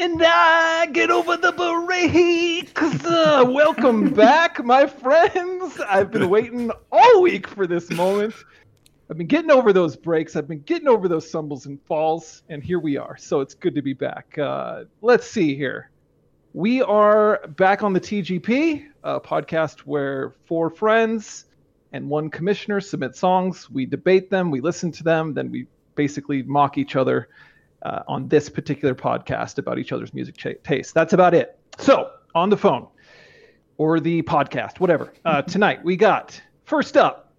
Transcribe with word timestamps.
And 0.00 0.22
I 0.24 0.86
get 0.86 1.10
over 1.10 1.36
the 1.36 1.52
breaks. 1.52 3.04
Uh, 3.04 3.44
welcome 3.46 4.08
back, 4.14 4.64
my 4.64 4.86
friends. 4.86 5.78
I've 5.78 6.10
been 6.10 6.30
waiting 6.30 6.70
all 6.90 7.20
week 7.20 7.46
for 7.46 7.66
this 7.66 7.90
moment. 7.90 8.32
I've 9.10 9.18
been 9.18 9.26
getting 9.26 9.50
over 9.50 9.74
those 9.74 9.96
breaks. 9.96 10.36
I've 10.36 10.48
been 10.48 10.62
getting 10.62 10.88
over 10.88 11.06
those 11.06 11.28
stumbles 11.28 11.66
and 11.66 11.78
falls, 11.82 12.44
and 12.48 12.64
here 12.64 12.78
we 12.78 12.96
are. 12.96 13.18
So 13.18 13.40
it's 13.40 13.52
good 13.52 13.74
to 13.74 13.82
be 13.82 13.92
back. 13.92 14.38
Uh, 14.38 14.84
let's 15.02 15.26
see 15.26 15.54
here. 15.54 15.90
We 16.54 16.80
are 16.80 17.46
back 17.48 17.82
on 17.82 17.92
the 17.92 18.00
TGP, 18.00 18.86
a 19.04 19.20
podcast 19.20 19.80
where 19.80 20.34
four 20.46 20.70
friends 20.70 21.44
and 21.92 22.08
one 22.08 22.30
commissioner 22.30 22.80
submit 22.80 23.16
songs. 23.16 23.68
We 23.68 23.84
debate 23.84 24.30
them, 24.30 24.50
we 24.50 24.62
listen 24.62 24.92
to 24.92 25.02
them, 25.02 25.34
then 25.34 25.50
we 25.50 25.66
basically 25.94 26.42
mock 26.42 26.78
each 26.78 26.96
other 26.96 27.28
uh, 27.82 28.02
on 28.08 28.28
this 28.28 28.48
particular 28.48 28.94
podcast 28.94 29.58
about 29.58 29.78
each 29.78 29.92
other's 29.92 30.12
music 30.14 30.36
ch- 30.36 30.62
taste. 30.64 30.94
That's 30.94 31.12
about 31.12 31.34
it. 31.34 31.58
So, 31.78 32.10
on 32.34 32.50
the 32.50 32.56
phone 32.56 32.86
or 33.78 34.00
the 34.00 34.22
podcast, 34.22 34.80
whatever. 34.80 35.12
Uh, 35.24 35.42
tonight 35.56 35.82
we 35.84 35.96
got 35.96 36.40
first 36.64 36.96
up, 36.96 37.32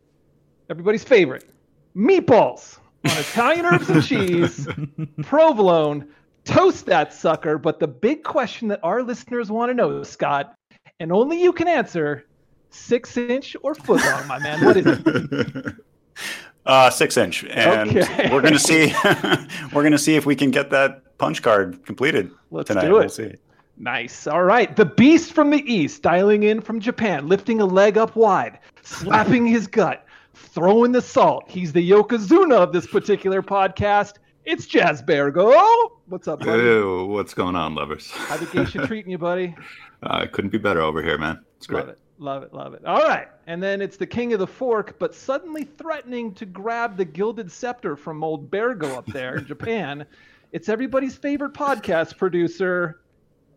everybody's 0.70 1.04
favorite, 1.04 1.50
meatballs 1.96 2.80
on 3.06 3.18
Italian 3.18 3.66
herbs 3.66 3.90
and 3.90 4.04
cheese, 4.04 4.68
provolone. 5.24 6.08
Toast 6.44 6.88
that 6.88 7.14
sucker. 7.14 7.60
But 7.60 7.80
the 7.80 7.88
big 7.88 8.24
question 8.24 8.68
that 8.70 8.80
our 8.82 9.04
listeners 9.04 9.52
want 9.52 9.70
to 9.70 9.76
know, 9.76 10.02
Scott, 10.02 10.56
and 11.00 11.12
only 11.12 11.40
you 11.40 11.54
can 11.54 11.68
answer 11.68 12.26
six 12.72 13.16
inch 13.18 13.56
or 13.62 13.76
foot 13.76 14.04
long, 14.04 14.28
my 14.28 14.40
man? 14.40 14.66
What 14.66 14.78
is 14.78 14.86
it? 14.88 15.76
Uh, 16.66 16.90
six 16.90 17.18
inch, 17.18 17.44
and 17.46 17.98
Okay. 17.98 18.30
we're 18.32 18.42
gonna 18.42 18.60
see. 18.60 18.94
we're 19.74 19.84
gonna 19.84 19.98
see 19.98 20.16
if 20.16 20.26
we 20.26 20.36
can 20.36 20.52
get 20.52 20.70
that 20.70 21.18
punch 21.18 21.42
card 21.42 21.84
completed 21.86 22.32
Let's 22.52 22.68
tonight. 22.68 22.82
do 22.86 22.98
it. 22.98 23.00
We'll 23.00 23.10
see. 23.10 23.34
Nice. 23.78 24.28
All 24.28 24.44
right. 24.44 24.76
The 24.76 24.86
beast 24.86 25.34
from 25.34 25.50
the 25.50 25.64
east, 25.72 26.04
dialing 26.04 26.44
in 26.44 26.62
from 26.62 26.80
Japan, 26.80 27.28
lifting 27.28 27.62
a 27.62 27.66
leg 27.66 27.98
up 27.98 28.16
wide, 28.16 28.60
slapping 28.84 29.48
his 29.48 29.66
gut, 29.66 30.06
throwing 30.36 30.92
the 30.92 31.02
salt. 31.02 31.46
He's 31.48 31.74
the 31.74 31.90
Yokozuna 31.90 32.58
of 32.58 32.74
this 32.74 32.86
particular 32.86 33.42
podcast. 33.42 34.14
It's 34.46 34.68
Jazz 34.68 35.02
Bergo. 35.02 35.90
What's 36.08 36.28
up, 36.28 36.42
buddy? 36.42 36.62
Ew, 36.62 37.06
what's 37.08 37.34
going 37.34 37.56
on, 37.56 37.74
lovers? 37.74 38.12
How 38.12 38.38
the 38.38 38.46
geisha 38.46 38.86
treating 38.88 39.12
you, 39.12 39.18
buddy? 39.18 39.56
Uh, 40.04 40.28
couldn't 40.32 40.52
be 40.52 40.58
better 40.60 40.82
over 40.82 41.02
here, 41.02 41.18
man. 41.18 41.44
It's 41.58 41.66
great. 41.66 41.82
Love 41.88 41.90
it. 41.90 42.00
Love 42.22 42.44
it. 42.44 42.54
Love 42.54 42.76
it. 42.76 42.86
All 42.86 43.02
right. 43.02 43.28
And 43.48 43.62
then 43.64 43.82
it's 43.82 43.98
the 43.98 44.06
king 44.06 44.32
of 44.34 44.40
the 44.40 44.46
fork, 44.46 44.96
but 45.00 45.16
suddenly 45.16 45.64
threatening 45.64 46.34
to 46.36 46.46
grab 46.46 46.96
the 46.96 47.04
gilded 47.04 47.52
scepter 47.52 47.96
from 47.96 48.24
old 48.24 48.52
Bergo 48.52 48.96
up 48.96 49.08
there 49.08 49.38
in 49.38 49.46
Japan. 49.48 50.06
It's 50.52 50.70
everybody's 50.70 51.16
favorite 51.16 51.54
podcast 51.54 52.18
producer, 52.18 53.02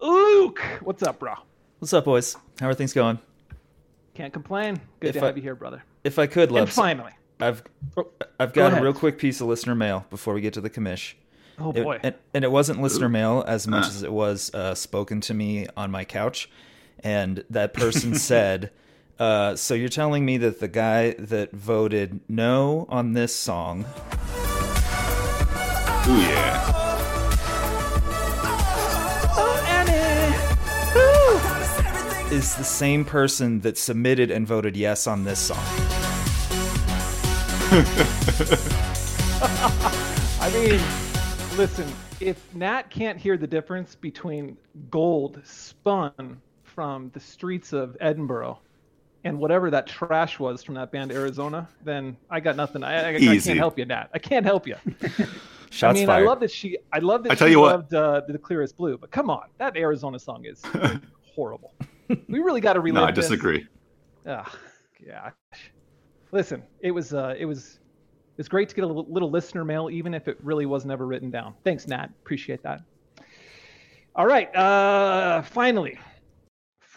Luke. 0.01 0.61
What's 0.83 1.03
up, 1.03 1.19
bro? 1.19 1.35
What's 1.79 1.93
up, 1.93 2.07
boys? 2.07 2.39
How 2.59 2.69
are 2.71 2.75
things 2.75 2.95
going? 2.95 3.19
Can't 4.15 4.33
complain. 4.33 4.81
Good 5.01 5.09
If 5.09 5.15
to 5.17 5.23
I- 5.23 5.27
have 5.27 5.37
you 5.37 5.43
here, 5.43 5.55
brother. 5.57 5.83
If 6.03 6.19
I 6.19 6.27
could, 6.27 6.49
And 6.49 6.53
love, 6.61 6.71
finally, 6.71 7.13
I've 7.41 7.63
Oh, 7.99 8.09
I've 8.41 8.53
go 8.55 8.71
got 8.71 8.79
a 8.79 8.83
real 8.83 8.93
quick 8.95 9.19
piece 9.19 9.41
of 9.43 9.47
listener 9.47 9.75
mail 9.75 10.07
before 10.09 10.33
we 10.33 10.41
get 10.41 10.55
to 10.55 10.61
the 10.63 10.71
commish. 10.71 11.15
oh 11.59 11.71
It- 11.73 11.83
boy, 11.83 12.01
and, 12.03 12.15
and 12.33 12.45
it 12.45 12.51
wasn't 12.51 12.81
listener 12.81 13.11
mail 13.11 13.45
as 13.47 13.67
much 13.67 13.85
as 13.89 14.03
it 14.03 14.13
was 14.13 14.55
uh, 14.55 14.75
spoken 14.75 15.21
to 15.23 15.35
me 15.35 15.67
on 15.77 15.91
my 15.91 16.05
couch, 16.05 16.49
and 17.01 17.45
that 17.51 17.75
person 17.75 18.15
said, 18.31 18.71
uh, 19.19 19.57
"So 19.57 19.75
you're 19.75 19.89
telling 19.89 20.25
me 20.25 20.39
that 20.39 20.61
the 20.61 20.69
guy 20.69 21.13
that 21.19 21.53
voted 21.53 22.21
no 22.29 22.87
on 22.89 23.13
this 23.13 23.35
song 23.35 23.85
Ooh, 26.07 26.21
yeah. 26.21 26.81
is 32.31 32.57
the 32.57 32.65
same 32.65 33.05
person 33.05 33.61
that 33.61 33.79
submitted 33.79 34.31
and 34.31 34.47
voted 34.47 34.77
yes 34.77 35.07
on 35.07 35.25
this 35.25 35.39
song?" 35.39 35.65
I 40.41 40.51
mean, 40.53 40.81
listen, 41.57 41.91
if 42.21 42.55
Nat 42.55 42.91
can't 42.91 43.19
hear 43.19 43.37
the 43.37 43.47
difference 43.47 43.95
between 43.95 44.57
gold 44.91 45.41
spun 45.45 46.41
from 46.75 47.11
the 47.15 47.21
streets 47.21 47.73
of 47.73 47.97
Edinburgh 48.01 48.59
and 49.25 49.39
whatever 49.39 49.71
that 49.71 49.87
trash 49.87 50.39
was 50.39 50.63
from 50.63 50.75
that 50.75 50.91
band 50.93 51.13
Arizona, 51.13 51.69
then 51.85 52.17
I 52.31 52.41
got 52.41 52.57
nothing. 52.57 52.83
I, 52.83 53.13
I, 53.13 53.15
I 53.15 53.39
can't 53.39 53.59
help 53.59 53.79
you, 53.79 53.85
Nat. 53.87 54.11
I 54.13 54.19
can't 54.19 54.45
help 54.45 54.67
you. 54.67 54.77
Shots 55.71 55.83
I 55.83 55.93
mean, 55.93 56.07
fired. 56.07 56.25
I 56.25 56.27
love 56.27 56.41
that 56.41 56.51
she. 56.51 56.79
I 56.93 56.99
love 56.99 57.23
that 57.25 57.33
I 57.33 57.35
tell 57.35 57.49
she 57.49 57.53
you 57.53 57.61
what. 57.61 57.73
loved 57.73 57.95
uh, 57.95 58.21
the 58.29 58.39
clearest 58.39 58.77
blue. 58.77 58.97
But 58.99 59.11
come 59.11 59.31
on, 59.31 59.49
that 59.59 59.77
Arizona 59.77 60.19
song 60.19 60.45
is 60.45 60.63
horrible. 61.35 61.73
We 62.09 62.39
really 62.39 62.61
got 62.61 62.75
to 62.75 62.81
relive. 62.81 63.03
No, 63.03 63.09
I 63.09 63.11
disagree. 63.11 63.67
Ugh, 64.27 64.49
gosh. 65.05 65.33
Listen, 66.31 66.63
it 66.81 66.91
was 66.91 67.15
uh, 67.15 67.35
it 67.39 67.47
was 67.47 67.81
it's 68.39 68.49
great 68.49 68.69
to 68.69 68.75
get 68.75 68.85
a 68.85 68.87
little, 68.87 69.07
little 69.09 69.31
listener 69.31 69.65
mail, 69.65 69.89
even 69.91 70.15
if 70.15 70.29
it 70.29 70.39
really 70.43 70.67
was 70.67 70.85
never 70.85 71.07
written 71.07 71.31
down. 71.31 71.55
Thanks, 71.65 71.87
Nat. 71.87 72.11
Appreciate 72.23 72.63
that. 72.63 72.83
All 74.17 74.27
right. 74.27 74.55
Uh, 74.55 75.43
finally, 75.43 75.99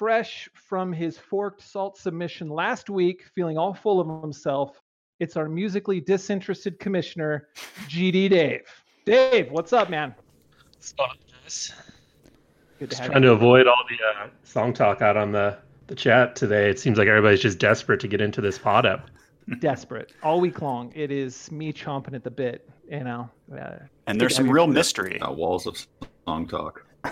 fresh 0.01 0.47
from 0.53 0.93
his 0.93 1.17
forked 1.17 1.61
salt 1.61 1.97
submission 1.97 2.49
last 2.49 2.87
week, 2.89 3.23
feeling 3.33 3.57
all 3.57 3.73
full 3.73 3.99
of 3.99 4.21
himself. 4.21 4.79
It's 5.19 5.35
our 5.35 5.49
musically 5.49 5.99
disinterested 5.99 6.79
commissioner, 6.79 7.47
GD 7.87 8.29
Dave. 8.29 8.61
Dave, 9.05 9.49
what's 9.51 9.73
up, 9.73 9.89
man? 9.89 10.13
What's 10.75 10.93
going 10.93 11.09
guys? 11.43 11.73
Good 12.77 12.91
to 12.91 12.95
Just 12.95 13.01
have 13.01 13.11
trying 13.11 13.23
you. 13.23 13.29
to 13.29 13.33
avoid 13.33 13.65
all 13.65 13.83
the 13.89 14.21
uh, 14.23 14.27
song 14.43 14.71
talk 14.71 15.01
out 15.01 15.17
on 15.17 15.31
the, 15.31 15.57
the 15.87 15.95
chat 15.95 16.35
today. 16.35 16.69
It 16.69 16.79
seems 16.79 16.99
like 16.99 17.07
everybody's 17.07 17.41
just 17.41 17.57
desperate 17.57 17.99
to 18.01 18.07
get 18.07 18.21
into 18.21 18.39
this 18.39 18.59
pod 18.59 18.85
up. 18.85 19.09
Desperate 19.61 20.11
all 20.21 20.39
week 20.41 20.61
long. 20.61 20.91
It 20.93 21.09
is 21.09 21.49
me 21.51 21.71
chomping 21.73 22.13
at 22.13 22.23
the 22.23 22.29
bit. 22.29 22.69
You 22.91 23.03
know. 23.03 23.29
Uh, 23.51 23.77
And 24.05 24.19
there's 24.21 24.35
some 24.35 24.49
real 24.49 24.67
mystery. 24.67 25.19
Uh, 25.21 25.31
walls 25.31 25.65
of 25.65 25.87
song 26.27 26.47
talk. 26.47 26.85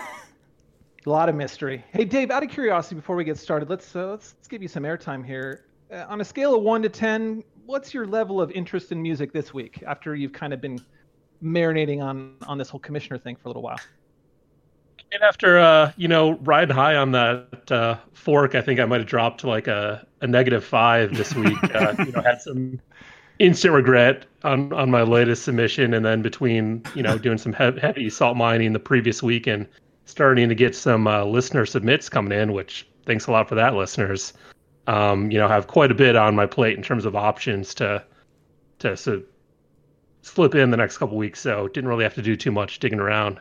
A 1.05 1.09
lot 1.09 1.29
of 1.29 1.35
mystery. 1.35 1.85
Hey, 1.91 2.03
Dave. 2.03 2.31
Out 2.31 2.41
of 2.41 2.49
curiosity, 2.49 2.95
before 2.95 3.15
we 3.15 3.23
get 3.23 3.37
started, 3.37 3.69
let's 3.69 3.95
uh, 3.95 4.07
let's, 4.07 4.33
let's 4.37 4.47
give 4.47 4.63
you 4.63 4.67
some 4.67 4.83
airtime 4.83 5.23
here. 5.23 5.65
Uh, 5.91 6.05
on 6.09 6.19
a 6.19 6.25
scale 6.25 6.55
of 6.55 6.63
one 6.63 6.81
to 6.81 6.89
ten, 6.89 7.43
what's 7.67 7.93
your 7.93 8.07
level 8.07 8.41
of 8.41 8.49
interest 8.51 8.91
in 8.91 8.99
music 8.99 9.31
this 9.31 9.53
week? 9.53 9.83
After 9.85 10.15
you've 10.15 10.33
kind 10.33 10.51
of 10.51 10.61
been 10.61 10.79
marinating 11.43 12.01
on 12.01 12.35
on 12.47 12.57
this 12.57 12.69
whole 12.69 12.79
commissioner 12.79 13.19
thing 13.19 13.35
for 13.35 13.43
a 13.45 13.49
little 13.49 13.61
while. 13.61 13.79
And 15.11 15.21
after 15.21 15.59
uh, 15.59 15.91
you 15.95 16.07
know, 16.07 16.39
riding 16.39 16.75
high 16.75 16.95
on 16.95 17.11
that 17.11 17.71
uh, 17.71 17.97
fork, 18.13 18.55
I 18.55 18.61
think 18.61 18.79
I 18.79 18.85
might 18.85 18.99
have 18.99 19.07
dropped 19.07 19.41
to 19.41 19.47
like 19.47 19.67
a, 19.67 20.07
a 20.21 20.27
negative 20.27 20.65
five 20.65 21.15
this 21.15 21.35
week. 21.35 21.57
uh, 21.75 21.93
you 21.99 22.13
know, 22.13 22.21
had 22.21 22.41
some 22.41 22.81
instant 23.37 23.75
regret 23.75 24.25
on 24.43 24.73
on 24.73 24.89
my 24.89 25.03
latest 25.03 25.43
submission, 25.43 25.93
and 25.93 26.03
then 26.03 26.23
between 26.23 26.81
you 26.95 27.03
know 27.03 27.19
doing 27.19 27.37
some 27.37 27.53
he- 27.53 27.79
heavy 27.79 28.09
salt 28.09 28.37
mining 28.37 28.73
the 28.73 28.79
previous 28.79 29.21
week 29.21 29.45
and 29.45 29.67
starting 30.05 30.49
to 30.49 30.55
get 30.55 30.75
some 30.75 31.07
uh, 31.07 31.23
listener 31.25 31.65
submits 31.65 32.09
coming 32.09 32.37
in, 32.37 32.53
which 32.53 32.87
thanks 33.05 33.27
a 33.27 33.31
lot 33.31 33.49
for 33.49 33.55
that, 33.55 33.75
listeners. 33.75 34.33
Um, 34.87 35.31
you 35.31 35.39
know, 35.39 35.47
I 35.47 35.53
have 35.53 35.67
quite 35.67 35.91
a 35.91 35.95
bit 35.95 36.15
on 36.15 36.35
my 36.35 36.45
plate 36.45 36.77
in 36.77 36.83
terms 36.83 37.05
of 37.05 37.15
options 37.15 37.73
to 37.75 38.03
to 38.79 38.95
so, 38.95 39.23
slip 40.21 40.53
in 40.53 40.69
the 40.69 40.77
next 40.77 40.97
couple 40.97 41.17
weeks. 41.17 41.39
So 41.39 41.67
didn't 41.67 41.89
really 41.89 42.03
have 42.03 42.13
to 42.15 42.21
do 42.21 42.35
too 42.35 42.51
much 42.51 42.79
digging 42.79 42.99
around. 42.99 43.39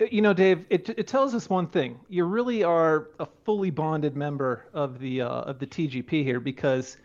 Uh, 0.00 0.06
You 0.10 0.20
know, 0.20 0.34
Dave, 0.34 0.66
it, 0.70 0.88
it 0.90 1.06
tells 1.06 1.34
us 1.34 1.48
one 1.48 1.66
thing. 1.66 1.98
You 2.08 2.24
really 2.24 2.62
are 2.62 3.08
a 3.20 3.26
fully 3.44 3.70
bonded 3.70 4.16
member 4.16 4.66
of 4.74 4.98
the 4.98 5.22
uh, 5.22 5.28
of 5.28 5.58
the 5.58 5.66
TGP 5.66 6.24
here 6.24 6.40
because 6.40 6.98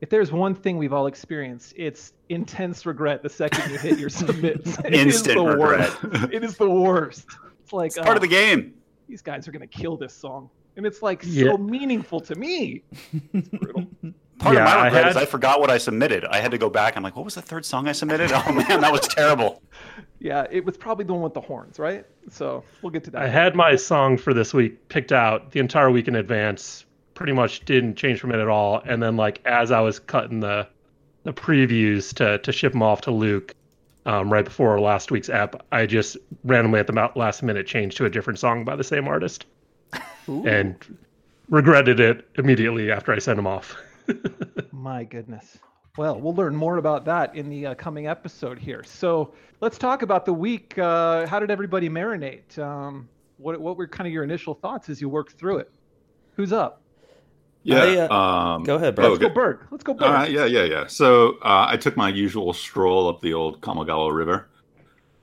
if 0.00 0.10
there's 0.10 0.30
one 0.32 0.54
thing 0.54 0.78
we've 0.78 0.92
all 0.92 1.06
experienced, 1.06 1.74
it's 1.76 2.12
intense 2.28 2.86
regret 2.86 3.22
the 3.22 3.28
second 3.28 3.70
you 3.70 3.78
hit 3.78 3.98
your 3.98 4.08
submits. 4.22 4.78
It 4.84 4.94
is 4.94 5.16
Instant 5.16 5.38
the 5.38 5.44
regret. 5.44 6.02
Worst. 6.02 6.32
It 6.32 6.44
is 6.44 6.56
the 6.56 6.70
worst. 6.70 7.26
It's 7.68 7.72
like 7.74 7.86
It's 7.88 7.98
part 7.98 8.16
of 8.16 8.22
the 8.22 8.28
uh, 8.28 8.30
game. 8.30 8.74
these 9.08 9.22
guys 9.22 9.46
are 9.46 9.52
gonna 9.52 9.66
kill 9.66 9.96
this 9.96 10.14
song, 10.14 10.48
and 10.76 10.86
it's 10.86 11.02
like 11.02 11.22
Yeah. 11.24 11.52
so 11.52 11.58
meaningful 11.58 12.20
to 12.20 12.34
me. 12.34 12.82
It's 13.32 13.48
brutal. 13.48 13.86
Part 14.38 14.54
Yeah, 14.54 14.62
of 14.62 14.68
my 14.68 14.80
I 14.82 14.84
regret 14.84 15.08
is 15.08 15.16
I 15.16 15.24
forgot 15.24 15.58
what 15.60 15.68
I 15.68 15.78
submitted. 15.78 16.24
I 16.26 16.38
had 16.38 16.52
to 16.52 16.58
go 16.58 16.70
back. 16.70 16.96
I'm 16.96 17.02
like, 17.02 17.16
what 17.16 17.24
was 17.24 17.34
the 17.34 17.42
third 17.42 17.64
song 17.64 17.88
I 17.88 17.92
submitted? 17.92 18.30
Oh 18.32 18.52
man, 18.52 18.80
that 18.82 18.92
was 18.92 19.00
terrible. 19.08 19.60
yeah, 20.20 20.46
it 20.48 20.64
was 20.64 20.76
probably 20.76 21.04
the 21.06 21.12
one 21.12 21.22
with 21.22 21.34
the 21.34 21.40
horns, 21.40 21.80
right? 21.80 22.06
So 22.30 22.62
we'll 22.80 22.90
get 22.92 23.02
to 23.04 23.10
that. 23.10 23.22
I 23.22 23.26
had 23.26 23.56
my 23.56 23.74
song 23.74 24.16
for 24.16 24.32
this 24.32 24.54
week 24.54 24.88
picked 24.90 25.10
out 25.10 25.50
the 25.50 25.58
entire 25.58 25.90
week 25.90 26.06
in 26.06 26.14
advance. 26.14 26.84
Pretty 27.14 27.32
much 27.32 27.64
didn't 27.64 27.96
change 27.96 28.20
from 28.20 28.30
it 28.30 28.38
at 28.38 28.46
all. 28.46 28.80
And 28.86 29.02
then 29.02 29.16
like 29.16 29.40
as 29.44 29.72
I 29.72 29.80
was 29.80 29.98
cutting 29.98 30.38
the 30.38 30.68
the 31.24 31.32
previews 31.32 32.14
to 32.14 32.38
to 32.38 32.52
ship 32.52 32.70
them 32.74 32.82
off 32.82 33.00
to 33.02 33.10
Luke, 33.10 33.56
um, 34.08 34.32
right 34.32 34.44
before 34.44 34.80
last 34.80 35.10
week's 35.10 35.28
app, 35.28 35.66
I 35.70 35.84
just 35.84 36.16
randomly 36.42 36.80
at 36.80 36.86
the 36.86 37.10
last 37.14 37.42
minute 37.42 37.66
changed 37.66 37.98
to 37.98 38.06
a 38.06 38.10
different 38.10 38.38
song 38.38 38.64
by 38.64 38.74
the 38.74 38.82
same 38.82 39.06
artist 39.06 39.44
Ooh, 40.30 40.46
and 40.46 40.74
regretted 41.50 42.00
it 42.00 42.26
immediately 42.36 42.90
after 42.90 43.12
I 43.12 43.18
sent 43.18 43.36
them 43.36 43.46
off. 43.46 43.76
my 44.72 45.04
goodness. 45.04 45.58
Well, 45.98 46.18
we'll 46.18 46.34
learn 46.34 46.56
more 46.56 46.78
about 46.78 47.04
that 47.04 47.36
in 47.36 47.50
the 47.50 47.66
uh, 47.66 47.74
coming 47.74 48.06
episode 48.06 48.58
here. 48.58 48.82
So 48.82 49.34
let's 49.60 49.76
talk 49.76 50.00
about 50.00 50.24
the 50.24 50.32
week. 50.32 50.78
Uh, 50.78 51.26
how 51.26 51.38
did 51.38 51.50
everybody 51.50 51.90
marinate? 51.90 52.58
Um, 52.58 53.10
what 53.36 53.60
what 53.60 53.76
were 53.76 53.86
kind 53.86 54.06
of 54.06 54.12
your 54.12 54.24
initial 54.24 54.54
thoughts 54.54 54.88
as 54.88 55.02
you 55.02 55.10
worked 55.10 55.32
through 55.32 55.58
it? 55.58 55.70
Who's 56.34 56.54
up? 56.54 56.80
Yeah. 57.68 57.82
I, 57.82 57.96
uh, 58.06 58.54
um, 58.54 58.64
go 58.64 58.76
ahead, 58.76 58.98
oh, 58.98 59.02
Let's 59.02 59.18
go 59.18 59.26
good. 59.28 59.34
Berg. 59.34 59.60
Let's 59.70 59.84
go 59.84 59.92
Berg. 59.92 60.02
All 60.02 60.12
right, 60.12 60.30
yeah, 60.30 60.46
yeah, 60.46 60.64
yeah. 60.64 60.86
So 60.86 61.38
uh, 61.42 61.66
I 61.68 61.76
took 61.76 61.96
my 61.96 62.08
usual 62.08 62.52
stroll 62.54 63.08
up 63.08 63.20
the 63.20 63.34
old 63.34 63.60
Kamogawa 63.60 64.14
River, 64.14 64.48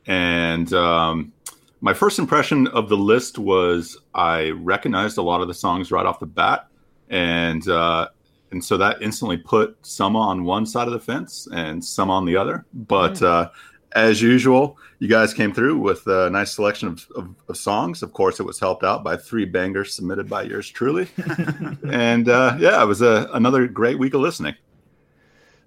and 0.06 0.72
um, 0.74 1.34
my 1.82 1.94
first 1.94 2.20
impression 2.20 2.68
of 2.68 2.88
the 2.88 2.98
list 2.98 3.40
was 3.40 3.98
I 4.14 4.50
recognized 4.52 5.18
a 5.18 5.24
lot 5.24 5.42
of 5.42 5.48
the 5.48 5.54
songs 5.56 5.92
right 5.92 6.06
off 6.06 6.20
the 6.20 6.28
bat, 6.28 6.68
and 7.10 7.68
uh, 7.68 8.10
and 8.52 8.64
so 8.64 8.78
that 8.78 9.02
instantly 9.02 9.38
put 9.38 9.78
some 9.82 10.16
on 10.16 10.44
one 10.44 10.68
side 10.68 10.88
of 10.88 10.94
the 10.94 11.00
fence 11.00 11.48
and 11.52 11.84
some 11.84 12.12
on 12.12 12.26
the 12.26 12.38
other. 12.38 12.64
But 12.74 13.22
uh, 13.24 13.50
as 13.96 14.22
usual, 14.22 14.78
you 15.00 15.08
guys 15.08 15.34
came 15.34 15.54
through 15.54 15.80
with 15.80 16.06
a 16.06 16.30
nice 16.30 16.52
selection 16.52 16.90
of, 16.90 17.08
of, 17.16 17.36
of 17.48 17.58
songs. 17.58 18.04
Of 18.04 18.14
course, 18.14 18.40
it 18.40 18.44
was 18.44 18.60
helped 18.60 18.84
out 18.84 19.04
by 19.04 19.16
three 19.16 19.46
bangers 19.46 19.94
submitted 19.94 20.30
by 20.30 20.44
yours 20.44 20.70
truly, 20.70 21.08
and 21.90 22.30
uh, 22.30 22.58
yeah, 22.60 22.84
it 22.84 22.86
was 22.86 23.02
a, 23.02 23.30
another 23.34 23.68
great 23.68 23.98
week 23.98 24.14
of 24.14 24.22
listening. 24.22 24.56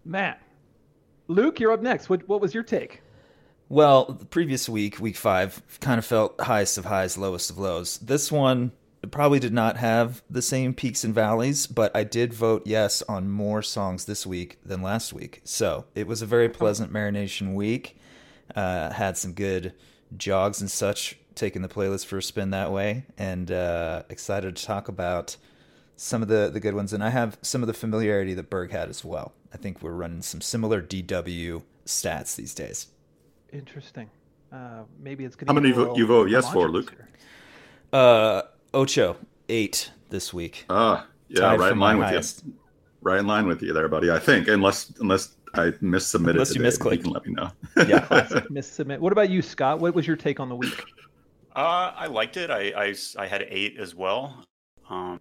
Matt. 0.05 0.41
Luke, 1.31 1.61
you're 1.61 1.73
up 1.73 1.83
next. 1.83 2.09
What 2.09 2.27
what 2.29 2.41
was 2.41 2.55
your 2.55 2.63
take? 2.63 3.03
Well, 3.71 4.17
the 4.19 4.25
previous 4.25 4.67
week, 4.67 4.99
week 4.99 5.17
five, 5.17 5.63
kind 5.81 5.99
of 5.99 6.05
felt 6.07 6.41
highest 6.41 6.79
of 6.79 6.87
highs, 6.87 7.19
lowest 7.19 7.51
of 7.51 7.59
lows. 7.59 7.99
This 7.99 8.33
one 8.33 8.73
probably 9.11 9.39
did 9.39 9.53
not 9.53 9.77
have 9.77 10.23
the 10.31 10.41
same 10.41 10.73
peaks 10.73 11.05
and 11.05 11.15
valleys, 11.15 11.67
but 11.67 11.95
I 11.95 12.05
did 12.05 12.33
vote 12.33 12.63
yes 12.65 13.03
on 13.03 13.29
more 13.29 13.63
songs 13.63 14.07
this 14.07 14.27
week 14.27 14.59
than 14.65 14.81
last 14.81 15.13
week. 15.13 15.43
So 15.45 15.85
it 15.95 16.07
was 16.07 16.23
a 16.23 16.27
very 16.27 16.49
pleasant 16.49 16.93
marination 16.93 17.55
week. 17.55 17.98
Uh, 18.55 18.91
had 18.93 19.17
some 19.17 19.33
good 19.33 19.75
jogs 20.17 20.61
and 20.61 20.71
such, 20.71 21.19
taking 21.35 21.63
the 21.63 21.69
playlist 21.69 22.07
for 22.07 22.19
a 22.19 22.23
spin 22.23 22.51
that 22.51 22.73
way, 22.73 23.05
and 23.19 23.51
uh, 23.51 24.03
excited 24.09 24.57
to 24.57 24.65
talk 24.65 24.89
about 24.89 25.37
some 25.97 26.23
of 26.23 26.29
the, 26.29 26.49
the 26.53 26.61
good 26.61 26.75
ones. 26.75 26.93
And 26.93 27.03
I 27.05 27.11
have 27.11 27.37
some 27.43 27.63
of 27.63 27.67
the 27.67 27.75
familiarity 27.75 28.35
that 28.35 28.49
Berg 28.51 28.71
had 28.71 28.89
as 28.89 29.05
well. 29.05 29.33
I 29.53 29.57
think 29.57 29.83
we're 29.83 29.93
running 29.93 30.23
some 30.23 30.41
similar 30.41 30.81
DW 30.83 31.63
stats 31.87 32.37
these 32.37 32.55
days. 32.55 32.89
Interesting. 33.53 34.11
Uh, 34.53 34.83
maybe 35.01 35.25
it's 35.25 35.37
going 35.37 35.47
to 35.47 35.53
How 35.53 35.61
many 35.61 35.73
vo- 35.73 35.97
you 35.97 36.07
vote 36.07 36.31
yes 36.31 36.51
for, 36.53 36.69
Luke? 36.69 36.95
Uh, 37.93 38.43
Ocho 38.75 39.17
eight 39.49 39.91
this 40.11 40.33
week. 40.33 40.65
Ah, 40.71 41.07
yeah, 41.29 41.41
Tied 41.41 41.61
right 41.61 41.73
in 41.73 41.79
my 41.79 41.89
line 41.89 41.99
with 41.99 42.07
highest. 42.09 42.45
you. 42.47 42.53
Right 43.01 43.19
in 43.19 43.27
line 43.27 43.47
with 43.47 43.63
you 43.63 43.73
there, 43.73 43.89
buddy. 43.89 44.11
I 44.11 44.19
think, 44.19 44.49
unless 44.49 44.93
unless 45.01 45.35
I 45.55 45.71
missubmitted 45.83 46.31
Unless 46.31 46.55
you 46.55 46.63
today, 46.63 46.77
misclicked. 46.77 46.97
you 46.97 47.03
can 47.03 47.11
let 47.13 47.27
me 47.27 47.33
know. 47.35 47.51
Yeah. 47.87 48.01
Classic 48.07 48.51
miss 48.51 48.71
submit. 48.71 49.01
What 49.01 49.13
about 49.13 49.31
you, 49.31 49.43
Scott? 49.43 49.81
What 49.81 49.95
was 49.95 50.07
your 50.07 50.17
take 50.17 50.41
on 50.41 50.49
the 50.49 50.57
week? 50.57 50.83
Uh, 51.57 51.93
I 51.97 52.07
liked 52.07 52.37
it. 52.37 52.51
I 52.51 52.95
I 53.17 53.27
had 53.27 53.47
eight 53.49 53.79
as 53.79 53.95
well. 53.95 54.45
Um, 54.89 55.21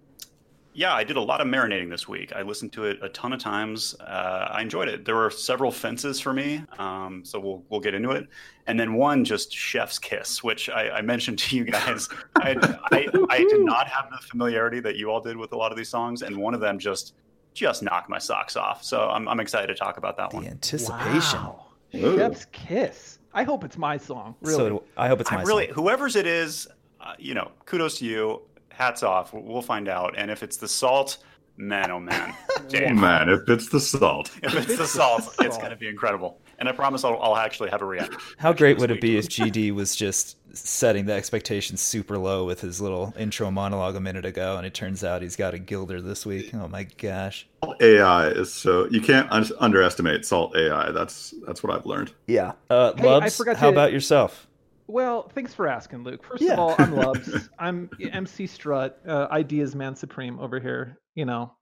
yeah, 0.73 0.93
I 0.93 1.03
did 1.03 1.17
a 1.17 1.21
lot 1.21 1.41
of 1.41 1.47
marinating 1.47 1.89
this 1.89 2.07
week. 2.07 2.31
I 2.35 2.43
listened 2.43 2.71
to 2.73 2.83
it 2.83 2.99
a 3.01 3.09
ton 3.09 3.33
of 3.33 3.39
times. 3.39 3.95
Uh, 3.99 4.47
I 4.51 4.61
enjoyed 4.61 4.87
it. 4.87 5.05
There 5.05 5.15
were 5.15 5.31
several 5.31 5.71
fences 5.71 6.19
for 6.19 6.33
me, 6.33 6.63
um, 6.77 7.25
so 7.25 7.39
we'll 7.39 7.63
we'll 7.69 7.79
get 7.79 7.95
into 7.95 8.11
it. 8.11 8.27
And 8.67 8.79
then 8.79 8.93
one 8.93 9.25
just 9.25 9.51
Chef's 9.51 9.97
Kiss, 9.97 10.43
which 10.43 10.69
I, 10.69 10.91
I 10.91 11.01
mentioned 11.01 11.39
to 11.39 11.55
you 11.57 11.63
guys. 11.63 12.07
I, 12.35 12.55
I 12.91 13.07
I 13.29 13.39
did 13.39 13.61
not 13.61 13.87
have 13.87 14.11
the 14.11 14.17
familiarity 14.17 14.79
that 14.81 14.97
you 14.97 15.09
all 15.09 15.19
did 15.19 15.35
with 15.35 15.51
a 15.53 15.57
lot 15.57 15.71
of 15.71 15.77
these 15.77 15.89
songs, 15.89 16.21
and 16.21 16.37
one 16.37 16.53
of 16.53 16.59
them 16.59 16.77
just 16.77 17.15
just 17.57 17.81
knock 17.83 18.07
my 18.07 18.19
socks 18.19 18.55
off. 18.55 18.83
So 18.83 19.09
I'm 19.09 19.27
I'm 19.27 19.39
excited 19.39 19.67
to 19.67 19.75
talk 19.75 19.97
about 19.97 20.15
that 20.17 20.31
one. 20.33 20.43
The 20.43 20.49
one. 20.49 20.53
anticipation. 20.53 21.39
Wow. 21.39 21.65
Ooh. 21.95 22.17
Chef's 22.17 22.45
kiss. 22.51 23.19
I 23.33 23.43
hope 23.43 23.63
it's 23.63 23.77
my 23.77 23.97
song. 23.97 24.35
Really. 24.41 24.57
So 24.69 24.83
I 24.95 25.07
hope 25.07 25.21
it's 25.21 25.31
my 25.31 25.39
I 25.39 25.43
really, 25.43 25.65
song. 25.67 25.75
whoever's 25.75 26.15
it 26.15 26.25
is, 26.27 26.67
uh, 27.01 27.13
you 27.17 27.33
know, 27.33 27.51
kudos 27.65 27.97
to 27.99 28.05
you. 28.05 28.41
Hats 28.69 29.01
off. 29.03 29.33
We'll- 29.33 29.43
We'll 29.43 29.61
find 29.61 29.87
out. 29.89 30.13
And 30.17 30.29
if 30.29 30.43
it's 30.43 30.57
the 30.57 30.67
salt, 30.67 31.17
man, 31.57 31.89
oh 31.91 31.99
man, 31.99 32.33
Dave, 32.69 32.95
Man, 32.95 33.29
if 33.29 33.49
it's 33.49 33.69
the 33.69 33.79
salt. 33.79 34.29
if 34.43 34.53
it's 34.55 34.77
the 34.77 34.85
salt, 34.85 35.23
it's 35.39 35.57
going 35.57 35.71
to 35.71 35.75
be 35.75 35.87
incredible. 35.87 36.39
And 36.59 36.67
I 36.67 36.71
promise 36.71 37.03
I'll, 37.03 37.19
I'll 37.21 37.35
actually 37.37 37.69
have 37.69 37.81
a 37.81 37.85
reaction. 37.85 38.19
How 38.37 38.51
great 38.51 38.79
would 38.79 38.89
it 38.89 38.99
be 38.99 39.17
if 39.17 39.27
GD 39.29 39.73
was 39.75 39.95
just 39.95 40.37
setting 40.55 41.05
the 41.05 41.13
expectations 41.13 41.81
super 41.81 42.17
low 42.17 42.45
with 42.45 42.61
his 42.61 42.81
little 42.81 43.13
intro 43.17 43.51
monologue 43.51 43.95
a 43.95 43.99
minute 43.99 44.25
ago, 44.25 44.57
and 44.57 44.65
it 44.65 44.73
turns 44.73 45.03
out 45.03 45.21
he's 45.21 45.35
got 45.35 45.53
a 45.53 45.59
Gilder 45.59 46.01
this 46.01 46.25
week? 46.25 46.51
Oh 46.55 46.67
my 46.67 46.83
gosh! 46.83 47.47
AI 47.79 48.29
is 48.29 48.51
so 48.51 48.87
you 48.89 49.01
can't 49.01 49.31
un- 49.31 49.45
underestimate 49.59 50.25
salt 50.25 50.55
AI. 50.57 50.91
That's 50.91 51.35
that's 51.45 51.61
what 51.61 51.71
I've 51.75 51.85
learned. 51.85 52.11
Yeah. 52.25 52.53
Uh, 52.71 52.93
Hey, 52.97 53.03
I 53.07 53.11
Lubs, 53.19 53.37
forgot 53.37 53.57
how 53.57 53.67
to- 53.67 53.73
about 53.73 53.91
yourself? 53.93 54.47
Well, 54.87 55.29
thanks 55.35 55.53
for 55.53 55.67
asking, 55.67 56.03
Luke. 56.05 56.23
First 56.23 56.41
Yeah. 56.41 56.53
of 56.53 56.59
all, 56.59 56.75
I'm 56.79 56.95
Lubs. 56.95 57.49
I'm 57.59 57.89
MC 57.99 58.47
Strut, 58.47 58.99
uh, 59.07 59.27
Ideas 59.29 59.75
Man 59.75 59.95
Supreme 59.95 60.39
over 60.39 60.59
here. 60.59 60.97
You 61.13 61.25
know, 61.25 61.53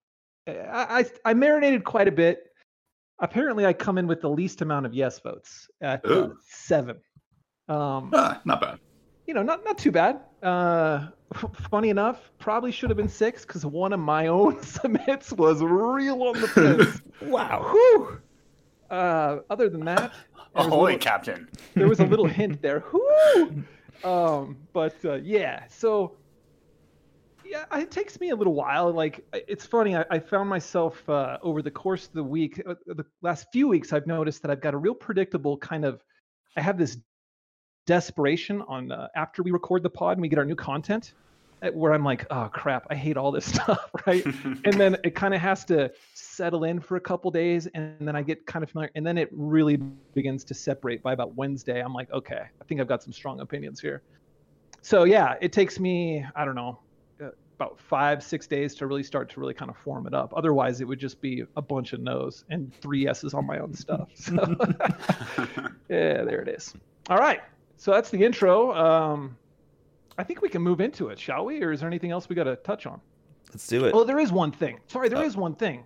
I, 0.47 0.53
I 1.25 1.31
I 1.31 1.33
marinated 1.33 1.83
quite 1.83 2.07
a 2.07 2.11
bit. 2.13 2.43
Apparently, 3.19 3.65
I 3.65 3.73
come 3.73 3.97
in 3.97 4.07
with 4.07 4.21
the 4.21 4.29
least 4.29 4.61
amount 4.61 4.85
of 4.85 4.93
yes 4.93 5.19
votes 5.19 5.67
at 5.81 6.05
uh, 6.05 6.29
seven. 6.47 6.97
Um, 7.69 8.11
Ah, 8.13 8.41
not 8.45 8.61
bad. 8.61 8.79
you 9.25 9.33
know, 9.33 9.41
not 9.43 9.63
not 9.63 9.77
too 9.77 9.91
bad. 9.91 10.19
Uh, 10.43 11.07
funny 11.71 11.89
enough, 11.89 12.31
probably 12.39 12.71
should 12.71 12.89
have 12.89 12.97
been 12.97 13.07
six 13.09 13.45
because 13.45 13.65
one 13.65 13.93
of 13.93 13.99
my 13.99 14.27
own 14.27 14.61
submits 14.63 15.31
was 15.33 15.61
real 15.63 16.23
on 16.23 16.39
the 16.41 16.47
fence. 16.47 17.01
Wow. 17.21 17.69
Whew. 17.71 18.19
Uh, 18.91 19.37
other 19.49 19.69
than 19.69 19.85
that, 19.85 20.11
there 20.35 20.43
was 20.53 20.65
a 20.65 20.69
Ahoy, 20.69 20.83
little- 20.85 20.99
Captain. 20.99 21.49
there 21.73 21.87
was 21.87 21.99
a 22.01 22.05
little 22.05 22.27
hint 22.27 22.61
there. 22.61 22.83
Whoo! 22.91 23.63
Um, 24.03 24.57
but 24.73 24.93
uh, 25.05 25.13
yeah, 25.15 25.63
so 25.69 26.17
yeah, 27.45 27.65
it 27.77 27.91
takes 27.91 28.19
me 28.19 28.29
a 28.29 28.35
little 28.35 28.53
while. 28.53 28.91
Like 28.91 29.25
it's 29.33 29.65
funny, 29.65 29.95
I, 29.95 30.05
I 30.09 30.19
found 30.19 30.49
myself 30.49 31.07
uh, 31.09 31.37
over 31.41 31.61
the 31.61 31.71
course 31.71 32.07
of 32.07 32.13
the 32.13 32.23
week, 32.23 32.61
uh, 32.67 32.75
the 32.85 33.05
last 33.21 33.47
few 33.51 33.67
weeks, 33.67 33.93
I've 33.93 34.07
noticed 34.07 34.41
that 34.41 34.51
I've 34.51 34.61
got 34.61 34.73
a 34.73 34.77
real 34.77 34.95
predictable 34.95 35.57
kind 35.57 35.85
of. 35.85 36.03
I 36.57 36.61
have 36.61 36.77
this 36.77 36.97
desperation 37.85 38.61
on 38.67 38.91
uh, 38.91 39.07
after 39.15 39.43
we 39.43 39.51
record 39.51 39.83
the 39.83 39.89
pod 39.89 40.13
and 40.13 40.21
we 40.21 40.29
get 40.29 40.39
our 40.39 40.45
new 40.45 40.55
content, 40.55 41.13
uh, 41.61 41.69
where 41.69 41.93
I'm 41.93 42.03
like, 42.03 42.25
oh 42.31 42.49
crap, 42.51 42.87
I 42.89 42.95
hate 42.95 43.17
all 43.17 43.31
this 43.31 43.45
stuff, 43.53 43.89
right? 44.07 44.25
and 44.65 44.73
then 44.73 44.97
it 45.03 45.15
kind 45.15 45.33
of 45.33 45.41
has 45.41 45.65
to 45.65 45.91
settle 46.35 46.65
in 46.65 46.81
for 46.81 46.97
a 46.97 46.99
couple 46.99 47.31
days 47.31 47.65
and 47.67 47.95
then 48.01 48.13
i 48.13 48.21
get 48.21 48.45
kind 48.45 48.61
of 48.61 48.69
familiar 48.69 48.91
and 48.95 49.07
then 49.07 49.17
it 49.17 49.29
really 49.31 49.77
begins 50.13 50.43
to 50.43 50.53
separate 50.53 51.01
by 51.01 51.13
about 51.13 51.33
wednesday 51.35 51.81
i'm 51.81 51.93
like 51.93 52.11
okay 52.11 52.41
i 52.61 52.63
think 52.65 52.81
i've 52.81 52.89
got 52.89 53.01
some 53.01 53.13
strong 53.13 53.39
opinions 53.39 53.79
here 53.79 54.01
so 54.81 55.05
yeah 55.05 55.35
it 55.39 55.53
takes 55.53 55.79
me 55.79 56.25
i 56.35 56.43
don't 56.43 56.55
know 56.55 56.77
about 57.55 57.79
five 57.79 58.21
six 58.21 58.47
days 58.47 58.75
to 58.75 58.85
really 58.87 59.03
start 59.03 59.29
to 59.29 59.39
really 59.39 59.53
kind 59.53 59.71
of 59.71 59.77
form 59.77 60.05
it 60.07 60.13
up 60.13 60.33
otherwise 60.35 60.81
it 60.81 60.85
would 60.87 60.99
just 60.99 61.21
be 61.21 61.43
a 61.55 61.61
bunch 61.61 61.93
of 61.93 61.99
no's 62.01 62.43
and 62.49 62.73
three 62.81 63.03
yeses 63.03 63.33
on 63.33 63.45
my 63.45 63.59
own 63.59 63.73
stuff 63.73 64.09
so 64.13 64.33
yeah 65.89 66.23
there 66.23 66.41
it 66.41 66.47
is 66.49 66.73
all 67.09 67.17
right 67.17 67.41
so 67.77 67.91
that's 67.91 68.09
the 68.09 68.21
intro 68.23 68.73
um 68.73 69.37
i 70.17 70.23
think 70.23 70.41
we 70.41 70.49
can 70.49 70.61
move 70.61 70.81
into 70.81 71.07
it 71.09 71.19
shall 71.19 71.45
we 71.45 71.61
or 71.63 71.71
is 71.71 71.79
there 71.79 71.87
anything 71.89 72.11
else 72.11 72.27
we 72.29 72.35
got 72.35 72.43
to 72.45 72.55
touch 72.57 72.85
on 72.85 72.99
Let's 73.53 73.67
do 73.67 73.85
it. 73.85 73.93
Oh, 73.93 74.03
there 74.03 74.19
is 74.19 74.31
one 74.33 74.51
thing. 74.51 74.79
Sorry, 74.87 75.07
there 75.07 75.19
Uh, 75.19 75.23
is 75.23 75.37
one 75.37 75.55
thing. 75.55 75.85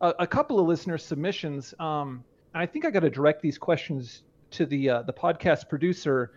A 0.00 0.14
a 0.20 0.26
couple 0.26 0.58
of 0.60 0.66
listener 0.66 0.96
submissions. 0.96 1.74
Um, 1.78 2.24
and 2.54 2.62
I 2.62 2.64
think 2.64 2.86
I 2.86 2.90
got 2.90 3.00
to 3.00 3.10
direct 3.10 3.42
these 3.42 3.58
questions 3.58 4.22
to 4.52 4.64
the 4.64 4.88
uh, 4.88 5.02
the 5.02 5.12
podcast 5.12 5.68
producer, 5.68 6.30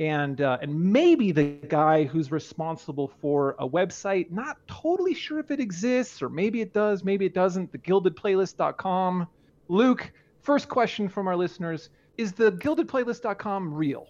and 0.00 0.40
uh, 0.40 0.58
and 0.62 0.92
maybe 0.92 1.30
the 1.30 1.44
guy 1.68 2.04
who's 2.04 2.32
responsible 2.32 3.12
for 3.20 3.54
a 3.58 3.68
website. 3.68 4.30
Not 4.30 4.56
totally 4.66 5.14
sure 5.14 5.38
if 5.38 5.50
it 5.50 5.60
exists, 5.60 6.22
or 6.22 6.30
maybe 6.30 6.62
it 6.62 6.72
does, 6.72 7.04
maybe 7.04 7.26
it 7.26 7.34
doesn't. 7.34 7.70
The 7.70 7.78
GildedPlaylist.com. 7.78 9.28
Luke, 9.68 10.10
first 10.40 10.68
question 10.68 11.08
from 11.08 11.28
our 11.28 11.36
listeners: 11.36 11.90
Is 12.16 12.32
the 12.32 12.50
GildedPlaylist.com 12.50 13.74
real? 13.74 14.08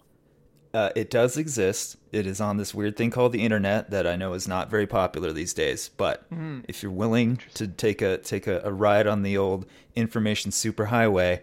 Uh, 0.73 0.89
it 0.95 1.09
does 1.09 1.35
exist. 1.35 1.97
It 2.13 2.25
is 2.25 2.39
on 2.39 2.55
this 2.55 2.73
weird 2.73 2.95
thing 2.95 3.11
called 3.11 3.33
the 3.33 3.43
internet 3.43 3.91
that 3.91 4.07
I 4.07 4.15
know 4.15 4.31
is 4.31 4.47
not 4.47 4.69
very 4.69 4.87
popular 4.87 5.33
these 5.33 5.53
days. 5.53 5.89
But 5.97 6.25
if 6.69 6.81
you're 6.81 6.93
willing 6.93 7.39
to 7.55 7.67
take 7.67 8.01
a 8.01 8.17
take 8.17 8.47
a, 8.47 8.61
a 8.63 8.71
ride 8.71 9.07
on 9.07 9.23
the 9.23 9.37
old 9.37 9.65
information 9.97 10.51
superhighway, 10.51 11.41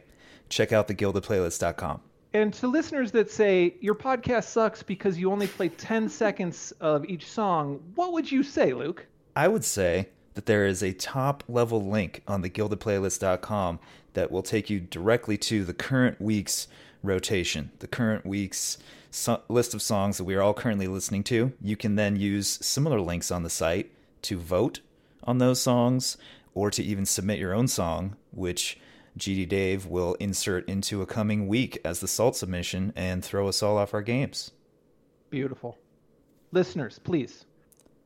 check 0.49 0.73
out 0.73 0.89
the 0.89 0.95
gildedplaylist.com. 0.95 2.01
And 2.35 2.53
to 2.55 2.67
listeners 2.67 3.11
that 3.13 3.31
say 3.31 3.75
your 3.81 3.95
podcast 3.95 4.45
sucks 4.45 4.83
because 4.83 5.19
you 5.19 5.33
only 5.33 5.47
play 5.47 5.71
10 5.71 6.09
seconds 6.09 6.73
of 6.81 7.05
each 7.07 7.27
song, 7.27 7.81
what 7.95 8.13
would 8.13 8.31
you 8.31 8.43
say, 8.43 8.75
Luke? 8.75 9.07
I 9.35 9.49
would 9.49 9.65
say 9.65 10.09
that 10.35 10.47
there 10.47 10.67
is 10.67 10.83
a 10.83 10.93
top 10.93 11.43
level 11.49 11.83
link 11.83 12.23
on 12.29 12.43
the 12.43 12.51
gildedplaylist.com 12.51 13.81
that 14.13 14.31
will 14.31 14.43
take 14.43 14.69
you 14.69 14.81
directly 14.81 15.39
to 15.39 15.65
the 15.65 15.73
current 15.73 16.21
week's 16.21 16.69
rotation, 17.03 17.71
the 17.79 17.87
current 17.87 18.27
week's 18.27 18.79
so- 19.11 19.43
list 19.49 19.75
of 19.75 19.81
songs 19.81 20.19
that 20.19 20.25
we 20.25 20.35
are 20.35 20.43
all 20.43 20.55
currently 20.55 20.87
listening 20.87 21.25
to. 21.25 21.53
You 21.63 21.77
can 21.77 21.95
then 21.95 22.17
use 22.17 22.59
similar 22.61 23.01
links 23.01 23.31
on 23.31 23.43
the 23.43 23.51
site 23.51 23.91
to 24.23 24.39
vote 24.39 24.81
on 25.25 25.39
those 25.39 25.61
songs 25.61 26.17
or 26.55 26.71
to 26.71 26.83
even 26.83 27.07
submit 27.07 27.39
your 27.39 27.55
own 27.55 27.69
song, 27.69 28.17
which 28.33 28.79
GD 29.19 29.49
Dave 29.49 29.87
will 29.87 30.15
insert 30.15 30.69
into 30.69 31.03
a 31.03 31.07
coming 31.07 31.49
week 31.49 31.79
as 31.85 32.01
the 32.01 32.09
salt 32.09 32.37
submission 32.37 32.93
and 32.95 33.25
throw 33.25 33.49
us 33.49 33.63
all 33.63 33.77
off 33.77 33.93
our 33.95 34.03
games. 34.03 34.53
Beautiful. 35.31 35.77
Listeners, 36.53 36.99
please 36.99 37.45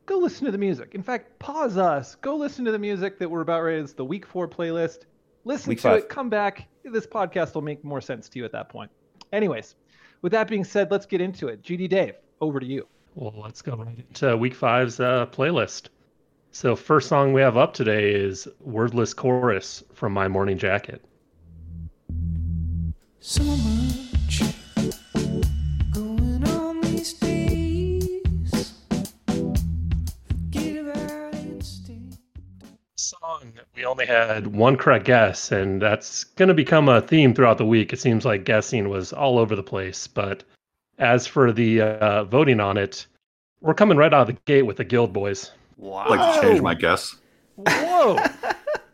go 0.07 0.17
listen 0.19 0.47
to 0.47 0.51
the 0.51 0.59
music. 0.59 0.95
In 0.95 1.03
fact, 1.03 1.39
pause 1.39 1.77
us. 1.77 2.17
Go 2.17 2.37
listen 2.37 2.65
to 2.65 2.73
the 2.73 2.79
music 2.79 3.19
that 3.19 3.31
we're 3.31 3.43
about 3.43 3.63
ready. 3.63 3.81
It's 3.81 3.93
the 3.93 4.05
week 4.05 4.27
four 4.27 4.49
playlist. 4.49 5.01
Listen 5.45 5.71
Week 5.71 5.79
to 5.79 5.83
five. 5.83 5.99
it. 5.99 6.09
Come 6.09 6.29
back. 6.29 6.69
This 6.85 7.07
podcast 7.07 7.55
will 7.55 7.63
make 7.63 7.85
more 7.85 8.01
sense 8.01 8.29
to 8.31 8.39
you 8.39 8.45
at 8.45 8.53
that 8.53 8.69
point. 8.69 8.91
Anyways, 9.33 9.75
with 10.23 10.33
that 10.33 10.49
being 10.49 10.65
said, 10.65 10.91
let's 10.91 11.07
get 11.07 11.21
into 11.21 11.49
it. 11.49 11.63
GD 11.63 11.89
Dave, 11.89 12.15
over 12.41 12.61
to 12.61 12.67
you. 12.67 12.87
Well, 13.15 13.35
let's 13.37 13.61
go 13.61 13.77
right 13.77 13.99
into 13.99 14.37
week 14.37 14.55
five's 14.55 14.99
uh, 15.01 15.27
playlist. 15.27 15.89
So, 16.55 16.77
first 16.77 17.09
song 17.09 17.33
we 17.33 17.41
have 17.41 17.57
up 17.57 17.73
today 17.73 18.13
is 18.13 18.47
Wordless 18.61 19.15
Chorus 19.15 19.83
from 19.95 20.13
My 20.13 20.29
Morning 20.29 20.59
Jacket. 20.59 21.03
So 23.21 23.43
much 23.43 24.43
going 25.93 26.45
on 26.47 26.83
these 26.83 27.15
days. 27.15 28.75
Forget 30.29 30.77
about 30.77 31.35
instinct. 31.37 32.19
Song, 32.97 33.55
we 33.75 33.87
only 33.87 34.05
had 34.05 34.49
one 34.49 34.77
correct 34.77 35.07
guess, 35.07 35.53
and 35.53 35.81
that's 35.81 36.23
going 36.25 36.49
to 36.49 36.55
become 36.55 36.87
a 36.87 37.01
theme 37.01 37.33
throughout 37.33 37.57
the 37.57 37.65
week. 37.65 37.95
It 37.95 38.01
seems 38.01 38.27
like 38.27 38.45
guessing 38.45 38.91
was 38.91 39.15
all 39.15 39.39
over 39.39 39.57
the 39.57 39.63
place. 39.63 40.07
But 40.07 40.45
as 40.99 41.27
for 41.27 41.51
the 41.51 41.81
uh, 41.81 42.25
voting 42.25 42.61
on 42.61 42.77
it, 42.77 43.07
we're 43.63 43.73
coming 43.73 43.97
right 43.97 44.13
out 44.13 44.29
of 44.29 44.37
the 44.37 44.43
gate 44.45 44.67
with 44.67 44.77
the 44.77 44.85
Guild 44.85 45.15
Boys. 45.15 45.51
Wow. 45.77 46.05
I'd 46.07 46.11
like 46.19 46.35
to 46.35 46.41
change 46.49 46.61
my 46.61 46.75
guess. 46.75 47.17
Whoa. 47.57 48.19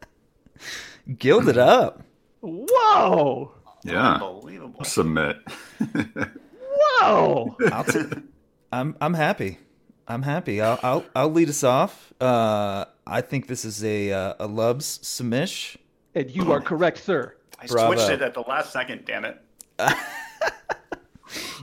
Gilded 1.18 1.58
up. 1.58 2.02
Whoa. 2.40 3.52
Yeah. 3.84 4.14
Unbelievable. 4.14 4.84
Submit. 4.84 5.36
Whoa. 7.00 7.56
I'll 7.72 7.84
t- 7.84 8.02
I'm 8.72 8.96
I'm 9.00 9.14
happy. 9.14 9.58
I'm 10.06 10.22
happy. 10.22 10.60
I'll 10.60 10.78
I'll, 10.82 11.04
I'll 11.14 11.30
lead 11.30 11.48
us 11.48 11.64
off. 11.64 12.12
Uh, 12.20 12.84
I 13.06 13.20
think 13.20 13.46
this 13.46 13.64
is 13.64 13.82
a 13.84 14.12
uh, 14.12 14.34
a 14.40 14.46
Lubs 14.46 14.98
submish. 14.98 15.76
And 16.14 16.30
you 16.30 16.52
are 16.52 16.60
correct, 16.60 16.98
sir. 16.98 17.34
I 17.60 17.66
Bravo. 17.66 17.94
switched 17.94 18.10
it 18.10 18.22
at 18.22 18.34
the 18.34 18.40
last 18.42 18.72
second, 18.72 19.04
damn 19.04 19.24
it. 19.24 19.40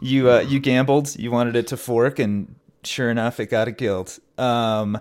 You 0.01 0.29
uh, 0.29 0.39
you 0.41 0.59
gambled. 0.59 1.17
You 1.17 1.31
wanted 1.31 1.55
it 1.55 1.67
to 1.67 1.77
fork, 1.77 2.19
and 2.19 2.55
sure 2.83 3.09
enough, 3.09 3.39
it 3.39 3.47
got 3.47 3.67
a 3.67 3.71
guild. 3.71 4.19
Um, 4.37 4.99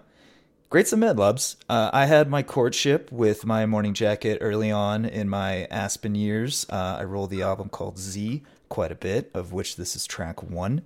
great 0.70 0.88
submit, 0.88 1.16
Lubs. 1.16 1.56
Uh, 1.68 1.90
I 1.92 2.06
had 2.06 2.28
my 2.28 2.42
courtship 2.42 3.10
with 3.12 3.44
my 3.44 3.66
morning 3.66 3.94
jacket 3.94 4.38
early 4.40 4.70
on 4.70 5.04
in 5.04 5.28
my 5.28 5.66
Aspen 5.70 6.14
years. 6.14 6.66
Uh, 6.70 6.98
I 7.00 7.04
rolled 7.04 7.30
the 7.30 7.42
album 7.42 7.68
called 7.68 7.98
Z 7.98 8.42
quite 8.68 8.92
a 8.92 8.96
bit, 8.96 9.30
of 9.34 9.52
which 9.52 9.76
this 9.76 9.94
is 9.94 10.06
track 10.06 10.42
one. 10.42 10.82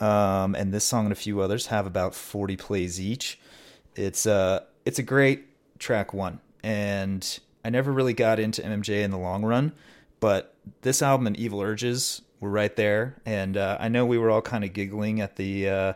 Um, 0.00 0.54
and 0.54 0.72
this 0.72 0.84
song 0.84 1.06
and 1.06 1.12
a 1.12 1.16
few 1.16 1.40
others 1.40 1.66
have 1.66 1.86
about 1.86 2.14
40 2.14 2.56
plays 2.56 3.00
each. 3.00 3.38
It's 3.96 4.26
uh 4.26 4.64
it's 4.84 4.98
a 4.98 5.02
great 5.02 5.46
track 5.78 6.12
one, 6.12 6.40
and 6.62 7.38
I 7.64 7.70
never 7.70 7.92
really 7.92 8.12
got 8.12 8.38
into 8.38 8.60
MMJ 8.62 9.02
in 9.02 9.10
the 9.10 9.18
long 9.18 9.44
run, 9.44 9.72
but 10.20 10.54
this 10.82 11.00
album 11.00 11.26
and 11.26 11.36
Evil 11.36 11.60
Urges 11.62 12.22
were 12.40 12.50
right 12.50 12.74
there, 12.74 13.16
and 13.24 13.56
uh, 13.56 13.76
I 13.80 13.88
know 13.88 14.04
we 14.04 14.18
were 14.18 14.30
all 14.30 14.42
kind 14.42 14.64
of 14.64 14.72
giggling 14.72 15.20
at 15.20 15.36
the 15.36 15.68
uh, 15.68 15.92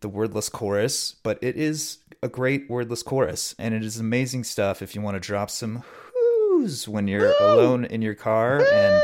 the 0.00 0.08
wordless 0.08 0.48
chorus, 0.48 1.14
but 1.22 1.38
it 1.42 1.56
is 1.56 1.98
a 2.22 2.28
great 2.28 2.68
wordless 2.68 3.02
chorus, 3.02 3.54
and 3.58 3.74
it 3.74 3.84
is 3.84 3.98
amazing 3.98 4.44
stuff 4.44 4.82
if 4.82 4.94
you 4.94 5.00
want 5.00 5.14
to 5.14 5.20
drop 5.20 5.50
some 5.50 5.82
whoos 6.12 6.86
when 6.88 7.08
you're 7.08 7.32
alone 7.40 7.84
in 7.86 8.02
your 8.02 8.14
car, 8.14 8.62
and 8.62 9.02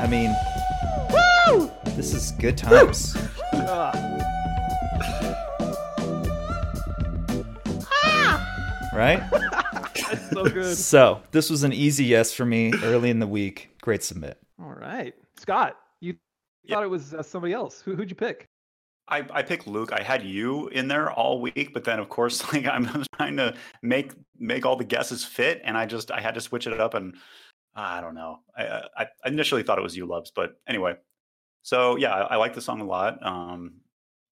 I 0.00 0.06
mean, 0.08 0.34
this 1.96 2.12
is 2.14 2.32
good 2.32 2.56
times. 2.58 3.16
Right? 8.92 9.22
So 10.32 10.44
good. 10.44 10.76
So, 10.76 11.22
this 11.30 11.48
was 11.50 11.62
an 11.64 11.72
easy 11.72 12.04
yes 12.04 12.32
for 12.32 12.44
me 12.44 12.72
early 12.82 13.10
in 13.10 13.18
the 13.20 13.26
week. 13.26 13.70
Great 13.80 14.02
submit. 14.02 14.38
All 14.60 14.72
right. 14.72 15.14
Scott, 15.36 15.76
you 16.00 16.14
Yeah. 16.64 16.74
thought 16.74 16.84
it 16.84 16.90
was 16.90 17.14
uh, 17.14 17.22
somebody 17.22 17.52
else. 17.52 17.80
Who, 17.80 17.94
who'd 17.94 18.10
you 18.10 18.16
pick? 18.16 18.48
I, 19.08 19.24
I 19.30 19.42
picked 19.42 19.66
Luke. 19.66 19.92
I 19.92 20.02
had 20.02 20.22
you 20.22 20.68
in 20.68 20.88
there 20.88 21.10
all 21.10 21.40
week, 21.40 21.74
but 21.74 21.84
then 21.84 21.98
of 21.98 22.08
course, 22.08 22.52
like 22.52 22.66
I'm 22.66 23.04
trying 23.16 23.36
to 23.36 23.54
make 23.82 24.12
make 24.38 24.66
all 24.66 24.76
the 24.76 24.84
guesses 24.84 25.24
fit, 25.24 25.60
and 25.64 25.76
I 25.76 25.86
just 25.86 26.10
I 26.10 26.20
had 26.20 26.34
to 26.34 26.40
switch 26.40 26.66
it 26.66 26.80
up, 26.80 26.94
and 26.94 27.14
I 27.74 28.00
don't 28.00 28.14
know. 28.14 28.40
I 28.56 28.82
I, 28.96 29.06
initially 29.26 29.62
thought 29.62 29.78
it 29.78 29.82
was 29.82 29.96
you, 29.96 30.06
Loves, 30.06 30.30
but 30.30 30.60
anyway. 30.66 30.96
So 31.62 31.96
yeah, 31.96 32.12
I, 32.12 32.34
I 32.34 32.36
like 32.36 32.54
the 32.54 32.60
song 32.60 32.80
a 32.80 32.84
lot. 32.84 33.24
Um, 33.24 33.74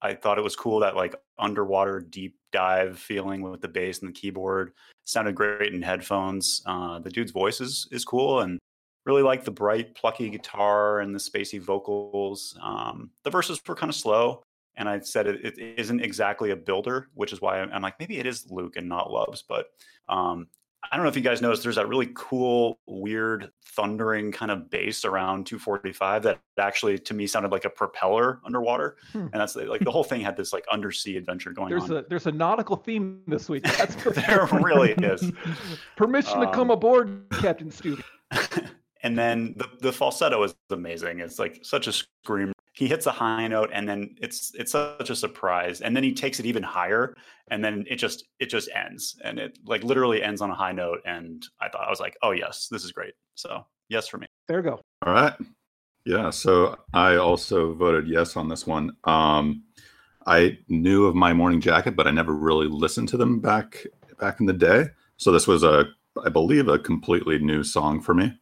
I 0.03 0.15
thought 0.15 0.39
it 0.39 0.45
was 0.45 0.57
cool 0.57 0.81
that 0.81 0.97
like 0.97 1.15
underwater 1.39 2.01
deep 2.01 2.37
dive 2.51 2.99
feeling 2.99 3.41
with 3.43 3.61
the 3.61 3.69
bass 3.69 4.01
and 4.01 4.09
the 4.09 4.13
keyboard 4.13 4.73
sounded 5.05 5.35
great 5.35 5.73
in 5.73 5.83
headphones. 5.83 6.63
Uh, 6.67 6.99
the 6.99 7.11
dude's 7.11 7.33
voice 7.33 7.61
is 7.61 7.89
is 7.91 8.05
cool, 8.05 8.41
and 8.41 8.59
really 9.05 9.23
like 9.23 9.45
the 9.45 9.51
bright, 9.51 9.95
plucky 9.95 10.31
guitar 10.31 11.01
and 11.01 11.15
the 11.15 11.19
spacey 11.19 11.61
vocals. 11.61 12.57
Um, 12.63 13.11
the 13.25 13.31
verses 13.31 13.61
were 13.67 13.75
kind 13.75 13.91
of 13.91 13.97
slow, 13.97 14.43
and 14.77 14.89
I 14.89 15.01
said 15.01 15.27
it, 15.27 15.45
it 15.45 15.59
isn't 15.79 16.01
exactly 16.01 16.51
a 16.51 16.57
builder, 16.57 17.09
which 17.15 17.33
is 17.33 17.41
why 17.41 17.61
I'm, 17.61 17.71
I'm 17.73 17.83
like 17.83 17.99
maybe 18.01 18.19
it 18.19 18.27
is 18.27 18.47
Luke 18.51 18.77
and 18.77 18.89
not 18.89 19.11
Loves. 19.11 19.43
But 19.47 19.67
um, 20.09 20.47
I 20.91 20.97
don't 20.97 21.05
know 21.05 21.09
if 21.11 21.17
you 21.17 21.23
guys 21.23 21.41
noticed. 21.41 21.63
There's 21.63 21.77
that 21.77 21.89
really 21.89 22.11
cool, 22.15 22.81
weird, 22.87 23.53
thundering 23.65 24.33
kind 24.33 24.51
of 24.51 24.69
bass 24.69 25.05
around 25.05 25.47
245 25.47 26.25
that 26.25 26.41
actually 26.59 26.99
to 26.99 27.15
me 27.15 27.27
sounded 27.29 27.53
like 27.53 27.65
a 27.65 27.71
propeller 27.71 28.41
underwater, 28.45 28.97
Hmm. 29.13 29.27
and 29.33 29.35
that's 29.35 29.55
like 29.55 29.81
the 29.85 29.91
whole 29.93 30.03
thing 30.05 30.21
had 30.23 30.37
this 30.37 30.53
like 30.53 30.65
undersea 30.73 31.17
adventure 31.17 31.53
going 31.53 31.71
There's 31.71 31.91
on. 31.91 31.99
a 31.99 32.03
there's 32.09 32.27
a 32.27 32.33
nautical 32.33 32.77
theme 32.77 33.23
this 33.29 33.49
week. 33.49 33.63
That's 33.63 33.95
there 34.27 34.47
really 34.53 34.93
is. 34.93 35.31
Permission 35.97 36.41
to 36.41 36.47
come 36.51 36.71
Um, 36.71 36.71
aboard, 36.73 37.27
Captain 37.41 37.71
Stu. 37.71 37.97
and 39.05 39.17
then 39.17 39.55
the, 39.57 39.69
the 39.81 39.93
falsetto 39.93 40.43
is 40.43 40.55
amazing. 40.71 41.21
It's 41.21 41.39
like 41.39 41.61
such 41.63 41.87
a 41.87 41.93
scream. 41.93 42.53
He 42.73 42.89
hits 42.89 43.07
a 43.07 43.11
high 43.11 43.47
note 43.49 43.71
and 43.73 43.87
then 43.89 44.15
it's 44.21 44.53
it's 44.55 44.73
such 44.73 45.11
a 45.11 45.17
surprise. 45.17 45.81
And 45.81 45.95
then 45.95 46.03
he 46.03 46.15
takes 46.15 46.41
it 46.41 46.47
even 46.47 46.63
higher 46.63 47.15
and 47.49 47.63
then 47.63 47.85
it 47.89 47.97
just 47.97 48.25
it 48.39 48.47
just 48.47 48.71
ends. 48.75 49.17
And 49.23 49.39
it 49.39 49.59
like 49.65 49.85
literally 49.85 50.23
ends 50.23 50.41
on 50.41 50.51
a 50.51 50.55
high 50.55 50.73
note. 50.73 51.01
And 51.05 51.45
I 51.61 51.69
thought 51.69 51.87
I 51.87 51.91
was 51.91 52.01
like, 52.01 52.17
oh 52.23 52.31
yes, 52.31 52.69
this 52.71 52.85
is 52.85 52.93
great. 52.93 53.15
So 53.35 53.67
yes 53.89 54.09
for 54.09 54.19
me. 54.19 54.27
There 54.49 54.59
you 54.59 54.65
go. 54.65 54.81
All 55.07 55.13
right. 55.13 55.35
Yeah. 56.05 56.31
So 56.31 56.77
I 56.95 57.17
also 57.17 57.75
voted 57.75 58.09
yes 58.09 58.37
on 58.37 58.49
this 58.49 58.67
one. 58.67 58.97
Um, 59.05 59.63
I 60.27 60.59
knew 60.69 61.07
of 61.07 61.15
my 61.15 61.33
morning 61.33 61.61
jacket, 61.61 61.97
but 61.97 62.07
I 62.07 62.11
never 62.11 62.35
really 62.35 62.69
listened 62.69 63.09
to 63.11 63.17
them 63.17 63.41
back 63.41 63.85
back 64.19 64.41
in 64.41 64.47
the 64.47 64.53
day. 64.53 64.87
So 65.17 65.31
this 65.31 65.47
was 65.47 65.63
a, 65.63 65.87
I 66.25 66.29
believe, 66.29 66.69
a 66.69 66.79
completely 66.79 67.39
new 67.39 67.63
song 67.63 68.01
for 68.01 68.15
me. 68.15 68.33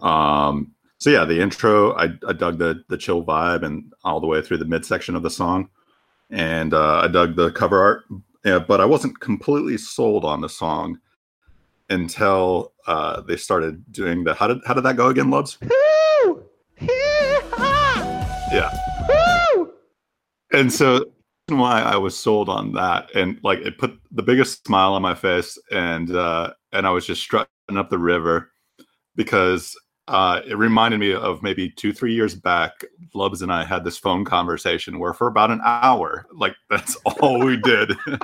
Um, 0.00 0.72
so 1.02 1.10
yeah, 1.10 1.24
the 1.24 1.40
intro, 1.42 1.96
I, 1.96 2.10
I 2.28 2.32
dug 2.32 2.58
the 2.58 2.84
the 2.86 2.96
chill 2.96 3.24
vibe 3.24 3.64
and 3.64 3.92
all 4.04 4.20
the 4.20 4.28
way 4.28 4.40
through 4.40 4.58
the 4.58 4.64
midsection 4.64 5.16
of 5.16 5.24
the 5.24 5.30
song, 5.30 5.68
and 6.30 6.72
uh, 6.72 7.00
I 7.00 7.08
dug 7.08 7.34
the 7.34 7.50
cover 7.50 7.82
art. 7.82 8.04
Yeah, 8.44 8.60
but 8.60 8.80
I 8.80 8.84
wasn't 8.84 9.18
completely 9.18 9.76
sold 9.78 10.24
on 10.24 10.40
the 10.40 10.48
song 10.48 11.00
until 11.90 12.72
uh, 12.86 13.20
they 13.22 13.36
started 13.36 13.82
doing 13.90 14.22
the 14.22 14.32
how 14.32 14.46
did 14.46 14.58
how 14.64 14.74
did 14.74 14.84
that 14.84 14.94
go 14.94 15.08
again, 15.08 15.28
Loves? 15.28 15.58
Yeah. 18.52 18.70
Woo! 19.08 19.72
and 20.52 20.72
so 20.72 21.06
why 21.48 21.82
I 21.82 21.96
was 21.96 22.16
sold 22.16 22.48
on 22.48 22.74
that 22.74 23.12
and 23.16 23.40
like 23.42 23.58
it 23.58 23.76
put 23.76 23.98
the 24.12 24.22
biggest 24.22 24.64
smile 24.64 24.94
on 24.94 25.02
my 25.02 25.14
face 25.14 25.58
and 25.72 26.14
uh 26.14 26.52
and 26.72 26.86
I 26.86 26.90
was 26.90 27.06
just 27.06 27.22
strutting 27.22 27.48
up 27.76 27.90
the 27.90 27.98
river 27.98 28.52
because 29.16 29.74
uh 30.08 30.40
it 30.46 30.58
reminded 30.58 30.98
me 30.98 31.14
of 31.14 31.42
maybe 31.44 31.70
two 31.70 31.92
three 31.92 32.12
years 32.12 32.34
back 32.34 32.84
Lubs 33.14 33.42
and 33.42 33.52
I 33.52 33.64
had 33.64 33.84
this 33.84 33.96
phone 33.96 34.24
conversation 34.24 34.98
where 34.98 35.14
for 35.14 35.28
about 35.28 35.50
an 35.52 35.60
hour 35.64 36.26
like 36.34 36.54
that's 36.70 36.96
all 37.20 37.38
we 37.44 37.56
did 37.58 37.92
do 38.06 38.16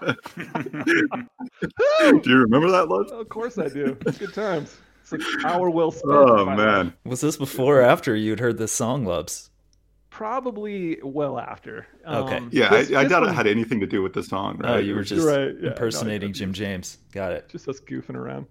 you 2.25 2.37
remember 2.39 2.71
that 2.71 2.89
Lubs? 2.89 3.13
Of 3.13 3.29
course 3.29 3.59
I 3.59 3.69
do. 3.69 3.97
It's 4.07 4.19
good 4.19 4.35
times. 4.35 4.77
It's 5.03 5.13
like 5.13 5.21
hour 5.45 5.71
well 5.71 5.91
spent. 5.91 6.13
oh 6.13 6.45
by 6.45 6.57
the 6.57 6.63
way. 6.63 6.67
man 6.67 6.93
Was 7.05 7.21
this 7.21 7.37
before 7.37 7.79
or 7.79 7.83
after 7.83 8.15
you'd 8.17 8.41
heard 8.41 8.59
this 8.59 8.73
song, 8.73 9.05
Lubs? 9.05 9.51
Probably 10.11 10.99
well 11.05 11.39
after. 11.39 11.87
Okay. 12.07 12.37
Um, 12.39 12.49
yeah 12.53 12.71
this- 12.71 12.93
I, 12.93 13.01
I 13.01 13.03
this 13.05 13.13
doubt 13.13 13.23
one- 13.23 13.31
it 13.31 13.35
had 13.35 13.47
anything 13.47 13.79
to 13.81 13.87
do 13.87 14.03
with 14.03 14.13
the 14.15 14.23
song 14.23 14.59
right 14.59 14.75
Oh, 14.75 14.79
you 14.79 14.95
were 14.97 15.05
just 15.05 15.25
Right, 15.27 15.55
yeah, 15.61 15.69
impersonating 15.71 16.31
I- 16.31 16.33
Jim 16.33 16.53
James. 16.53 16.99
Got 17.13 17.33
it. 17.33 17.49
just 17.49 17.69
us 17.69 17.79
goofing 17.81 18.17
around. 18.17 18.47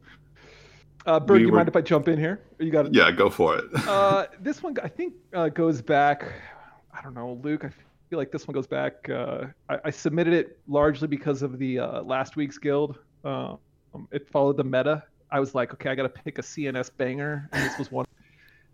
Uh, 1.07 1.19
Bird, 1.21 1.35
We 1.37 1.41
you 1.45 1.51
were- 1.51 1.55
mind 1.57 1.69
if 1.69 1.75
I 1.75 1.81
jump 1.81 2.07
in 2.09 2.19
here? 2.19 2.41
Or 2.59 2.65
You 2.65 2.71
got 2.71 2.85
it. 2.87 2.93
yeah 2.93 3.09
go 3.11 3.29
for 3.29 3.57
it 3.57 3.65
Uh, 3.87 4.25
this 4.41 4.61
one, 4.61 4.75
I 4.83 4.89
think, 4.89 5.13
uh, 5.33 5.47
goes 5.49 5.81
back. 5.81 6.25
I 6.93 7.01
don't 7.01 7.13
know, 7.13 7.39
Luke. 7.43 7.63
I 7.63 7.69
feel 8.09 8.19
like 8.19 8.31
this 8.31 8.45
one 8.47 8.53
goes 8.53 8.67
back. 8.67 9.09
Uh, 9.09 9.45
I, 9.69 9.79
I 9.85 9.89
submitted 9.89 10.33
it 10.33 10.59
largely 10.67 11.07
because 11.07 11.41
of 11.43 11.57
the 11.59 11.79
uh, 11.79 12.01
last 12.03 12.35
week's 12.35 12.57
guild. 12.57 12.97
Uh, 13.23 13.55
um, 13.95 14.07
it 14.11 14.27
followed 14.29 14.57
the 14.57 14.63
meta 14.63 15.03
I 15.31 15.39
was 15.41 15.53
like, 15.55 15.73
okay, 15.73 15.89
I 15.89 15.95
got 15.95 16.03
to 16.03 16.09
pick 16.09 16.37
a 16.39 16.41
CNS 16.41 16.89
banger, 16.97 17.49
and 17.51 17.69
this 17.69 17.77
was 17.77 17.91
one 17.91 18.05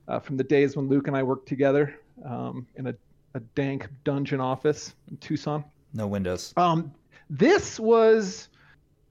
uh, 0.08 0.20
from 0.20 0.38
the 0.38 0.44
days 0.44 0.76
when 0.76 0.88
Luke 0.88 1.08
and 1.08 1.18
I 1.18 1.24
worked 1.24 1.48
together 1.48 1.96
um, 2.26 2.68
in 2.76 2.86
a, 2.88 2.96
a 3.34 3.40
dank 3.56 3.88
dungeon 4.04 4.40
office 4.40 4.94
in 5.10 5.18
Tucson. 5.18 5.64
No 5.96 6.06
windows. 6.08 6.54
Um, 6.58 6.94
this 7.30 7.80
was 7.80 8.50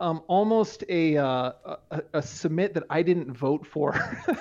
um, 0.03 0.23
almost 0.27 0.85
a, 0.91 1.17
uh, 1.17 1.53
a 1.91 2.03
a 2.15 2.23
submit 2.23 2.75
that 2.75 2.83
I 2.91 3.03
didn't 3.03 3.33
vote 3.33 3.67
for. 3.67 3.95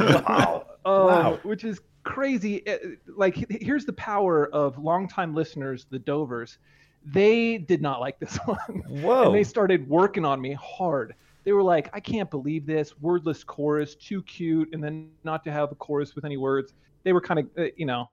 Wow. 0.00 0.66
Um, 0.86 1.06
Wow. 1.06 1.38
Which 1.44 1.64
is 1.64 1.80
crazy. 2.02 2.66
Uh, 2.68 2.76
Like, 3.16 3.36
here's 3.62 3.86
the 3.86 3.92
power 3.94 4.48
of 4.52 4.76
longtime 4.78 5.34
listeners, 5.34 5.86
the 5.88 5.98
Dovers. 5.98 6.58
They 7.06 7.56
did 7.56 7.80
not 7.80 8.00
like 8.00 8.18
this 8.18 8.36
one. 8.44 8.82
Whoa. 8.88 9.26
And 9.26 9.34
they 9.34 9.44
started 9.44 9.88
working 9.88 10.24
on 10.26 10.40
me 10.42 10.52
hard. 10.60 11.14
They 11.44 11.52
were 11.52 11.62
like, 11.62 11.88
I 11.94 12.00
can't 12.00 12.30
believe 12.30 12.66
this. 12.66 12.92
Wordless 13.00 13.44
chorus, 13.44 13.94
too 13.94 14.22
cute. 14.24 14.70
And 14.74 14.82
then 14.84 15.10
not 15.22 15.44
to 15.44 15.52
have 15.52 15.72
a 15.72 15.74
chorus 15.74 16.14
with 16.14 16.24
any 16.26 16.36
words. 16.36 16.74
They 17.02 17.12
were 17.14 17.20
kind 17.22 17.40
of, 17.40 17.46
uh, 17.58 17.66
you 17.76 17.86
know, 17.86 18.10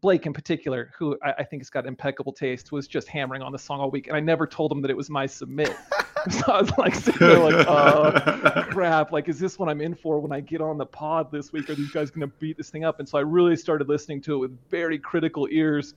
Blake 0.00 0.26
in 0.26 0.32
particular, 0.32 0.90
who 0.98 1.16
I, 1.22 1.32
I 1.38 1.44
think 1.44 1.62
has 1.62 1.70
got 1.70 1.86
impeccable 1.86 2.32
taste, 2.32 2.72
was 2.72 2.88
just 2.88 3.08
hammering 3.08 3.42
on 3.42 3.52
the 3.52 3.58
song 3.58 3.80
all 3.80 3.90
week. 3.90 4.08
And 4.08 4.16
I 4.16 4.20
never 4.20 4.46
told 4.46 4.72
him 4.72 4.80
that 4.82 4.90
it 4.90 4.96
was 4.96 5.08
my 5.10 5.26
submit. 5.26 5.76
so 6.30 6.52
I 6.52 6.60
was 6.60 6.70
like 6.78 6.94
sitting 6.94 7.18
there 7.26 7.38
like, 7.38 7.66
oh, 7.68 8.64
crap. 8.70 9.12
Like, 9.12 9.28
is 9.28 9.38
this 9.38 9.58
what 9.58 9.68
I'm 9.68 9.80
in 9.80 9.94
for 9.94 10.18
when 10.20 10.32
I 10.32 10.40
get 10.40 10.60
on 10.60 10.78
the 10.78 10.86
pod 10.86 11.30
this 11.30 11.52
week? 11.52 11.68
Are 11.70 11.74
these 11.74 11.90
guys 11.90 12.10
going 12.10 12.28
to 12.28 12.34
beat 12.38 12.56
this 12.56 12.70
thing 12.70 12.84
up? 12.84 12.98
And 12.98 13.08
so 13.08 13.18
I 13.18 13.22
really 13.22 13.56
started 13.56 13.88
listening 13.88 14.20
to 14.22 14.34
it 14.34 14.38
with 14.38 14.58
very 14.70 14.98
critical 14.98 15.46
ears. 15.50 15.94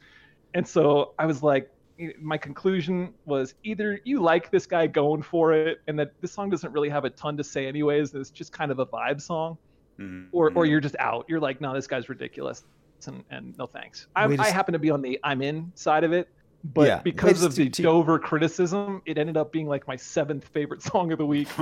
And 0.54 0.68
so 0.68 1.14
I 1.18 1.26
was 1.26 1.42
like, 1.44 1.70
my 2.22 2.38
conclusion 2.38 3.14
was 3.26 3.56
either 3.64 4.00
you 4.04 4.22
like 4.22 4.52
this 4.52 4.68
guy 4.68 4.86
going 4.86 5.24
for 5.24 5.54
it 5.54 5.80
and 5.88 5.98
that 5.98 6.12
this 6.22 6.32
song 6.32 6.48
doesn't 6.50 6.72
really 6.72 6.90
have 6.90 7.06
a 7.06 7.10
ton 7.10 7.36
to 7.38 7.44
say 7.44 7.66
anyways 7.66 8.14
and 8.14 8.22
it's 8.22 8.30
just 8.30 8.52
kind 8.52 8.72
of 8.72 8.78
a 8.78 8.86
vibe 8.86 9.20
song 9.20 9.58
Mhm. 9.98 10.28
or 10.32 10.50
or 10.50 10.64
Mhm. 10.66 10.70
you're 10.70 10.80
just 10.80 10.96
out 11.00 11.26
you're 11.28 11.40
like 11.40 11.60
no 11.60 11.74
this 11.74 11.88
guy's 11.88 12.08
ridiculous 12.08 12.64
and, 13.06 13.24
and 13.30 13.56
no 13.60 13.68
thanks 13.68 14.08
I, 14.16 14.26
We 14.26 14.38
I 14.40 14.50
happen 14.50 14.74
to 14.74 14.80
be 14.80 14.90
on 14.90 15.04
the 15.04 15.20
i'm 15.24 15.44
in 15.44 15.72
side 15.76 16.04
of 16.04 16.12
it 16.14 16.28
but 16.74 16.88
Yeah, 16.88 17.02
because 17.04 17.44
it's 17.44 17.44
of 17.44 17.56
the 17.56 17.66
too- 17.66 17.70
too- 17.70 17.84
dover 17.84 18.18
criticism 18.18 19.04
it 19.06 19.20
ended 19.20 19.38
up 19.38 19.52
being 19.52 19.68
like 19.68 19.88
my 19.88 19.96
seventh 19.96 20.48
favorite 20.48 20.82
song 20.82 21.12
of 21.12 21.20
the 21.20 21.26
week 21.26 21.48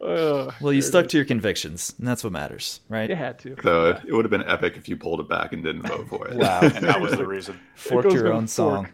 Ugh, 0.00 0.52
well, 0.60 0.72
you 0.72 0.80
there 0.80 0.88
stuck 0.88 1.04
is. 1.06 1.10
to 1.12 1.18
your 1.18 1.24
convictions, 1.26 1.94
and 1.98 2.06
that's 2.08 2.24
what 2.24 2.32
matters, 2.32 2.80
right? 2.88 3.08
you 3.10 3.16
had 3.16 3.38
to 3.40 3.54
So 3.62 3.90
it, 3.90 4.00
it 4.08 4.12
would 4.12 4.24
have 4.24 4.30
been 4.30 4.42
epic 4.48 4.76
if 4.76 4.88
you 4.88 4.96
pulled 4.96 5.20
it 5.20 5.28
back 5.28 5.52
and 5.52 5.62
didn't 5.62 5.82
vote 5.86 6.08
for 6.08 6.26
it. 6.28 6.36
Wow. 6.38 6.60
and 6.62 6.72
that 6.86 7.00
was 7.00 7.12
the 7.12 7.26
reason. 7.26 7.58
Forked 7.74 8.12
your 8.12 8.24
gonna 8.24 8.34
own 8.36 8.46
song. 8.48 8.88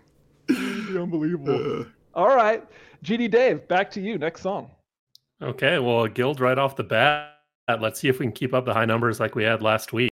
unbelievable 0.51 1.83
Uh, 1.83 1.85
all 2.15 2.35
right 2.35 2.65
gd 3.05 3.31
dave 3.31 3.69
back 3.69 3.91
to 3.91 4.01
you 4.01 4.19
next 4.19 4.41
song 4.43 4.71
Okay, 5.41 5.79
well, 5.79 6.09
guild 6.09 6.41
right 6.41 6.59
off 6.59 6.75
the 6.75 6.83
bat. 6.83 7.31
Let's 7.81 8.01
see 8.01 8.09
if 8.09 8.19
we 8.19 8.27
can 8.27 8.33
keep 8.33 8.53
up 8.53 8.65
the 8.65 8.75
high 8.75 8.87
numbers 8.87 9.21
like 9.21 9.37
we 9.37 9.45
had 9.45 9.63
last 9.63 9.93
week. 9.93 10.08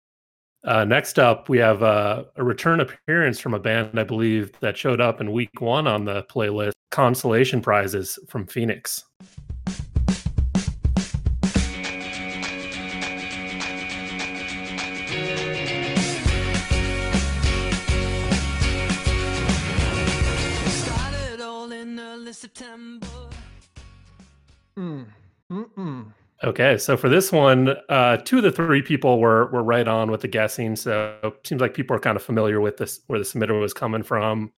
Uh, 0.65 0.86
next 0.86 1.20
up, 1.20 1.50
we 1.50 1.58
have 1.58 1.84
uh, 1.84 2.24
a 2.38 2.43
return 2.43 2.79
appearance 2.79 3.38
from 3.38 3.53
a 3.53 3.60
band 3.60 4.00
I 4.00 4.03
believe 4.03 4.58
that 4.62 4.77
showed 4.77 5.01
up 5.01 5.20
in 5.20 5.32
week 5.32 5.60
one 5.60 5.88
on 5.88 6.05
the 6.05 6.24
playlist. 6.24 6.72
Consolation 6.89 7.62
prizes 7.62 8.17
from 8.29 8.48
Phoenix. 8.48 9.03
Started 20.67 21.41
all 21.41 21.72
in 21.72 22.00
early 22.00 22.34
September. 22.34 23.08
mm. 24.78 25.06
Mm-mm. 25.52 26.13
Okay, 26.43 26.77
so 26.77 26.97
for 26.97 27.08
this 27.08 27.32
one, 27.32 27.69
uh, 27.88 28.17
two 28.17 28.38
of 28.38 28.43
the 28.43 28.51
three 28.51 28.82
people 28.82 29.19
were 29.19 29.47
were 29.51 29.63
right 29.63 29.88
on 29.88 30.12
with 30.12 30.21
the 30.21 30.27
guessing. 30.27 30.75
So 30.75 31.17
it 31.23 31.47
seems 31.47 31.62
like 31.62 31.73
people 31.73 31.95
are 31.95 31.99
kind 31.99 32.17
of 32.17 32.23
familiar 32.23 32.60
with 32.60 32.77
this 32.77 33.01
where 33.08 33.17
the 33.19 33.25
submitter 33.25 33.60
was 33.60 33.73
coming 33.73 34.03
from. 34.03 34.51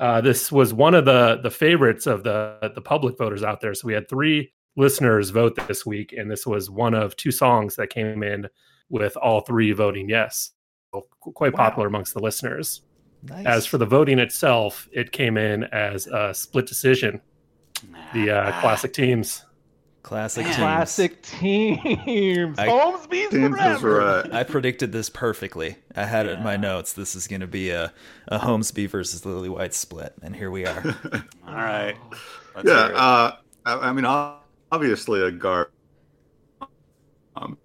Uh, 0.00 0.20
this 0.20 0.50
was 0.50 0.74
one 0.74 0.94
of 0.94 1.04
the 1.04 1.38
the 1.42 1.50
favorites 1.50 2.06
of 2.06 2.24
the 2.24 2.72
the 2.74 2.80
public 2.80 3.16
voters 3.16 3.42
out 3.44 3.60
there. 3.60 3.72
So 3.74 3.86
we 3.86 3.94
had 3.94 4.08
three 4.08 4.52
listeners 4.76 5.30
vote 5.30 5.56
this 5.68 5.86
week, 5.86 6.12
and 6.12 6.30
this 6.30 6.44
was 6.46 6.70
one 6.70 6.94
of 6.94 7.14
two 7.16 7.30
songs 7.30 7.76
that 7.76 7.90
came 7.90 8.22
in 8.22 8.48
with 8.90 9.16
all 9.16 9.40
three 9.42 9.70
voting 9.72 10.08
yes. 10.08 10.52
So 10.92 11.06
quite 11.20 11.52
Wow. 11.52 11.66
popular 11.66 11.86
amongst 11.88 12.14
the 12.14 12.20
listeners. 12.20 12.82
Nice. 13.24 13.46
As 13.46 13.66
for 13.66 13.78
the 13.78 13.86
voting 13.86 14.18
itself, 14.18 14.88
it 14.92 15.12
came 15.12 15.36
in 15.36 15.64
as 15.64 16.06
a 16.08 16.32
split 16.34 16.66
decision. 16.66 17.20
The 18.12 18.30
uh, 18.30 18.60
classic 18.60 18.92
teams. 18.92 19.44
Classic 20.08 20.44
Man. 20.44 20.54
teams. 20.54 20.56
Classic 20.62 21.22
teams. 21.22 22.58
I- 22.58 22.66
Holmesby's 22.66 23.30
James 23.30 23.54
is 23.54 23.80
forever. 23.80 23.98
right. 24.22 24.32
I 24.32 24.42
predicted 24.42 24.90
this 24.90 25.10
perfectly. 25.10 25.76
I 25.94 26.04
had 26.04 26.26
it 26.26 26.38
in 26.38 26.42
my 26.42 26.56
notes. 26.56 26.94
This 26.94 27.14
is 27.14 27.26
going 27.26 27.42
to 27.42 27.46
be 27.46 27.70
a, 27.70 27.92
a 28.26 28.38
Holmesby 28.38 28.88
versus 28.88 29.26
Lily 29.26 29.48
White 29.50 29.74
split, 29.74 30.14
and 30.22 30.34
here 30.34 30.50
we 30.50 30.64
are. 30.66 30.82
All 31.46 31.54
right. 31.54 31.94
Let's 32.56 32.68
yeah, 32.68 32.74
uh, 32.74 33.36
I, 33.66 33.74
I 33.74 33.92
mean, 33.92 34.06
obviously 34.72 35.20
a 35.22 35.30
Garb. 35.30 35.68
Um, 37.36 37.58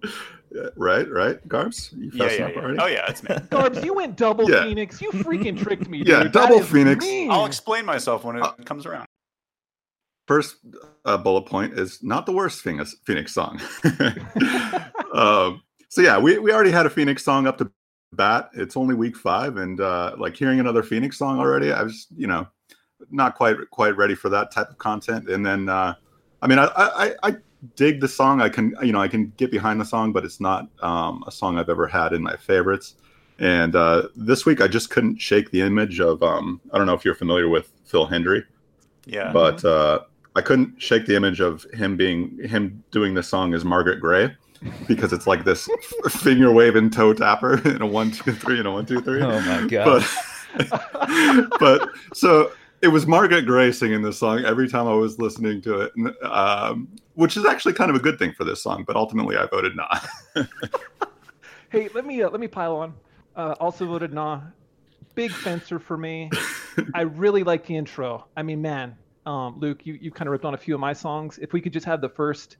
yeah, 0.51 0.67
right, 0.75 1.09
right, 1.09 1.47
Garbs. 1.47 1.91
You 1.97 2.11
yeah, 2.13 2.25
fessing 2.25 2.39
yeah, 2.39 2.45
up 2.45 2.51
yeah. 2.55 2.61
already? 2.61 2.79
Oh 2.79 2.85
yeah, 2.87 3.05
it's 3.09 3.23
me. 3.23 3.35
Garbs, 3.49 3.83
you 3.83 3.93
went 3.93 4.17
double 4.17 4.49
Yeah. 4.51 4.63
Phoenix. 4.63 5.01
You 5.01 5.11
freaking 5.11 5.57
tricked 5.57 5.87
me. 5.89 6.03
Yeah, 6.05 6.25
double 6.25 6.61
Phoenix. 6.61 7.03
mean. 7.05 7.31
I'll 7.31 7.45
explain 7.45 7.85
myself 7.85 8.23
when 8.23 8.35
it 8.35 8.43
Uh, 8.43 8.51
comes 8.65 8.85
around. 8.85 9.07
First 10.27 10.57
uh, 11.05 11.17
bullet 11.17 11.43
point 11.43 11.77
is 11.77 12.01
not 12.01 12.25
the 12.25 12.31
worst 12.31 12.61
Phoenix, 12.61 12.95
Phoenix 13.05 13.33
song. 13.33 13.59
um, 15.13 15.61
so 15.89 16.01
yeah, 16.01 16.17
we, 16.17 16.39
we 16.39 16.51
already 16.51 16.71
had 16.71 16.85
a 16.85 16.89
Phoenix 16.89 17.23
song 17.23 17.45
up 17.45 17.57
to 17.57 17.69
bat. 18.13 18.49
It's 18.53 18.77
only 18.77 18.95
week 18.95 19.17
five, 19.17 19.57
and 19.57 19.79
uh, 19.79 20.15
like 20.17 20.35
hearing 20.35 20.59
another 20.59 20.83
Phoenix 20.83 21.17
song 21.17 21.39
already, 21.39 21.71
I 21.71 21.83
was 21.83 22.07
you 22.15 22.27
know 22.27 22.47
not 23.11 23.35
quite 23.35 23.57
quite 23.71 23.97
ready 23.97 24.15
for 24.15 24.29
that 24.29 24.51
type 24.51 24.69
of 24.69 24.77
content. 24.77 25.29
And 25.29 25.45
then 25.45 25.69
uh, 25.69 25.95
I 26.41 26.47
mean, 26.47 26.59
I, 26.59 26.69
I 26.75 27.15
I 27.23 27.35
dig 27.75 28.01
the 28.01 28.07
song. 28.07 28.41
I 28.41 28.49
can 28.49 28.75
you 28.81 28.91
know 28.91 29.01
I 29.01 29.07
can 29.07 29.33
get 29.37 29.51
behind 29.51 29.79
the 29.79 29.85
song, 29.85 30.13
but 30.13 30.25
it's 30.25 30.39
not 30.39 30.67
um, 30.81 31.23
a 31.27 31.31
song 31.31 31.57
I've 31.57 31.69
ever 31.69 31.87
had 31.87 32.13
in 32.13 32.21
my 32.21 32.35
favorites. 32.37 32.95
And 33.39 33.75
uh, 33.75 34.07
this 34.15 34.45
week, 34.45 34.61
I 34.61 34.67
just 34.67 34.89
couldn't 34.89 35.19
shake 35.19 35.51
the 35.51 35.61
image 35.61 35.99
of 35.99 36.21
um, 36.23 36.61
I 36.71 36.77
don't 36.77 36.87
know 36.87 36.93
if 36.93 37.03
you're 37.03 37.15
familiar 37.15 37.49
with 37.49 37.71
Phil 37.83 38.07
Hendrie 38.07 38.45
Yeah. 39.05 39.31
but 39.31 39.65
uh, 39.65 40.01
I 40.35 40.41
couldn't 40.41 40.81
shake 40.81 41.05
the 41.05 41.15
image 41.15 41.39
of 41.39 41.63
him 41.73 41.95
being 41.95 42.39
him 42.43 42.83
doing 42.91 43.13
this 43.13 43.27
song 43.27 43.53
as 43.53 43.63
Margaret 43.63 43.99
Gray 43.99 44.35
because 44.87 45.13
it's 45.13 45.27
like 45.27 45.43
this 45.43 45.69
finger 46.09 46.51
waving 46.51 46.89
toe 46.89 47.13
tapper 47.13 47.61
in 47.67 47.81
a 47.81 47.85
one 47.85 48.11
two 48.11 48.31
three 48.33 48.59
and 48.59 48.67
a 48.67 48.71
one 48.71 48.85
two 48.85 49.01
three. 49.01 49.21
Oh 49.21 49.39
my 49.41 49.67
god! 49.67 50.05
But 50.57 51.49
but 51.59 51.89
so 52.13 52.51
it 52.81 52.87
was 52.87 53.05
Margaret 53.07 53.45
Gray 53.45 53.71
singing 53.71 54.01
this 54.01 54.19
song 54.19 54.43
every 54.43 54.67
time 54.67 54.87
I 54.87 54.93
was 54.93 55.19
listening 55.19 55.61
to 55.63 55.81
it, 55.81 55.93
um, 56.23 56.87
which 57.13 57.37
is 57.37 57.45
actually 57.45 57.73
kind 57.73 57.89
of 57.89 57.95
a 57.95 57.99
good 57.99 58.17
thing 58.17 58.33
for 58.33 58.43
this 58.43 58.61
song. 58.61 58.83
But 58.85 58.95
ultimately, 58.95 59.37
I 59.37 59.45
voted 59.47 59.75
not. 59.75 60.07
Hey, 61.69 61.89
let 61.95 62.05
me 62.05 62.21
uh, 62.21 62.29
let 62.29 62.39
me 62.39 62.47
pile 62.47 62.75
on. 62.75 62.93
Uh, 63.35 63.55
also 63.59 63.85
voted 63.87 64.13
nah. 64.13 64.41
Big 65.15 65.31
fencer 65.31 65.79
for 65.79 65.97
me. 65.97 66.29
I 66.95 67.01
really 67.01 67.43
like 67.43 67.65
the 67.65 67.75
intro. 67.75 68.25
I 68.35 68.41
mean, 68.41 68.61
man, 68.63 68.95
um, 69.25 69.59
Luke, 69.59 69.85
you, 69.85 69.93
you 69.93 70.11
kind 70.11 70.27
of 70.27 70.31
ripped 70.31 70.45
on 70.45 70.53
a 70.53 70.57
few 70.57 70.73
of 70.73 70.79
my 70.79 70.93
songs. 70.93 71.39
If 71.39 71.53
we 71.53 71.61
could 71.61 71.73
just 71.73 71.85
have 71.85 72.01
the 72.01 72.09
first, 72.09 72.57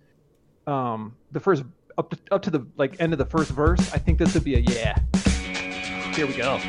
um, 0.68 1.16
the 1.32 1.40
first 1.40 1.64
up 1.98 2.10
to, 2.10 2.18
up 2.32 2.42
to 2.44 2.50
the 2.50 2.66
like 2.78 3.00
end 3.00 3.14
of 3.14 3.20
the 3.20 3.26
first 3.26 3.52
verse, 3.52 3.94
I 3.94 3.98
think 3.98 4.20
this 4.20 4.34
would 4.34 4.44
be 4.44 4.56
a 4.56 4.60
yeah. 4.60 4.98
Here 6.16 6.28
we 6.28 6.34
go. 6.34 6.60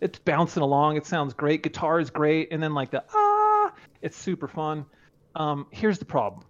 It's 0.00 0.18
bouncing 0.18 0.62
along. 0.62 0.96
It 0.96 1.06
sounds 1.06 1.34
great. 1.34 1.62
Guitar 1.62 2.00
is 2.00 2.10
great, 2.10 2.48
and 2.50 2.62
then 2.62 2.74
like 2.74 2.90
the 2.90 3.04
ah, 3.14 3.72
it's 4.02 4.16
super 4.16 4.48
fun. 4.48 4.84
Um, 5.34 5.66
here's 5.70 5.98
the 5.98 6.04
problem 6.04 6.44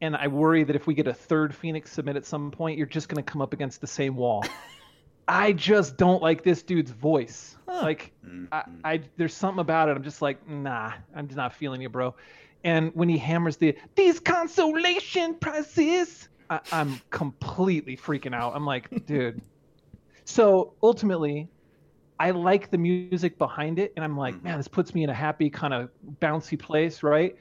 and 0.00 0.16
I 0.16 0.28
worry 0.28 0.64
that 0.64 0.76
if 0.76 0.86
we 0.86 0.94
get 0.94 1.06
a 1.06 1.14
third 1.14 1.54
Phoenix 1.54 1.92
submit 1.92 2.16
at 2.16 2.24
some 2.24 2.50
point, 2.50 2.78
you're 2.78 2.86
just 2.86 3.08
going 3.08 3.22
to 3.22 3.30
come 3.30 3.40
up 3.40 3.52
against 3.52 3.80
the 3.80 3.86
same 3.86 4.16
wall. 4.16 4.44
I 5.28 5.52
just 5.52 5.96
don't 5.96 6.22
like 6.22 6.42
this 6.42 6.62
dude's 6.62 6.90
voice. 6.90 7.56
Huh. 7.68 7.82
Like, 7.82 8.12
Mm, 8.24 8.48
I. 8.52 8.64
I, 8.84 9.00
there's 9.16 9.34
something 9.34 9.60
about 9.60 9.88
it. 9.88 9.96
I'm 9.96 10.02
just 10.02 10.22
like, 10.22 10.46
nah, 10.48 10.92
I'm 11.14 11.26
just 11.26 11.36
not 11.36 11.54
feeling 11.54 11.80
you, 11.82 11.88
bro. 11.88 12.14
And 12.64 12.90
when 12.94 13.08
he 13.08 13.18
hammers 13.18 13.56
the 13.56 13.76
these 13.96 14.20
consolation 14.20 15.38
prizes, 15.40 16.28
I, 16.50 16.60
I'm 16.72 17.00
completely 17.10 17.96
freaking 17.96 18.34
out. 18.34 18.54
I'm 18.54 18.64
like, 18.66 18.88
dude. 19.06 19.40
So 20.24 20.74
ultimately, 20.82 21.48
I 22.18 22.30
like 22.30 22.70
the 22.70 22.78
music 22.78 23.38
behind 23.38 23.78
it, 23.78 23.92
and 23.96 24.04
I'm 24.04 24.16
like, 24.16 24.34
Mhm. 24.36 24.44
man, 24.44 24.58
this 24.58 24.68
puts 24.68 24.94
me 24.94 25.04
in 25.04 25.10
a 25.10 25.14
happy 25.14 25.50
kind 25.50 25.74
of 25.74 25.90
bouncy 26.20 26.58
place, 26.58 27.02
right? 27.02 27.36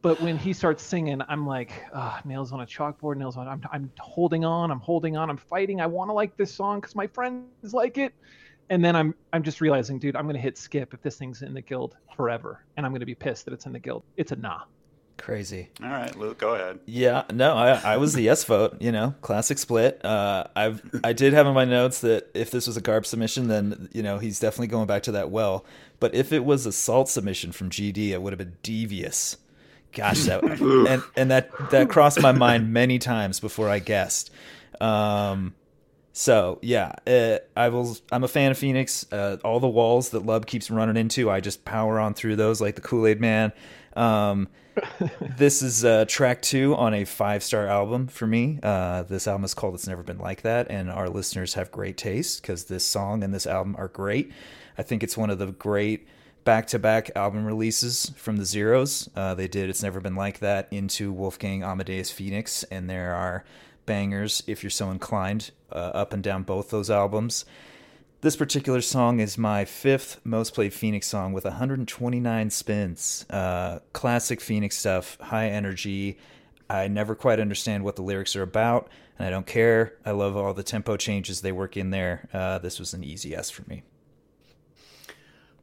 But 0.00 0.20
when 0.20 0.38
he 0.38 0.52
starts 0.52 0.82
singing, 0.82 1.20
I'm 1.28 1.46
like, 1.46 1.72
ah, 1.92 2.20
nails 2.24 2.52
on 2.52 2.60
a 2.60 2.66
chalkboard, 2.66 3.16
nails 3.16 3.36
on. 3.36 3.48
I'm, 3.48 3.62
I'm 3.72 3.90
holding 3.98 4.44
on, 4.44 4.70
I'm 4.70 4.78
holding 4.78 5.16
on, 5.16 5.28
I'm 5.28 5.36
fighting. 5.36 5.80
I 5.80 5.86
want 5.86 6.08
to 6.08 6.12
like 6.12 6.36
this 6.36 6.54
song 6.54 6.80
because 6.80 6.94
my 6.94 7.08
friends 7.08 7.74
like 7.74 7.98
it, 7.98 8.14
and 8.70 8.84
then 8.84 8.94
I'm, 8.94 9.14
I'm 9.32 9.42
just 9.42 9.60
realizing, 9.60 9.98
dude, 9.98 10.14
I'm 10.14 10.26
gonna 10.26 10.38
hit 10.38 10.56
skip 10.56 10.94
if 10.94 11.02
this 11.02 11.16
thing's 11.16 11.42
in 11.42 11.52
the 11.52 11.62
guild 11.62 11.96
forever, 12.14 12.64
and 12.76 12.86
I'm 12.86 12.92
gonna 12.92 13.06
be 13.06 13.14
pissed 13.16 13.44
that 13.46 13.54
it's 13.54 13.66
in 13.66 13.72
the 13.72 13.80
guild. 13.80 14.04
It's 14.16 14.30
a 14.30 14.36
nah. 14.36 14.62
Crazy. 15.16 15.68
All 15.82 15.90
right, 15.90 16.16
Luke, 16.16 16.38
go 16.38 16.54
ahead. 16.54 16.78
Yeah, 16.86 17.24
no, 17.32 17.54
I, 17.54 17.72
I 17.72 17.96
was 17.96 18.12
the 18.12 18.22
yes 18.22 18.44
vote. 18.44 18.80
You 18.80 18.92
know, 18.92 19.16
classic 19.20 19.58
split. 19.58 20.04
Uh, 20.04 20.44
I've 20.54 20.80
I 21.02 21.12
did 21.12 21.32
have 21.32 21.48
in 21.48 21.54
my 21.54 21.64
notes 21.64 22.02
that 22.02 22.30
if 22.34 22.52
this 22.52 22.68
was 22.68 22.76
a 22.76 22.80
Garb 22.80 23.04
submission, 23.04 23.48
then 23.48 23.88
you 23.92 24.04
know 24.04 24.18
he's 24.18 24.38
definitely 24.38 24.68
going 24.68 24.86
back 24.86 25.02
to 25.04 25.12
that 25.12 25.30
well. 25.30 25.64
But 25.98 26.14
if 26.14 26.32
it 26.32 26.44
was 26.44 26.66
a 26.66 26.72
salt 26.72 27.08
submission 27.08 27.50
from 27.50 27.68
GD, 27.68 28.10
it 28.10 28.22
would 28.22 28.32
have 28.32 28.38
been 28.38 28.58
devious. 28.62 29.36
Gosh, 29.92 30.24
that 30.24 30.42
and 30.88 31.02
and 31.16 31.30
that 31.30 31.70
that 31.70 31.88
crossed 31.88 32.20
my 32.20 32.32
mind 32.32 32.72
many 32.72 32.98
times 32.98 33.40
before 33.40 33.68
I 33.68 33.78
guessed. 33.78 34.30
Um, 34.80 35.54
so 36.12 36.58
yeah, 36.62 36.92
uh, 37.06 37.38
I 37.56 37.68
will. 37.68 37.96
I'm 38.10 38.24
a 38.24 38.28
fan 38.28 38.50
of 38.50 38.58
Phoenix. 38.58 39.06
Uh, 39.12 39.38
all 39.44 39.60
the 39.60 39.68
walls 39.68 40.10
that 40.10 40.26
Lub 40.26 40.46
keeps 40.46 40.70
running 40.70 40.96
into, 40.96 41.30
I 41.30 41.40
just 41.40 41.64
power 41.64 41.98
on 42.00 42.14
through 42.14 42.36
those 42.36 42.60
like 42.60 42.74
the 42.74 42.80
Kool 42.80 43.06
Aid 43.06 43.20
Man. 43.20 43.52
Um, 43.96 44.48
this 45.20 45.62
is 45.62 45.84
uh, 45.84 46.04
track 46.06 46.42
two 46.42 46.74
on 46.74 46.94
a 46.94 47.04
five 47.04 47.42
star 47.42 47.66
album 47.66 48.08
for 48.08 48.26
me. 48.26 48.58
Uh, 48.62 49.02
this 49.04 49.26
album 49.26 49.44
is 49.44 49.54
called 49.54 49.74
"It's 49.74 49.86
Never 49.86 50.02
Been 50.02 50.18
Like 50.18 50.42
That," 50.42 50.70
and 50.70 50.90
our 50.90 51.08
listeners 51.08 51.54
have 51.54 51.70
great 51.70 51.96
taste 51.96 52.42
because 52.42 52.64
this 52.64 52.84
song 52.84 53.22
and 53.22 53.32
this 53.32 53.46
album 53.46 53.76
are 53.78 53.88
great. 53.88 54.32
I 54.76 54.82
think 54.82 55.02
it's 55.02 55.16
one 55.16 55.30
of 55.30 55.38
the 55.38 55.46
great 55.46 56.06
back 56.44 56.66
to 56.68 56.78
back 56.78 57.10
album 57.14 57.44
releases 57.44 58.10
from 58.16 58.36
the 58.36 58.44
Zeros. 58.44 59.08
Uh, 59.14 59.34
they 59.34 59.48
did 59.48 59.68
"It's 59.68 59.82
Never 59.82 60.00
Been 60.00 60.16
Like 60.16 60.38
That" 60.40 60.68
into 60.70 61.12
Wolfgang 61.12 61.62
Amadeus 61.62 62.10
Phoenix, 62.10 62.64
and 62.64 62.88
there 62.88 63.14
are 63.14 63.44
bangers 63.86 64.42
if 64.46 64.62
you're 64.62 64.70
so 64.70 64.90
inclined 64.90 65.50
uh, 65.72 65.76
up 65.94 66.12
and 66.12 66.22
down 66.22 66.42
both 66.42 66.70
those 66.70 66.90
albums. 66.90 67.44
This 68.20 68.34
particular 68.34 68.80
song 68.80 69.20
is 69.20 69.38
my 69.38 69.64
fifth 69.64 70.20
most 70.24 70.52
played 70.52 70.74
Phoenix 70.74 71.06
song 71.06 71.32
with 71.32 71.44
129 71.44 72.50
spins. 72.50 73.24
Uh, 73.30 73.78
classic 73.92 74.40
Phoenix 74.40 74.76
stuff, 74.76 75.18
high 75.20 75.48
energy. 75.48 76.18
I 76.68 76.88
never 76.88 77.14
quite 77.14 77.38
understand 77.38 77.84
what 77.84 77.94
the 77.94 78.02
lyrics 78.02 78.34
are 78.34 78.42
about, 78.42 78.88
and 79.18 79.26
I 79.26 79.30
don't 79.30 79.46
care. 79.46 79.94
I 80.04 80.10
love 80.10 80.36
all 80.36 80.52
the 80.52 80.64
tempo 80.64 80.96
changes 80.96 81.40
they 81.40 81.52
work 81.52 81.76
in 81.76 81.90
there. 81.90 82.28
Uh, 82.32 82.58
this 82.58 82.80
was 82.80 82.92
an 82.92 83.04
easy 83.04 83.36
S 83.36 83.50
for 83.50 83.62
me. 83.68 83.84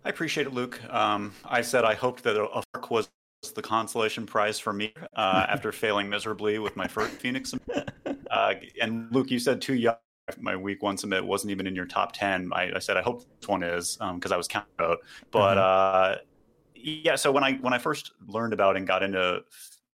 I 0.05 0.09
appreciate 0.09 0.45
it, 0.45 0.53
Luke. 0.53 0.79
Um, 0.93 1.33
I 1.43 1.61
said 1.61 1.83
I 1.83 1.95
hoped 1.95 2.23
that 2.25 2.39
a 2.39 2.63
fork 2.73 2.91
was 2.91 3.09
the 3.55 3.61
consolation 3.61 4.27
prize 4.27 4.59
for 4.59 4.71
me 4.71 4.93
uh, 5.15 5.47
after 5.49 5.71
failing 5.71 6.07
miserably 6.07 6.59
with 6.59 6.75
my 6.75 6.87
first 6.87 7.13
Phoenix. 7.13 7.53
Uh, 8.31 8.55
and 8.81 9.07
Luke, 9.13 9.31
you 9.31 9.39
said 9.39 9.61
too 9.61 9.75
young. 9.75 9.95
My 10.39 10.57
week 10.57 10.83
one 10.83 10.97
submit 10.97 11.23
wasn't 11.23 11.51
even 11.51 11.67
in 11.67 11.75
your 11.75 11.85
top 11.85 12.11
ten. 12.11 12.51
I, 12.53 12.69
I 12.75 12.79
said 12.79 12.97
I 12.97 13.01
hope 13.01 13.23
this 13.39 13.47
one 13.47 13.63
is 13.63 13.97
because 14.15 14.33
I 14.33 14.35
was 14.35 14.47
counting 14.47 14.73
out. 14.79 14.97
But 15.31 15.57
uh, 15.57 16.15
yeah, 16.75 17.15
so 17.15 17.31
when 17.31 17.45
I 17.45 17.53
when 17.53 17.71
I 17.71 17.77
first 17.77 18.11
learned 18.27 18.51
about 18.51 18.75
and 18.75 18.85
got 18.85 19.03
into 19.03 19.41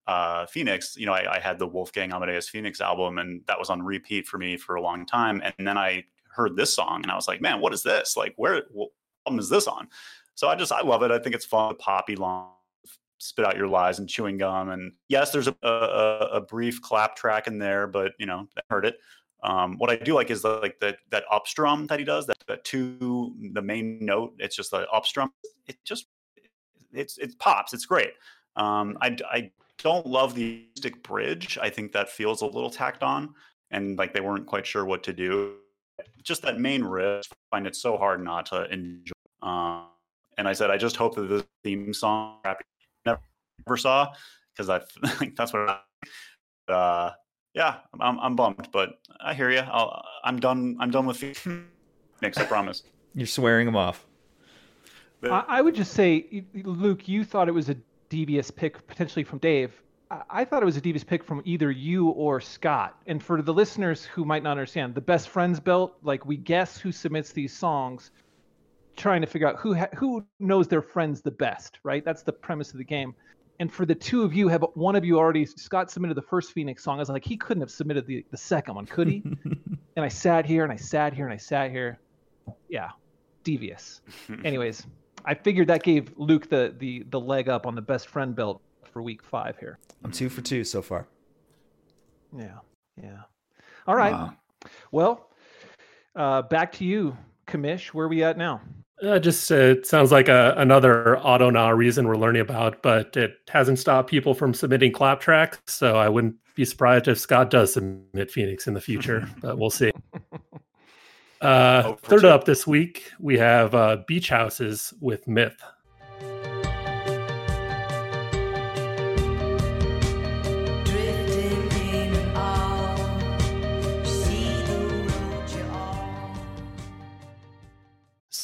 uh, 0.07 0.45
Phoenix, 0.45 0.95
you 0.95 1.05
know, 1.05 1.11
I, 1.11 1.35
I 1.35 1.39
had 1.39 1.59
the 1.59 1.67
Wolfgang 1.67 2.13
Amadeus 2.13 2.47
Phoenix 2.47 2.79
album, 2.79 3.17
and 3.17 3.41
that 3.47 3.59
was 3.59 3.69
on 3.69 3.81
repeat 3.81 4.25
for 4.25 4.37
me 4.37 4.55
for 4.55 4.75
a 4.75 4.81
long 4.81 5.05
time. 5.05 5.41
And 5.43 5.67
then 5.67 5.77
I 5.77 6.05
heard 6.31 6.55
this 6.55 6.73
song, 6.73 7.01
and 7.03 7.11
I 7.11 7.15
was 7.15 7.27
like, 7.27 7.41
man, 7.41 7.59
what 7.59 7.73
is 7.73 7.83
this? 7.83 8.15
Like, 8.15 8.35
where 8.37 8.63
album 9.25 9.39
is 9.39 9.49
this 9.49 9.67
on? 9.67 9.87
So 10.35 10.47
I 10.47 10.55
just 10.55 10.71
I 10.71 10.81
love 10.81 11.03
it. 11.03 11.11
I 11.11 11.19
think 11.19 11.35
it's 11.35 11.45
fun, 11.45 11.75
poppy, 11.77 12.15
long, 12.15 12.51
spit 13.17 13.45
out 13.45 13.57
your 13.57 13.67
lies 13.67 13.99
and 13.99 14.09
chewing 14.09 14.37
gum. 14.37 14.69
And 14.69 14.93
yes, 15.07 15.31
there's 15.31 15.47
a, 15.47 15.55
a, 15.61 16.29
a 16.33 16.41
brief 16.41 16.81
clap 16.81 17.15
track 17.15 17.47
in 17.47 17.59
there, 17.59 17.87
but 17.87 18.13
you 18.17 18.25
know, 18.25 18.47
I 18.57 18.61
heard 18.69 18.85
it. 18.85 18.97
Um, 19.43 19.77
what 19.77 19.89
I 19.89 19.95
do 19.95 20.15
like 20.15 20.31
is 20.31 20.41
the, 20.41 20.59
like 20.59 20.79
that 20.81 20.97
that 21.11 21.23
up 21.31 21.47
strum 21.47 21.87
that 21.87 21.99
he 21.99 22.05
does, 22.05 22.25
that 22.27 22.37
that 22.47 22.63
two 22.65 23.35
the 23.53 23.61
main 23.61 24.03
note. 24.03 24.33
It's 24.39 24.55
just 24.55 24.71
the 24.71 24.89
up 24.89 25.05
strum. 25.05 25.31
It 25.67 25.77
just 25.85 26.07
it's 26.91 27.17
it 27.17 27.37
pops. 27.39 27.73
It's 27.73 27.85
great. 27.85 28.11
Um, 28.55 28.97
I 29.01 29.17
I 29.31 29.51
don't 29.77 30.05
love 30.05 30.35
the 30.35 30.65
acoustic 30.71 31.01
bridge. 31.03 31.57
I 31.61 31.69
think 31.69 31.93
that 31.93 32.09
feels 32.09 32.41
a 32.41 32.45
little 32.45 32.69
tacked 32.69 33.03
on, 33.03 33.33
and 33.71 33.97
like 33.97 34.13
they 34.13 34.19
weren't 34.19 34.45
quite 34.45 34.67
sure 34.67 34.83
what 34.83 35.03
to 35.03 35.13
do. 35.13 35.55
Just 36.23 36.41
that 36.43 36.59
main 36.59 36.83
riff, 36.83 37.25
I 37.31 37.55
find 37.55 37.67
it 37.67 37.75
so 37.75 37.97
hard 37.97 38.23
not 38.23 38.45
to 38.47 38.71
enjoy. 38.71 39.13
Um, 39.41 39.85
and 40.37 40.47
I 40.47 40.53
said, 40.53 40.69
I 40.71 40.77
just 40.77 40.95
hope 40.95 41.15
that 41.15 41.23
the 41.23 41.45
theme 41.63 41.93
song 41.93 42.39
I 42.45 42.55
never 43.05 43.77
saw 43.77 44.13
because 44.53 44.69
I 44.69 44.79
think 45.17 45.35
that's 45.37 45.53
what. 45.53 45.83
I, 46.67 46.71
uh, 46.71 47.13
yeah, 47.55 47.77
I'm 47.99 48.19
I'm 48.19 48.35
bummed, 48.35 48.69
but 48.71 48.99
I 49.19 49.33
hear 49.33 49.49
you. 49.49 49.59
I'll, 49.59 50.03
I'm 50.23 50.39
done. 50.39 50.77
I'm 50.79 50.91
done 50.91 51.05
with 51.05 51.17
Phoenix. 51.17 51.67
I 52.37 52.45
promise. 52.45 52.83
You're 53.15 53.27
swearing 53.27 53.65
them 53.65 53.75
off. 53.75 54.05
But- 55.21 55.31
I, 55.31 55.43
I 55.47 55.61
would 55.61 55.75
just 55.75 55.93
say, 55.93 56.45
Luke, 56.53 57.07
you 57.07 57.25
thought 57.25 57.47
it 57.49 57.53
was 57.53 57.69
a 57.69 57.75
devious 58.09 58.51
pick 58.51 58.85
potentially 58.87 59.23
from 59.23 59.39
Dave. 59.39 59.81
I, 60.09 60.21
I 60.29 60.45
thought 60.45 60.61
it 60.61 60.65
was 60.65 60.77
a 60.77 60.81
devious 60.81 61.03
pick 61.03 61.23
from 61.23 61.41
either 61.45 61.71
you 61.71 62.09
or 62.09 62.41
Scott. 62.41 62.95
And 63.07 63.21
for 63.21 63.41
the 63.41 63.53
listeners 63.53 64.05
who 64.05 64.25
might 64.25 64.43
not 64.43 64.51
understand, 64.51 64.95
the 64.95 65.01
best 65.01 65.29
friends 65.29 65.59
belt, 65.59 65.97
like 66.03 66.25
we 66.25 66.37
guess 66.37 66.77
who 66.77 66.91
submits 66.91 67.31
these 67.31 67.55
songs, 67.55 68.11
trying 68.95 69.21
to 69.21 69.27
figure 69.27 69.47
out 69.47 69.57
who 69.57 69.73
ha- 69.75 69.89
who 69.95 70.25
knows 70.39 70.67
their 70.67 70.81
friends 70.81 71.21
the 71.21 71.31
best, 71.31 71.79
right? 71.83 72.03
That's 72.03 72.23
the 72.23 72.33
premise 72.33 72.71
of 72.71 72.77
the 72.77 72.83
game. 72.83 73.15
And 73.59 73.71
for 73.71 73.85
the 73.85 73.95
two 73.95 74.23
of 74.23 74.33
you, 74.33 74.47
have 74.47 74.65
one 74.73 74.95
of 74.95 75.03
you 75.03 75.17
already? 75.17 75.45
Scott 75.45 75.91
submitted 75.91 76.15
the 76.15 76.21
first 76.21 76.53
Phoenix 76.53 76.83
song. 76.83 76.97
I 76.97 76.99
was 76.99 77.09
like, 77.09 77.25
he 77.25 77.35
couldn't 77.35 77.61
have 77.61 77.71
submitted 77.71 78.05
the 78.07 78.25
the 78.31 78.37
second 78.37 78.75
one, 78.75 78.85
could 78.85 79.07
he? 79.07 79.21
and 79.95 80.05
I 80.05 80.07
sat 80.07 80.45
here 80.45 80.63
and 80.63 80.71
I 80.71 80.77
sat 80.77 81.13
here 81.13 81.25
and 81.25 81.33
I 81.33 81.37
sat 81.37 81.71
here. 81.71 81.99
Yeah, 82.69 82.89
devious. 83.43 84.01
Anyways, 84.45 84.87
I 85.25 85.33
figured 85.33 85.67
that 85.67 85.83
gave 85.83 86.13
Luke 86.17 86.49
the 86.49 86.73
the 86.77 87.05
the 87.09 87.19
leg 87.19 87.49
up 87.49 87.65
on 87.65 87.75
the 87.75 87.81
best 87.81 88.07
friend 88.07 88.33
belt 88.33 88.61
for 88.89 89.01
week 89.01 89.23
five 89.23 89.57
here. 89.57 89.79
I'm 90.03 90.11
two 90.11 90.29
for 90.29 90.41
two 90.41 90.63
so 90.63 90.81
far. 90.81 91.07
Yeah, 92.35 92.59
yeah. 93.01 93.21
All 93.87 93.95
right. 93.95 94.13
Wow. 94.13 94.33
Well, 94.91 95.29
uh, 96.15 96.41
back 96.43 96.71
to 96.73 96.85
you, 96.85 97.17
Commish. 97.47 97.87
Where 97.87 98.05
are 98.05 98.09
we 98.09 98.23
at 98.23 98.37
now? 98.37 98.61
Uh, 99.01 99.17
just 99.17 99.49
uh, 99.51 99.55
it 99.55 99.87
sounds 99.87 100.11
like 100.11 100.27
a, 100.27 100.53
another 100.57 101.17
auto 101.19 101.49
now 101.49 101.71
reason 101.71 102.07
we're 102.07 102.17
learning 102.17 102.41
about, 102.41 102.81
but 102.81 103.15
it 103.15 103.37
hasn't 103.47 103.79
stopped 103.79 104.09
people 104.09 104.33
from 104.33 104.53
submitting 104.53 104.91
clap 104.91 105.21
tracks. 105.21 105.59
So 105.67 105.95
I 105.95 106.09
wouldn't 106.09 106.35
be 106.55 106.65
surprised 106.65 107.07
if 107.07 107.17
Scott 107.17 107.49
does 107.49 107.73
submit 107.73 108.29
Phoenix 108.29 108.67
in 108.67 108.73
the 108.73 108.81
future, 108.81 109.27
but 109.41 109.57
we'll 109.57 109.69
see. 109.69 109.91
Uh, 111.41 111.83
Hope 111.83 112.01
third 112.01 112.21
two. 112.23 112.27
up 112.27 112.43
this 112.43 112.67
week, 112.67 113.13
we 113.17 113.37
have 113.37 113.73
uh, 113.73 113.95
Beach 114.05 114.27
Houses 114.27 114.93
with 114.99 115.25
Myth. 115.25 115.55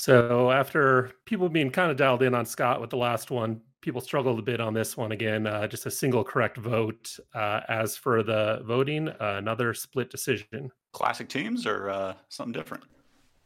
So 0.06 0.52
after 0.52 1.10
people 1.26 1.50
being 1.50 1.72
kind 1.72 1.90
of 1.90 1.98
dialed 1.98 2.22
in 2.22 2.36
on 2.36 2.46
Scott 2.46 2.80
with 2.80 2.92
the 2.92 2.96
last 2.96 3.32
one, 3.32 3.60
people 3.82 4.00
struggled 4.00 4.38
a 4.38 4.42
bit 4.44 4.62
on 4.62 4.72
this 4.72 4.96
one 4.96 5.12
again. 5.14 5.48
Uh, 5.48 5.66
just 5.66 5.88
a 5.88 5.90
single 5.90 6.24
correct 6.24 6.58
vote. 6.58 7.18
Uh, 7.34 7.62
as 7.70 7.98
for 7.98 8.22
the 8.22 8.62
voting, 8.68 9.10
uh, 9.10 9.38
another 9.40 9.74
split 9.74 10.12
decision. 10.12 10.70
Classic 10.92 11.28
teams 11.28 11.66
or 11.66 11.90
uh, 11.90 12.14
something 12.30 12.54
different? 12.54 12.84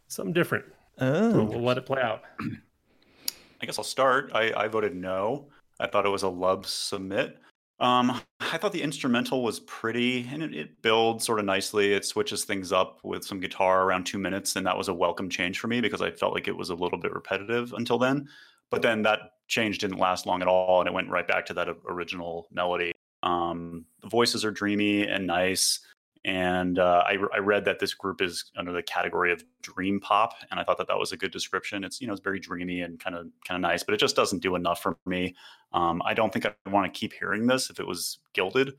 Something 0.10 0.34
different. 0.34 0.66
So 1.00 1.32
Oh, 1.34 1.44
we'll 1.46 1.64
let 1.64 1.78
it 1.78 1.86
play 1.86 2.02
out. 2.02 2.24
I 3.62 3.66
guess 3.66 3.78
I'll 3.78 3.86
start. 3.86 4.32
I, 4.34 4.52
I 4.54 4.68
voted 4.68 4.94
no. 4.94 5.48
I 5.80 5.88
thought 5.88 6.06
it 6.06 6.10
was 6.10 6.24
a 6.24 6.28
love 6.28 6.68
submit. 6.68 7.38
Um, 7.80 8.20
I 8.42 8.58
thought 8.58 8.74
the 8.74 8.82
instrumental 8.82 9.42
was 9.42 9.62
pretty 9.62 10.28
and 10.32 10.44
it, 10.44 10.54
it 10.54 10.82
builds 10.82 11.26
sort 11.26 11.40
of 11.40 11.46
nicely. 11.46 11.94
It 11.94 12.06
switches 12.06 12.44
things 12.44 12.74
up 12.74 13.00
with 13.04 13.24
some 13.24 13.40
guitar 13.40 13.84
around 13.84 14.06
two 14.06 14.18
minutes, 14.18 14.56
and 14.56 14.66
that 14.66 14.78
was 14.78 14.90
a 14.90 14.94
welcome 14.94 15.30
change 15.30 15.60
for 15.60 15.68
me 15.68 15.80
because 15.80 16.02
I 16.02 16.12
felt 16.12 16.34
like 16.34 16.48
it 16.48 16.58
was 16.58 16.70
a 16.70 16.76
little 16.76 17.00
bit 17.00 17.14
repetitive 17.14 17.74
until 17.74 17.98
then. 17.98 18.28
But 18.70 18.82
then 18.82 19.02
that 19.04 19.20
change 19.48 19.78
didn't 19.78 19.98
last 19.98 20.26
long 20.26 20.42
at 20.42 20.48
all, 20.48 20.82
and 20.82 20.88
it 20.88 20.94
went 20.94 21.10
right 21.10 21.28
back 21.28 21.46
to 21.48 21.54
that 21.56 21.70
original 21.88 22.48
melody. 22.52 22.92
Um, 23.24 23.86
the 24.02 24.10
voices 24.10 24.46
are 24.46 24.52
dreamy 24.52 25.04
and 25.04 25.26
nice. 25.26 25.80
And 26.26 26.78
uh, 26.80 27.04
I, 27.06 27.18
I 27.34 27.38
read 27.40 27.66
that 27.66 27.80
this 27.80 27.94
group 27.94 28.22
is 28.22 28.52
under 28.58 28.74
the 28.74 28.84
category 28.84 29.32
of 29.32 29.44
dream 29.62 30.02
pop, 30.02 30.34
and 30.52 30.60
I 30.60 30.64
thought 30.64 30.78
that 30.78 30.88
that 30.88 30.98
was 30.98 31.14
a 31.14 31.18
good 31.18 31.32
description. 31.32 31.84
It's 31.84 32.02
you 32.02 32.08
know 32.08 32.14
it's 32.14 32.22
very 32.22 32.40
dreamy 32.40 32.82
and 32.82 33.00
kind 33.00 33.16
of 33.16 33.28
kind 33.48 33.56
of 33.56 33.62
nice, 33.62 33.84
but 33.84 33.94
it 33.94 34.00
just 34.00 34.18
doesn't 34.18 34.42
do 34.42 34.56
enough 34.56 34.82
for 34.82 34.98
me. 35.06 35.36
Um, 35.72 36.02
I 36.06 36.14
don't 36.14 36.34
think 36.34 36.46
I 36.46 36.54
want 36.70 36.94
to 36.94 37.00
keep 37.00 37.14
hearing 37.14 37.48
this 37.48 37.70
if 37.70 37.80
it 37.80 37.88
was 37.88 38.20
gilded, 38.34 38.74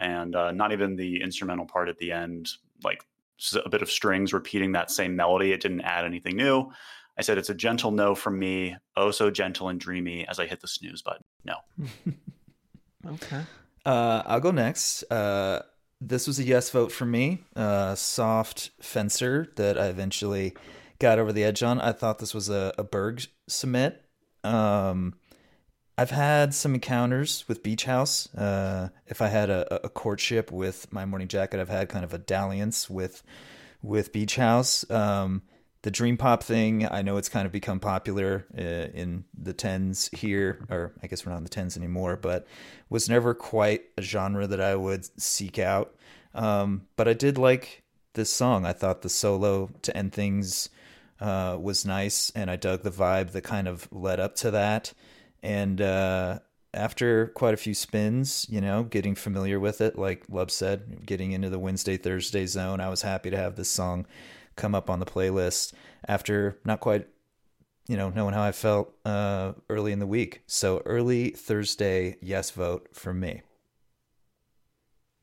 and 0.00 0.34
uh, 0.34 0.52
not 0.52 0.72
even 0.72 0.96
the 0.96 1.20
instrumental 1.20 1.66
part 1.66 1.90
at 1.90 1.98
the 1.98 2.10
end, 2.10 2.48
like 2.82 3.04
a 3.64 3.68
bit 3.68 3.82
of 3.82 3.90
strings 3.90 4.32
repeating 4.32 4.72
that 4.72 4.90
same 4.90 5.14
melody. 5.14 5.52
It 5.52 5.60
didn't 5.60 5.82
add 5.82 6.06
anything 6.06 6.36
new. 6.36 6.70
I 7.18 7.22
said 7.22 7.36
it's 7.36 7.50
a 7.50 7.54
gentle 7.54 7.90
no 7.90 8.14
from 8.14 8.38
me, 8.38 8.76
oh 8.96 9.10
so 9.10 9.30
gentle 9.30 9.68
and 9.68 9.78
dreamy 9.78 10.26
as 10.26 10.38
I 10.38 10.46
hit 10.46 10.60
the 10.60 10.68
snooze 10.68 11.02
button. 11.02 11.24
No. 11.44 11.56
Okay. 13.06 13.42
Uh, 13.86 14.22
I'll 14.26 14.40
go 14.40 14.50
next. 14.50 15.04
Uh, 15.10 15.62
this 16.00 16.26
was 16.26 16.38
a 16.38 16.44
yes 16.44 16.70
vote 16.70 16.92
for 16.92 17.04
me. 17.04 17.44
Uh, 17.56 17.94
soft 17.94 18.70
fencer 18.80 19.48
that 19.56 19.78
I 19.78 19.86
eventually 19.86 20.54
got 20.98 21.18
over 21.18 21.32
the 21.32 21.44
edge 21.44 21.62
on. 21.62 21.80
I 21.80 21.92
thought 21.92 22.18
this 22.18 22.34
was 22.34 22.48
a, 22.48 22.72
a 22.78 22.84
Berg 22.84 23.26
submit. 23.48 24.04
Um, 24.44 25.14
I've 25.96 26.10
had 26.10 26.54
some 26.54 26.74
encounters 26.74 27.44
with 27.48 27.62
Beach 27.62 27.84
House. 27.84 28.32
Uh, 28.34 28.90
if 29.06 29.20
I 29.20 29.28
had 29.28 29.50
a, 29.50 29.84
a 29.84 29.88
courtship 29.88 30.52
with 30.52 30.92
my 30.92 31.04
morning 31.04 31.26
jacket, 31.26 31.58
I've 31.58 31.68
had 31.68 31.88
kind 31.88 32.04
of 32.04 32.14
a 32.14 32.18
dalliance 32.18 32.88
with 32.88 33.22
with 33.82 34.12
Beach 34.12 34.36
House. 34.36 34.88
Um, 34.90 35.42
the 35.88 35.92
dream 35.92 36.18
pop 36.18 36.42
thing, 36.42 36.86
I 36.86 37.00
know 37.00 37.16
it's 37.16 37.30
kind 37.30 37.46
of 37.46 37.52
become 37.52 37.80
popular 37.80 38.44
uh, 38.58 38.92
in 38.92 39.24
the 39.32 39.54
tens 39.54 40.10
here, 40.12 40.66
or 40.68 40.92
I 41.02 41.06
guess 41.06 41.24
we're 41.24 41.32
not 41.32 41.38
in 41.38 41.44
the 41.44 41.48
tens 41.48 41.78
anymore, 41.78 42.14
but 42.16 42.46
was 42.90 43.08
never 43.08 43.32
quite 43.32 43.84
a 43.96 44.02
genre 44.02 44.46
that 44.46 44.60
I 44.60 44.76
would 44.76 45.06
seek 45.18 45.58
out. 45.58 45.96
Um, 46.34 46.82
but 46.96 47.08
I 47.08 47.14
did 47.14 47.38
like 47.38 47.84
this 48.12 48.30
song. 48.30 48.66
I 48.66 48.74
thought 48.74 49.00
the 49.00 49.08
solo 49.08 49.70
to 49.80 49.96
end 49.96 50.12
things 50.12 50.68
uh, 51.22 51.56
was 51.58 51.86
nice, 51.86 52.30
and 52.34 52.50
I 52.50 52.56
dug 52.56 52.82
the 52.82 52.90
vibe 52.90 53.30
that 53.30 53.44
kind 53.44 53.66
of 53.66 53.88
led 53.90 54.20
up 54.20 54.36
to 54.36 54.50
that. 54.50 54.92
And 55.42 55.80
uh, 55.80 56.40
after 56.74 57.28
quite 57.28 57.54
a 57.54 57.56
few 57.56 57.72
spins, 57.72 58.46
you 58.50 58.60
know, 58.60 58.82
getting 58.82 59.14
familiar 59.14 59.58
with 59.58 59.80
it, 59.80 59.96
like 59.96 60.24
Lub 60.28 60.50
said, 60.50 61.06
getting 61.06 61.32
into 61.32 61.48
the 61.48 61.58
Wednesday 61.58 61.96
Thursday 61.96 62.44
zone, 62.44 62.78
I 62.78 62.90
was 62.90 63.00
happy 63.00 63.30
to 63.30 63.38
have 63.38 63.56
this 63.56 63.70
song 63.70 64.04
come 64.58 64.74
up 64.74 64.90
on 64.90 65.00
the 65.00 65.06
playlist 65.06 65.72
after 66.06 66.58
not 66.64 66.80
quite, 66.80 67.06
you 67.88 67.96
know, 67.96 68.10
knowing 68.10 68.34
how 68.34 68.42
I 68.42 68.52
felt 68.52 68.92
uh, 69.06 69.52
early 69.70 69.92
in 69.92 69.98
the 69.98 70.06
week. 70.06 70.42
So 70.46 70.82
early 70.84 71.30
Thursday, 71.30 72.16
yes 72.20 72.50
vote 72.50 72.88
for 72.92 73.14
me. 73.14 73.42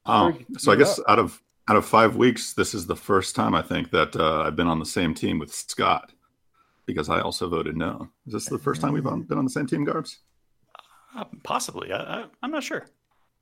Oh, 0.07 0.33
so 0.57 0.71
I 0.71 0.75
guess 0.75 0.99
up. 0.99 1.05
out 1.07 1.19
of 1.19 1.41
out 1.67 1.77
of 1.77 1.85
five 1.85 2.15
weeks, 2.15 2.53
this 2.53 2.73
is 2.73 2.85
the 2.85 2.95
first 2.95 3.35
time 3.35 3.55
I 3.55 3.61
think 3.61 3.89
that 3.91 4.15
uh, 4.15 4.41
I've 4.41 4.55
been 4.55 4.67
on 4.67 4.79
the 4.79 4.85
same 4.85 5.13
team 5.15 5.39
with 5.39 5.53
Scott 5.53 6.11
because 6.85 7.09
I 7.09 7.21
also 7.21 7.49
voted 7.49 7.75
no. 7.75 8.09
Is 8.27 8.33
this 8.33 8.45
the 8.45 8.59
first 8.59 8.81
time 8.81 8.93
we've 8.93 9.03
been 9.03 9.37
on 9.37 9.45
the 9.45 9.49
same 9.49 9.65
team, 9.65 9.83
Garbs? 9.83 10.17
Uh, 11.15 11.25
possibly. 11.43 11.91
I, 11.91 11.97
I, 11.97 12.25
I'm 12.43 12.51
not 12.51 12.63
sure. 12.63 12.85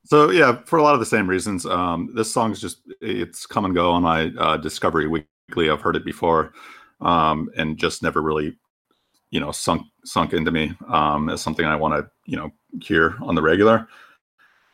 So 0.06 0.32
yeah, 0.32 0.62
for 0.65 0.79
a 0.79 0.84
lot 0.84 0.93
of 0.93 0.99
the 0.99 1.06
same 1.06 1.27
reasons. 1.27 1.65
Um, 1.65 2.12
this 2.13 2.32
song's 2.32 2.60
just 2.60 2.79
it's 3.01 3.45
come 3.45 3.65
and 3.65 3.73
go 3.73 3.91
on 3.91 4.03
my 4.03 4.32
uh, 4.38 4.58
Discovery 4.58 5.08
Weekly. 5.55 5.69
I've 5.69 5.81
heard 5.81 5.95
it 5.95 6.05
before, 6.05 6.53
um, 7.01 7.49
and 7.55 7.77
just 7.77 8.01
never 8.01 8.21
really, 8.21 8.57
you 9.29 9.39
know, 9.39 9.51
sunk 9.51 9.83
sunk 10.03 10.33
into 10.33 10.51
me 10.51 10.73
um, 10.87 11.29
as 11.29 11.41
something 11.41 11.65
I 11.65 11.75
want 11.75 11.93
to 11.93 12.09
you 12.25 12.37
know 12.37 12.51
hear 12.81 13.15
on 13.21 13.35
the 13.35 13.41
regular. 13.41 13.87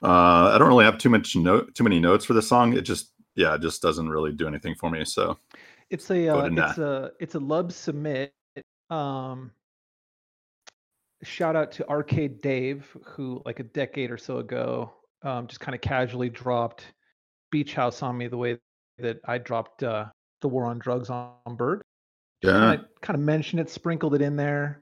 Uh, 0.01 0.51
I 0.53 0.57
don't 0.57 0.69
really 0.69 0.85
have 0.85 0.97
too 0.97 1.09
much 1.09 1.35
note 1.35 1.75
too 1.75 1.83
many 1.83 1.99
notes 1.99 2.23
for 2.23 2.33
this 2.33 2.47
song. 2.47 2.77
It 2.77 2.81
just 2.81 3.11
yeah, 3.35 3.55
it 3.55 3.61
just 3.61 3.81
doesn't 3.81 4.07
really 4.07 4.31
do 4.31 4.47
anything 4.47 4.75
for 4.75 4.89
me. 4.89 5.03
So 5.03 5.37
It's 5.89 6.09
a 6.11 6.29
uh, 6.29 6.45
it's 6.45 6.77
a 6.77 7.11
it's 7.19 7.35
a 7.35 7.39
lub 7.39 7.71
submit. 7.73 8.33
Um, 8.89 9.51
shout 11.23 11.55
out 11.55 11.71
to 11.73 11.89
Arcade 11.89 12.41
Dave, 12.41 12.95
who 13.05 13.41
like 13.45 13.59
a 13.59 13.63
decade 13.63 14.11
or 14.11 14.17
so 14.17 14.37
ago, 14.37 14.93
um, 15.23 15.47
just 15.47 15.59
kind 15.59 15.75
of 15.75 15.81
casually 15.81 16.29
dropped 16.29 16.85
Beach 17.51 17.73
House 17.73 18.01
on 18.01 18.17
me 18.17 18.27
the 18.27 18.37
way 18.37 18.57
that 18.99 19.19
I 19.25 19.37
dropped 19.37 19.83
uh, 19.83 20.05
the 20.41 20.47
War 20.49 20.65
on 20.65 20.79
Drugs 20.79 21.09
on, 21.09 21.33
on 21.45 21.55
Bird. 21.55 21.81
yeah, 22.41 22.51
Kind 22.51 22.79
of 22.79 23.01
kind 23.01 23.15
of 23.19 23.23
mentioned 23.25 23.59
it, 23.59 23.69
sprinkled 23.69 24.15
it 24.15 24.21
in 24.21 24.35
there. 24.35 24.81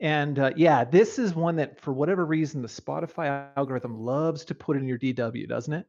And 0.00 0.38
uh, 0.38 0.52
yeah, 0.56 0.84
this 0.84 1.18
is 1.18 1.34
one 1.34 1.56
that 1.56 1.80
for 1.80 1.92
whatever 1.92 2.24
reason 2.24 2.62
the 2.62 2.68
Spotify 2.68 3.48
algorithm 3.56 3.98
loves 4.00 4.44
to 4.46 4.54
put 4.54 4.76
in 4.76 4.86
your 4.86 4.98
DW, 4.98 5.48
doesn't 5.48 5.72
it? 5.74 5.86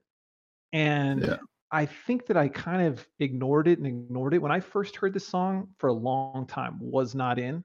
And 0.73 1.23
Yeah. 1.23 1.37
I 1.71 1.85
think 1.85 2.25
that 2.25 2.37
I 2.37 2.47
kind 2.47 2.81
of 2.87 3.07
ignored 3.19 3.67
it 3.67 3.77
and 3.77 3.85
ignored 3.85 4.33
it 4.33 4.41
when 4.41 4.51
I 4.51 4.59
first 4.59 4.95
heard 4.95 5.13
this 5.13 5.27
song 5.27 5.67
for 5.77 5.89
a 5.89 5.93
long 5.93 6.47
time. 6.47 6.77
Was 6.79 7.13
not 7.13 7.37
in. 7.37 7.63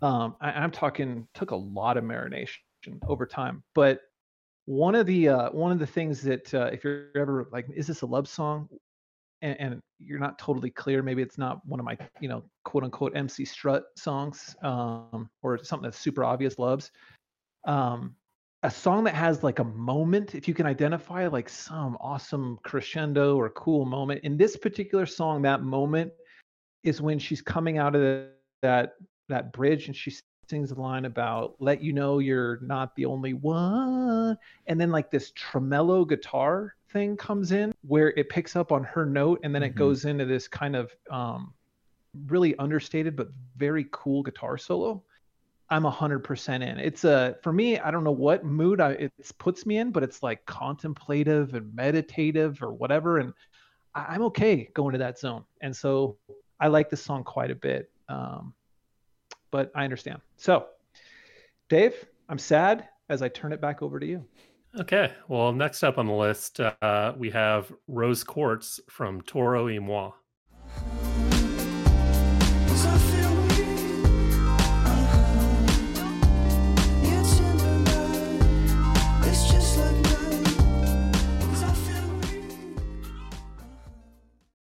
Um, 0.00 0.36
I, 0.40 0.52
I'm 0.52 0.70
talking 0.70 1.28
took 1.34 1.50
a 1.50 1.56
lot 1.56 1.98
of 1.98 2.04
marination 2.04 2.56
over 3.06 3.26
time, 3.26 3.62
but 3.74 4.00
one 4.64 4.94
of 4.94 5.06
the 5.06 5.28
uh, 5.28 5.50
one 5.50 5.72
of 5.72 5.78
the 5.78 5.86
things 5.86 6.22
that 6.22 6.52
uh, 6.54 6.70
if 6.72 6.84
you're 6.84 7.08
ever 7.16 7.48
like, 7.52 7.66
is 7.74 7.86
this 7.86 8.00
a 8.02 8.06
love 8.06 8.28
song? 8.28 8.68
And, 9.40 9.60
and 9.60 9.80
you're 10.00 10.18
not 10.18 10.38
totally 10.38 10.70
clear. 10.70 11.02
Maybe 11.02 11.22
it's 11.22 11.38
not 11.38 11.64
one 11.66 11.80
of 11.80 11.86
my 11.86 11.96
you 12.20 12.28
know 12.28 12.42
quote 12.64 12.84
unquote 12.84 13.16
MC 13.16 13.44
Strut 13.44 13.84
songs, 13.96 14.56
um, 14.62 15.28
or 15.42 15.62
something 15.62 15.84
that's 15.84 15.98
super 15.98 16.24
obvious 16.24 16.58
loves. 16.58 16.90
Um, 17.64 18.14
a 18.64 18.70
song 18.70 19.04
that 19.04 19.14
has 19.14 19.44
like 19.44 19.60
a 19.60 19.64
moment, 19.64 20.34
if 20.34 20.48
you 20.48 20.54
can 20.54 20.66
identify 20.66 21.28
like 21.28 21.48
some 21.48 21.96
awesome 22.00 22.58
crescendo 22.64 23.36
or 23.36 23.50
cool 23.50 23.84
moment. 23.84 24.24
In 24.24 24.36
this 24.36 24.56
particular 24.56 25.06
song, 25.06 25.42
that 25.42 25.62
moment 25.62 26.12
is 26.82 27.00
when 27.00 27.18
she's 27.18 27.40
coming 27.42 27.78
out 27.78 27.94
of 27.94 28.00
the, 28.00 28.30
that 28.62 28.94
that 29.28 29.52
bridge 29.52 29.86
and 29.86 29.94
she 29.94 30.12
sings 30.48 30.70
the 30.70 30.80
line 30.80 31.04
about 31.04 31.54
let 31.60 31.82
you 31.82 31.92
know 31.92 32.18
you're 32.18 32.58
not 32.62 32.96
the 32.96 33.04
only 33.04 33.34
one 33.34 34.36
and 34.66 34.80
then 34.80 34.90
like 34.90 35.10
this 35.10 35.30
tremolo 35.34 36.04
guitar 36.04 36.74
thing 36.92 37.16
comes 37.16 37.52
in 37.52 37.72
where 37.86 38.10
it 38.16 38.28
picks 38.28 38.56
up 38.56 38.72
on 38.72 38.82
her 38.84 39.04
note 39.04 39.40
and 39.42 39.54
then 39.54 39.62
it 39.62 39.72
Mhm. 39.74 39.78
goes 39.78 40.04
into 40.04 40.24
this 40.24 40.48
kind 40.48 40.74
of 40.76 40.94
um 41.10 41.52
really 42.26 42.56
understated 42.58 43.14
but 43.16 43.28
very 43.56 43.86
cool 43.90 44.22
guitar 44.22 44.56
solo. 44.58 45.02
I'm 45.70 45.84
100% 45.84 46.62
in. 46.62 46.78
It's 46.78 47.04
a 47.04 47.36
for 47.42 47.52
me 47.52 47.78
i 47.78 47.90
don't 47.90 48.02
know 48.04 48.10
what 48.10 48.42
mood 48.44 48.80
I, 48.80 48.92
it 48.92 49.12
puts 49.36 49.66
me 49.66 49.76
in 49.76 49.90
but 49.90 50.02
it's 50.02 50.22
like 50.22 50.44
contemplative 50.46 51.54
and 51.54 51.74
meditative 51.74 52.62
or 52.62 52.72
whatever 52.72 53.18
and 53.18 53.34
I, 53.94 54.14
i'm 54.14 54.22
okay 54.22 54.70
going 54.74 54.92
to 54.92 54.98
that 54.98 55.18
zone. 55.18 55.44
And 55.60 55.76
so 55.76 56.16
i 56.58 56.68
like 56.68 56.88
this 56.88 57.02
song 57.02 57.22
quite 57.22 57.50
a 57.50 57.54
bit 57.54 57.90
um, 58.08 58.54
but 59.50 59.70
i 59.74 59.84
understand. 59.84 60.20
So 60.38 60.66
dave 61.68 62.06
i'm 62.30 62.38
sad 62.38 62.88
as 63.10 63.20
i 63.20 63.28
turn 63.28 63.52
it 63.52 63.60
back 63.60 63.82
over 63.82 64.00
to 64.00 64.06
you 64.06 64.24
Okay. 64.76 65.12
Well, 65.28 65.52
next 65.52 65.82
up 65.82 65.98
on 65.98 66.06
the 66.06 66.12
list, 66.12 66.60
uh, 66.60 67.14
we 67.16 67.30
have 67.30 67.72
Rose 67.86 68.22
Quartz 68.22 68.80
from 68.88 69.22
Toro 69.22 69.66
y 69.66 69.78
Moi. 69.78 70.10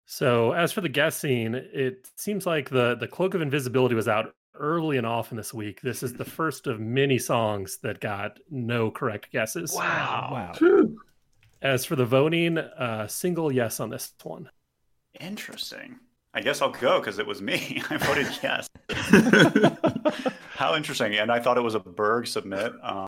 So, 0.08 0.52
as 0.52 0.72
for 0.72 0.80
the 0.80 0.88
guessing, 0.88 1.54
it 1.54 2.08
seems 2.16 2.46
like 2.46 2.70
the 2.70 2.94
the 2.94 3.06
Cloak 3.06 3.34
of 3.34 3.42
Invisibility 3.42 3.94
was 3.94 4.08
out 4.08 4.34
early 4.58 4.96
and 4.96 5.06
often 5.06 5.36
this 5.36 5.52
week. 5.54 5.80
This 5.80 6.02
is 6.02 6.14
the 6.14 6.24
first 6.38 6.66
of 6.66 6.80
many 6.80 7.18
songs 7.18 7.78
that 7.82 8.00
got 8.00 8.38
no 8.50 8.90
correct 8.90 9.32
guesses. 9.32 9.72
Wow. 9.74 10.52
As 11.62 11.84
for 11.84 11.96
the 11.96 12.04
voting, 12.04 12.58
uh, 12.58 13.06
single 13.06 13.50
yes 13.50 13.80
on 13.80 13.90
this 13.90 14.12
one. 14.22 14.50
Interesting. 15.20 15.98
I 16.34 16.42
guess 16.42 16.60
I'll 16.60 16.70
go 16.70 17.00
because 17.00 17.18
it 17.18 17.26
was 17.26 17.40
me. 17.40 17.82
I 17.90 17.96
voted 17.96 18.28
yes. 18.42 18.68
How 20.50 20.76
interesting. 20.76 21.14
And 21.14 21.32
I 21.32 21.40
thought 21.40 21.56
it 21.56 21.62
was 21.62 21.74
a 21.74 21.80
Berg 21.80 22.26
submit. 22.26 22.72
Um, 22.82 23.06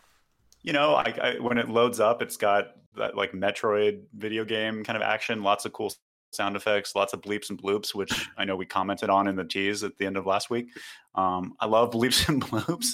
you 0.63 0.73
know, 0.73 0.95
I, 0.95 1.13
I, 1.21 1.39
when 1.39 1.57
it 1.57 1.69
loads 1.69 1.99
up, 1.99 2.21
it's 2.21 2.37
got 2.37 2.71
that 2.97 3.15
like 3.15 3.31
Metroid 3.33 4.01
video 4.17 4.43
game 4.45 4.83
kind 4.83 4.97
of 4.97 5.03
action, 5.03 5.43
lots 5.43 5.65
of 5.65 5.73
cool 5.73 5.93
sound 6.31 6.55
effects, 6.55 6.95
lots 6.95 7.13
of 7.13 7.21
bleeps 7.21 7.49
and 7.49 7.61
bloops, 7.61 7.93
which 7.93 8.29
I 8.37 8.45
know 8.45 8.55
we 8.55 8.65
commented 8.65 9.09
on 9.09 9.27
in 9.27 9.35
the 9.35 9.43
tease 9.43 9.83
at 9.83 9.97
the 9.97 10.05
end 10.05 10.17
of 10.17 10.25
last 10.25 10.49
week. 10.49 10.69
Um, 11.15 11.55
I 11.59 11.65
love 11.65 11.91
bleeps 11.91 12.27
and 12.29 12.41
bloops. 12.41 12.93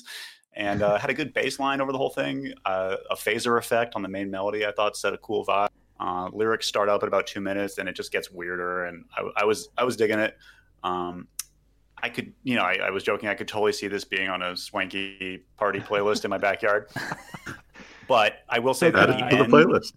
And 0.57 0.81
uh, 0.81 0.97
had 0.97 1.09
a 1.09 1.13
good 1.13 1.33
bass 1.33 1.59
line 1.59 1.81
over 1.81 1.91
the 1.91 1.97
whole 1.97 2.11
thing. 2.11 2.53
Uh, 2.63 2.95
a 3.11 3.15
phaser 3.15 3.57
effect 3.57 3.95
on 3.95 4.01
the 4.01 4.07
main 4.07 4.31
melody, 4.31 4.65
I 4.65 4.71
thought, 4.71 4.95
set 4.95 5.13
a 5.13 5.17
cool 5.17 5.45
vibe. 5.45 5.67
Uh, 5.99 6.29
lyrics 6.31 6.65
start 6.65 6.87
up 6.87 7.03
at 7.03 7.07
about 7.07 7.27
two 7.27 7.41
minutes, 7.41 7.77
and 7.77 7.89
it 7.89 7.95
just 7.95 8.11
gets 8.11 8.31
weirder. 8.31 8.85
And 8.85 9.03
I, 9.17 9.41
I 9.41 9.43
was 9.43 9.67
I 9.77 9.83
was 9.83 9.97
digging 9.97 10.19
it. 10.19 10.37
Um, 10.81 11.27
I 12.01 12.09
could, 12.09 12.33
you 12.43 12.55
know, 12.55 12.61
I, 12.61 12.75
I 12.83 12.89
was 12.89 13.03
joking. 13.03 13.29
I 13.29 13.33
could 13.33 13.47
totally 13.47 13.73
see 13.73 13.87
this 13.87 14.05
being 14.05 14.29
on 14.29 14.41
a 14.41 14.55
swanky 14.55 15.43
party 15.57 15.79
playlist 15.79 16.23
in 16.23 16.29
my 16.29 16.37
backyard. 16.37 16.89
but 18.07 18.43
I 18.47 18.59
will 18.59 18.73
say 18.73 18.91
that 18.91 19.09
Add 19.09 19.21
at 19.21 19.33
it 19.33 19.37
the 19.37 19.43
to 19.43 19.51
the 19.51 19.57
playlist. 19.57 19.93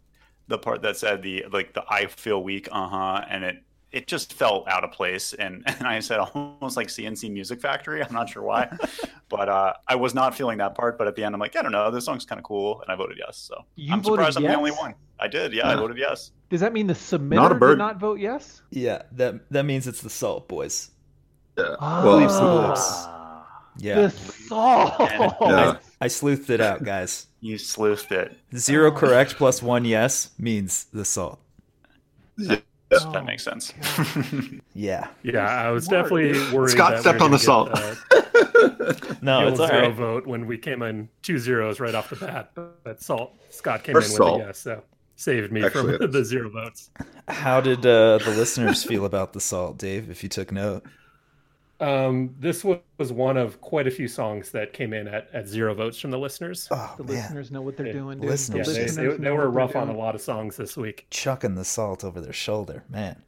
The 0.49 0.59
part 0.59 0.83
that 0.83 0.97
said 0.97 1.23
the 1.23 1.45
like 1.53 1.75
the 1.75 1.85
I 1.89 2.07
feel 2.07 2.43
weak, 2.43 2.69
uh 2.73 2.89
huh, 2.89 3.25
and 3.29 3.45
it 3.45 3.63
it 3.91 4.07
just 4.07 4.33
felt 4.35 4.69
out 4.69 4.85
of 4.85 4.93
place, 4.93 5.33
and 5.35 5.63
and 5.67 5.87
I 5.87 6.01
said 6.01 6.19
almost 6.21 6.77
like 6.77 6.91
C+C 6.91 7.29
Music 7.29 7.61
Factory. 7.61 8.03
I'm 8.03 8.13
not 8.13 8.29
sure 8.29 8.43
why, 8.43 8.69
but 9.29 9.49
uh, 9.49 9.75
I 9.87 9.95
was 9.95 10.15
not 10.15 10.35
feeling 10.35 10.59
that 10.59 10.75
part. 10.75 10.99
But 10.99 11.07
at 11.07 11.17
the 11.17 11.25
end, 11.25 11.35
I'm 11.35 11.41
like, 11.41 11.57
I 11.57 11.63
don't 11.63 11.73
know, 11.73 11.91
this 11.91 12.05
song's 12.05 12.25
kind 12.25 12.39
of 12.39 12.45
cool, 12.45 12.81
and 12.83 12.91
I 12.91 12.97
voted 12.97 13.19
yes. 13.19 13.37
So 13.39 13.65
You 13.77 13.93
I'm 13.93 14.01
voted 14.01 14.21
surprised 14.21 14.37
I'm 14.39 14.45
the 14.45 14.55
only 14.55 14.73
one. 14.73 14.95
I 15.21 15.29
did, 15.29 15.53
yeah, 15.53 15.69
I 15.69 15.75
voted 15.75 15.99
yes. 15.99 16.31
does 16.49 16.61
that 16.61 16.73
mean 16.73 16.87
the 16.87 16.95
submitter 16.95 17.35
Not 17.35 17.53
a 17.53 17.59
did 17.59 17.79
not 17.79 17.99
vote 17.99 18.21
yes 18.21 18.63
Yeah, 18.71 19.03
that 19.13 19.51
that 19.51 19.65
means 19.65 19.87
it's 19.89 20.01
the 20.01 20.11
salt, 20.11 20.49
boys. 20.49 20.91
Yeah. 21.59 21.75
Ah. 21.81 22.05
Well, 22.05 22.21
Bleeps 22.21 22.39
and 22.39 22.47
bloops. 22.47 22.77
Ah, 22.79 23.18
Yeah. 23.79 24.03
the 24.03 24.11
salt 24.11 24.95
Yeah. 25.41 25.77
I 26.01 26.07
sleuthed 26.07 26.51
it 26.51 26.61
out, 26.61 26.83
guys. 26.85 27.27
you 27.41 27.57
sleuthed 27.57 28.13
it. 28.13 28.37
Zero 28.57 28.91
correct 28.91 29.37
plus 29.37 29.63
one 29.63 29.85
yes 29.85 30.31
means 30.39 30.85
the 30.93 31.05
salt. 31.05 31.39
Yeah. 32.37 32.57
Oh, 32.91 33.13
that 33.13 33.25
makes 33.27 33.43
sense. 33.45 33.73
Yeah. 34.75 35.09
Yeah, 35.23 35.45
I 35.47 35.71
was 35.71 35.89
definitely 35.89 36.33
worried. 36.55 36.71
Scott 36.71 36.93
that 36.93 37.01
stepped 37.01 37.19
we 37.19 37.25
on 37.27 37.31
the 37.33 37.39
salt. 37.39 37.75
get, 37.75 37.83
uh, 37.83 38.95
No, 39.23 39.49
it's 39.49 39.59
old 39.61 39.69
zero 39.71 39.83
right. 39.89 39.95
vote 39.95 40.27
when 40.27 40.47
we 40.47 40.57
came 40.57 40.83
in 40.83 41.09
two 41.23 41.39
zeros 41.39 41.81
right 41.81 41.95
off 41.95 42.11
the 42.11 42.17
bat. 42.17 42.53
But 42.55 43.03
Salt 43.03 43.35
Scott 43.51 43.83
came 43.83 43.95
First 43.95 44.19
in 44.19 44.25
with 44.25 44.35
a 44.43 44.47
yes, 44.47 44.59
so 44.61 44.83
saved 45.17 45.51
me 45.53 45.65
Actually, 45.65 45.99
from 45.99 46.11
the 46.13 46.25
zero 46.25 46.49
votes. 46.49 46.91
How 47.27 47.61
did 47.61 47.81
uh, 47.85 48.19
the 48.19 48.31
listeners 48.37 48.85
feel 48.85 49.05
about 49.05 49.33
the 49.33 49.41
salt, 49.41 49.79
Dave? 49.79 50.09
If 50.11 50.23
you 50.23 50.29
took 50.29 50.53
note. 50.53 50.85
Um, 51.81 52.35
this 52.39 52.65
wa- 52.65 52.79
was 52.99 53.13
one 53.13 53.37
of 53.37 53.61
quite 53.61 53.87
a 53.87 53.91
few 53.91 54.09
songs 54.09 54.51
that 54.51 54.73
came 54.73 54.93
in 54.93 55.07
at, 55.07 55.29
at 55.33 55.47
zero 55.47 55.75
votes 55.75 56.01
from 56.01 56.11
the 56.11 56.19
listeners. 56.19 56.67
Oh 56.73 56.95
The 56.97 57.05
man, 57.05 57.15
listeners 57.15 57.51
know 57.53 57.63
what 57.63 57.77
they're 57.77 57.87
Yeah. 57.87 57.93
doing, 57.93 58.21
dude. 58.21 58.31
Listeners. 58.31 58.67
The 58.67 58.81
yeah, 58.81 58.87
they, 59.11 59.17
they, 59.17 59.17
they 59.25 59.31
were 59.31 59.49
rough 59.49 59.77
on 59.77 59.89
a 59.89 59.97
lot 59.97 60.15
of 60.17 60.21
songs 60.21 60.57
this 60.57 60.77
week. 60.77 61.07
chucking 61.11 61.55
the 61.55 61.65
salt 61.65 62.03
over 62.03 62.21
their 62.21 62.33
shoulder, 62.33 62.83
man. 62.89 63.23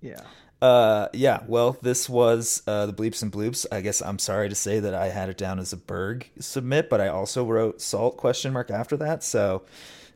Yeah. 0.00 0.20
Uh, 0.62 1.08
yeah. 1.12 1.42
Well, 1.46 1.76
this 1.82 2.08
was 2.08 2.62
uh, 2.66 2.86
the 2.86 2.92
bleeps 2.94 3.22
and 3.22 3.30
bloops. 3.32 3.66
I 3.70 3.80
guess 3.82 4.00
I'm 4.00 4.18
sorry 4.18 4.48
to 4.48 4.54
say 4.54 4.80
that 4.80 4.94
I 4.94 5.08
had 5.08 5.28
it 5.28 5.36
down 5.36 5.58
as 5.58 5.72
a 5.72 5.76
Berg 5.76 6.30
submit, 6.38 6.88
but 6.90 7.00
I 7.02 7.08
also 7.08 7.44
wrote 7.44 7.80
salt 7.82 8.16
question 8.16 8.52
mark 8.54 8.70
after 8.70 8.96
that. 8.98 9.22
So 9.22 9.62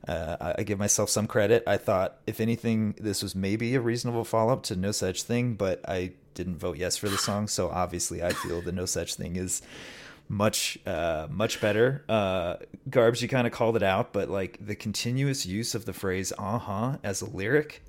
uh, 0.09 0.37
I, 0.41 0.55
I 0.59 0.63
give 0.63 0.79
myself 0.79 1.09
some 1.11 1.27
credit. 1.27 1.63
I 1.67 1.77
thought, 1.79 2.19
if 2.27 2.41
anything, 2.41 2.95
this 2.99 3.23
was 3.23 3.35
maybe 3.35 3.75
a 3.75 3.81
reasonable 3.81 4.25
follow 4.25 4.53
up 4.55 4.63
to 4.65 4.77
No 4.77 4.93
Such 4.93 5.23
Thing, 5.23 5.55
but 5.55 5.81
I 5.89 6.13
didn't 6.35 6.57
vote 6.59 6.77
yes 6.77 6.97
for 6.97 7.09
the 7.09 7.17
song. 7.19 7.49
So 7.49 7.69
obviously, 7.71 8.23
I 8.23 8.33
feel 8.33 8.61
the 8.61 8.73
No 8.73 8.87
Such 8.87 9.15
Thing 9.15 9.37
is 9.37 9.63
much 10.27 10.79
uh 10.87 11.27
much 11.31 11.61
better 11.61 12.03
uh 12.09 12.57
garbs 12.89 13.21
you 13.21 13.29
kind 13.29 13.47
of 13.47 13.53
called 13.53 13.77
it 13.77 13.83
out 13.83 14.15
but 14.15 14.31
like 14.31 14.57
the 14.59 14.75
continuous 14.75 15.45
use 15.45 15.75
of 15.75 15.85
the 15.85 15.93
phrase 15.93 16.33
uh-huh 16.39 16.97
as 17.05 17.21
a 17.21 17.27
lyric 17.27 17.83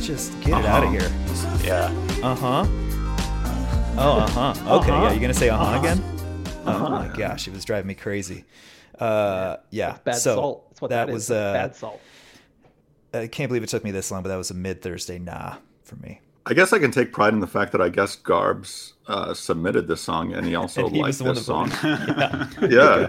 just 0.00 0.32
get 0.40 0.58
it 0.58 0.66
out 0.66 0.82
of 0.82 0.92
Uh-huh. 0.92 1.56
here 1.58 1.64
Yeah. 1.64 1.86
uh-huh 2.24 2.66
oh 3.96 4.18
uh-huh 4.18 4.50
okay 4.78 4.90
Uh-huh. 4.90 5.02
yeah 5.04 5.10
You're 5.12 5.20
gonna 5.20 5.32
say 5.32 5.48
uh-huh, 5.48 5.62
Uh-huh. 5.64 5.78
again 5.78 6.02
oh 6.66 6.88
my 6.90 7.08
gosh 7.16 7.46
it 7.46 7.54
was 7.54 7.64
driving 7.64 7.86
me 7.86 7.94
crazy 7.94 8.44
uh 8.98 9.58
yeah 9.70 9.98
Bad 10.04 10.16
so 10.16 10.34
salt. 10.34 10.68
That's 10.70 10.80
what 10.82 10.90
that 10.90 11.06
that 11.06 11.12
was 11.12 11.30
uh 11.30 11.52
bad 11.52 11.76
salt. 11.76 12.00
i 13.12 13.28
can't 13.28 13.48
believe 13.48 13.62
it 13.62 13.68
took 13.68 13.84
me 13.84 13.92
this 13.92 14.10
long 14.10 14.24
but 14.24 14.28
that 14.30 14.36
was 14.36 14.50
a 14.50 14.54
mid 14.54 14.82
thursday 14.82 15.20
nah 15.20 15.54
for 15.84 15.94
me 15.96 16.20
I 16.46 16.54
guess 16.54 16.72
I 16.72 16.78
can 16.78 16.90
take 16.90 17.12
pride 17.12 17.32
in 17.32 17.40
the 17.40 17.46
fact 17.46 17.72
that 17.72 17.80
I 17.80 17.88
guess 17.88 18.16
Garbs 18.16 18.92
uh, 19.06 19.32
submitted 19.32 19.88
this 19.88 20.02
song 20.02 20.34
and 20.34 20.46
he 20.46 20.54
also 20.56 20.86
And 20.86 20.94
he 20.94 21.02
liked 21.02 21.18
this 21.18 21.46
song. 21.46 21.70
yeah. 22.70 23.08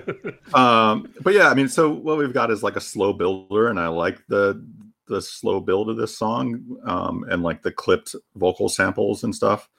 Um, 0.54 1.14
but 1.22 1.34
yeah, 1.34 1.50
I 1.50 1.54
mean, 1.54 1.68
so 1.68 1.90
what 1.90 2.18
we've 2.18 2.34
got 2.34 2.52
is 2.52 2.64
like 2.64 2.76
a 2.76 2.82
slow 2.82 3.14
builder, 3.14 3.68
and 3.68 3.80
I 3.80 3.88
like 3.88 4.26
the 4.28 4.66
the 5.08 5.22
slow 5.22 5.60
build 5.60 5.90
of 5.90 5.98
this 5.98 6.18
song 6.18 6.78
um, 6.86 7.26
and 7.30 7.44
like 7.44 7.62
the 7.62 7.72
clipped 7.72 8.16
vocal 8.36 8.70
samples 8.70 9.24
and 9.24 9.36
stuff. 9.36 9.70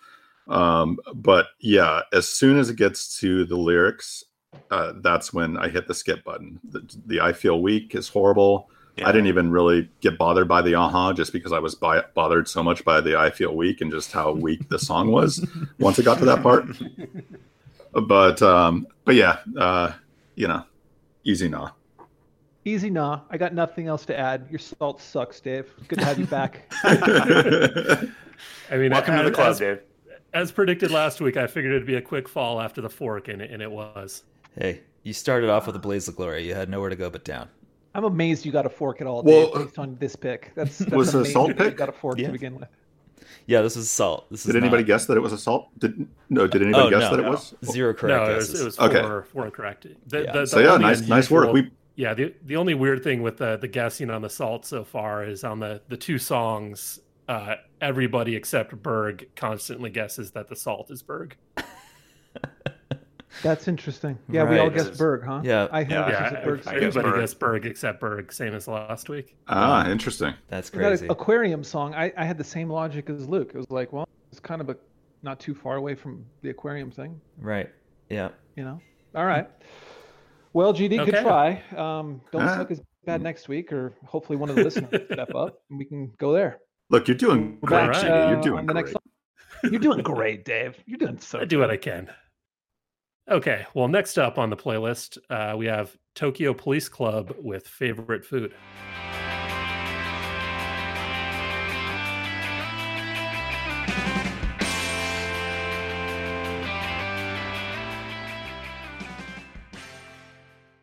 Um, 0.48 0.98
but 1.14 1.48
yeah, 1.58 2.02
as 2.12 2.28
soon 2.28 2.58
as 2.58 2.70
it 2.70 2.76
gets 2.76 3.18
to 3.18 3.44
the 3.44 3.56
lyrics, 3.56 4.22
uh, 4.70 4.92
that's 5.02 5.32
when 5.32 5.56
I 5.56 5.68
hit 5.68 5.88
the 5.88 5.94
skip 5.94 6.22
button. 6.24 6.60
The, 6.70 6.98
the 7.06 7.20
I 7.20 7.32
feel 7.32 7.60
weak 7.60 7.94
is 7.94 8.08
horrible. 8.08 8.70
Yeah. 8.96 9.08
I 9.08 9.12
didn't 9.12 9.26
even 9.26 9.50
really 9.50 9.88
get 10.00 10.16
bothered 10.16 10.48
by 10.48 10.62
the 10.62 10.74
aha 10.74 11.12
just 11.12 11.32
because 11.32 11.52
I 11.52 11.58
was 11.58 11.74
by, 11.74 12.02
bothered 12.14 12.48
so 12.48 12.62
much 12.62 12.84
by 12.84 13.00
the 13.00 13.18
I 13.18 13.30
feel 13.30 13.54
weak 13.54 13.80
and 13.82 13.90
just 13.90 14.10
how 14.10 14.32
weak 14.32 14.68
the 14.68 14.78
song 14.78 15.10
was 15.10 15.46
once 15.78 15.98
it 15.98 16.04
got 16.04 16.18
to 16.18 16.24
that 16.24 16.42
part. 16.42 16.66
But 17.92 18.40
um, 18.42 18.86
but 19.04 19.14
yeah, 19.14 19.38
uh, 19.58 19.92
you 20.34 20.48
know, 20.48 20.64
easy 21.24 21.48
nah. 21.48 21.70
Easy, 22.64 22.90
nah. 22.90 23.20
I 23.30 23.38
got 23.38 23.54
nothing 23.54 23.86
else 23.86 24.04
to 24.06 24.18
add. 24.18 24.48
Your 24.50 24.58
salt 24.58 25.00
sucks, 25.00 25.38
Dave. 25.40 25.70
Good 25.86 26.00
to 26.00 26.04
have 26.04 26.18
you 26.18 26.26
back. 26.26 26.62
I 26.82 28.08
mean, 28.72 28.90
Welcome 28.90 29.16
to 29.16 29.22
the 29.22 29.30
club, 29.30 29.50
as, 29.50 29.58
Dave. 29.60 29.78
as 30.34 30.50
predicted 30.50 30.90
last 30.90 31.20
week, 31.20 31.36
I 31.36 31.46
figured 31.46 31.72
it'd 31.72 31.86
be 31.86 31.94
a 31.94 32.02
quick 32.02 32.28
fall 32.28 32.60
after 32.60 32.80
the 32.80 32.90
fork, 32.90 33.28
and 33.28 33.40
it, 33.40 33.52
and 33.52 33.62
it 33.62 33.70
was. 33.70 34.24
hey 34.58 34.80
you 35.06 35.12
started 35.12 35.48
off 35.48 35.68
with 35.68 35.76
a 35.76 35.78
blaze 35.78 36.08
of 36.08 36.16
glory 36.16 36.44
you 36.44 36.52
had 36.52 36.68
nowhere 36.68 36.90
to 36.90 36.96
go 36.96 37.08
but 37.08 37.24
down 37.24 37.48
I'm 37.96 38.04
amazed 38.04 38.44
you 38.44 38.52
got 38.52 38.66
a 38.66 38.70
fork 38.70 39.00
at 39.00 39.06
all, 39.06 39.22
Well, 39.22 39.50
Dave, 39.52 39.64
based 39.66 39.78
on 39.78 39.96
this 39.98 40.14
pick. 40.16 40.52
That's, 40.54 40.78
that's 40.78 40.92
Was 40.92 41.14
it 41.14 41.22
a 41.22 41.24
salt 41.24 41.48
that 41.48 41.58
you 41.58 41.64
pick? 41.70 41.76
got 41.78 41.88
a 41.88 41.92
fork 41.92 42.18
Yeah. 42.18 42.26
to 42.26 42.32
begin 42.32 42.54
with. 42.60 42.68
yeah 43.46 43.62
this 43.62 43.76
is 43.76 43.90
salt 43.90 44.26
this 44.30 44.40
is 44.44 44.52
Did 44.52 44.62
anybody 44.62 44.82
not- 44.82 44.86
guess 44.88 45.06
that 45.06 45.16
it 45.16 45.20
was 45.20 45.32
assault? 45.32 45.68
Did 45.78 46.06
no? 46.28 46.46
Did 46.46 46.60
anybody 46.62 46.86
Oh, 46.88 46.90
guess 46.90 47.10
no, 47.10 47.16
that 47.16 47.24
it 47.24 47.28
was? 47.28 47.54
zero 47.64 47.94
correct 47.94 48.26
no, 48.26 48.32
it 48.32 48.36
was, 48.36 48.48
guesses. 48.48 48.60
it 48.60 48.64
was 48.66 48.78
Okay. 48.78 49.00
four, 49.00 49.22
four 49.32 49.44
incorrect. 49.46 49.86
The, 50.08 50.22
Yeah. 50.24 50.32
the, 50.32 50.40
the 50.40 50.46
So 50.46 50.58
yeah, 50.60 50.72
only 50.72 50.82
nice 50.84 51.08
nice 51.08 51.30
work. 51.30 51.50
We 51.52 51.70
Yeah, 51.94 52.12
the 52.12 52.34
the 52.44 52.56
only 52.56 52.74
weird 52.74 53.02
thing 53.02 53.22
with 53.22 53.38
the 53.38 53.56
the 53.56 53.68
guessing 53.68 54.10
on 54.10 54.20
the 54.20 54.28
salt 54.30 54.66
so 54.66 54.84
far 54.84 55.24
is 55.24 55.42
on 55.44 55.58
the 55.60 55.80
the 55.88 55.96
two 55.96 56.18
songs. 56.18 57.00
Uh, 57.28 57.56
everybody 57.80 58.36
except 58.36 58.80
Berg 58.82 59.28
constantly 59.34 59.90
guesses 59.90 60.30
that 60.32 60.46
the 60.48 60.54
salt 60.56 60.90
is 60.90 61.02
Berg. 61.02 61.36
That's 63.42 63.68
interesting. 63.68 64.18
Yeah, 64.28 64.48
we 64.48 64.58
all 64.58 64.70
guessed 64.70 64.96
Berg, 64.98 65.24
huh? 65.24 65.40
Yeah. 65.44 65.68
I 65.70 65.82
had 65.82 65.90
Yeah. 65.90 66.04
this 66.10 66.12
Yeah, 66.32 66.38
as 66.38 66.44
Berg. 66.44 66.60
I- 66.66 66.70
I 66.70 66.74
guess 66.74 66.82
everybody 66.96 67.10
Berg. 67.10 67.20
guessed 67.20 67.38
Berg 67.40 67.66
except 67.66 68.00
Berg, 68.00 68.32
same 68.32 68.54
as 68.54 68.66
last 68.68 69.08
week. 69.08 69.36
ah 69.48 69.88
interesting. 69.88 70.34
that's 70.48 70.70
That 70.70 70.78
crazy 70.78 71.06
aquarium 71.08 71.62
song, 71.64 71.94
I, 71.94 72.12
I 72.16 72.24
had 72.24 72.38
the 72.38 72.44
same 72.44 72.70
logic 72.70 73.10
as 73.10 73.28
Luke. 73.28 73.50
It 73.54 73.58
was 73.58 73.70
like, 73.70 73.92
well, 73.92 74.08
it's 74.30 74.40
kind 74.40 74.60
of 74.60 74.68
a 74.70 74.76
not 75.22 75.38
too 75.40 75.54
far 75.54 75.76
away 75.76 75.94
from 75.94 76.24
the 76.42 76.50
aquarium 76.50 76.90
thing, 76.90 77.20
right 77.38 77.68
yeah 78.10 78.28
you 78.54 78.64
know. 78.64 78.80
All 79.14 79.26
right. 79.26 79.48
Well, 80.52 80.72
GD, 80.72 81.04
good 81.04 81.14
Okay. 81.14 81.22
try. 81.22 81.62
Um, 81.76 82.20
don't 82.32 82.42
Ah. 82.42 82.56
suck 82.56 82.70
as 82.70 82.80
bad 83.04 83.20
next 83.22 83.48
week, 83.48 83.72
or 83.72 83.92
hopefully 84.04 84.36
one 84.38 84.48
of 84.50 84.56
the 84.56 84.64
listeners 84.64 84.90
will 84.90 85.06
step 85.12 85.34
up 85.34 85.58
and 85.70 85.78
we 85.78 85.84
can 85.84 86.12
go 86.18 86.32
there. 86.32 86.58
Look, 86.90 87.08
you're 87.08 87.16
doing 87.16 87.58
We're 87.60 87.68
great. 87.68 87.92
back, 87.92 88.00
Jimmy. 88.02 88.12
uh, 88.12 88.30
you're 88.30 88.40
doing 88.40 88.58
on 88.60 88.66
the 88.66 88.72
great. 88.72 88.84
next. 88.86 88.96
You're 89.72 89.80
doing 89.80 90.02
great, 90.02 90.44
Dave. 90.44 90.76
You're 90.86 90.98
doing 90.98 91.18
so. 91.18 91.40
I 91.40 91.44
do 91.44 91.58
what 91.58 91.70
I 91.70 91.76
can. 91.76 92.08
Okay, 93.28 93.66
well, 93.74 93.88
next 93.88 94.18
up 94.18 94.38
on 94.38 94.50
the 94.50 94.56
playlist, 94.56 95.18
uh, 95.30 95.56
we 95.56 95.66
have 95.66 95.96
Tokyo 96.14 96.54
Police 96.54 96.88
Club 96.88 97.34
with 97.40 97.66
favorite 97.66 98.24
food. 98.24 98.54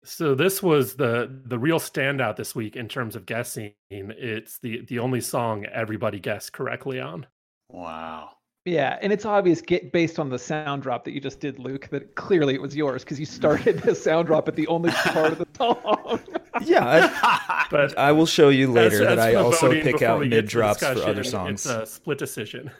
So 0.03 0.35
this 0.35 0.61
was 0.61 0.95
the 0.95 1.41
the 1.45 1.57
real 1.57 1.79
standout 1.79 2.35
this 2.35 2.53
week 2.53 2.75
in 2.75 2.87
terms 2.89 3.15
of 3.15 3.25
guessing. 3.25 3.73
It's 3.89 4.59
the 4.59 4.81
the 4.85 4.99
only 4.99 5.21
song 5.21 5.65
everybody 5.65 6.19
guessed 6.19 6.51
correctly 6.53 6.99
on. 6.99 7.25
Wow. 7.69 8.32
Yeah, 8.65 8.97
and 9.01 9.11
it's 9.11 9.25
obvious 9.25 9.61
get 9.61 9.91
based 9.91 10.19
on 10.19 10.29
the 10.29 10.39
sound 10.39 10.83
drop 10.83 11.03
that 11.03 11.11
you 11.11 11.19
just 11.19 11.41
did, 11.41 11.59
Luke, 11.59 11.89
that 11.91 12.15
clearly 12.15 12.53
it 12.53 12.61
was 12.61 12.73
yours 12.73 13.03
because 13.03 13.19
you 13.19 13.25
started 13.25 13.79
the 13.79 13.93
sound 13.93 14.27
drop 14.27 14.47
at 14.47 14.55
the 14.55 14.65
only 14.67 14.89
part 14.91 15.33
of 15.33 15.37
the 15.39 15.47
song. 15.57 16.19
yeah 16.61 17.09
I, 17.21 17.65
But 17.71 17.97
I 17.97 18.13
will 18.13 18.25
show 18.25 18.47
you 18.49 18.71
later 18.71 18.95
as- 18.95 19.17
that 19.17 19.19
as 19.19 19.19
I 19.19 19.33
also 19.35 19.69
pick 19.69 20.01
out 20.01 20.21
mid 20.21 20.31
to 20.31 20.41
drops 20.43 20.79
for 20.79 20.85
other 21.03 21.25
songs 21.25 21.65
It's 21.65 21.75
a 21.75 21.85
split 21.85 22.17
decision. 22.17 22.71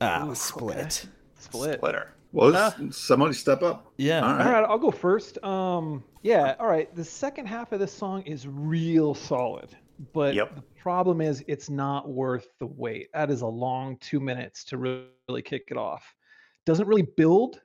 ah 0.00 0.24
Ooh, 0.28 0.34
split 0.36 0.76
okay. 0.76 1.08
Split. 1.40 1.78
Splitter. 1.80 2.12
Well, 2.30 2.52
Ah. 2.54 2.72
somebody 2.92 3.34
step 3.34 3.62
up. 3.62 3.92
yeah 3.96 4.20
All 4.20 4.30
All 4.30 4.36
right. 4.38 4.52
right, 4.52 4.64
I'll 4.64 4.78
go 4.78 4.92
first. 4.92 5.42
Um, 5.44 6.04
yeah, 6.22 6.54
all 6.60 6.68
right. 6.68 6.94
The 6.94 7.04
second 7.04 7.46
half 7.46 7.72
of 7.72 7.80
this 7.80 7.92
song 7.92 8.22
is 8.22 8.46
real 8.46 9.14
solid, 9.14 9.70
but 10.12 10.32
Yep. 10.34 10.54
the 10.54 10.62
problem 10.82 11.20
is 11.20 11.44
it's 11.46 11.70
not 11.70 12.08
worth 12.08 12.48
the 12.58 12.66
wait. 12.66 13.08
That 13.14 13.30
is 13.30 13.42
a 13.42 13.46
long 13.46 13.96
two 13.98 14.18
minutes 14.18 14.64
to 14.64 14.78
re- 14.78 15.06
really 15.28 15.42
kick 15.42 15.68
it 15.68 15.76
off. 15.76 16.12
Doesn't 16.66 16.88
really 16.88 17.06
build. 17.16 17.60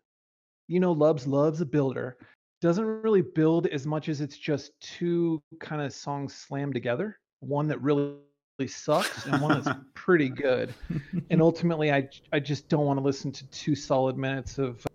You 0.67 0.79
know, 0.79 0.93
Lubs 0.93 1.25
loves 1.25 1.59
a 1.59 1.65
builder. 1.65 2.17
Doesn't 2.61 2.85
really 2.85 3.23
build 3.23 3.65
as 3.67 3.87
much 3.87 4.07
as 4.07 4.21
it's 4.21 4.37
just 4.37 4.79
two 4.79 5.41
kind 5.59 5.81
of 5.81 5.93
songs 5.93 6.35
slammed 6.35 6.75
together. 6.75 7.17
One 7.39 7.67
that 7.69 7.81
really 7.81 8.17
sucks 8.67 9.25
and 9.25 9.41
one 9.41 9.61
that's 9.61 9.77
pretty 9.95 10.29
good. 10.29 10.73
And 11.31 11.41
ultimately, 11.49 11.91
I 11.91 12.07
I 12.31 12.39
just 12.39 12.69
don't 12.69 12.85
want 12.85 12.99
to 12.99 13.03
listen 13.03 13.31
to 13.31 13.47
two 13.49 13.73
solid 13.73 14.15
minutes 14.15 14.59
of 14.59 14.85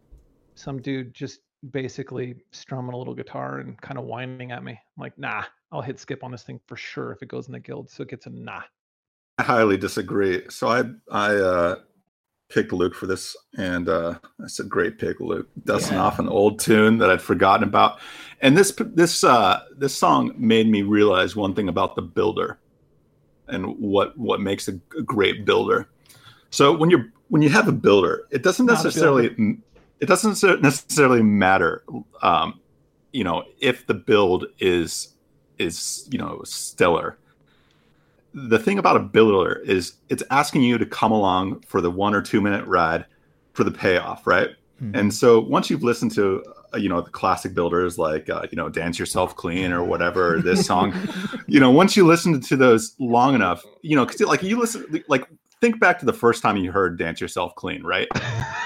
some 0.54 0.80
dude 0.80 1.12
just 1.12 1.40
basically 1.72 2.36
strumming 2.52 2.92
a 2.92 2.96
little 2.96 3.14
guitar 3.14 3.58
and 3.58 3.80
kind 3.80 3.98
of 3.98 4.04
whining 4.04 4.52
at 4.52 4.62
me. 4.62 4.72
I'm 4.72 5.00
like, 5.00 5.18
nah, 5.18 5.44
I'll 5.72 5.80
hit 5.80 5.98
skip 5.98 6.22
on 6.22 6.30
this 6.30 6.42
thing 6.42 6.60
for 6.66 6.76
sure 6.76 7.12
if 7.12 7.22
it 7.22 7.28
goes 7.28 7.46
in 7.46 7.52
the 7.52 7.60
guild. 7.60 7.90
So 7.90 8.02
it 8.02 8.10
gets 8.10 8.26
a 8.26 8.30
nah. 8.30 8.62
I 9.38 9.42
highly 9.42 9.78
disagree. 9.78 10.42
So 10.50 10.68
I 10.68 10.84
I 11.10 11.34
uh, 11.34 11.76
picked 12.50 12.72
Luke 12.72 12.94
for 12.94 13.06
this, 13.06 13.34
and 13.56 13.88
uh, 13.88 14.18
I 14.42 14.46
said, 14.46 14.68
"Great 14.68 14.98
pick, 14.98 15.18
Luke." 15.20 15.48
Dusting 15.64 15.96
Yeah. 15.96 16.02
off 16.02 16.18
an 16.18 16.28
old 16.28 16.60
tune 16.60 16.98
that 16.98 17.10
I'd 17.10 17.22
forgotten 17.22 17.66
about, 17.66 17.98
and 18.42 18.56
this 18.56 18.72
this 18.94 19.24
uh, 19.24 19.62
this 19.76 19.96
song 19.96 20.32
made 20.36 20.68
me 20.68 20.82
realize 20.82 21.34
one 21.34 21.54
thing 21.54 21.68
about 21.68 21.96
the 21.96 22.02
builder, 22.02 22.58
and 23.48 23.78
what 23.78 24.16
what 24.18 24.40
makes 24.40 24.68
a, 24.68 24.78
a 24.98 25.02
great 25.02 25.46
builder. 25.46 25.88
So 26.50 26.76
when 26.76 26.90
you're 26.90 27.10
when 27.28 27.40
you 27.40 27.48
have 27.48 27.66
a 27.66 27.72
builder, 27.72 28.28
it 28.30 28.42
doesn't 28.42 28.66
Not 28.66 28.84
necessarily 28.84 29.34
it 30.00 30.06
doesn't 30.06 30.42
necessarily 30.60 31.22
matter, 31.22 31.84
um, 32.22 32.60
you 33.12 33.24
know, 33.24 33.44
if 33.60 33.86
the 33.86 33.94
build 33.94 34.46
is 34.58 35.14
is 35.58 36.08
you 36.10 36.18
know 36.18 36.40
stellar. 36.44 37.18
The 38.34 38.58
thing 38.58 38.78
about 38.78 38.96
a 38.96 39.00
builder 39.00 39.60
is 39.64 39.94
it's 40.08 40.22
asking 40.30 40.62
you 40.62 40.78
to 40.78 40.86
come 40.86 41.12
along 41.12 41.60
for 41.66 41.80
the 41.80 41.90
one 41.90 42.14
or 42.14 42.22
two 42.22 42.40
minute 42.40 42.66
ride 42.66 43.04
for 43.52 43.64
the 43.64 43.70
payoff, 43.70 44.26
right? 44.26 44.50
And 44.94 45.14
so 45.14 45.38
once 45.38 45.70
you've 45.70 45.84
listened 45.84 46.10
to 46.12 46.42
uh, 46.74 46.76
you 46.76 46.88
know 46.88 47.00
the 47.00 47.10
classic 47.10 47.54
builders 47.54 47.98
like 47.98 48.28
uh, 48.28 48.46
you 48.50 48.56
know 48.56 48.68
dance 48.68 48.98
yourself 48.98 49.36
clean 49.36 49.70
or 49.72 49.84
whatever 49.84 50.40
this 50.44 50.66
song 50.66 50.92
you 51.46 51.60
know 51.60 51.70
once 51.70 51.96
you 51.96 52.04
listen 52.04 52.40
to 52.40 52.56
those 52.56 52.96
long 52.98 53.34
enough 53.34 53.62
you 53.82 53.94
know 53.94 54.04
because 54.04 54.20
like 54.22 54.42
you 54.42 54.58
listen 54.58 55.04
like 55.06 55.24
think 55.60 55.78
back 55.78 56.00
to 56.00 56.06
the 56.06 56.12
first 56.12 56.42
time 56.42 56.56
you 56.56 56.72
heard 56.72 56.98
dance 56.98 57.20
yourself 57.20 57.54
clean 57.54 57.82
right? 57.84 58.08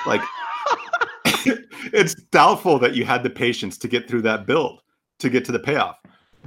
Like 0.07 0.23
it's 1.93 2.15
doubtful 2.15 2.79
that 2.79 2.95
you 2.95 3.05
had 3.05 3.23
the 3.23 3.31
patience 3.31 3.77
to 3.79 3.89
get 3.89 4.09
through 4.09 4.23
that 4.23 4.47
build 4.47 4.81
to 5.19 5.29
get 5.29 5.45
to 5.45 5.53
the 5.53 5.59
payoff 5.59 5.97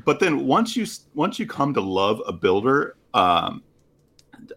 but 0.05 0.19
then 0.19 0.45
once 0.45 0.75
you 0.75 0.85
once 1.13 1.39
you 1.39 1.47
come 1.47 1.73
to 1.73 1.81
love 1.81 2.21
a 2.27 2.33
builder 2.33 2.95
um 3.13 3.63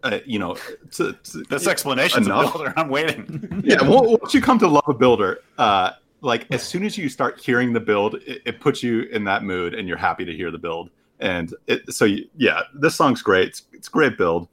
uh, 0.04 0.20
you 0.24 0.38
know 0.38 0.56
to, 0.92 1.12
to, 1.12 1.42
This 1.50 1.66
explanation's 1.66 2.28
a 2.28 2.30
builder. 2.30 2.72
I'm 2.76 2.88
waiting. 2.88 3.60
yeah 3.64 3.82
once 3.82 4.32
you 4.32 4.40
come 4.40 4.58
to 4.60 4.68
love 4.68 4.84
a 4.86 4.94
builder 4.94 5.40
uh 5.58 5.90
like 6.20 6.46
as 6.52 6.62
soon 6.62 6.84
as 6.84 6.96
you 6.96 7.08
start 7.08 7.40
hearing 7.40 7.72
the 7.72 7.80
build 7.80 8.14
it, 8.14 8.42
it 8.44 8.60
puts 8.60 8.82
you 8.82 9.02
in 9.04 9.24
that 9.24 9.42
mood 9.42 9.74
and 9.74 9.88
you're 9.88 9.96
happy 9.96 10.24
to 10.24 10.32
hear 10.32 10.50
the 10.50 10.58
build 10.58 10.90
and 11.18 11.54
it, 11.66 11.92
so 11.92 12.04
you, 12.04 12.28
yeah 12.36 12.62
this 12.74 12.94
song's 12.94 13.22
great 13.22 13.48
it's, 13.48 13.62
it's 13.72 13.88
a 13.88 13.90
great 13.90 14.16
build 14.16 14.48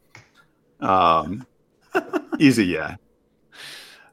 um 0.82 1.46
easy 2.40 2.66
yeah 2.66 2.96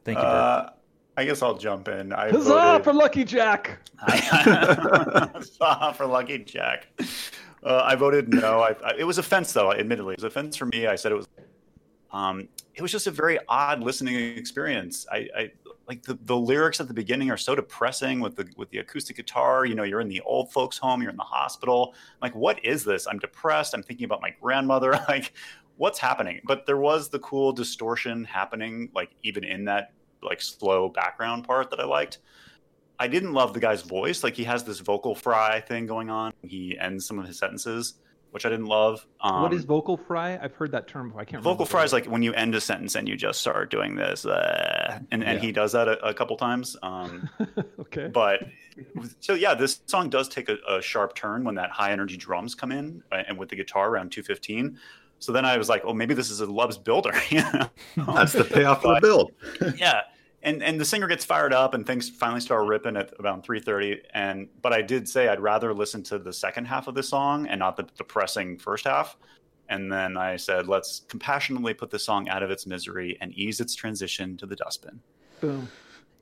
Thank 0.07 0.19
you. 0.19 0.23
Bert. 0.23 0.33
Uh, 0.33 0.69
I 1.17 1.25
guess 1.25 1.41
I'll 1.41 1.57
jump 1.57 1.87
in. 1.87 2.13
I 2.13 2.29
Huzzah 2.29 2.49
voted, 2.49 2.83
for 2.83 2.93
Lucky 2.93 3.23
Jack! 3.23 3.79
Huzzah 3.97 5.93
for 5.97 6.05
Lucky 6.05 6.37
Jack. 6.37 6.87
Uh, 7.63 7.81
I 7.83 7.95
voted 7.95 8.29
no. 8.29 8.61
I, 8.61 8.75
I, 8.85 8.93
it 8.99 9.03
was 9.03 9.17
a 9.17 9.23
fence, 9.23 9.51
though. 9.51 9.73
Admittedly, 9.73 10.13
it 10.13 10.19
was 10.19 10.25
a 10.25 10.29
fence 10.29 10.55
for 10.55 10.67
me. 10.67 10.85
I 10.85 10.95
said 10.95 11.11
it 11.11 11.15
was. 11.15 11.27
Um, 12.11 12.47
it 12.75 12.83
was 12.83 12.91
just 12.91 13.07
a 13.07 13.11
very 13.11 13.39
odd 13.49 13.81
listening 13.81 14.15
experience. 14.37 15.07
I, 15.11 15.27
I 15.35 15.51
like 15.87 16.03
the, 16.03 16.19
the 16.21 16.37
lyrics 16.37 16.79
at 16.79 16.87
the 16.87 16.93
beginning 16.93 17.31
are 17.31 17.37
so 17.37 17.55
depressing 17.55 18.19
with 18.19 18.35
the 18.35 18.47
with 18.55 18.69
the 18.69 18.77
acoustic 18.77 19.15
guitar. 19.15 19.65
You 19.65 19.73
know, 19.73 19.83
you're 19.83 20.01
in 20.01 20.09
the 20.09 20.21
old 20.21 20.51
folks' 20.51 20.77
home. 20.77 21.01
You're 21.01 21.09
in 21.09 21.17
the 21.17 21.23
hospital. 21.23 21.95
I'm 21.95 22.19
like, 22.21 22.35
what 22.35 22.63
is 22.63 22.83
this? 22.83 23.07
I'm 23.07 23.17
depressed. 23.17 23.73
I'm 23.73 23.81
thinking 23.81 24.05
about 24.05 24.21
my 24.21 24.35
grandmother. 24.39 24.99
Like, 25.09 25.33
what's 25.77 25.97
happening? 25.97 26.41
But 26.43 26.65
there 26.65 26.77
was 26.77 27.09
the 27.09 27.19
cool 27.19 27.53
distortion 27.53 28.23
happening, 28.25 28.89
like 28.93 29.11
even 29.23 29.43
in 29.43 29.65
that 29.65 29.93
like 30.21 30.41
slow 30.41 30.89
background 30.89 31.45
part 31.45 31.69
that 31.71 31.79
I 31.79 31.85
liked. 31.85 32.19
I 32.99 33.07
didn't 33.07 33.33
love 33.33 33.53
the 33.53 33.59
guy's 33.59 33.83
voice. 33.83 34.23
Like 34.23 34.35
he 34.35 34.43
has 34.45 34.63
this 34.63 34.79
vocal 34.79 35.13
fry 35.15 35.61
thing 35.61 35.85
going 35.85 36.09
on. 36.09 36.33
He 36.41 36.77
ends 36.79 37.05
some 37.05 37.19
of 37.19 37.27
his 37.27 37.37
sentences, 37.37 37.93
which 38.31 38.43
I 38.45 38.49
didn't 38.49 38.65
love. 38.65 39.05
Um, 39.21 39.43
what 39.43 39.53
is 39.53 39.65
vocal 39.65 39.97
fry? 39.97 40.37
I've 40.41 40.55
heard 40.55 40.71
that 40.71 40.87
term 40.87 41.09
before. 41.09 41.21
I 41.21 41.25
can't 41.25 41.33
remember. 41.43 41.49
vocal 41.51 41.65
fry? 41.67 41.83
Is 41.83 41.93
like 41.93 42.05
when 42.07 42.23
you 42.23 42.33
end 42.33 42.55
a 42.55 42.61
sentence 42.61 42.95
and 42.95 43.07
you 43.07 43.15
just 43.15 43.39
start 43.39 43.69
doing 43.69 43.95
this, 43.95 44.25
uh, 44.25 44.99
and 45.11 45.23
and 45.23 45.35
Yeah. 45.39 45.45
he 45.45 45.51
does 45.51 45.73
that 45.73 45.87
a, 45.87 46.07
a 46.07 46.13
couple 46.13 46.35
times. 46.37 46.75
Um, 46.81 47.29
okay. 47.81 48.07
but 48.07 48.39
so 49.19 49.35
yeah, 49.35 49.53
this 49.53 49.81
song 49.85 50.09
does 50.09 50.27
take 50.27 50.49
a, 50.49 50.57
a 50.67 50.81
sharp 50.81 51.13
turn 51.15 51.43
when 51.43 51.53
that 51.55 51.69
high 51.69 51.91
energy 51.91 52.17
drums 52.17 52.55
come 52.55 52.71
in 52.71 53.03
uh, 53.11 53.21
and 53.27 53.37
with 53.37 53.49
the 53.49 53.55
guitar 53.55 53.89
around 53.89 54.11
215. 54.11 54.79
So 55.19 55.31
then 55.31 55.45
I 55.45 55.57
was 55.57 55.69
like, 55.69 55.81
oh, 55.85 55.93
maybe 55.93 56.13
this 56.13 56.29
is 56.29 56.41
a 56.41 56.45
Love's 56.45 56.77
builder. 56.77 57.13
you 57.29 57.41
know? 57.41 57.69
that's 58.13 58.33
the 58.33 58.43
payoff 58.43 58.81
for 58.81 58.95
the 58.95 59.01
build 59.01 59.31
yeah 59.77 60.01
and 60.43 60.63
and 60.63 60.79
the 60.79 60.85
singer 60.85 61.07
gets 61.07 61.25
fired 61.25 61.53
up 61.53 61.73
and 61.73 61.85
things 61.85 62.09
finally 62.09 62.39
start 62.39 62.67
ripping 62.67 62.95
at 62.95 63.11
about 63.19 63.45
3.30 63.45 63.99
and 64.13 64.47
but 64.61 64.73
i 64.73 64.81
did 64.81 65.07
say 65.07 65.27
i'd 65.27 65.39
rather 65.39 65.73
listen 65.73 66.03
to 66.03 66.19
the 66.19 66.31
second 66.31 66.65
half 66.65 66.87
of 66.87 66.95
the 66.95 67.03
song 67.03 67.47
and 67.47 67.59
not 67.59 67.75
the 67.75 67.83
depressing 67.97 68.57
first 68.57 68.85
half 68.85 69.17
and 69.69 69.91
then 69.91 70.15
i 70.15 70.35
said 70.35 70.67
let's 70.67 71.01
compassionately 71.07 71.73
put 71.73 71.89
the 71.89 71.99
song 71.99 72.29
out 72.29 72.43
of 72.43 72.51
its 72.51 72.65
misery 72.65 73.17
and 73.19 73.33
ease 73.33 73.59
its 73.59 73.75
transition 73.75 74.37
to 74.37 74.45
the 74.45 74.55
dustbin 74.55 74.99
Boom. 75.39 75.69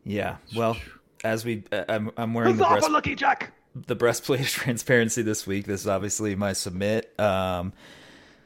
yeah. 0.03 0.37
Well, 0.55 0.77
as 1.23 1.45
we, 1.45 1.63
uh, 1.71 1.85
I'm, 1.87 2.11
I'm 2.17 2.33
wearing 2.33 2.57
the 2.57 2.65
Huzzah 2.65 2.79
breast, 2.81 2.91
Lucky 2.91 3.15
Jack! 3.15 3.53
the 3.73 3.95
breastplate 3.95 4.41
of 4.41 4.47
transparency 4.49 5.21
this 5.21 5.47
week. 5.47 5.65
This 5.65 5.81
is 5.81 5.87
obviously 5.87 6.35
my 6.35 6.53
submit. 6.53 7.17
Um, 7.19 7.73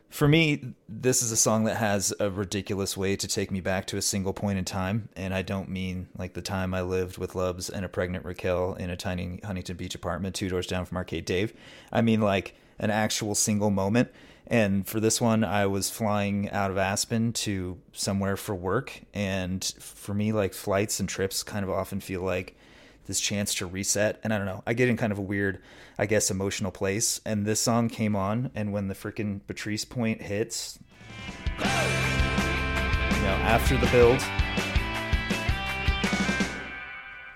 for 0.09 0.27
me, 0.27 0.73
this 0.87 1.21
is 1.21 1.31
a 1.31 1.37
song 1.37 1.65
that 1.65 1.77
has 1.77 2.13
a 2.19 2.29
ridiculous 2.29 2.97
way 2.97 3.15
to 3.15 3.27
take 3.27 3.51
me 3.51 3.61
back 3.61 3.85
to 3.87 3.97
a 3.97 4.01
single 4.01 4.33
point 4.33 4.57
in 4.57 4.65
time, 4.65 5.09
and 5.15 5.33
I 5.33 5.41
don't 5.43 5.69
mean 5.69 6.07
like 6.17 6.33
the 6.33 6.41
time 6.41 6.73
I 6.73 6.81
lived 6.81 7.17
with 7.17 7.35
Lubs 7.35 7.69
and 7.69 7.85
a 7.85 7.89
pregnant 7.89 8.25
Raquel 8.25 8.73
in 8.73 8.89
a 8.89 8.97
tiny 8.97 9.39
Huntington 9.43 9.77
Beach 9.77 9.95
apartment 9.95 10.35
two 10.35 10.49
doors 10.49 10.67
down 10.67 10.85
from 10.85 10.97
Arcade 10.97 11.25
Dave. 11.25 11.53
I 11.91 12.01
mean 12.01 12.21
like 12.21 12.55
an 12.79 12.89
actual 12.89 13.35
single 13.35 13.69
moment. 13.69 14.09
And 14.47 14.87
for 14.87 14.99
this 14.99 15.21
one, 15.21 15.43
I 15.43 15.67
was 15.67 15.91
flying 15.91 16.49
out 16.49 16.71
of 16.71 16.77
Aspen 16.77 17.33
to 17.33 17.77
somewhere 17.93 18.35
for 18.35 18.55
work, 18.55 19.01
and 19.13 19.63
for 19.79 20.15
me, 20.15 20.31
like 20.31 20.55
flights 20.55 20.99
and 20.99 21.07
trips 21.07 21.43
kind 21.43 21.63
of 21.63 21.69
often 21.69 21.99
feel 21.99 22.23
like 22.23 22.57
this 23.09 23.19
chance 23.19 23.53
to 23.55 23.65
reset. 23.65 24.19
And 24.23 24.33
I 24.33 24.37
don't 24.37 24.45
know, 24.45 24.63
I 24.65 24.73
get 24.73 24.87
in 24.87 24.95
kind 24.95 25.11
of 25.11 25.17
a 25.17 25.21
weird, 25.21 25.59
I 25.97 26.05
guess, 26.05 26.31
emotional 26.31 26.71
place. 26.71 27.19
And 27.25 27.45
this 27.45 27.59
song 27.59 27.89
came 27.89 28.15
on, 28.15 28.51
and 28.55 28.71
when 28.71 28.87
the 28.87 28.93
freaking 28.95 29.41
Patrice 29.47 29.83
point 29.83 30.21
hits, 30.21 30.79
you 31.57 31.65
know, 33.25 33.35
after 33.43 33.75
the 33.75 33.87
build, 33.87 34.19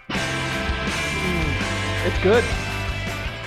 mm, 0.10 2.06
It's 2.08 2.20
good. 2.24 2.44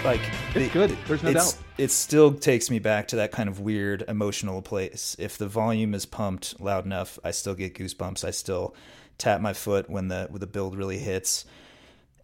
like 0.04 0.20
It's 0.54 0.66
the- 0.66 0.68
good. 0.72 0.96
There's 1.06 1.22
no 1.22 1.32
doubt. 1.32 1.56
it 1.78 1.90
still 1.90 2.32
takes 2.34 2.70
me 2.70 2.78
back 2.78 3.08
to 3.08 3.16
that 3.16 3.32
kind 3.32 3.48
of 3.48 3.60
weird 3.60 4.04
emotional 4.08 4.62
place. 4.62 5.16
If 5.18 5.36
the 5.38 5.46
volume 5.48 5.94
is 5.94 6.06
pumped 6.06 6.60
loud 6.60 6.84
enough, 6.84 7.18
I 7.24 7.30
still 7.30 7.54
get 7.54 7.74
goosebumps. 7.74 8.24
I 8.24 8.30
still 8.30 8.74
tap 9.18 9.40
my 9.40 9.52
foot 9.52 9.88
when 9.90 10.08
the 10.08 10.26
when 10.30 10.40
the 10.40 10.46
build 10.46 10.76
really 10.76 10.98
hits. 10.98 11.44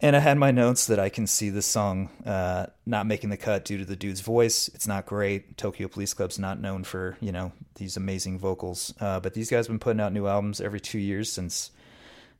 And 0.03 0.17
I 0.17 0.19
had 0.19 0.37
my 0.37 0.51
notes 0.51 0.87
that 0.87 0.99
I 0.99 1.07
can 1.07 1.27
see 1.27 1.49
this 1.49 1.65
song 1.65 2.09
uh, 2.25 2.65
not 2.85 3.05
making 3.07 3.29
the 3.29 3.37
cut 3.37 3.63
due 3.63 3.77
to 3.77 3.85
the 3.85 3.95
dude's 3.95 4.19
voice. 4.19 4.67
It's 4.73 4.85
not 4.85 5.05
great. 5.05 5.55
Tokyo 5.55 5.87
Police 5.87 6.13
Club's 6.13 6.37
not 6.37 6.59
known 6.59 6.83
for 6.83 7.15
you 7.21 7.31
know 7.31 7.53
these 7.75 7.95
amazing 7.95 8.37
vocals, 8.37 8.93
uh, 8.99 9.21
but 9.21 9.33
these 9.33 9.49
guys 9.49 9.65
have 9.65 9.71
been 9.71 9.79
putting 9.79 10.01
out 10.01 10.11
new 10.11 10.27
albums 10.27 10.59
every 10.59 10.81
two 10.81 10.99
years 10.99 11.31
since 11.31 11.71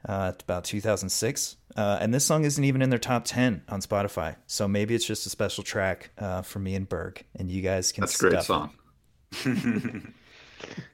uh, 0.09 0.34
about 0.43 0.66
2006. 0.66 1.55
Uh, 1.78 1.99
and 2.01 2.14
this 2.14 2.26
song 2.26 2.43
isn't 2.43 2.66
even 2.66 2.82
in 2.82 2.89
their 2.89 2.99
top 2.99 3.24
10 3.24 3.64
on 3.70 3.80
Spotify. 3.80 4.36
So 4.45 4.68
maybe 4.68 4.93
it's 4.93 5.05
just 5.05 5.26
a 5.26 5.30
special 5.30 5.64
track 5.64 6.11
uh, 6.18 6.41
for 6.41 6.59
me 6.59 6.76
and 6.76 6.88
Berg, 6.88 7.24
and 7.38 7.49
you 7.49 7.61
guys 7.61 7.93
can. 7.93 8.01
that's 8.01 8.22
a 8.22 8.30
great 8.30 8.43
song 8.43 8.72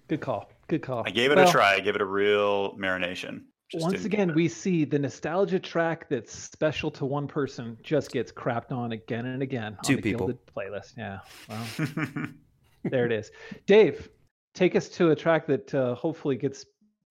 Good 0.08 0.22
call. 0.22 0.52
Good 0.68 0.84
call. 0.84 1.02
i 1.04 1.10
gave 1.10 1.32
it 1.32 1.38
Well, 1.38 1.50
a 1.50 1.52
try 1.52 1.74
i 1.74 1.80
gave 1.80 1.96
it 1.96 2.02
a 2.02 2.06
real 2.06 2.78
marination 2.78 3.46
Just 3.70 3.84
Once 3.84 4.06
again, 4.06 4.34
we 4.34 4.48
see 4.48 4.84
the 4.84 4.98
nostalgia 4.98 5.60
track 5.60 6.10
that's 6.10 6.34
special 6.34 6.90
to 6.90 7.06
one 7.06 7.28
person 7.28 7.78
just 7.84 8.12
gets 8.12 8.32
crapped 8.32 8.72
on 8.72 8.94
again 8.94 9.28
and 9.28 9.44
again 9.44 9.78
Two 9.84 9.94
on 9.94 9.96
the 9.98 10.02
people. 10.02 10.28
Gilded 10.28 10.40
playlist. 10.48 10.98
Yeah, 10.98 11.20
well, 11.48 12.28
there 12.86 13.06
it 13.06 13.12
is. 13.12 13.30
Dave, 13.68 14.10
take 14.56 14.76
us 14.76 14.90
to 14.90 15.12
a 15.12 15.16
track 15.16 15.46
that 15.46 15.74
uh, 15.76 15.94
hopefully 15.94 16.36
gets 16.36 16.66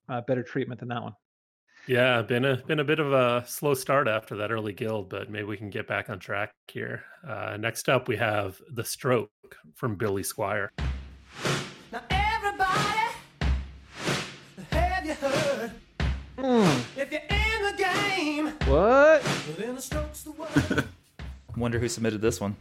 uh, 0.09 0.19
better 0.21 0.43
treatment 0.43 0.81
than 0.81 0.89
that 0.89 1.01
one. 1.01 1.13
Yeah, 1.87 2.21
been 2.23 2.43
a 2.43 2.57
been 2.57 2.81
a 2.81 2.83
bit 2.83 2.99
of 2.99 3.13
a 3.13 3.45
slow 3.47 3.73
start 3.73 4.09
after 4.09 4.35
that 4.35 4.51
early 4.51 4.73
guild, 4.73 5.09
but 5.09 5.29
maybe 5.29 5.45
we 5.45 5.55
can 5.55 5.69
get 5.69 5.87
back 5.87 6.09
on 6.09 6.19
track 6.19 6.51
here. 6.67 7.03
Uh, 7.25 7.55
next 7.57 7.87
up, 7.87 8.09
we 8.09 8.17
have 8.17 8.61
the 8.73 8.83
Stroke 8.83 9.31
from 9.75 9.95
Billy 9.95 10.23
Squier. 10.23 10.69
If 17.01 17.11
you're 17.13 17.21
in 17.21 17.61
the 17.63 17.75
game, 17.81 18.47
What? 18.69 19.23
then 19.57 19.75
the 19.75 19.81
stroke's 19.81 20.23
the 20.23 20.31
word. 20.31 20.83
Wonder 21.55 21.79
who 21.79 21.87
submitted 21.87 22.19
this 22.21 22.41
one. 22.41 22.57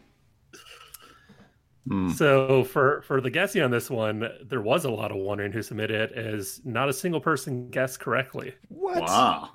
Hmm. 1.89 2.11
So 2.11 2.63
for 2.65 3.03
for 3.03 3.21
the 3.21 3.31
guessing 3.31 3.63
on 3.63 3.71
this 3.73 3.91
one, 3.91 4.29
there 4.45 4.61
was 4.61 4.85
a 4.85 4.91
lot 4.91 5.11
of 5.11 5.17
wondering 5.17 5.51
who 5.51 5.61
submitted 5.63 6.13
it, 6.13 6.17
as 6.17 6.61
not 6.65 6.89
a 6.89 6.93
single 6.93 7.21
person 7.21 7.69
guessed 7.71 7.99
correctly. 7.99 8.55
What? 8.69 9.03
wow 9.03 9.49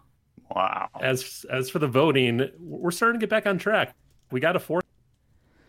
wow 0.53 0.89
As 0.99 1.45
as 1.49 1.69
for 1.69 1.79
the 1.79 1.87
voting, 1.87 2.49
we're 2.59 2.91
starting 2.91 3.19
to 3.21 3.23
get 3.23 3.29
back 3.29 3.45
on 3.47 3.57
track. 3.57 3.93
We 4.31 4.39
got 4.41 4.55
a 4.57 4.59
fourth. 4.59 4.83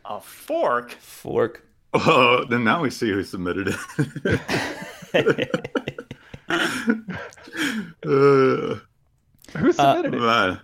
a 0.05 0.21
fork 0.21 0.91
Fork. 0.93 1.65
oh 1.93 2.45
then 2.51 2.65
now 2.65 2.81
we 2.83 2.91
see 2.91 3.11
who 3.11 3.23
submitted 3.23 3.69
it 3.69 4.41
uh, 8.07 8.81
Who 9.57 9.73
submitted 9.73 10.15
it? 10.15 10.19
man. 10.21 10.61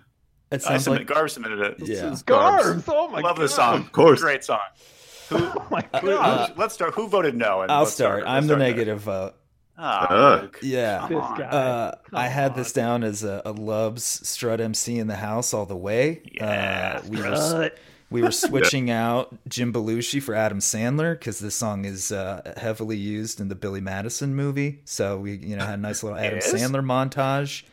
It 0.51 0.55
I 0.55 0.57
sounds 0.57 0.83
submit, 0.83 1.01
like 1.01 1.07
Garb 1.07 1.29
submitted 1.29 1.59
it 1.59 1.87
yeah. 1.87 2.13
Garbs. 2.25 2.83
Oh 2.87 3.07
my 3.09 3.21
love 3.21 3.37
god. 3.37 3.43
this 3.43 3.55
song 3.55 3.79
Of 3.81 3.91
course. 3.93 4.19
great 4.21 4.43
song 4.43 4.59
Oh 5.31 5.67
my 5.71 5.81
Who- 6.01 6.07
god. 6.07 6.49
who- 6.49 6.59
let's 6.61 6.73
start 6.73 6.93
who 6.93 7.07
voted 7.07 7.35
no 7.35 7.61
and 7.61 7.71
I'll 7.71 7.83
let's 7.83 7.93
start. 7.93 8.23
I'm 8.27 8.43
the 8.43 8.47
start 8.49 8.59
there. 8.59 8.67
negative 8.69 8.99
vote. 9.01 9.33
Ugh. 9.77 10.41
Luke. 10.43 10.59
Yeah. 10.61 11.07
This 11.07 11.17
guy. 11.17 11.43
Uh, 11.45 11.95
I 12.13 12.25
Come 12.25 12.33
had 12.33 12.55
this 12.55 12.73
down 12.73 13.03
as 13.03 13.23
a, 13.23 13.41
a 13.45 13.53
Lubs 13.53 14.03
strut 14.27 14.59
MC 14.61 14.99
in 14.99 15.07
the 15.07 15.15
house 15.15 15.53
all 15.53 15.65
the 15.65 15.75
way. 15.77 16.21
Yeah, 16.33 16.99
uh, 17.01 17.07
we 17.07 17.17
were 17.21 17.71
we 18.11 18.21
were 18.21 18.31
switching 18.31 18.91
out 18.91 19.33
Jim 19.47 19.71
Belushi 19.73 20.21
for 20.21 20.35
Adam 20.35 20.59
Sandler 20.59 21.13
because 21.13 21.39
this 21.39 21.55
song 21.55 21.85
is 21.85 22.11
uh, 22.11 22.53
heavily 22.57 22.97
used 22.97 23.39
in 23.39 23.47
the 23.47 23.55
Billy 23.55 23.81
Madison 23.81 24.35
movie. 24.35 24.81
So 24.85 25.17
we 25.17 25.37
you 25.37 25.55
know 25.55 25.65
had 25.65 25.79
a 25.79 25.81
nice 25.81 26.03
little 26.03 26.19
Adam? 26.19 26.39
Sandler 26.39 26.83
montage. 26.85 27.63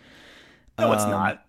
No 0.78 0.92
it's 0.92 1.02
Um, 1.04 1.10
not 1.10 1.44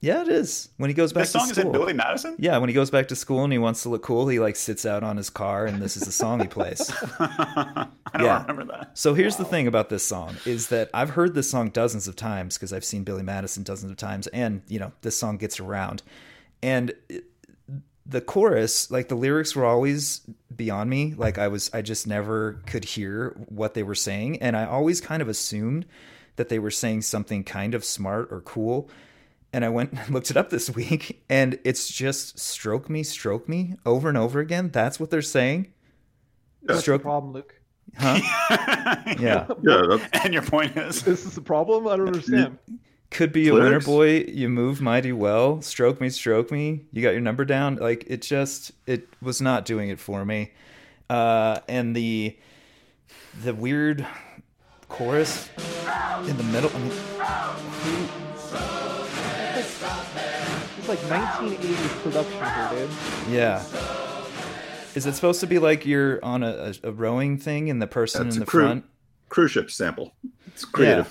Yeah, 0.00 0.22
it 0.22 0.28
is. 0.28 0.68
When 0.78 0.90
he 0.90 0.94
goes 0.94 1.12
back 1.12 1.22
This 1.22 1.30
song 1.30 1.46
to 1.46 1.52
is 1.52 1.58
in 1.58 1.62
school. 1.62 1.72
Billy 1.72 1.92
Madison. 1.92 2.34
Yeah, 2.38 2.58
when 2.58 2.68
he 2.68 2.74
goes 2.74 2.90
back 2.90 3.06
to 3.08 3.16
school 3.16 3.44
and 3.44 3.52
he 3.52 3.58
wants 3.60 3.82
to 3.84 3.88
look 3.88 4.02
cool, 4.02 4.26
he 4.26 4.40
like 4.40 4.56
sits 4.56 4.84
out 4.84 5.04
on 5.04 5.16
his 5.16 5.30
car 5.30 5.64
and 5.66 5.80
this 5.80 5.96
is 5.96 6.02
the 6.02 6.10
song 6.12 6.40
he 6.40 6.48
plays. 6.48 6.90
I 7.20 7.86
don't 8.14 8.24
Yeah. 8.26 8.40
remember 8.42 8.64
that. 8.72 8.90
So 8.98 9.14
here's 9.14 9.36
the 9.36 9.44
thing 9.44 9.66
about 9.68 9.90
this 9.90 10.04
song 10.04 10.36
is 10.44 10.68
that 10.68 10.90
I've 10.92 11.10
heard 11.10 11.34
this 11.34 11.48
song 11.48 11.68
dozens 11.70 12.08
of 12.08 12.16
times 12.16 12.56
because 12.58 12.72
I've 12.72 12.84
seen 12.84 13.04
Billy 13.04 13.22
Madison 13.22 13.62
dozens 13.62 13.90
of 13.92 13.96
times 13.96 14.26
and 14.28 14.62
you 14.66 14.80
know, 14.80 14.90
this 15.02 15.16
song 15.16 15.36
gets 15.36 15.60
around. 15.60 16.02
And 16.62 16.92
it- 17.08 17.24
the 18.04 18.20
chorus, 18.20 18.90
like 18.90 19.06
the 19.06 19.14
lyrics 19.14 19.54
were 19.54 19.64
always 19.64 20.22
beyond 20.54 20.90
me. 20.90 21.14
Like 21.16 21.38
I 21.38 21.46
was 21.46 21.70
I 21.72 21.80
just 21.82 22.08
never 22.08 22.60
could 22.66 22.84
hear 22.84 23.36
what 23.48 23.74
they 23.74 23.84
were 23.84 23.94
saying 23.94 24.42
and 24.42 24.56
I 24.56 24.64
always 24.66 25.00
kind 25.00 25.22
of 25.22 25.28
assumed 25.28 25.86
that 26.36 26.48
they 26.48 26.58
were 26.58 26.70
saying 26.70 27.02
something 27.02 27.44
kind 27.44 27.74
of 27.74 27.84
smart 27.84 28.28
or 28.30 28.40
cool. 28.40 28.88
And 29.52 29.64
I 29.64 29.68
went 29.68 29.92
and 29.98 30.08
looked 30.10 30.30
it 30.30 30.36
up 30.36 30.50
this 30.50 30.70
week 30.70 31.22
and 31.28 31.58
it's 31.64 31.88
just 31.88 32.38
stroke 32.38 32.88
me, 32.88 33.02
stroke 33.02 33.48
me 33.48 33.74
over 33.84 34.08
and 34.08 34.16
over 34.18 34.40
again. 34.40 34.70
That's 34.70 34.98
what 34.98 35.10
they're 35.10 35.22
saying. 35.22 35.72
What's 36.62 36.76
the 36.78 36.82
Stroke 36.82 37.02
problem, 37.02 37.32
Luke? 37.32 37.54
Huh? 37.96 38.20
Yeah. 39.18 39.46
Yeah, 39.62 39.82
that's, 39.88 40.24
and 40.24 40.32
your 40.32 40.42
point 40.42 40.76
is, 40.76 41.02
This 41.02 41.26
is 41.26 41.34
the 41.34 41.40
problem. 41.40 41.86
I 41.88 41.96
don't 41.96 42.06
understand. 42.06 42.58
could 43.10 43.32
be 43.32 43.48
a 43.48 43.52
winner 43.52 43.80
boy 43.80 44.20
you 44.28 44.48
move 44.48 44.80
mighty 44.80 45.12
well 45.12 45.60
stroke 45.60 46.00
me 46.00 46.08
stroke 46.08 46.50
me 46.50 46.80
you 46.92 47.02
got 47.02 47.10
your 47.10 47.20
number 47.20 47.44
down 47.44 47.76
like 47.76 48.04
it 48.06 48.22
just 48.22 48.72
it 48.86 49.06
was 49.20 49.42
not 49.42 49.66
doing 49.66 49.90
it 49.90 50.00
for 50.00 50.24
me 50.24 50.50
uh 51.10 51.58
and 51.68 51.94
the 51.94 52.34
the 53.44 53.52
weird 53.52 54.06
chorus 54.92 55.48
in 56.28 56.36
the 56.36 56.42
middle 56.44 56.70
I 56.74 56.78
mean, 56.78 58.08
It's 60.78 60.88
like 60.88 60.98
1980s 61.00 62.02
production 62.02 62.76
here, 62.76 62.86
dude. 62.86 63.34
yeah 63.34 63.64
is 64.94 65.06
it 65.06 65.14
supposed 65.14 65.40
to 65.40 65.46
be 65.46 65.58
like 65.58 65.86
you're 65.86 66.22
on 66.22 66.42
a, 66.42 66.74
a, 66.84 66.88
a 66.88 66.92
rowing 66.92 67.38
thing 67.38 67.70
and 67.70 67.80
the 67.80 67.86
person 67.86 68.24
That's 68.24 68.36
in 68.36 68.40
the 68.40 68.46
cru- 68.46 68.62
front 68.64 68.84
cruise 69.30 69.50
ship 69.52 69.70
sample. 69.70 70.12
It's 70.48 70.64
creative. 70.66 71.08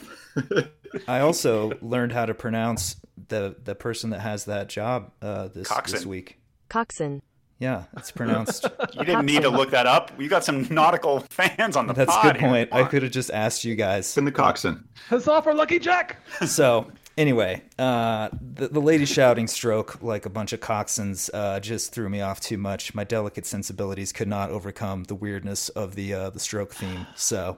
i 1.07 1.19
also 1.21 1.71
learned 1.81 2.11
how 2.11 2.25
to 2.25 2.33
pronounce 2.33 2.97
the 3.29 3.55
the 3.63 3.73
person 3.73 4.09
that 4.11 4.19
has 4.19 4.45
that 4.45 4.67
job 4.69 5.11
uh 5.21 5.47
this 5.47 5.67
this 5.87 6.05
week 6.05 6.37
Coxon. 6.69 7.21
Yeah 7.61 7.83
it's 7.95 8.11
pronounced 8.11 8.65
you 8.93 9.05
didn't 9.05 9.25
need 9.25 9.43
to 9.43 9.49
look 9.49 9.71
that 9.71 9.85
up. 9.85 10.11
You 10.19 10.27
got 10.27 10.43
some 10.43 10.67
nautical 10.69 11.19
fans 11.29 11.77
on 11.77 11.87
the 11.87 11.93
that's 11.93 12.13
a 12.15 12.21
good 12.21 12.37
point 12.37 12.71
Come 12.71 12.83
i 12.83 12.87
could 12.87 13.03
have 13.03 13.11
just 13.11 13.31
asked 13.31 13.63
you 13.63 13.75
guys 13.75 14.17
in 14.17 14.25
the 14.25 14.31
coxswain. 14.31 14.83
Huzzah 15.07 15.41
for 15.41 15.53
Lucky 15.53 15.79
Jack! 15.79 16.17
so 16.45 16.91
anyway, 17.17 17.61
uh, 17.77 18.29
the, 18.53 18.67
the 18.67 18.81
lady 18.81 19.05
shouting 19.05 19.47
stroke 19.47 20.01
like 20.01 20.25
a 20.25 20.29
bunch 20.29 20.53
of 20.53 20.59
coxswains 20.59 21.29
uh, 21.33 21.59
just 21.59 21.93
threw 21.93 22.09
me 22.09 22.21
off 22.21 22.41
too 22.41 22.57
much. 22.57 22.93
My 22.93 23.03
delicate 23.03 23.45
sensibilities 23.45 24.11
could 24.11 24.27
not 24.27 24.49
overcome 24.49 25.03
the 25.05 25.15
weirdness 25.15 25.69
of 25.69 25.95
the 25.95 26.13
uh, 26.13 26.29
the 26.31 26.39
stroke 26.39 26.73
theme. 26.73 27.05
So 27.15 27.57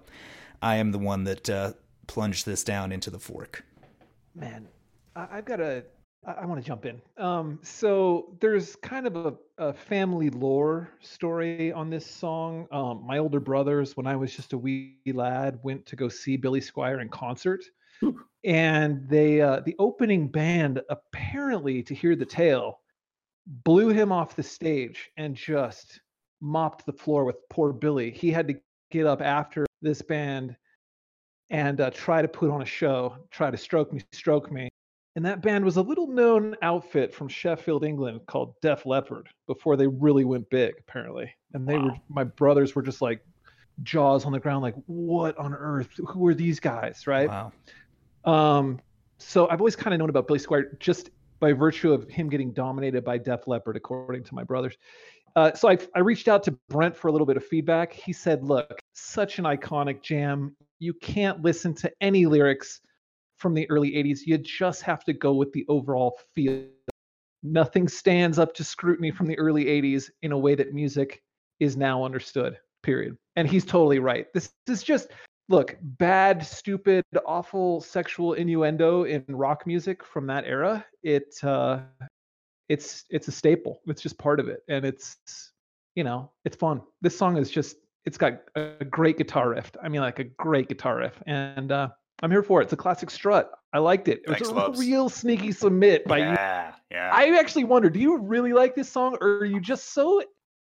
I 0.62 0.76
am 0.76 0.92
the 0.92 1.00
one 1.00 1.24
that 1.24 1.50
uh, 1.50 1.74
plunged 2.08 2.46
this 2.46 2.64
down 2.64 2.92
into 2.92 3.10
the 3.10 3.20
fork. 3.20 3.64
Man, 4.36 4.68
I, 5.16 5.28
I've 5.32 5.46
got 5.46 5.60
a. 5.60 5.84
I, 6.26 6.32
I 6.32 6.46
want 6.46 6.62
to 6.62 6.66
jump 6.66 6.86
in. 6.86 7.02
Um, 7.18 7.60
so 7.64 8.36
there's 8.40 8.76
kind 8.78 9.08
of 9.08 9.16
a, 9.16 9.34
a 9.58 9.74
family 9.74 10.30
lore 10.30 10.90
story 11.02 11.72
on 11.72 11.90
this 11.90 12.06
song. 12.06 12.68
Um, 12.72 13.04
my 13.06 13.18
older 13.18 13.40
brothers, 13.40 13.96
when 13.98 14.08
I 14.08 14.16
was 14.16 14.36
just 14.36 14.54
a 14.54 14.58
wee 14.58 14.98
lad, 15.14 15.60
went 15.64 15.86
to 15.88 15.96
go 15.96 16.10
see 16.10 16.38
Billy 16.38 16.62
Squier 16.62 17.02
in 17.02 17.10
concert, 17.10 17.64
and 18.44 19.08
they 19.08 19.42
uh, 19.42 19.62
the 19.66 19.76
opening 19.80 20.28
band 20.28 20.82
apparently, 20.90 21.84
to 21.84 21.94
hear 21.94 22.16
the 22.16 22.26
tale, 22.26 22.80
blew 23.46 23.90
him 23.90 24.12
off 24.12 24.36
the 24.36 24.44
stage 24.44 25.12
and 25.18 25.36
just 25.36 26.02
mopped 26.42 26.86
the 26.86 26.94
floor 26.94 27.24
with 27.26 27.38
poor 27.50 27.72
Billy. 27.72 28.12
He 28.12 28.30
had 28.32 28.48
to 28.50 28.56
get 28.92 29.06
up 29.06 29.22
after 29.22 29.66
this 29.82 30.02
band 30.02 30.56
and 31.50 31.80
uh, 31.82 31.92
try 31.92 32.22
to 32.22 32.28
put 32.28 32.50
on 32.50 32.62
a 32.62 32.66
show, 32.66 33.16
try 33.32 33.52
to 33.52 33.58
stroke 33.58 33.94
me, 33.94 34.02
stroke 34.12 34.52
me. 34.52 34.70
And 35.16 35.26
that 35.26 35.42
band 35.42 35.64
was 35.64 35.78
a 35.78 35.82
little 35.82 36.08
known 36.08 36.56
outfit 36.64 37.14
from 37.14 37.28
Sheffield, 37.28 37.84
England 37.84 38.22
called 38.26 38.60
Def 38.62 38.86
Leppard 38.86 39.30
before 39.46 39.78
they 39.78 39.86
really 39.86 40.26
went 40.26 40.50
big, 40.50 40.74
apparently. 40.80 41.32
And 41.54 41.68
they 41.68 41.78
were, 41.78 41.92
my 42.10 42.24
brothers 42.24 42.74
were 42.74 42.82
just 42.82 43.02
like 43.02 43.24
jaws 43.84 44.26
on 44.26 44.32
the 44.32 44.40
ground, 44.40 44.64
like, 44.64 44.76
what 44.88 45.38
on 45.38 45.54
earth? 45.54 45.90
Who 46.08 46.26
are 46.28 46.34
these 46.34 46.60
guys? 46.60 47.06
Right. 47.06 47.30
Wow. 47.30 47.52
Um, 48.26 48.80
so 49.20 49.48
I've 49.50 49.62
always 49.62 49.76
kind 49.76 49.94
of 49.94 50.00
known 50.00 50.10
about 50.10 50.28
Billy 50.28 50.40
Squier 50.40 50.80
just 50.80 51.12
by 51.40 51.54
virtue 51.54 51.94
of 51.94 52.10
him 52.10 52.30
getting 52.30 52.52
dominated 52.52 53.04
by 53.04 53.18
Def 53.18 53.48
Leppard, 53.48 53.78
according 53.78 54.24
to 54.24 54.34
my 54.34 54.44
brothers. 54.44 54.78
Uh, 55.36 55.54
so 55.54 55.70
I, 55.70 55.78
I 55.96 56.00
reached 56.00 56.28
out 56.28 56.44
to 56.44 56.58
Brent 56.70 56.96
for 56.96 57.08
a 57.08 57.12
little 57.12 57.28
bit 57.28 57.38
of 57.38 57.46
feedback. 57.46 57.92
He 57.92 58.14
said, 58.14 58.44
"Look, 58.44 58.80
such 58.94 59.40
an 59.40 59.46
iconic 59.46 60.02
jam. 60.02 60.56
You 60.80 60.94
can't 60.94 61.42
listen 61.42 61.74
to 61.76 61.92
any 62.02 62.26
lyrics 62.26 62.82
from 63.44 63.54
the 63.54 63.70
early 63.70 63.92
'80s. 63.92 64.22
You 64.26 64.40
just 64.40 64.82
have 64.82 65.04
to 65.04 65.14
go 65.14 65.34
with 65.34 65.52
the 65.52 65.66
overall 65.70 66.18
feel. 66.34 66.64
Nothing 67.44 67.88
stands 67.88 68.40
up 68.40 68.56
to 68.56 68.64
scrutiny 68.64 69.12
from 69.12 69.28
the 69.28 69.38
early 69.38 69.66
'80s 69.66 70.10
in 70.24 70.32
a 70.32 70.38
way 70.38 70.56
that 70.56 70.74
music 70.74 71.22
is 71.60 71.78
now 71.78 72.04
understood. 72.04 72.58
Period. 72.82 73.16
And 73.36 73.48
he's 73.48 73.66
totally 73.66 74.00
right. 74.00 74.28
This, 74.34 74.52
this 74.66 74.80
is 74.80 74.84
just 74.84 75.10
look 75.50 75.78
bad 75.82 76.46
stupid 76.46 77.04
awful 77.26 77.82
sexual 77.82 78.34
innuendo 78.34 79.04
in 79.04 79.26
rock 79.28 79.68
music 79.68 80.04
from 80.04 80.26
that 80.26 80.46
era 80.46 80.86
it 81.04 81.36
uh 81.44 81.82
it's 82.70 83.04
it's 83.10 83.28
a 83.28 83.32
staple 83.32 83.82
it's 83.88 84.02
just 84.02 84.18
part 84.18 84.40
of 84.40 84.48
it 84.48 84.62
and 84.70 84.86
it's 84.86 85.18
you 85.96 86.04
know 86.04 86.32
it's 86.46 86.56
fun 86.56 86.82
this 87.02 87.18
song 87.18 87.38
is 87.38 87.52
just 87.52 87.76
it's 88.06 88.18
got 88.18 88.40
a 88.56 88.86
great 88.86 89.18
guitar 89.18 89.50
riff 89.50 89.70
i 89.84 89.90
mean 89.90 90.02
like 90.02 90.20
a 90.20 90.24
great 90.24 90.70
guitar 90.70 90.98
riff 90.98 91.22
and 91.28 91.74
uh 91.74 91.90
i'm 92.24 92.32
here 92.32 92.42
for 92.42 92.62
it 92.62 92.64
it's 92.64 92.74
a 92.74 92.78
classic 92.78 93.12
strut 93.12 93.52
i 93.74 93.78
liked 93.78 94.08
it 94.08 94.22
it 94.24 94.30
was 94.30 94.38
Thanks, 94.38 94.50
a 94.50 94.54
Lubs. 94.54 94.80
real 94.80 95.10
sneaky 95.10 95.52
submit 95.52 96.06
by 96.06 96.18
you 96.18 96.24
yeah, 96.24 96.72
yeah. 96.90 97.12
I 97.14 97.38
actually 97.40 97.64
wonder, 97.64 97.90
do 97.90 98.00
you 98.00 98.18
really 98.18 98.54
like 98.54 98.76
this 98.76 98.90
song, 98.90 99.18
or 99.20 99.28
are 99.40 99.46
you 99.46 99.60
just 99.60 99.94
so 99.94 100.22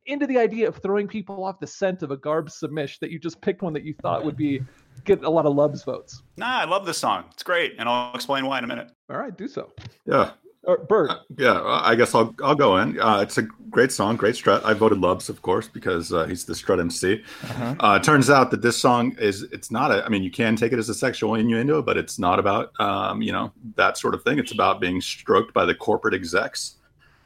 into 0.06 0.26
the 0.26 0.38
idea 0.38 0.66
of 0.66 0.76
throwing 0.76 1.06
people 1.06 1.44
off 1.44 1.60
the 1.60 1.66
scent 1.66 2.02
of 2.02 2.10
a 2.10 2.16
garb 2.16 2.48
submish 2.48 2.98
that 3.00 3.10
you 3.10 3.18
just 3.18 3.40
picked 3.42 3.62
one 3.62 3.72
that 3.74 3.84
you 3.84 3.94
thought 4.02 4.24
would 4.24 4.36
be 4.36 4.62
get 5.04 5.22
a 5.22 5.30
lot 5.30 5.46
of 5.46 5.54
loves 5.54 5.84
votes? 5.84 6.22
Nah, 6.36 6.60
I 6.60 6.64
love 6.64 6.86
this 6.86 6.98
song. 6.98 7.24
It's 7.32 7.42
great, 7.42 7.74
and 7.78 7.88
I'll 7.88 8.14
explain 8.14 8.46
why 8.46 8.58
in 8.58 8.64
a 8.64 8.66
minute. 8.66 8.90
All 9.10 9.18
right, 9.18 9.36
do 9.36 9.48
so. 9.48 9.72
Yeah, 10.06 10.30
Or 10.64 10.78
Bert, 10.78 11.12
yeah. 11.36 11.62
I 11.62 11.94
guess 11.94 12.14
I'll 12.14 12.34
I'll 12.42 12.54
go 12.54 12.76
in. 12.78 13.00
Uh, 13.00 13.20
it's 13.20 13.38
a 13.38 13.42
great 13.42 13.92
song, 13.92 14.16
great 14.16 14.34
strut. 14.34 14.64
I 14.64 14.74
voted 14.74 14.98
Loves, 14.98 15.28
of 15.28 15.40
course, 15.40 15.68
because 15.68 16.12
uh, 16.12 16.26
he's 16.26 16.44
the 16.44 16.54
strut 16.54 16.80
MC. 16.80 17.22
Uh-huh. 17.44 17.74
Uh, 17.78 17.98
turns 18.00 18.28
out 18.28 18.50
that 18.50 18.60
this 18.60 18.76
song 18.76 19.16
is 19.18 19.44
it's 19.44 19.70
not 19.70 19.92
a. 19.92 20.04
I 20.04 20.08
mean, 20.08 20.22
you 20.22 20.30
can 20.30 20.56
take 20.56 20.72
it 20.72 20.78
as 20.78 20.88
a 20.88 20.94
sexual 20.94 21.36
innuendo, 21.36 21.80
but 21.80 21.96
it's 21.96 22.18
not 22.18 22.38
about 22.38 22.72
um, 22.80 23.22
you 23.22 23.32
know 23.32 23.52
that 23.76 23.96
sort 23.96 24.14
of 24.14 24.22
thing. 24.24 24.38
It's 24.38 24.52
about 24.52 24.80
being 24.80 25.00
stroked 25.00 25.54
by 25.54 25.64
the 25.64 25.74
corporate 25.74 26.14
execs, 26.14 26.76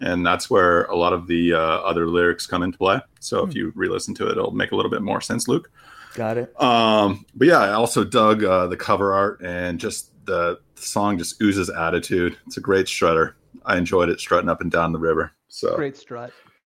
and 0.00 0.24
that's 0.24 0.50
where 0.50 0.84
a 0.84 0.96
lot 0.96 1.12
of 1.12 1.26
the 1.26 1.54
uh, 1.54 1.58
other 1.58 2.06
lyrics 2.08 2.46
come 2.46 2.62
into 2.62 2.76
play. 2.76 3.00
So 3.20 3.44
if 3.46 3.54
you 3.54 3.72
re-listen 3.74 4.14
to 4.16 4.26
it, 4.28 4.32
it'll 4.32 4.50
make 4.50 4.72
a 4.72 4.76
little 4.76 4.90
bit 4.90 5.02
more 5.02 5.20
sense, 5.20 5.48
Luke. 5.48 5.70
Got 6.14 6.36
it. 6.36 6.60
Um, 6.60 7.24
but 7.34 7.48
yeah, 7.48 7.60
I 7.60 7.72
also 7.72 8.04
dug 8.04 8.44
uh, 8.44 8.66
the 8.66 8.76
cover 8.76 9.14
art 9.14 9.40
and 9.42 9.80
just 9.80 10.10
the, 10.26 10.60
the 10.82 10.88
song 10.88 11.16
just 11.16 11.40
oozes 11.40 11.70
attitude. 11.70 12.36
It's 12.46 12.56
a 12.56 12.60
great 12.60 12.88
strutter. 12.88 13.36
I 13.64 13.76
enjoyed 13.76 14.08
it 14.08 14.20
strutting 14.20 14.48
up 14.50 14.60
and 14.60 14.70
down 14.70 14.92
the 14.92 14.98
river. 14.98 15.32
So 15.48 15.76
great 15.76 15.96
strut. 15.96 16.32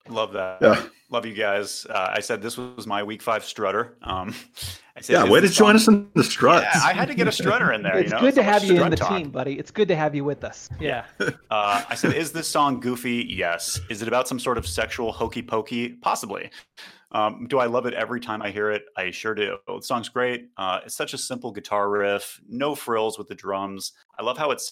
Love 0.08 0.32
that. 0.32 0.60
Yeah. 0.60 0.82
Love 1.10 1.24
you 1.26 1.34
guys. 1.34 1.86
Uh, 1.88 2.08
I 2.12 2.20
said 2.20 2.42
this 2.42 2.56
was 2.56 2.86
my 2.86 3.02
week 3.02 3.22
five 3.22 3.44
strutter. 3.44 3.96
Um, 4.02 4.34
I 4.96 5.00
said, 5.00 5.12
yeah, 5.12 5.24
is 5.24 5.30
way 5.30 5.40
to 5.40 5.46
this 5.46 5.56
join 5.56 5.76
us 5.76 5.86
in 5.86 6.08
the 6.14 6.24
struts. 6.24 6.66
Yeah, 6.74 6.80
I 6.82 6.92
had 6.92 7.06
to 7.08 7.14
get 7.14 7.28
a 7.28 7.32
strutter 7.32 7.72
in 7.72 7.82
there. 7.82 7.98
it's 7.98 8.10
you 8.10 8.16
know? 8.16 8.20
good 8.20 8.34
to 8.34 8.40
So 8.40 8.42
have 8.42 8.64
you 8.64 8.82
in 8.82 8.90
the 8.90 8.96
talk. 8.96 9.10
team, 9.16 9.30
buddy. 9.30 9.58
It's 9.58 9.70
good 9.70 9.88
to 9.88 9.94
have 9.96 10.14
you 10.14 10.24
with 10.24 10.42
us. 10.42 10.68
Yeah. 10.80 11.04
Uh, 11.20 11.84
I 11.88 11.94
said, 11.94 12.14
is 12.14 12.32
this 12.32 12.48
song 12.48 12.80
goofy? 12.80 13.26
Yes. 13.28 13.78
Is 13.90 14.02
it 14.02 14.08
about 14.08 14.26
some 14.26 14.40
sort 14.40 14.58
of 14.58 14.66
sexual 14.66 15.12
hokey 15.12 15.42
pokey? 15.42 15.90
Possibly. 15.90 16.50
Um, 17.12 17.46
do 17.48 17.58
I 17.58 17.66
love 17.66 17.86
it 17.86 17.94
every 17.94 18.20
time 18.20 18.42
I 18.42 18.50
hear 18.50 18.70
it? 18.70 18.84
I 18.96 19.10
sure 19.10 19.34
do. 19.34 19.58
The 19.66 19.82
song's 19.82 20.08
great. 20.08 20.48
Uh, 20.56 20.80
it's 20.84 20.96
such 20.96 21.12
a 21.12 21.18
simple 21.18 21.52
guitar 21.52 21.90
riff, 21.90 22.40
no 22.48 22.74
frills 22.74 23.18
with 23.18 23.28
the 23.28 23.34
drums. 23.34 23.92
I 24.18 24.22
love 24.22 24.38
how 24.38 24.50
it 24.50 24.62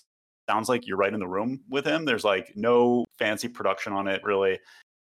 sounds 0.49 0.69
like 0.69 0.87
you're 0.87 0.97
right 0.97 1.13
in 1.13 1.21
the 1.21 1.29
room 1.29 1.61
with 1.69 1.85
him. 1.85 2.05
There's 2.05 2.25
like 2.25 2.53
no 2.57 3.05
fancy 3.19 3.49
production 3.49 3.93
on 3.93 4.09
it, 4.09 4.23
really. 4.25 4.59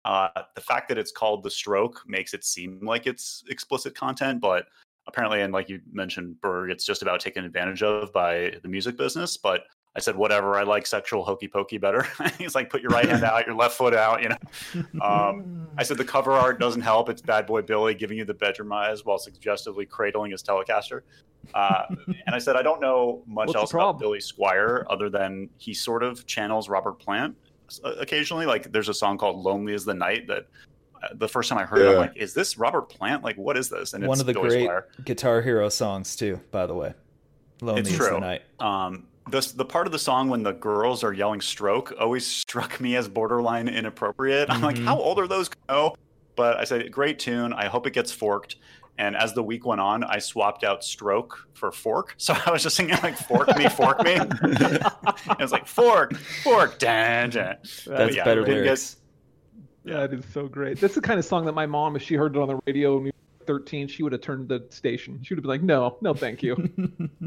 Uh, 0.04 0.28
the 0.54 0.60
fact 0.60 0.88
that 0.88 0.98
it's 0.98 1.12
called 1.12 1.42
The 1.42 1.50
Stroke 1.50 2.02
makes 2.06 2.32
it 2.32 2.44
seem 2.44 2.80
like 2.82 3.06
it's 3.06 3.44
explicit 3.48 3.94
content, 3.94 4.40
but 4.40 4.66
apparently, 5.06 5.42
and 5.42 5.52
like 5.52 5.68
you 5.68 5.80
mentioned, 5.92 6.40
Berg, 6.40 6.70
it's 6.70 6.86
just 6.86 7.02
about 7.02 7.20
taken 7.20 7.44
advantage 7.44 7.82
of 7.82 8.12
by 8.12 8.54
the 8.62 8.68
music 8.68 8.96
business. 8.96 9.36
But 9.36 9.64
I 9.96 10.00
said, 10.00 10.14
whatever. 10.14 10.56
I 10.56 10.62
like 10.62 10.86
sexual 10.86 11.24
hokey 11.24 11.48
pokey 11.48 11.78
better. 11.78 12.06
He's 12.38 12.54
like, 12.54 12.68
put 12.68 12.82
your 12.82 12.90
right 12.90 13.08
hand 13.08 13.24
out, 13.24 13.46
your 13.46 13.54
left 13.54 13.76
foot 13.78 13.94
out. 13.94 14.22
You 14.22 14.28
know. 14.28 15.00
Um, 15.00 15.68
I 15.78 15.82
said 15.82 15.96
the 15.96 16.04
cover 16.04 16.32
art 16.32 16.60
doesn't 16.60 16.82
help. 16.82 17.08
It's 17.08 17.22
Bad 17.22 17.46
Boy 17.46 17.62
Billy 17.62 17.94
giving 17.94 18.18
you 18.18 18.24
the 18.26 18.34
bedroom 18.34 18.72
eyes 18.72 19.04
while 19.04 19.18
suggestively 19.18 19.86
cradling 19.86 20.32
his 20.32 20.42
Telecaster. 20.42 21.00
Uh, 21.54 21.84
and 22.26 22.34
I 22.34 22.38
said 22.38 22.56
I 22.56 22.62
don't 22.62 22.80
know 22.80 23.22
much 23.26 23.48
What's 23.48 23.56
else 23.56 23.72
about? 23.72 23.98
Billy 23.98 24.18
Squier 24.18 24.84
other 24.90 25.08
than 25.08 25.48
he 25.58 25.72
sort 25.72 26.02
of 26.02 26.26
channels 26.26 26.68
Robert 26.68 26.98
Plant 26.98 27.34
uh, 27.84 27.92
occasionally. 27.94 28.46
Like 28.46 28.70
there's 28.72 28.88
a 28.88 28.94
song 28.94 29.16
called 29.16 29.42
"Lonely 29.42 29.72
Is 29.72 29.84
the 29.84 29.94
Night" 29.94 30.26
that 30.26 30.46
uh, 31.02 31.08
the 31.14 31.28
first 31.28 31.48
time 31.48 31.58
I 31.58 31.64
heard 31.64 31.82
it, 31.82 31.88
I'm 31.90 31.96
like, 31.96 32.16
"Is 32.16 32.34
this 32.34 32.58
Robert 32.58 32.88
Plant? 32.88 33.22
Like, 33.22 33.36
what 33.36 33.56
is 33.56 33.68
this?" 33.70 33.94
And 33.94 34.02
it's 34.04 34.08
One 34.08 34.20
of 34.20 34.26
the 34.26 34.32
Billy 34.32 34.48
great 34.48 34.68
Squier. 34.68 34.82
Guitar 35.04 35.40
Hero 35.40 35.68
songs 35.68 36.16
too, 36.16 36.40
by 36.50 36.66
the 36.66 36.74
way. 36.74 36.92
Lonely 37.62 37.80
It's 37.82 37.90
is 37.90 37.98
the 37.98 38.08
true. 38.08 38.20
night. 38.20 38.42
Um, 38.60 39.06
this 39.28 39.52
the 39.52 39.64
part 39.64 39.86
of 39.86 39.92
the 39.92 39.98
song 39.98 40.28
when 40.28 40.42
the 40.42 40.52
girls 40.52 41.02
are 41.04 41.12
yelling 41.12 41.40
"stroke" 41.40 41.92
always 41.98 42.26
struck 42.42 42.80
me 42.80 42.96
as 42.96 43.08
borderline 43.08 43.68
inappropriate. 43.68 44.50
I'm 44.50 44.60
like, 44.62 44.76
Mhm. 44.76 44.84
how 44.84 44.98
old 44.98 45.18
are 45.18 45.26
those? 45.26 45.50
No, 45.68 45.94
but 46.36 46.56
I 46.58 46.64
said, 46.64 46.90
great 46.92 47.18
tune. 47.18 47.52
I 47.52 47.66
hope 47.66 47.86
it 47.86 47.92
gets 47.92 48.12
forked. 48.12 48.56
And 48.98 49.14
as 49.14 49.34
the 49.34 49.42
week 49.42 49.66
went 49.66 49.80
on, 49.82 50.04
I 50.04 50.18
swapped 50.18 50.64
out 50.64 50.82
"stroke" 50.82 51.46
for 51.54 51.70
"fork." 51.70 52.14
So 52.18 52.34
I 52.46 52.50
was 52.50 52.62
just 52.62 52.76
singing 52.76 52.96
like 53.02 53.16
"fork 53.16 53.54
me, 53.58 53.68
fork 53.68 54.02
me." 54.02 54.12
it 54.42 55.38
was 55.38 55.52
like 55.52 55.66
"fork, 55.66 56.14
fork, 56.42 56.78
dan, 56.78 57.30
dan." 57.30 57.58
That's 57.86 58.16
yeah, 58.16 58.24
better 58.24 58.42
didn't 58.44 58.64
get- 58.64 58.94
Yeah, 59.84 60.04
it 60.04 60.14
is 60.14 60.24
so 60.32 60.48
great. 60.48 60.80
That's 60.80 60.94
the 60.94 61.00
kind 61.02 61.18
of 61.18 61.24
song 61.26 61.44
that 61.44 61.52
my 61.52 61.66
mom, 61.66 61.94
if 61.94 62.02
she 62.02 62.14
heard 62.14 62.36
it 62.36 62.40
on 62.40 62.48
the 62.48 62.58
radio 62.66 62.94
when 62.94 63.04
we 63.04 63.10
were 63.10 63.44
13, 63.46 63.86
she 63.86 64.02
would 64.02 64.12
have 64.12 64.22
turned 64.22 64.48
the 64.48 64.64
station. 64.70 65.20
She 65.22 65.34
would 65.34 65.38
have 65.38 65.42
been 65.42 65.50
like, 65.50 65.62
no, 65.62 65.98
no, 66.00 66.14
thank 66.14 66.42
you. 66.42 66.56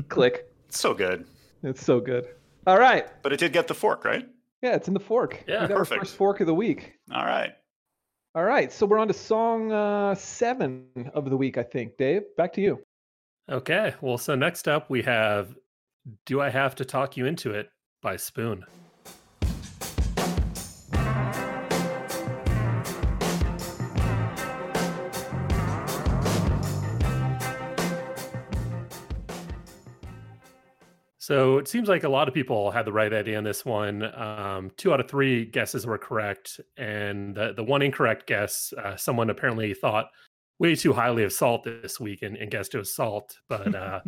Click. 0.09 0.51
So 0.69 0.93
good, 0.95 1.25
It's 1.63 1.83
so 1.83 1.99
good. 1.99 2.27
All 2.67 2.79
right. 2.79 3.07
but 3.23 3.33
it 3.33 3.39
did 3.39 3.53
get 3.53 3.67
the 3.67 3.73
fork, 3.73 4.05
right? 4.05 4.27
Yeah, 4.61 4.75
it's 4.75 4.87
in 4.87 4.93
the 4.93 4.99
fork. 4.99 5.43
Yeah, 5.47 5.63
we 5.63 5.67
got 5.69 5.77
perfect. 5.77 5.99
our 5.99 6.05
first 6.05 6.15
fork 6.15 6.41
of 6.41 6.47
the 6.47 6.53
week. 6.53 6.93
All 7.11 7.25
right. 7.25 7.53
All 8.35 8.43
right. 8.43 8.71
So 8.71 8.85
we're 8.85 8.99
on 8.99 9.07
to 9.07 9.13
song 9.13 9.71
uh, 9.71 10.13
seven 10.15 10.85
of 11.13 11.29
the 11.29 11.37
week, 11.37 11.57
I 11.57 11.63
think. 11.63 11.97
Dave, 11.97 12.23
back 12.37 12.53
to 12.53 12.61
you. 12.61 12.79
Okay. 13.49 13.95
Well, 14.01 14.17
so 14.17 14.35
next 14.35 14.67
up 14.67 14.89
we 14.89 15.01
have 15.03 15.55
Do 16.25 16.41
I 16.41 16.49
Have 16.49 16.75
to 16.75 16.85
Talk 16.85 17.17
You 17.17 17.25
Into 17.25 17.51
It 17.51 17.69
by 18.01 18.17
Spoon. 18.17 18.65
So 31.29 31.59
it 31.59 31.67
seems 31.67 31.87
like 31.87 32.05
a 32.05 32.09
lot 32.09 32.27
of 32.27 32.33
people 32.33 32.71
had 32.71 32.85
the 32.85 32.91
right 32.91 33.13
idea 33.13 33.37
on 33.37 33.43
this 33.43 33.63
one. 33.63 34.01
Um, 34.19 34.71
two 34.77 34.91
out 34.91 34.99
of 34.99 35.07
three 35.07 35.45
guesses 35.45 35.85
were 35.85 35.99
correct, 35.99 36.59
and 36.75 37.35
the, 37.35 37.53
the 37.53 37.63
one 37.63 37.83
incorrect 37.83 38.25
guess, 38.25 38.73
uh, 38.83 38.95
someone 38.95 39.29
apparently 39.29 39.75
thought 39.75 40.07
way 40.57 40.73
too 40.73 40.91
highly 40.91 41.23
of 41.23 41.31
Salt 41.31 41.63
this 41.63 41.99
week 41.99 42.23
and, 42.23 42.35
and 42.35 42.49
guessed 42.49 42.73
it 42.73 42.79
was 42.79 42.95
Salt. 42.95 43.37
But 43.47 43.75
uh, 43.75 43.99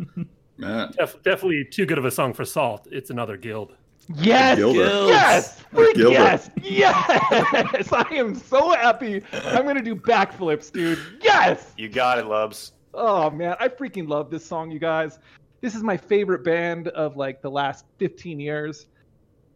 def- 0.98 1.22
definitely 1.22 1.64
too 1.70 1.86
good 1.86 1.96
of 1.96 2.04
a 2.06 2.10
song 2.10 2.32
for 2.32 2.44
Salt. 2.44 2.88
It's 2.90 3.10
another 3.10 3.36
guild. 3.36 3.76
Yes. 4.16 4.58
Gilder. 4.58 5.06
Yes. 5.06 5.60
Freak 5.72 5.98
yes. 5.98 6.50
Yes. 6.60 6.92
I 7.92 8.04
am 8.10 8.34
so 8.34 8.70
happy. 8.70 9.22
I'm 9.32 9.62
going 9.62 9.76
to 9.76 9.82
do 9.82 9.94
backflips, 9.94 10.72
dude. 10.72 10.98
Yes. 11.22 11.72
You 11.76 11.88
got 11.88 12.18
it, 12.18 12.24
Lubs. 12.24 12.72
Oh 12.94 13.30
man, 13.30 13.56
I 13.58 13.68
freaking 13.68 14.06
love 14.08 14.30
this 14.30 14.44
song, 14.44 14.70
you 14.70 14.78
guys. 14.78 15.18
This 15.62 15.74
is 15.76 15.82
my 15.82 15.96
favorite 15.96 16.44
band 16.44 16.88
of 16.88 17.16
like 17.16 17.40
the 17.40 17.50
last 17.50 17.86
15 17.98 18.38
years. 18.38 18.86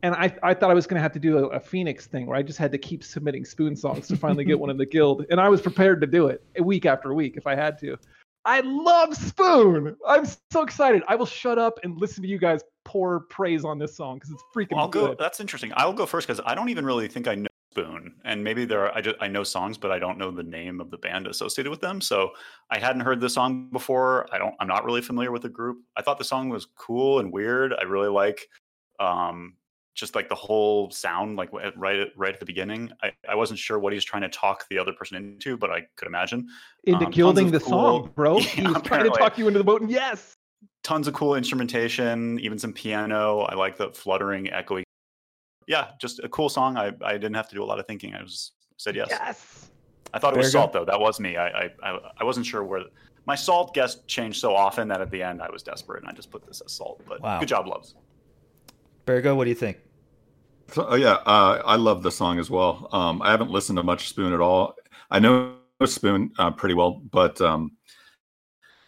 And 0.02 0.14
I, 0.14 0.34
I 0.42 0.54
thought 0.54 0.70
I 0.70 0.74
was 0.74 0.86
going 0.86 0.96
to 0.96 1.02
have 1.02 1.12
to 1.12 1.18
do 1.18 1.38
a, 1.38 1.48
a 1.48 1.60
Phoenix 1.60 2.06
thing 2.06 2.26
where 2.26 2.36
I 2.36 2.42
just 2.42 2.58
had 2.58 2.70
to 2.72 2.78
keep 2.78 3.02
submitting 3.02 3.44
spoon 3.44 3.74
songs 3.74 4.06
to 4.08 4.16
finally 4.16 4.44
get 4.44 4.58
one 4.58 4.70
in 4.70 4.76
the 4.76 4.86
guild. 4.86 5.26
And 5.30 5.40
I 5.40 5.48
was 5.48 5.60
prepared 5.60 6.00
to 6.02 6.06
do 6.06 6.28
it 6.28 6.44
week 6.60 6.86
after 6.86 7.12
week 7.12 7.36
if 7.36 7.46
I 7.46 7.56
had 7.56 7.78
to. 7.80 7.98
I 8.44 8.60
love 8.60 9.16
Spoon. 9.16 9.96
I'm 10.06 10.24
so 10.52 10.62
excited. 10.62 11.02
I 11.08 11.16
will 11.16 11.26
shut 11.26 11.58
up 11.58 11.80
and 11.82 12.00
listen 12.00 12.22
to 12.22 12.28
you 12.28 12.38
guys 12.38 12.62
pour 12.84 13.20
praise 13.20 13.64
on 13.64 13.76
this 13.76 13.96
song 13.96 14.18
because 14.18 14.30
it's 14.30 14.44
freaking 14.54 14.76
Well, 14.76 14.82
I'll 14.82 14.88
go. 14.88 15.16
That's 15.18 15.40
interesting. 15.40 15.72
I'll 15.74 15.92
go 15.92 16.06
first 16.06 16.28
because 16.28 16.40
I 16.46 16.54
don't 16.54 16.68
even 16.68 16.86
really 16.86 17.08
think 17.08 17.26
I 17.26 17.34
know 17.34 17.48
Spoon, 17.76 18.14
and 18.24 18.42
maybe 18.42 18.64
there 18.64 18.86
are. 18.86 18.96
I 18.96 19.02
just 19.02 19.16
I 19.20 19.28
know 19.28 19.44
songs, 19.44 19.76
but 19.76 19.90
I 19.90 19.98
don't 19.98 20.16
know 20.16 20.30
the 20.30 20.42
name 20.42 20.80
of 20.80 20.90
the 20.90 20.96
band 20.96 21.26
associated 21.26 21.68
with 21.68 21.80
them. 21.82 22.00
So 22.00 22.30
I 22.70 22.78
hadn't 22.78 23.02
heard 23.02 23.20
the 23.20 23.28
song 23.28 23.68
before. 23.70 24.26
I 24.32 24.38
don't. 24.38 24.54
I'm 24.60 24.66
not 24.66 24.84
really 24.86 25.02
familiar 25.02 25.30
with 25.30 25.42
the 25.42 25.50
group. 25.50 25.78
I 25.94 26.00
thought 26.00 26.16
the 26.16 26.24
song 26.24 26.48
was 26.48 26.66
cool 26.74 27.18
and 27.18 27.30
weird. 27.30 27.74
I 27.78 27.82
really 27.82 28.08
like, 28.08 28.48
um, 28.98 29.56
just 29.94 30.14
like 30.14 30.30
the 30.30 30.34
whole 30.34 30.90
sound, 30.90 31.36
like 31.36 31.52
right 31.52 31.98
at, 31.98 32.16
right 32.16 32.32
at 32.32 32.40
the 32.40 32.46
beginning. 32.46 32.90
I, 33.02 33.12
I 33.28 33.34
wasn't 33.34 33.58
sure 33.58 33.78
what 33.78 33.92
he 33.92 33.96
was 33.96 34.04
trying 34.06 34.22
to 34.22 34.30
talk 34.30 34.64
the 34.70 34.78
other 34.78 34.94
person 34.94 35.18
into, 35.18 35.58
but 35.58 35.70
I 35.70 35.82
could 35.96 36.08
imagine 36.08 36.48
Into 36.84 37.04
um, 37.04 37.10
gilding 37.10 37.50
the 37.50 37.60
cool- 37.60 37.68
song, 38.04 38.10
bro. 38.14 38.38
Yeah, 38.38 38.42
he 38.46 38.62
was 38.62 38.82
trying 38.82 39.04
to 39.04 39.10
talk 39.10 39.36
you 39.36 39.48
into 39.48 39.58
the 39.58 39.64
boat, 39.64 39.82
and 39.82 39.90
yes. 39.90 40.32
tons 40.82 41.08
of 41.08 41.12
cool 41.12 41.34
instrumentation, 41.34 42.40
even 42.40 42.58
some 42.58 42.72
piano. 42.72 43.40
I 43.40 43.54
like 43.54 43.76
the 43.76 43.90
fluttering, 43.90 44.46
echoey. 44.46 44.85
Yeah, 45.66 45.88
just 46.00 46.20
a 46.22 46.28
cool 46.28 46.48
song. 46.48 46.76
I, 46.76 46.92
I 47.04 47.12
didn't 47.12 47.34
have 47.34 47.48
to 47.48 47.54
do 47.54 47.62
a 47.62 47.66
lot 47.66 47.78
of 47.78 47.86
thinking. 47.86 48.14
I 48.14 48.22
was 48.22 48.52
said 48.76 48.94
yes. 48.94 49.08
Yes. 49.10 49.70
I 50.14 50.18
thought 50.18 50.34
it 50.34 50.38
was 50.38 50.48
Bergo? 50.48 50.52
salt 50.52 50.72
though. 50.72 50.84
That 50.84 51.00
was 51.00 51.18
me. 51.18 51.36
I, 51.36 51.48
I 51.48 51.70
I 51.82 51.98
I 52.20 52.24
wasn't 52.24 52.46
sure 52.46 52.62
where 52.62 52.82
my 53.26 53.34
salt 53.34 53.74
guess 53.74 53.96
changed 54.06 54.40
so 54.40 54.54
often 54.54 54.86
that 54.88 55.00
at 55.00 55.10
the 55.10 55.22
end 55.22 55.42
I 55.42 55.50
was 55.50 55.62
desperate 55.62 56.02
and 56.02 56.08
I 56.08 56.12
just 56.14 56.30
put 56.30 56.46
this 56.46 56.62
as 56.64 56.72
salt. 56.72 57.02
But 57.08 57.20
Wow. 57.20 57.40
good 57.40 57.48
job, 57.48 57.66
loves. 57.66 57.94
Bergo, 59.04 59.36
what 59.36 59.44
do 59.44 59.50
you 59.50 59.56
think? 59.56 59.78
So, 60.68 60.86
oh, 60.88 60.94
yeah, 60.96 61.18
uh, 61.26 61.62
I 61.64 61.76
love 61.76 62.02
the 62.02 62.10
song 62.10 62.40
as 62.40 62.50
well. 62.50 62.88
Um, 62.90 63.22
I 63.22 63.30
haven't 63.30 63.50
listened 63.50 63.76
to 63.76 63.84
much 63.84 64.08
Spoon 64.08 64.32
at 64.32 64.40
all. 64.40 64.74
I 65.10 65.20
know 65.20 65.54
Spoon 65.84 66.32
uh, 66.38 66.50
pretty 66.50 66.74
well, 66.74 67.02
but 67.12 67.40
um, 67.40 67.72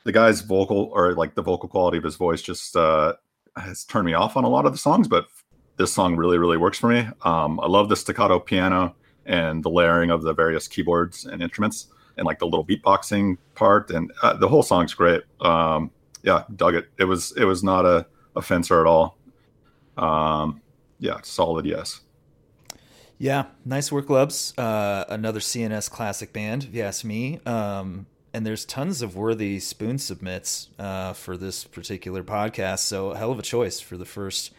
the 0.05 0.11
guy's 0.11 0.41
vocal 0.41 0.91
or 0.93 1.14
like 1.14 1.35
the 1.35 1.43
vocal 1.43 1.68
quality 1.68 1.99
of 1.99 2.05
his 2.05 2.16
voice 2.16 2.43
just 2.43 2.74
uh, 2.74 3.14
has 3.57 3.85
turned 3.85 4.07
me 4.07 4.14
off 4.14 4.37
on 4.37 4.43
a 4.45 4.49
lot 4.49 4.66
of 4.66 4.72
the 4.72 4.79
songs. 4.79 5.07
But 5.07 5.26
this 5.79 5.93
song 5.93 6.16
really, 6.16 6.39
really 6.39 6.57
works 6.57 6.79
for 6.79 6.89
me. 6.89 7.09
Um, 7.22 7.59
I 7.61 7.66
love 7.66 7.89
the 7.89 7.97
staccato 7.97 8.39
piano 8.41 8.95
and 9.24 9.62
the 9.62 9.70
layering 9.70 10.11
of 10.11 10.22
the 10.22 10.35
various 10.35 10.68
keyboards 10.68 11.24
and 11.24 11.43
instruments, 11.43 11.87
and 12.16 12.26
like 12.26 12.41
the 12.41 12.47
little 12.47 12.66
beatboxing 12.66 13.39
part, 13.55 13.91
and 13.91 14.12
uh, 14.22 14.35
the 14.35 14.49
whole 14.49 14.62
song's 14.62 14.93
great. 14.93 15.22
Um, 15.41 15.91
yeah, 16.22 16.45
dug 16.55 16.74
it. 16.74 16.89
It 16.99 17.05
was 17.05 17.33
it 17.37 17.45
was 17.45 17.62
not 17.62 17.87
a 17.87 18.07
offenser 18.35 18.81
at 18.81 18.87
all. 18.87 19.16
Um, 19.97 20.61
yeah, 20.99 21.20
solid 21.22 21.64
yes. 21.64 22.01
Yeah, 23.18 23.47
nice 23.64 23.91
work, 23.91 24.09
Lubs. 24.09 24.57
Uh, 24.57 25.05
another 25.09 25.41
CNS 25.41 25.91
classic 25.91 26.33
band, 26.33 26.64
if 26.64 26.74
you 26.74 26.83
ask 26.83 27.05
me. 27.05 27.41
Um, 27.47 28.07
and 28.33 28.47
there's 28.47 28.64
tons 28.64 29.03
of 29.03 29.16
worthy 29.16 29.59
spoon 29.59 29.99
submits 29.99 30.68
uh, 30.79 31.12
for 31.14 31.37
this 31.37 31.64
particular 31.64 32.22
podcast. 32.22 32.81
So, 32.81 33.14
hell 33.14 33.33
of 33.33 33.39
a 33.39 33.43
choice 33.43 33.81
for 33.81 33.97
the 33.97 34.05
first 34.05 34.53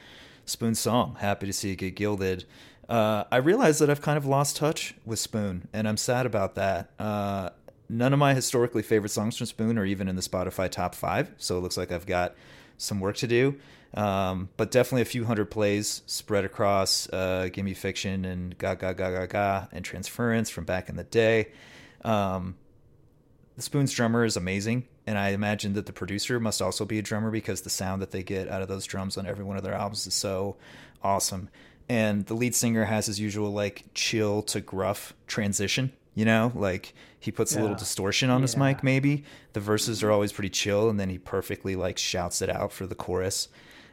Spoon 0.49 0.75
song. 0.75 1.15
Happy 1.19 1.45
to 1.45 1.53
see 1.53 1.71
it 1.71 1.77
get 1.77 1.95
gilded. 1.95 2.45
Uh, 2.87 3.23
I 3.31 3.37
realize 3.37 3.79
that 3.79 3.89
I've 3.89 4.01
kind 4.01 4.17
of 4.17 4.25
lost 4.25 4.55
touch 4.55 4.95
with 5.05 5.19
Spoon, 5.19 5.67
and 5.73 5.87
I'm 5.87 5.97
sad 5.97 6.25
about 6.25 6.55
that. 6.55 6.89
Uh, 6.97 7.51
none 7.87 8.13
of 8.13 8.19
my 8.19 8.33
historically 8.33 8.81
favorite 8.81 9.09
songs 9.09 9.37
from 9.37 9.45
Spoon 9.45 9.77
are 9.77 9.85
even 9.85 10.07
in 10.07 10.15
the 10.15 10.21
Spotify 10.21 10.69
top 10.69 10.95
five, 10.95 11.31
so 11.37 11.57
it 11.57 11.61
looks 11.61 11.77
like 11.77 11.91
I've 11.91 12.07
got 12.07 12.35
some 12.77 12.99
work 12.99 13.17
to 13.17 13.27
do. 13.27 13.59
Um, 13.93 14.49
but 14.57 14.71
definitely 14.71 15.01
a 15.01 15.05
few 15.05 15.25
hundred 15.25 15.49
plays 15.51 16.03
spread 16.05 16.45
across 16.45 17.09
uh, 17.09 17.49
Gimme 17.51 17.73
Fiction 17.73 18.25
and 18.25 18.57
Ga 18.57 18.75
Ga 18.75 18.93
Ga 18.93 19.11
Ga 19.11 19.25
Ga 19.25 19.67
and 19.71 19.83
Transference 19.83 20.49
from 20.49 20.65
back 20.65 20.89
in 20.89 20.95
the 20.95 21.03
day. 21.03 21.49
Um, 22.03 22.55
the 23.55 23.61
Spoon's 23.61 23.91
drummer 23.91 24.23
is 24.25 24.37
amazing, 24.37 24.87
and 25.09 25.17
I 25.17 25.29
imagine 25.29 25.73
that 25.73 25.87
the 25.87 25.91
producer 25.91 26.39
must 26.39 26.61
also 26.61 26.85
be 26.85 26.99
a 26.99 27.01
drummer 27.01 27.31
because 27.31 27.61
the 27.61 27.71
sound 27.71 27.99
that 28.03 28.11
they 28.11 28.21
get 28.21 28.47
out 28.47 28.61
of 28.61 28.67
those 28.67 28.85
drums 28.85 29.17
on 29.17 29.25
every 29.25 29.43
one 29.43 29.57
of 29.57 29.63
their 29.63 29.73
albums 29.73 30.05
is 30.05 30.13
so 30.13 30.55
awesome. 31.01 31.49
And 31.89 32.27
the 32.27 32.35
lead 32.35 32.53
singer 32.53 32.85
has 32.85 33.07
his 33.07 33.19
usual 33.19 33.51
like 33.51 33.85
chill 33.95 34.43
to 34.43 34.61
gruff 34.61 35.15
transition, 35.25 35.93
you 36.13 36.25
know, 36.25 36.51
like 36.53 36.93
he 37.19 37.31
puts 37.31 37.55
a 37.55 37.59
little 37.59 37.75
distortion 37.75 38.29
on 38.29 38.43
his 38.43 38.55
mic 38.55 38.83
maybe. 38.83 39.23
The 39.53 39.59
verses 39.59 40.03
are 40.03 40.11
always 40.11 40.31
pretty 40.31 40.51
chill 40.51 40.91
and 40.91 40.99
then 40.99 41.09
he 41.09 41.17
perfectly 41.17 41.75
like 41.75 41.97
shouts 41.97 42.43
it 42.43 42.51
out 42.51 42.71
for 42.71 42.85
the 42.85 42.93
chorus. 42.93 43.47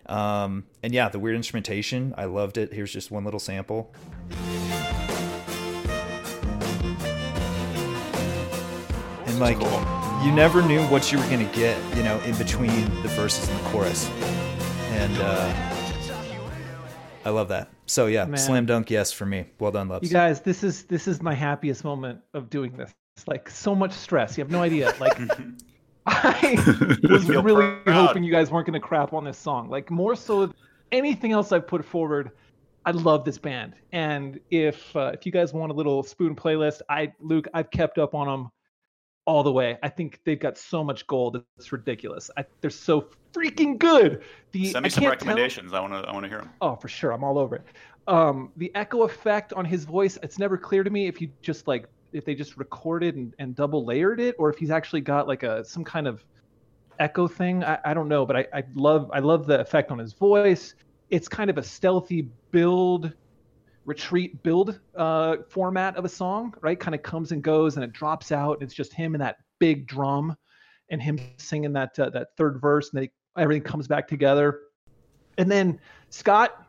Um, 0.05 0.65
and 0.83 0.93
yeah, 0.93 1.09
the 1.09 1.19
weird 1.19 1.37
instrumentation, 1.37 2.13
I 2.19 2.27
loved 2.27 2.59
it. 2.59 2.75
Here's 2.75 2.93
just 2.93 3.11
one 3.11 3.25
little 3.25 3.41
sample. 3.41 3.91
And 9.25 9.41
like 9.41 9.57
you 10.27 10.33
never 10.33 10.61
knew 10.61 10.83
what 10.89 11.13
you 11.13 11.19
were 11.19 11.25
gonna 11.29 11.45
get, 11.53 11.79
you 11.97 12.03
know, 12.03 12.19
in 12.23 12.37
between 12.37 12.85
the 13.03 13.09
verses 13.11 13.49
and 13.49 13.57
the 13.61 13.63
chorus. 13.69 14.11
And 14.91 15.17
uh, 15.19 15.53
I 17.25 17.31
love 17.31 17.47
that. 17.49 17.71
So 17.87 18.07
yeah, 18.07 18.25
Man. 18.25 18.37
slam 18.37 18.67
dunk 18.67 18.91
yes 18.91 19.13
for 19.13 19.25
me. 19.25 19.47
Well 19.61 19.71
done, 19.71 19.89
Lubs. 19.89 20.03
You 20.03 20.13
guys, 20.13 20.41
this 20.41 20.65
is 20.65 20.83
this 20.83 21.07
is 21.07 21.23
my 21.23 21.33
happiest 21.33 21.85
moment 21.85 22.19
of 22.35 22.51
doing 22.51 22.77
this. 22.77 22.93
It's 23.17 23.29
like 23.29 23.49
so 23.49 23.73
much 23.73 23.93
stress. 23.93 24.37
You 24.37 24.43
have 24.43 24.51
no 24.51 24.63
idea. 24.63 24.93
Like 24.99 25.17
I 26.07 26.57
was 27.09 27.29
really 27.29 27.77
proud. 27.85 28.09
hoping 28.09 28.25
you 28.25 28.33
guys 28.33 28.51
weren't 28.51 28.67
going 28.67 28.81
to 28.81 28.85
crap 28.85 29.13
on 29.13 29.23
this 29.23 29.39
song. 29.39 29.71
Like 29.71 29.93
more 29.93 30.17
so 30.17 30.53
anything 30.91 31.31
else 31.31 31.53
I've 31.53 31.69
put 31.69 31.85
forward, 31.85 32.33
I 32.85 32.91
love 32.91 33.25
this 33.25 33.39
band. 33.39 33.75
And 33.93 34.41
if 34.51 34.95
uh, 34.97 35.13
if 35.15 35.25
you 35.25 35.31
guys 35.31 35.53
want 35.53 35.71
a 35.71 35.75
little 35.75 36.03
spoon 36.03 36.35
playlist, 36.35 36.81
I 36.89 37.13
Luke, 37.21 37.47
I've 37.55 37.71
kept 37.71 37.99
up 37.99 38.13
on 38.13 38.27
them 38.27 38.51
all 39.27 39.43
the 39.43 39.53
way. 39.53 39.77
I 39.83 39.89
think 39.89 40.21
they've 40.25 40.41
got 40.41 40.57
so 40.57 40.83
much 40.83 41.07
gold. 41.07 41.43
It's 41.59 41.73
ridiculous. 41.73 42.31
I, 42.37 42.45
they're 42.61 42.71
so 42.71 43.09
freaking 43.33 43.79
good. 43.79 44.23
The 44.53 44.67
Send 44.67 44.85
I 44.85 44.87
me 44.87 44.91
some 44.91 45.03
can't 45.03 45.19
tell- 45.21 45.29
recommendations. 45.29 45.73
I 45.75 45.81
want 45.81 45.93
to 45.93 46.09
I 46.09 46.13
want 46.13 46.25
to 46.25 46.29
hear 46.29 46.39
them. 46.39 46.51
Oh, 46.61 46.77
for 46.77 46.89
sure. 46.89 47.11
I'm 47.13 47.23
all 47.25 47.39
over 47.39 47.57
it. 47.57 47.65
Um, 48.09 48.53
the 48.57 48.71
echo 48.75 49.03
effect 49.03 49.53
on 49.53 49.65
his 49.65 49.85
voice, 49.85 50.17
it's 50.23 50.39
never 50.39 50.57
clear 50.57 50.85
to 50.85 50.91
me 50.91 51.09
if 51.09 51.21
you 51.21 51.29
just 51.43 51.67
like 51.67 51.87
if 52.13 52.25
they 52.25 52.35
just 52.35 52.57
recorded 52.57 53.17
and, 53.17 53.35
and 53.39 53.55
double 53.57 53.85
layered 53.85 54.21
it 54.21 54.37
or 54.39 54.49
if 54.49 54.57
he's 54.59 54.71
actually 54.71 55.01
got 55.01 55.27
like 55.29 55.43
a 55.43 55.65
some 55.65 55.85
kind 55.85 56.07
of 56.07 56.25
echo 57.01 57.27
thing. 57.27 57.65
I, 57.65 57.79
I 57.85 57.95
don't 57.95 58.09
know, 58.09 58.25
but 58.25 58.37
I, 58.37 58.47
I 58.55 58.63
love 58.75 59.11
I 59.13 59.19
love 59.19 59.47
the 59.47 59.61
effect 59.61 59.91
on 59.91 59.99
his 59.99 60.13
voice. 60.13 60.75
It's 61.11 61.29
kind 61.29 61.51
of 61.51 61.59
a 61.59 61.63
stealthy 61.63 62.29
build 62.53 63.13
retreat 63.87 64.43
build 64.43 64.79
uh, 64.97 65.37
format 65.49 65.97
of 65.97 66.05
a 66.05 66.09
song, 66.09 66.53
right? 66.61 66.79
Kind 66.79 66.95
of 66.95 67.03
comes 67.03 67.33
and 67.33 67.43
goes 67.43 67.77
and 67.77 67.85
it 67.85 67.93
drops 67.93 68.33
out 68.33 68.55
and 68.55 68.63
it's 68.63 68.75
just 68.75 68.93
him 68.93 69.15
and 69.15 69.23
that 69.23 69.37
big 69.59 69.87
drum 69.87 70.37
and 70.91 71.01
him 71.01 71.19
singing 71.39 71.73
that 71.73 71.99
uh, 71.99 72.11
that 72.11 72.29
third 72.37 72.61
verse 72.61 72.91
and 72.93 73.03
then 73.03 73.09
everything 73.39 73.63
comes 73.63 73.89
back 73.89 74.07
together. 74.09 74.61
And 75.39 75.51
then 75.51 75.81
Scott, 76.11 76.67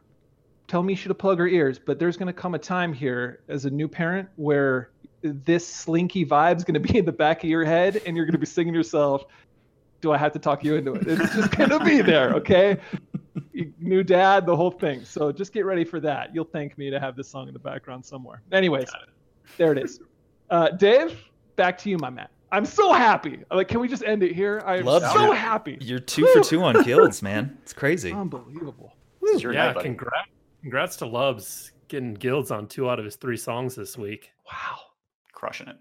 tell 0.68 0.84
me 0.84 0.96
she 0.96 1.08
to 1.08 1.16
plug 1.16 1.40
her 1.40 1.48
ears, 1.48 1.80
but 1.80 2.00
there's 2.00 2.18
going 2.18 2.28
to 2.28 2.34
come 2.34 2.54
a 2.54 2.60
time 2.60 2.94
here 2.94 3.42
as 3.48 3.66
a 3.66 3.70
new 3.70 3.88
parent 3.88 4.30
where 4.36 4.92
this 5.22 5.68
slinky 5.68 6.26
vibe's 6.26 6.64
going 6.64 6.74
to 6.74 6.80
be 6.80 7.00
in 7.00 7.06
the 7.06 7.12
back 7.12 7.44
of 7.44 7.50
your 7.50 7.66
head 7.66 8.02
and 8.06 8.16
you're 8.16 8.26
going 8.26 8.34
to 8.34 8.40
be 8.40 8.46
singing 8.46 8.74
yourself, 8.74 9.26
do 10.02 10.12
I 10.12 10.18
have 10.18 10.32
to 10.34 10.40
talk 10.40 10.64
you 10.64 10.76
into 10.76 10.94
it? 10.94 11.08
It's 11.08 11.34
just 11.34 11.52
going 11.52 11.72
to 11.72 11.84
be 11.84 12.02
there, 12.02 12.34
okay? 12.36 12.78
You- 13.58 13.74
New 13.80 14.04
dad, 14.04 14.46
the 14.46 14.56
whole 14.56 14.72
thing. 14.72 15.04
So 15.04 15.32
just 15.32 15.52
get 15.54 15.66
ready 15.66 15.84
for 15.84 16.00
that. 16.02 16.34
You'll 16.34 16.46
thank 16.46 16.78
me 16.78 16.90
to 16.90 17.00
have 17.00 17.16
this 17.16 17.28
song 17.28 17.48
in 17.48 17.54
the 17.54 17.60
background 17.60 18.06
somewhere. 18.06 18.42
Anyways, 18.52 18.90
there 19.58 19.72
it 19.72 19.80
is. 19.80 20.00
Uh, 20.50 20.70
Dave, 20.70 21.18
back 21.56 21.78
to 21.80 21.90
you, 21.90 21.98
my 21.98 22.10
man. 22.10 22.28
I'm 22.52 22.66
so 22.66 22.94
happy. 22.94 23.44
Like, 23.52 23.68
can 23.68 23.80
we 23.80 23.88
just 23.88 24.04
end 24.04 24.24
it 24.24 24.34
here? 24.34 24.62
I'm 24.66 24.86
Love 24.86 25.02
so 25.12 25.34
it. 25.34 25.38
happy. 25.38 25.78
You're 25.82 26.00
two 26.00 26.26
for 26.28 26.42
two 26.42 26.64
on 26.64 26.84
guilds, 26.84 27.22
man. 27.22 27.58
It's 27.64 27.74
crazy. 27.74 28.14
Unbelievable. 28.14 28.94
This 29.22 29.36
is 29.38 29.44
your 29.44 29.54
yeah, 29.54 29.74
night, 29.74 29.82
congrats, 29.84 30.30
congrats 30.62 30.96
to 30.98 31.06
Lubs 31.06 31.72
getting 31.90 32.14
guilds 32.14 32.52
on 32.52 32.68
two 32.68 32.90
out 32.90 33.00
of 33.00 33.06
his 33.06 33.16
three 33.16 33.38
songs 33.38 33.76
this 33.76 33.98
week. 33.98 34.32
Wow. 34.46 34.78
Crushing 35.34 35.68
it. 35.68 35.78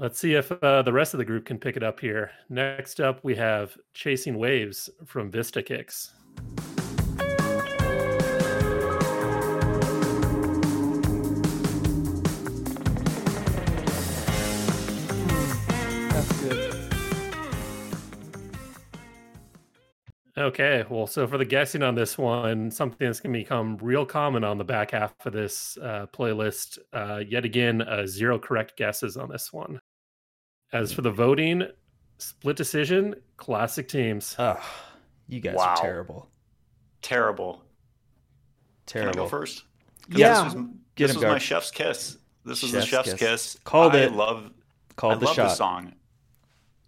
Let's 0.00 0.20
see 0.20 0.34
if 0.34 0.52
uh, 0.52 0.82
the 0.82 0.92
rest 0.92 1.12
of 1.12 1.18
the 1.18 1.24
group 1.24 1.44
can 1.44 1.58
pick 1.58 1.76
it 1.76 1.82
up 1.82 1.98
here. 1.98 2.30
Next 2.48 3.00
up, 3.00 3.18
we 3.24 3.34
have 3.34 3.76
Chasing 3.94 4.38
Waves 4.38 4.88
from 5.04 5.28
Vista 5.28 5.60
Kicks. 5.60 6.14
Okay, 20.38 20.84
well, 20.88 21.08
so 21.08 21.26
for 21.26 21.36
the 21.36 21.44
guessing 21.44 21.82
on 21.82 21.96
this 21.96 22.16
one, 22.16 22.70
something 22.70 23.04
that's 23.04 23.18
going 23.18 23.32
to 23.32 23.38
become 23.40 23.76
real 23.78 24.06
common 24.06 24.44
on 24.44 24.56
the 24.56 24.64
back 24.64 24.92
half 24.92 25.12
of 25.26 25.32
this 25.32 25.76
uh, 25.82 26.06
playlist. 26.12 26.78
Uh, 26.92 27.20
yet 27.28 27.44
again, 27.44 27.82
uh, 27.82 28.06
zero 28.06 28.38
correct 28.38 28.76
guesses 28.76 29.16
on 29.16 29.28
this 29.28 29.52
one. 29.52 29.80
As 30.72 30.92
for 30.92 31.02
the 31.02 31.10
voting, 31.10 31.66
split 32.18 32.56
decision, 32.56 33.14
classic 33.36 33.88
teams. 33.88 34.36
Oh, 34.38 34.60
you 35.28 35.40
guys 35.40 35.54
Wow. 35.56 35.68
are 35.68 35.76
terrible. 35.76 36.28
Terrible. 37.02 37.64
Terrible. 38.86 39.12
Can 39.12 39.20
I 39.20 39.24
go 39.24 39.28
first? 39.28 39.64
Yeah. 40.10 40.44
This 40.44 40.54
was, 40.54 40.64
Get 40.96 41.06
this 41.08 41.16
was 41.16 41.24
my 41.24 41.38
chef's 41.38 41.70
kiss. 41.70 42.18
This 42.44 42.62
was 42.62 42.70
Chef's 42.72 42.84
the 42.84 42.90
chef's 42.90 43.10
kiss. 43.10 43.18
kiss. 43.18 43.58
Called 43.64 43.94
I 43.94 44.00
it. 44.00 44.12
love 44.12 44.50
Called 44.96 45.14
I 45.14 45.16
the 45.18 45.24
love 45.26 45.36
shot. 45.36 45.48
this 45.48 45.58
song. 45.58 45.92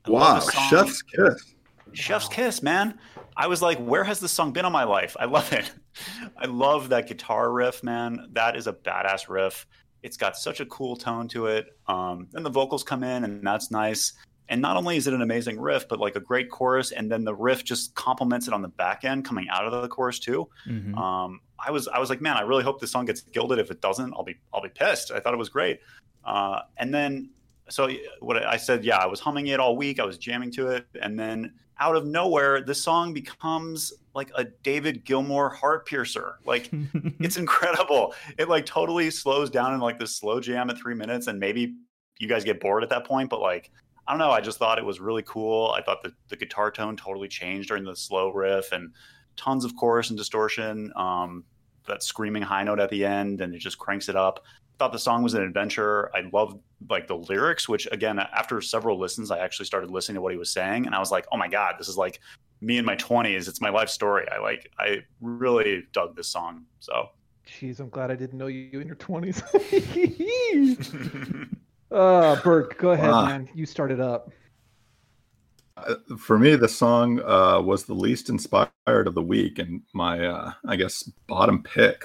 I 0.04 0.10
love 0.10 0.20
Wow, 0.20 0.34
this 0.40 0.52
song. 0.52 0.68
chef's 0.70 1.02
kiss. 1.02 1.54
Chef's 1.92 2.28
Kiss, 2.28 2.62
man. 2.62 2.98
I 3.36 3.48
was 3.48 3.60
like, 3.62 3.78
where 3.78 4.04
has 4.04 4.20
this 4.20 4.30
song 4.30 4.52
been 4.52 4.64
all 4.64 4.70
my 4.70 4.84
life? 4.84 5.16
I 5.18 5.24
love 5.24 5.52
it. 5.52 5.72
I 6.38 6.46
love 6.46 6.90
that 6.90 7.08
guitar 7.08 7.50
riff, 7.50 7.82
man. 7.82 8.28
That 8.32 8.54
is 8.56 8.68
a 8.68 8.72
badass 8.72 9.28
riff. 9.28 9.66
It's 10.02 10.16
got 10.16 10.36
such 10.36 10.60
a 10.60 10.66
cool 10.66 10.96
tone 10.96 11.28
to 11.28 11.46
it. 11.46 11.76
Um, 11.86 12.28
and 12.34 12.44
the 12.44 12.50
vocals 12.50 12.82
come 12.82 13.02
in, 13.02 13.24
and 13.24 13.46
that's 13.46 13.70
nice. 13.70 14.14
And 14.48 14.60
not 14.60 14.76
only 14.76 14.96
is 14.96 15.06
it 15.06 15.14
an 15.14 15.22
amazing 15.22 15.60
riff, 15.60 15.86
but 15.88 16.00
like 16.00 16.16
a 16.16 16.20
great 16.20 16.50
chorus, 16.50 16.90
and 16.90 17.10
then 17.10 17.24
the 17.24 17.34
riff 17.34 17.62
just 17.62 17.94
complements 17.94 18.48
it 18.48 18.54
on 18.54 18.62
the 18.62 18.68
back 18.68 19.04
end, 19.04 19.24
coming 19.24 19.48
out 19.48 19.64
of 19.64 19.82
the 19.82 19.88
chorus 19.88 20.18
too. 20.18 20.48
Mhm. 20.66 20.96
Um, 20.96 21.40
I 21.64 21.70
was 21.70 21.86
I 21.88 21.98
was 21.98 22.10
like, 22.10 22.20
man, 22.20 22.36
I 22.36 22.40
really 22.40 22.64
hope 22.64 22.80
this 22.80 22.90
song 22.90 23.04
gets 23.04 23.20
gilded. 23.20 23.58
If 23.58 23.70
it 23.70 23.80
doesn't, 23.80 24.12
I'll 24.14 24.24
be 24.24 24.38
I'll 24.52 24.62
be 24.62 24.70
pissed. 24.70 25.12
I 25.12 25.20
thought 25.20 25.34
it 25.34 25.38
was 25.38 25.50
great. 25.50 25.80
Uh, 26.24 26.62
and 26.78 26.92
then 26.92 27.30
so 27.68 27.88
what 28.18 28.44
I 28.44 28.56
said, 28.56 28.84
yeah, 28.84 28.96
I 28.96 29.06
was 29.06 29.20
humming 29.20 29.46
it 29.46 29.60
all 29.60 29.76
week. 29.76 30.00
I 30.00 30.04
was 30.04 30.18
jamming 30.18 30.50
to 30.52 30.68
it, 30.68 30.86
and 31.00 31.18
then 31.18 31.54
out 31.80 31.96
of 31.96 32.06
nowhere, 32.06 32.60
the 32.60 32.74
song 32.74 33.12
becomes 33.12 33.92
like 34.14 34.30
a 34.36 34.44
David 34.62 35.04
Gilmour 35.04 35.50
heart 35.50 35.86
piercer. 35.86 36.38
Like 36.44 36.68
it's 37.20 37.38
incredible. 37.38 38.14
It 38.38 38.48
like 38.48 38.66
totally 38.66 39.10
slows 39.10 39.50
down 39.50 39.74
in 39.74 39.80
like 39.80 39.98
this 39.98 40.16
slow 40.16 40.40
jam 40.40 40.70
at 40.70 40.78
three 40.78 40.94
minutes, 40.94 41.26
and 41.26 41.40
maybe 41.40 41.74
you 42.18 42.28
guys 42.28 42.44
get 42.44 42.60
bored 42.60 42.82
at 42.82 42.90
that 42.90 43.06
point. 43.06 43.30
But 43.30 43.40
like, 43.40 43.70
I 44.06 44.12
don't 44.12 44.18
know. 44.18 44.30
I 44.30 44.40
just 44.40 44.58
thought 44.58 44.78
it 44.78 44.84
was 44.84 45.00
really 45.00 45.22
cool. 45.22 45.74
I 45.76 45.82
thought 45.82 46.02
the 46.02 46.12
the 46.28 46.36
guitar 46.36 46.70
tone 46.70 46.96
totally 46.96 47.28
changed 47.28 47.68
during 47.68 47.84
the 47.84 47.96
slow 47.96 48.30
riff, 48.30 48.72
and 48.72 48.92
tons 49.36 49.64
of 49.64 49.74
chorus 49.74 50.10
and 50.10 50.18
distortion. 50.18 50.92
Um, 50.96 51.44
that 51.86 52.02
screaming 52.02 52.42
high 52.42 52.62
note 52.62 52.78
at 52.78 52.90
the 52.90 53.04
end, 53.04 53.40
and 53.40 53.54
it 53.54 53.58
just 53.58 53.78
cranks 53.78 54.08
it 54.08 54.16
up. 54.16 54.44
Thought 54.78 54.92
the 54.92 54.98
song 54.98 55.22
was 55.22 55.34
an 55.34 55.42
adventure. 55.42 56.14
I 56.14 56.22
loved 56.32 56.60
like 56.88 57.06
the 57.08 57.16
lyrics, 57.16 57.68
which 57.68 57.86
again, 57.92 58.18
after 58.18 58.60
several 58.60 58.98
listens, 58.98 59.30
I 59.30 59.38
actually 59.38 59.66
started 59.66 59.90
listening 59.90 60.16
to 60.16 60.20
what 60.22 60.32
he 60.32 60.38
was 60.38 60.52
saying, 60.52 60.86
and 60.86 60.94
I 60.94 60.98
was 60.98 61.10
like, 61.10 61.26
oh 61.32 61.36
my 61.36 61.48
god, 61.48 61.74
this 61.78 61.88
is 61.88 61.96
like 61.96 62.20
me 62.60 62.78
in 62.78 62.84
my 62.84 62.96
twenties. 62.96 63.48
It's 63.48 63.60
my 63.60 63.70
life 63.70 63.88
story. 63.90 64.26
I 64.30 64.38
like. 64.40 64.70
I 64.78 64.98
really 65.20 65.84
dug 65.92 66.16
this 66.16 66.28
song. 66.28 66.64
So. 66.80 67.10
Jeez, 67.46 67.80
I'm 67.80 67.88
glad 67.88 68.12
I 68.12 68.14
didn't 68.14 68.38
know 68.38 68.46
you 68.46 68.80
in 68.80 68.86
your 68.86 68.96
20s. 68.96 69.42
uh, 71.90 72.40
Bert, 72.42 72.78
go 72.78 72.90
ahead, 72.92 73.10
Wow. 73.10 73.26
man. 73.26 73.48
You 73.54 73.66
started 73.66 73.98
up. 73.98 74.30
Uh, 75.76 75.94
For 76.18 76.38
me, 76.38 76.54
the 76.54 76.68
song 76.68 77.20
uh, 77.22 77.60
was 77.60 77.86
the 77.86 77.94
least 77.94 78.28
inspired 78.28 78.68
of 78.86 79.14
the 79.14 79.22
week, 79.22 79.58
and 79.58 79.82
my, 79.94 80.24
uh, 80.24 80.52
I 80.66 80.76
guess, 80.76 81.02
bottom 81.26 81.62
pick. 81.62 82.04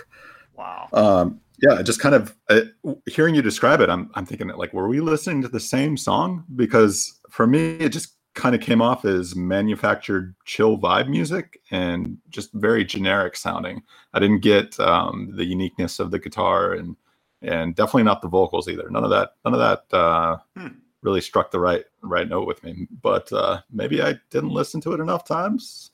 wow. 0.56 0.88
Um, 0.94 1.42
yeah, 1.60 1.82
just 1.82 2.00
kind 2.00 2.16
of 2.16 2.36
uh, 2.50 2.62
hearing 3.08 3.36
you 3.36 3.42
describe 3.42 3.82
it, 3.82 3.90
I'm, 3.90 4.10
I'm 4.16 4.26
thinking 4.26 4.48
that 4.48 4.58
like, 4.58 4.74
were 4.74 4.88
we 4.88 5.00
listening 5.00 5.42
to 5.44 5.48
the 5.48 5.60
same 5.60 5.98
song? 5.98 6.44
Because 6.56 7.20
for 7.30 7.48
me, 7.48 7.78
it 7.78 7.90
just 7.90 8.16
kind 8.34 8.54
of 8.54 8.62
came 8.62 8.82
off 8.82 9.06
as 9.06 9.36
manufactured 9.36 10.36
chill 10.44 10.78
vibe 10.78 11.08
music 11.08 11.62
and 11.72 12.18
just 12.30 12.52
very 12.54 12.84
generic 12.84 13.36
sounding. 13.38 13.82
I 14.14 14.20
didn't 14.20 14.42
get 14.42 14.78
um, 14.80 15.32
the 15.36 15.46
uniqueness 15.46 16.00
of 16.00 16.12
the 16.12 16.20
guitar 16.20 16.74
and 16.74 16.96
and 17.42 17.76
definitely 17.76 18.04
not 18.04 18.22
the 18.22 18.28
vocals 18.28 18.68
either. 18.68 18.90
None 18.90 19.04
of 19.04 19.10
that. 19.12 19.32
None 19.44 19.54
of 19.54 19.60
that 19.60 19.98
uh, 19.98 20.38
Hmm. 20.58 20.68
really 21.02 21.22
struck 21.22 21.52
the 21.52 21.60
right 21.60 21.86
right 22.02 22.28
note 22.28 22.48
with 22.48 22.64
me. 22.64 22.88
But 23.02 23.32
uh, 23.32 23.62
maybe 23.72 24.02
I 24.02 24.16
didn't 24.30 24.50
listen 24.50 24.82
to 24.82 24.94
it 24.94 25.00
enough 25.00 25.26
times. 25.26 25.92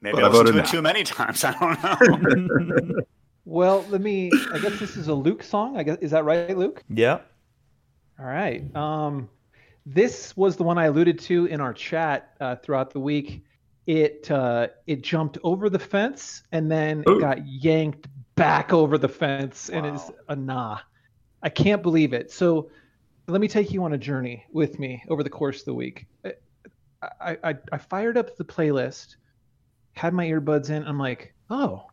Maybe 0.00 0.16
but 0.16 0.24
I 0.24 0.28
I 0.28 0.30
listened 0.30 0.48
to 0.48 0.58
it 0.58 0.62
no. 0.64 0.70
too 0.70 0.82
many 0.82 1.04
times. 1.04 1.44
I 1.44 1.52
don't 1.52 1.82
know. 1.82 3.00
Well, 3.46 3.86
let 3.88 4.00
me. 4.00 4.30
I 4.52 4.58
guess 4.58 4.78
this 4.80 4.96
is 4.96 5.06
a 5.08 5.14
Luke 5.14 5.42
song. 5.42 5.76
I 5.78 5.84
guess 5.84 5.98
is 6.00 6.10
that 6.10 6.24
right, 6.24 6.56
Luke? 6.56 6.82
yeah. 6.90 7.20
All 8.18 8.26
right. 8.26 8.74
Um, 8.74 9.28
this 9.86 10.36
was 10.36 10.56
the 10.56 10.64
one 10.64 10.78
I 10.78 10.86
alluded 10.86 11.18
to 11.20 11.46
in 11.46 11.60
our 11.60 11.72
chat 11.72 12.34
uh, 12.40 12.56
throughout 12.56 12.92
the 12.92 12.98
week. 13.00 13.44
It 13.86 14.28
uh, 14.30 14.68
it 14.88 15.02
jumped 15.02 15.38
over 15.44 15.70
the 15.70 15.78
fence 15.78 16.42
and 16.50 16.68
then 16.70 17.04
it 17.06 17.20
got 17.20 17.46
yanked 17.46 18.08
back 18.34 18.72
over 18.72 18.98
the 18.98 19.08
fence, 19.08 19.70
and 19.70 19.86
it's 19.86 20.08
Wow. 20.08 20.14
a 20.30 20.36
nah. 20.36 20.78
I 21.42 21.48
can't 21.50 21.82
believe 21.82 22.12
it. 22.12 22.32
So 22.32 22.68
let 23.28 23.40
me 23.40 23.46
take 23.46 23.70
you 23.70 23.84
on 23.84 23.92
a 23.92 23.98
journey 23.98 24.44
with 24.50 24.78
me 24.80 25.04
over 25.08 25.22
the 25.22 25.30
course 25.30 25.60
of 25.60 25.66
the 25.66 25.74
week. 25.74 26.06
I 27.20 27.36
I, 27.44 27.54
I 27.70 27.78
fired 27.78 28.16
up 28.18 28.36
the 28.36 28.44
playlist, 28.44 29.16
had 29.92 30.12
my 30.14 30.26
earbuds 30.26 30.70
in. 30.70 30.82
I'm 30.84 30.98
like, 30.98 31.32
oh, 31.50 31.84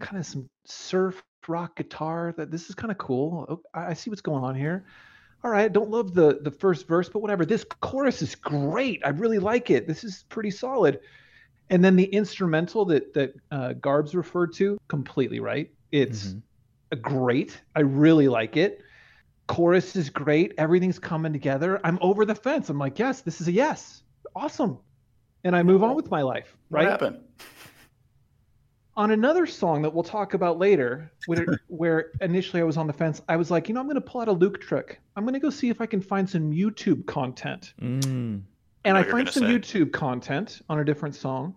kind 0.00 0.18
of 0.18 0.26
some 0.26 0.48
surf 0.68 1.22
rock 1.48 1.76
guitar. 1.76 2.34
That 2.36 2.50
this 2.50 2.68
is 2.68 2.74
kind 2.74 2.90
of 2.90 2.98
cool. 2.98 3.46
Oh, 3.48 3.60
I 3.74 3.90
I 3.90 3.94
see 3.94 4.10
what's 4.10 4.22
going 4.22 4.44
on 4.44 4.54
here 4.54 4.84
all 5.44 5.50
right, 5.52 5.72
don't 5.72 5.90
love 5.90 6.12
the 6.12 6.40
the 6.42 6.50
first 6.50 6.88
verse, 6.88 7.08
but 7.08 7.20
whatever. 7.20 7.44
This 7.44 7.64
chorus 7.80 8.20
is 8.20 8.34
great. 8.34 9.00
I 9.04 9.10
really 9.10 9.38
like 9.38 9.70
it. 9.70 9.86
This 9.86 10.02
is 10.02 10.24
pretty 10.28 10.50
solid. 10.50 10.98
And 11.70 11.84
then 11.84 11.94
the 11.94 12.06
instrumental 12.06 12.84
that 12.86 13.14
that 13.14 13.34
uh, 13.52 13.74
Garbs 13.74 14.14
referred 14.14 14.54
to, 14.54 14.76
completely 14.88 15.38
right. 15.38 15.70
It's 15.92 16.28
Mhm. 16.28 16.42
a 16.90 16.96
great. 16.96 17.60
I 17.76 17.80
really 17.80 18.26
like 18.26 18.56
it. 18.56 18.80
Chorus 19.46 19.94
is 19.94 20.10
great. 20.10 20.52
Everything's 20.58 20.98
coming 20.98 21.32
together. 21.32 21.80
I'm 21.84 21.98
over 22.00 22.24
the 22.24 22.34
fence. 22.34 22.68
I'm 22.68 22.78
like, 22.78 22.98
yes, 22.98 23.20
this 23.20 23.40
is 23.40 23.46
a 23.46 23.52
yes. 23.52 24.02
Awesome. 24.34 24.78
And 25.44 25.54
I 25.54 25.62
move 25.62 25.84
on 25.84 25.94
with 25.94 26.10
my 26.10 26.22
life. 26.22 26.56
What 26.70 26.78
Right. 26.78 26.88
happened? 26.88 27.20
On 28.96 29.10
another 29.10 29.46
song 29.46 29.82
that 29.82 29.92
we'll 29.92 30.04
talk 30.04 30.34
about 30.34 30.58
later, 30.58 31.12
where, 31.26 31.60
where 31.68 32.12
initially 32.20 32.62
I 32.62 32.64
was 32.64 32.76
on 32.76 32.86
the 32.86 32.92
fence, 32.92 33.20
I 33.28 33.36
was 33.36 33.50
like, 33.50 33.68
you 33.68 33.74
know, 33.74 33.80
I'm 33.80 33.86
going 33.86 33.96
to 33.96 34.00
pull 34.00 34.20
out 34.20 34.28
a 34.28 34.32
Luke 34.32 34.60
trick. 34.60 35.00
I'm 35.16 35.24
going 35.24 35.34
to 35.34 35.40
go 35.40 35.50
see 35.50 35.68
if 35.68 35.80
I 35.80 35.86
can 35.86 36.00
find 36.00 36.28
some 36.28 36.50
YouTube 36.50 37.06
content. 37.06 37.74
Mm. 37.80 38.42
And 38.84 38.94
know 38.94 39.00
I 39.00 39.02
find 39.02 39.28
some 39.28 39.44
say. 39.44 39.50
YouTube 39.50 39.92
content 39.92 40.62
on 40.68 40.78
a 40.78 40.84
different 40.84 41.14
song. 41.14 41.54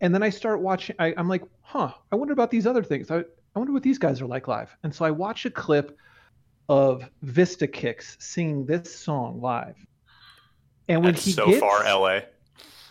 And 0.00 0.14
then 0.14 0.22
I 0.22 0.30
start 0.30 0.60
watching, 0.60 0.96
I, 0.98 1.14
I'm 1.16 1.28
like, 1.28 1.44
huh, 1.62 1.92
I 2.10 2.16
wonder 2.16 2.32
about 2.32 2.50
these 2.50 2.66
other 2.66 2.82
things. 2.82 3.10
I, 3.10 3.18
I 3.18 3.58
wonder 3.58 3.72
what 3.72 3.82
these 3.82 3.98
guys 3.98 4.20
are 4.20 4.26
like 4.26 4.48
live. 4.48 4.76
And 4.82 4.94
so 4.94 5.04
I 5.04 5.10
watch 5.10 5.46
a 5.46 5.50
clip 5.50 5.96
of 6.68 7.08
Vista 7.22 7.66
Kicks 7.66 8.16
singing 8.18 8.66
this 8.66 8.94
song 8.94 9.40
live. 9.40 9.76
And 10.88 11.04
when 11.04 11.14
That's 11.14 11.24
he 11.24 11.32
so 11.32 11.46
gets, 11.46 11.60
far 11.60 11.84
LA. 11.84 12.20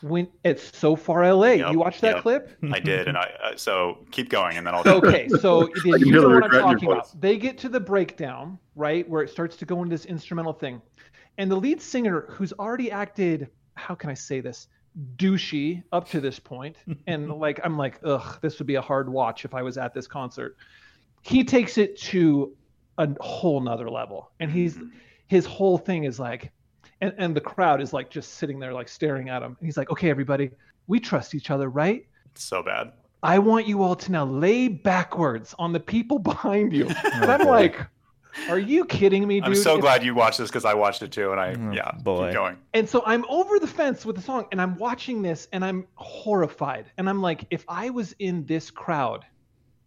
When 0.02 0.28
it's 0.44 0.78
so 0.78 0.96
far 0.96 1.32
LA, 1.34 1.52
Yep, 1.52 1.72
you 1.72 1.80
watch 1.80 2.02
that 2.02 2.16
yep. 2.16 2.22
clip? 2.22 2.58
I 2.72 2.80
did, 2.80 3.08
and 3.08 3.18
I 3.18 3.32
uh, 3.44 3.56
so 3.56 4.00
keep 4.12 4.30
going, 4.30 4.58
and 4.58 4.66
then 4.66 4.74
I'll. 4.74 4.88
okay, 4.88 5.28
so 5.42 5.70
then 5.86 6.00
you 6.00 6.06
hear 6.06 6.22
the 6.22 6.28
know 6.28 6.30
what 6.30 6.44
I'm 6.44 6.52
regret 6.52 6.62
in 6.62 6.70
your 6.70 6.74
talking 6.74 6.92
about. 6.92 7.22
They 7.22 7.38
get 7.38 7.58
to 7.60 7.70
the 7.70 7.80
breakdown, 7.80 8.58
right, 8.76 9.08
where 9.08 9.22
it 9.22 9.30
starts 9.30 9.56
to 9.58 9.66
go 9.66 9.82
into 9.84 9.94
this 9.94 10.06
instrumental 10.06 10.54
thing. 10.54 10.82
And 11.38 11.50
the 11.50 11.56
lead 11.56 11.82
singer, 11.82 12.26
who's 12.30 12.54
already 12.54 12.92
acted, 12.92 13.50
how 13.76 13.96
can 13.96 14.10
I 14.10 14.14
say 14.14 14.42
this, 14.42 14.68
douchey 15.16 15.84
up 15.92 16.10
to 16.10 16.20
this 16.20 16.40
point, 16.40 16.78
and 17.08 17.30
like 17.40 17.60
I'm 17.64 17.78
like, 17.78 18.00
ugh, 18.04 18.40
this 18.42 18.60
would 18.60 18.68
be 18.68 18.76
a 18.76 18.82
hard 18.82 19.10
watch 19.10 19.46
if 19.46 19.54
I 19.54 19.62
was 19.62 19.78
at 19.78 19.94
this 19.94 20.08
concert. 20.08 20.58
He 21.22 21.44
takes 21.44 21.78
it 21.78 21.98
to 22.02 22.56
a 22.98 23.10
whole 23.20 23.62
nother 23.62 23.90
level, 23.90 24.32
and 24.40 24.52
he's 24.52 24.80
his 25.28 25.46
whole 25.46 25.78
thing 25.78 26.04
is 26.04 26.20
like, 26.20 26.52
and 27.02 27.14
and 27.18 27.36
the 27.36 27.42
crowd 27.42 27.82
is 27.82 27.94
like 27.94 28.10
just 28.10 28.36
sitting 28.36 28.60
there 28.60 28.74
like 28.74 28.88
staring 28.88 29.30
at 29.30 29.42
him, 29.42 29.58
and 29.60 29.66
he's 29.68 29.78
like, 29.78 29.90
okay, 29.92 30.10
everybody, 30.10 30.52
we 30.88 31.00
trust 31.00 31.36
each 31.36 31.50
other, 31.50 31.70
right? 31.70 32.06
It's 32.32 32.44
so 32.44 32.64
bad. 32.64 32.94
I 33.24 33.38
want 33.40 33.68
you 33.68 33.84
all 33.84 33.96
to 33.96 34.12
now 34.12 34.26
lay 34.26 34.68
backwards 34.68 35.54
on 35.60 35.74
the 35.74 35.80
people 35.80 36.18
behind 36.32 36.74
you. 36.74 36.88
Oh, 36.90 37.10
and 37.14 37.32
I'm 37.32 37.42
boy. 37.42 37.50
like, 37.52 37.82
are 38.50 38.58
you 38.58 38.86
kidding 38.86 39.28
me, 39.28 39.40
dude? 39.42 39.50
I'm 39.50 39.56
so 39.56 39.76
If- 39.76 39.82
glad 39.82 40.04
you 40.04 40.16
watched 40.16 40.38
this 40.40 40.50
because 40.50 40.66
I 40.66 40.74
watched 40.74 41.02
it 41.04 41.12
too, 41.12 41.32
and 41.32 41.40
I 41.40 41.54
Oh, 41.54 41.72
yeah, 41.72 41.92
boy. 42.04 42.28
keep 42.28 42.34
going. 42.36 42.58
And 42.74 42.88
so 42.88 43.04
I'm 43.06 43.26
over 43.30 43.60
the 43.60 43.68
fence 43.68 44.06
with 44.06 44.16
the 44.16 44.22
song 44.22 44.46
and 44.52 44.62
I'm 44.62 44.78
watching 44.78 45.22
this 45.22 45.48
and 45.52 45.64
I'm 45.66 45.86
horrified. 45.96 46.86
And 46.98 47.10
I'm 47.10 47.22
like, 47.22 47.46
if 47.52 47.66
I 47.68 47.90
was 47.90 48.16
in 48.20 48.46
this 48.46 48.72
crowd 48.72 49.26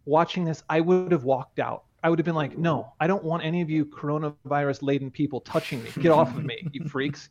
watching 0.05 0.45
this, 0.45 0.63
I 0.69 0.79
would 0.81 1.11
have 1.11 1.23
walked 1.23 1.57
out. 1.59 1.84
I 2.05 2.09
would 2.09 2.19
have 2.19 2.25
been 2.25 2.35
like, 2.35 2.55
no, 2.55 2.93
I 2.99 3.07
don't 3.07 3.23
want 3.23 3.43
any 3.43 3.63
of 3.63 3.69
you 3.71 3.83
coronavirus 3.83 4.83
laden 4.83 5.09
people 5.09 5.41
touching 5.41 5.83
me. 5.83 5.89
Get 5.99 6.11
off 6.11 6.37
of 6.37 6.45
me, 6.45 6.63
you 6.71 6.83
freaks. 6.87 7.29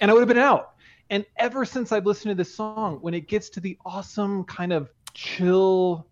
And 0.00 0.12
I 0.12 0.14
would 0.14 0.20
have 0.20 0.28
been 0.28 0.38
out. 0.38 0.74
And 1.10 1.26
ever 1.38 1.64
since 1.64 1.90
I've 1.90 2.06
listened 2.06 2.30
to 2.30 2.36
this 2.36 2.54
song, 2.54 2.98
when 3.00 3.14
it 3.14 3.26
gets 3.26 3.48
to 3.48 3.60
the 3.60 3.76
awesome 3.84 4.44
kind 4.44 4.72
of 4.72 4.90
chill, 5.12 6.06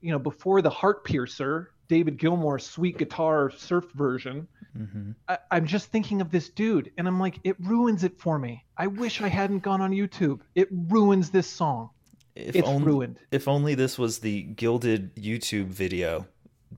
you 0.00 0.12
know, 0.12 0.20
before 0.20 0.62
the 0.62 0.70
heart 0.70 1.04
piercer, 1.04 1.72
David 1.88 2.16
Gilmour's 2.16 2.64
sweet 2.64 2.96
guitar 2.96 3.50
surf 3.50 3.86
version, 3.92 4.46
hmm 4.76 5.10
I, 5.28 5.38
I'm 5.50 5.66
just 5.66 5.88
thinking 5.88 6.20
of 6.20 6.30
this 6.30 6.48
dude, 6.48 6.92
and 6.96 7.08
I'm 7.08 7.18
like, 7.18 7.40
it 7.42 7.56
ruins 7.58 8.04
it 8.04 8.20
for 8.20 8.38
me. 8.38 8.64
I 8.76 8.86
wish 8.86 9.20
I 9.20 9.26
hadn't 9.26 9.64
gone 9.64 9.80
on 9.80 9.90
YouTube. 9.90 10.42
It 10.54 10.68
ruins 10.70 11.30
this 11.30 11.48
song. 11.48 11.90
If 12.36 12.54
It's 12.54 12.68
only, 12.68 12.86
ruined. 12.86 13.18
If 13.32 13.48
only 13.48 13.74
this 13.74 13.98
was 13.98 14.20
the 14.20 14.42
gilded 14.42 15.16
YouTube 15.16 15.66
video 15.66 16.28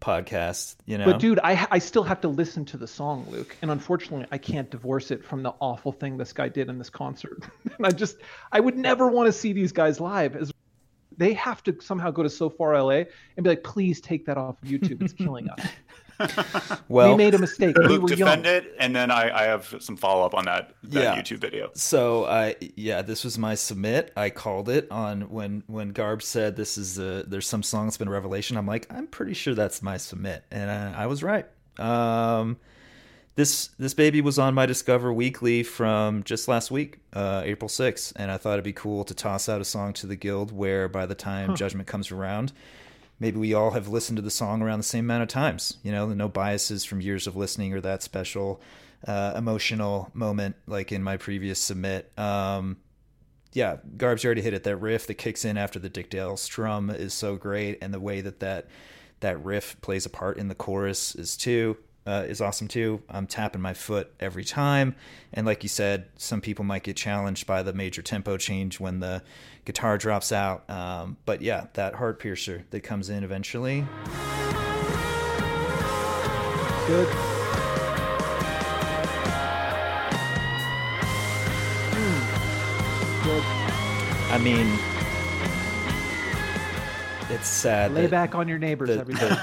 podcast, 0.00 0.76
you 0.86 0.98
know. 0.98 1.04
But 1.04 1.18
dude, 1.18 1.40
I 1.42 1.66
I 1.70 1.78
still 1.78 2.04
have 2.04 2.20
to 2.22 2.28
listen 2.28 2.64
to 2.66 2.76
the 2.76 2.86
song, 2.86 3.26
Luke, 3.30 3.56
and 3.62 3.70
unfortunately, 3.70 4.26
I 4.30 4.38
can't 4.38 4.70
divorce 4.70 5.10
it 5.10 5.24
from 5.24 5.42
the 5.42 5.54
awful 5.60 5.92
thing 5.92 6.16
this 6.16 6.32
guy 6.32 6.48
did 6.48 6.68
in 6.68 6.78
this 6.78 6.90
concert. 6.90 7.42
and 7.76 7.86
I 7.86 7.90
just, 7.90 8.16
I 8.52 8.60
would 8.60 8.76
never 8.76 9.08
want 9.08 9.26
to 9.26 9.32
see 9.32 9.52
these 9.52 9.72
guys 9.72 10.00
live. 10.00 10.36
As 10.36 10.52
they 11.16 11.32
have 11.34 11.62
to 11.64 11.76
somehow 11.80 12.10
go 12.10 12.22
to 12.22 12.30
So 12.30 12.50
Far 12.50 12.80
LA 12.80 13.04
and 13.36 13.44
be 13.44 13.50
like, 13.50 13.64
please 13.64 14.00
take 14.00 14.26
that 14.26 14.36
off 14.36 14.62
of 14.62 14.68
YouTube. 14.68 15.02
It's 15.02 15.12
killing 15.12 15.48
us. 15.48 15.60
well, 16.88 17.10
we 17.10 17.16
made 17.16 17.34
a 17.34 17.38
mistake. 17.38 17.76
We 17.78 17.86
Luke, 17.86 18.02
were 18.02 18.08
defend 18.08 18.44
young. 18.44 18.54
it, 18.54 18.74
and 18.78 18.94
then 18.94 19.10
I, 19.10 19.30
I 19.30 19.42
have 19.44 19.74
some 19.80 19.96
follow 19.96 20.24
up 20.24 20.34
on 20.34 20.44
that, 20.46 20.74
that 20.84 21.02
Yeah. 21.02 21.20
YouTube 21.20 21.38
video. 21.38 21.70
So 21.74 22.24
I 22.26 22.56
yeah, 22.76 23.02
this 23.02 23.24
was 23.24 23.38
my 23.38 23.54
submit. 23.54 24.12
I 24.16 24.30
called 24.30 24.68
it 24.68 24.86
on 24.90 25.22
when 25.30 25.62
when 25.66 25.90
Garb 25.90 26.22
said 26.22 26.56
this 26.56 26.78
is 26.78 26.98
a 26.98 27.24
there's 27.26 27.46
some 27.46 27.62
song 27.62 27.86
that's 27.86 27.96
been 27.96 28.08
a 28.08 28.12
revelation. 28.12 28.56
I'm 28.56 28.66
like 28.66 28.86
I'm 28.92 29.06
pretty 29.06 29.34
sure 29.34 29.54
that's 29.54 29.82
my 29.82 29.96
submit, 29.96 30.44
and 30.50 30.70
I, 30.70 31.04
I 31.04 31.06
was 31.06 31.22
right. 31.22 31.46
Um, 31.78 32.58
this 33.36 33.68
this 33.80 33.94
baby 33.94 34.20
was 34.20 34.38
on 34.38 34.54
my 34.54 34.64
Discover 34.66 35.12
Weekly 35.12 35.64
from 35.64 36.22
just 36.22 36.46
last 36.46 36.70
week, 36.70 37.00
uh, 37.14 37.42
April 37.44 37.68
6th, 37.68 38.12
and 38.14 38.30
I 38.30 38.36
thought 38.36 38.52
it'd 38.52 38.64
be 38.64 38.72
cool 38.72 39.02
to 39.04 39.12
toss 39.14 39.48
out 39.48 39.60
a 39.60 39.64
song 39.64 39.92
to 39.94 40.06
the 40.06 40.14
guild 40.14 40.52
where 40.52 40.88
by 40.88 41.04
the 41.04 41.16
time 41.16 41.56
Judgment 41.56 41.88
comes 41.88 42.12
around, 42.12 42.52
maybe 43.18 43.38
we 43.38 43.54
all 43.54 43.72
have 43.72 43.88
listened 43.88 44.16
to 44.16 44.22
the 44.22 44.30
song 44.30 44.62
around 44.62 44.78
the 44.78 44.84
same 44.84 45.04
amount 45.04 45.22
of 45.22 45.28
times. 45.28 45.78
You 45.82 45.92
know, 45.92 46.08
no 46.08 46.28
biases 46.28 46.84
from 46.84 47.00
years 47.00 47.26
of 47.26 47.36
listening 47.36 47.72
or 47.72 47.80
that 47.80 48.02
special 48.02 48.60
uh, 49.06 49.34
emotional 49.36 50.10
moment 50.14 50.56
like 50.66 50.92
in 50.92 51.02
my 51.02 51.16
previous 51.16 51.58
submit. 51.58 52.10
Um, 52.18 52.78
yeah, 53.52 53.76
Garbs 53.96 54.24
already 54.24 54.42
hit 54.42 54.54
it. 54.54 54.64
That 54.64 54.76
riff 54.76 55.06
that 55.06 55.14
kicks 55.14 55.44
in 55.44 55.56
after 55.56 55.78
the 55.78 55.88
Dick 55.88 56.10
Dale 56.10 56.36
strum 56.36 56.90
is 56.90 57.14
so 57.14 57.36
great, 57.36 57.78
and 57.80 57.94
the 57.94 58.00
way 58.00 58.20
that 58.20 58.40
that 58.40 58.66
that 59.20 59.42
riff 59.44 59.80
plays 59.80 60.04
a 60.04 60.10
part 60.10 60.38
in 60.38 60.48
the 60.48 60.54
chorus 60.54 61.14
is 61.14 61.36
too 61.36 61.76
uh, 62.06 62.24
is 62.26 62.40
awesome 62.40 62.68
too. 62.68 63.02
I'm 63.08 63.26
tapping 63.26 63.62
my 63.62 63.74
foot 63.74 64.12
every 64.20 64.44
time, 64.44 64.94
and 65.32 65.46
like 65.46 65.62
you 65.62 65.68
said, 65.68 66.06
some 66.16 66.40
people 66.40 66.64
might 66.64 66.82
get 66.82 66.96
challenged 66.96 67.46
by 67.46 67.62
the 67.62 67.72
major 67.72 68.02
tempo 68.02 68.36
change 68.36 68.78
when 68.80 69.00
the 69.00 69.22
guitar 69.64 69.96
drops 69.98 70.32
out. 70.32 70.68
Um, 70.68 71.16
but 71.24 71.40
yeah, 71.40 71.66
that 71.74 71.94
heart 71.94 72.18
piercer 72.18 72.64
that 72.70 72.80
comes 72.80 73.08
in 73.08 73.24
eventually. 73.24 73.86
Good. 76.86 77.08
Good. 83.24 83.42
I 84.30 84.38
mean, 84.42 84.93
it's 87.34 87.48
sad. 87.48 87.92
Lay 87.92 88.06
back 88.06 88.34
on 88.34 88.48
your 88.48 88.58
neighbors, 88.58 88.88
the- 88.88 89.00
everybody. 89.00 89.34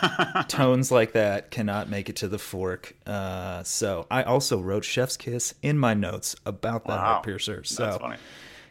tones 0.48 0.92
like 0.92 1.12
that 1.14 1.52
cannot 1.52 1.89
make 1.89 2.10
it 2.10 2.16
to 2.18 2.28
the 2.28 2.39
fork. 2.39 2.96
Uh, 3.06 3.64
so 3.64 4.08
I 4.10 4.24
also 4.24 4.60
wrote 4.60 4.84
Chef's 4.86 5.18
Kiss 5.18 5.54
in 5.62 5.78
my 5.78 5.94
notes 5.94 6.36
about 6.46 6.86
that 6.86 6.98
Wow. 6.98 7.06
heart 7.06 7.24
piercer. 7.24 7.58
That's 7.58 7.70
So 7.76 7.98
funny. 8.00 8.18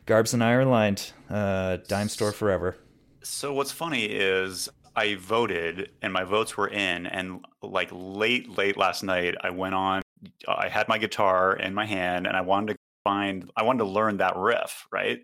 Garbs 0.06 0.32
and 0.34 0.42
I 0.42 0.52
are 0.52 0.62
aligned. 0.62 1.12
Uh, 1.28 1.78
dime 1.88 2.08
store 2.08 2.32
forever. 2.32 2.76
So 3.22 3.52
what's 3.52 3.70
funny 3.72 4.04
is 4.06 4.68
I 4.96 5.14
voted 5.16 5.90
and 6.02 6.12
my 6.12 6.24
votes 6.24 6.56
were 6.56 6.68
in 6.68 7.06
and 7.06 7.44
like 7.62 7.90
late 7.92 8.48
late 8.56 8.76
last 8.76 9.02
night 9.04 9.34
I 9.40 9.50
went 9.50 9.74
on 9.74 10.02
I 10.48 10.68
had 10.68 10.88
my 10.88 10.98
guitar 10.98 11.54
in 11.54 11.74
my 11.74 11.86
hand 11.86 12.26
and 12.26 12.36
I 12.36 12.40
wanted 12.40 12.72
to 12.74 12.78
find 13.04 13.50
I 13.56 13.62
wanted 13.62 13.80
to 13.80 13.90
learn 13.90 14.16
that 14.18 14.36
riff, 14.36 14.86
right? 14.90 15.20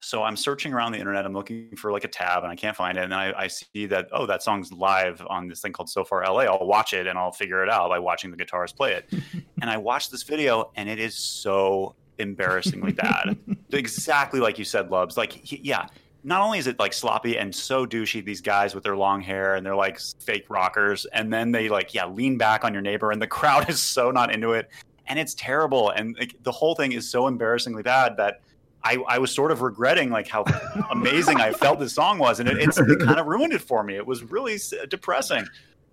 So 0.00 0.22
I'm 0.22 0.36
searching 0.36 0.72
around 0.72 0.92
the 0.92 0.98
internet. 0.98 1.26
I'm 1.26 1.34
looking 1.34 1.76
for 1.76 1.92
like 1.92 2.04
a 2.04 2.08
tab 2.08 2.42
and 2.42 2.50
I 2.50 2.56
can't 2.56 2.76
find 2.76 2.96
it. 2.96 3.04
And 3.04 3.14
I, 3.14 3.32
I 3.36 3.46
see 3.48 3.86
that, 3.86 4.08
oh, 4.12 4.24
that 4.26 4.42
song's 4.42 4.72
live 4.72 5.22
on 5.28 5.46
this 5.46 5.60
thing 5.60 5.72
called 5.72 5.90
So 5.90 6.04
Far 6.04 6.24
LA. 6.24 6.44
I'll 6.44 6.66
watch 6.66 6.94
it 6.94 7.06
and 7.06 7.18
I'll 7.18 7.32
figure 7.32 7.62
it 7.62 7.68
out 7.68 7.90
by 7.90 7.98
watching 7.98 8.30
the 8.30 8.36
guitarist 8.36 8.76
play 8.76 8.94
it. 8.94 9.12
and 9.60 9.70
I 9.70 9.76
watched 9.76 10.10
this 10.10 10.22
video 10.22 10.70
and 10.76 10.88
it 10.88 10.98
is 10.98 11.14
so 11.14 11.94
embarrassingly 12.18 12.92
bad. 12.92 13.36
exactly 13.72 14.40
like 14.40 14.58
you 14.58 14.64
said, 14.64 14.88
Lubs. 14.88 15.18
Like, 15.18 15.32
he- 15.32 15.60
yeah, 15.62 15.86
not 16.24 16.40
only 16.40 16.58
is 16.58 16.66
it 16.66 16.78
like 16.78 16.92
sloppy 16.92 17.38
and 17.38 17.54
so 17.54 17.86
douchey, 17.86 18.24
these 18.24 18.40
guys 18.40 18.74
with 18.74 18.84
their 18.84 18.96
long 18.96 19.20
hair 19.20 19.54
and 19.54 19.64
they're 19.64 19.76
like 19.76 19.98
fake 20.20 20.46
rockers, 20.48 21.06
and 21.06 21.32
then 21.32 21.52
they 21.52 21.68
like, 21.68 21.94
yeah, 21.94 22.06
lean 22.06 22.38
back 22.38 22.64
on 22.64 22.72
your 22.72 22.82
neighbor, 22.82 23.10
and 23.10 23.20
the 23.20 23.26
crowd 23.26 23.68
is 23.70 23.80
so 23.80 24.10
not 24.10 24.34
into 24.34 24.52
it, 24.52 24.70
and 25.06 25.18
it's 25.18 25.34
terrible, 25.34 25.90
and 25.90 26.16
like, 26.18 26.34
the 26.42 26.52
whole 26.52 26.74
thing 26.74 26.92
is 26.92 27.08
so 27.08 27.26
embarrassingly 27.26 27.82
bad 27.82 28.16
that 28.16 28.42
I, 28.82 28.96
I 29.08 29.18
was 29.18 29.30
sort 29.34 29.50
of 29.52 29.60
regretting 29.62 30.10
like 30.10 30.26
how 30.28 30.44
amazing 30.90 31.40
I 31.40 31.52
felt 31.52 31.78
this 31.78 31.94
song 31.94 32.18
was, 32.18 32.40
and 32.40 32.48
it, 32.48 32.58
it's, 32.58 32.78
it 32.78 33.00
kind 33.04 33.18
of 33.20 33.26
ruined 33.26 33.52
it 33.52 33.60
for 33.60 33.82
me. 33.82 33.96
It 33.96 34.06
was 34.06 34.22
really 34.22 34.58
depressing. 34.88 35.46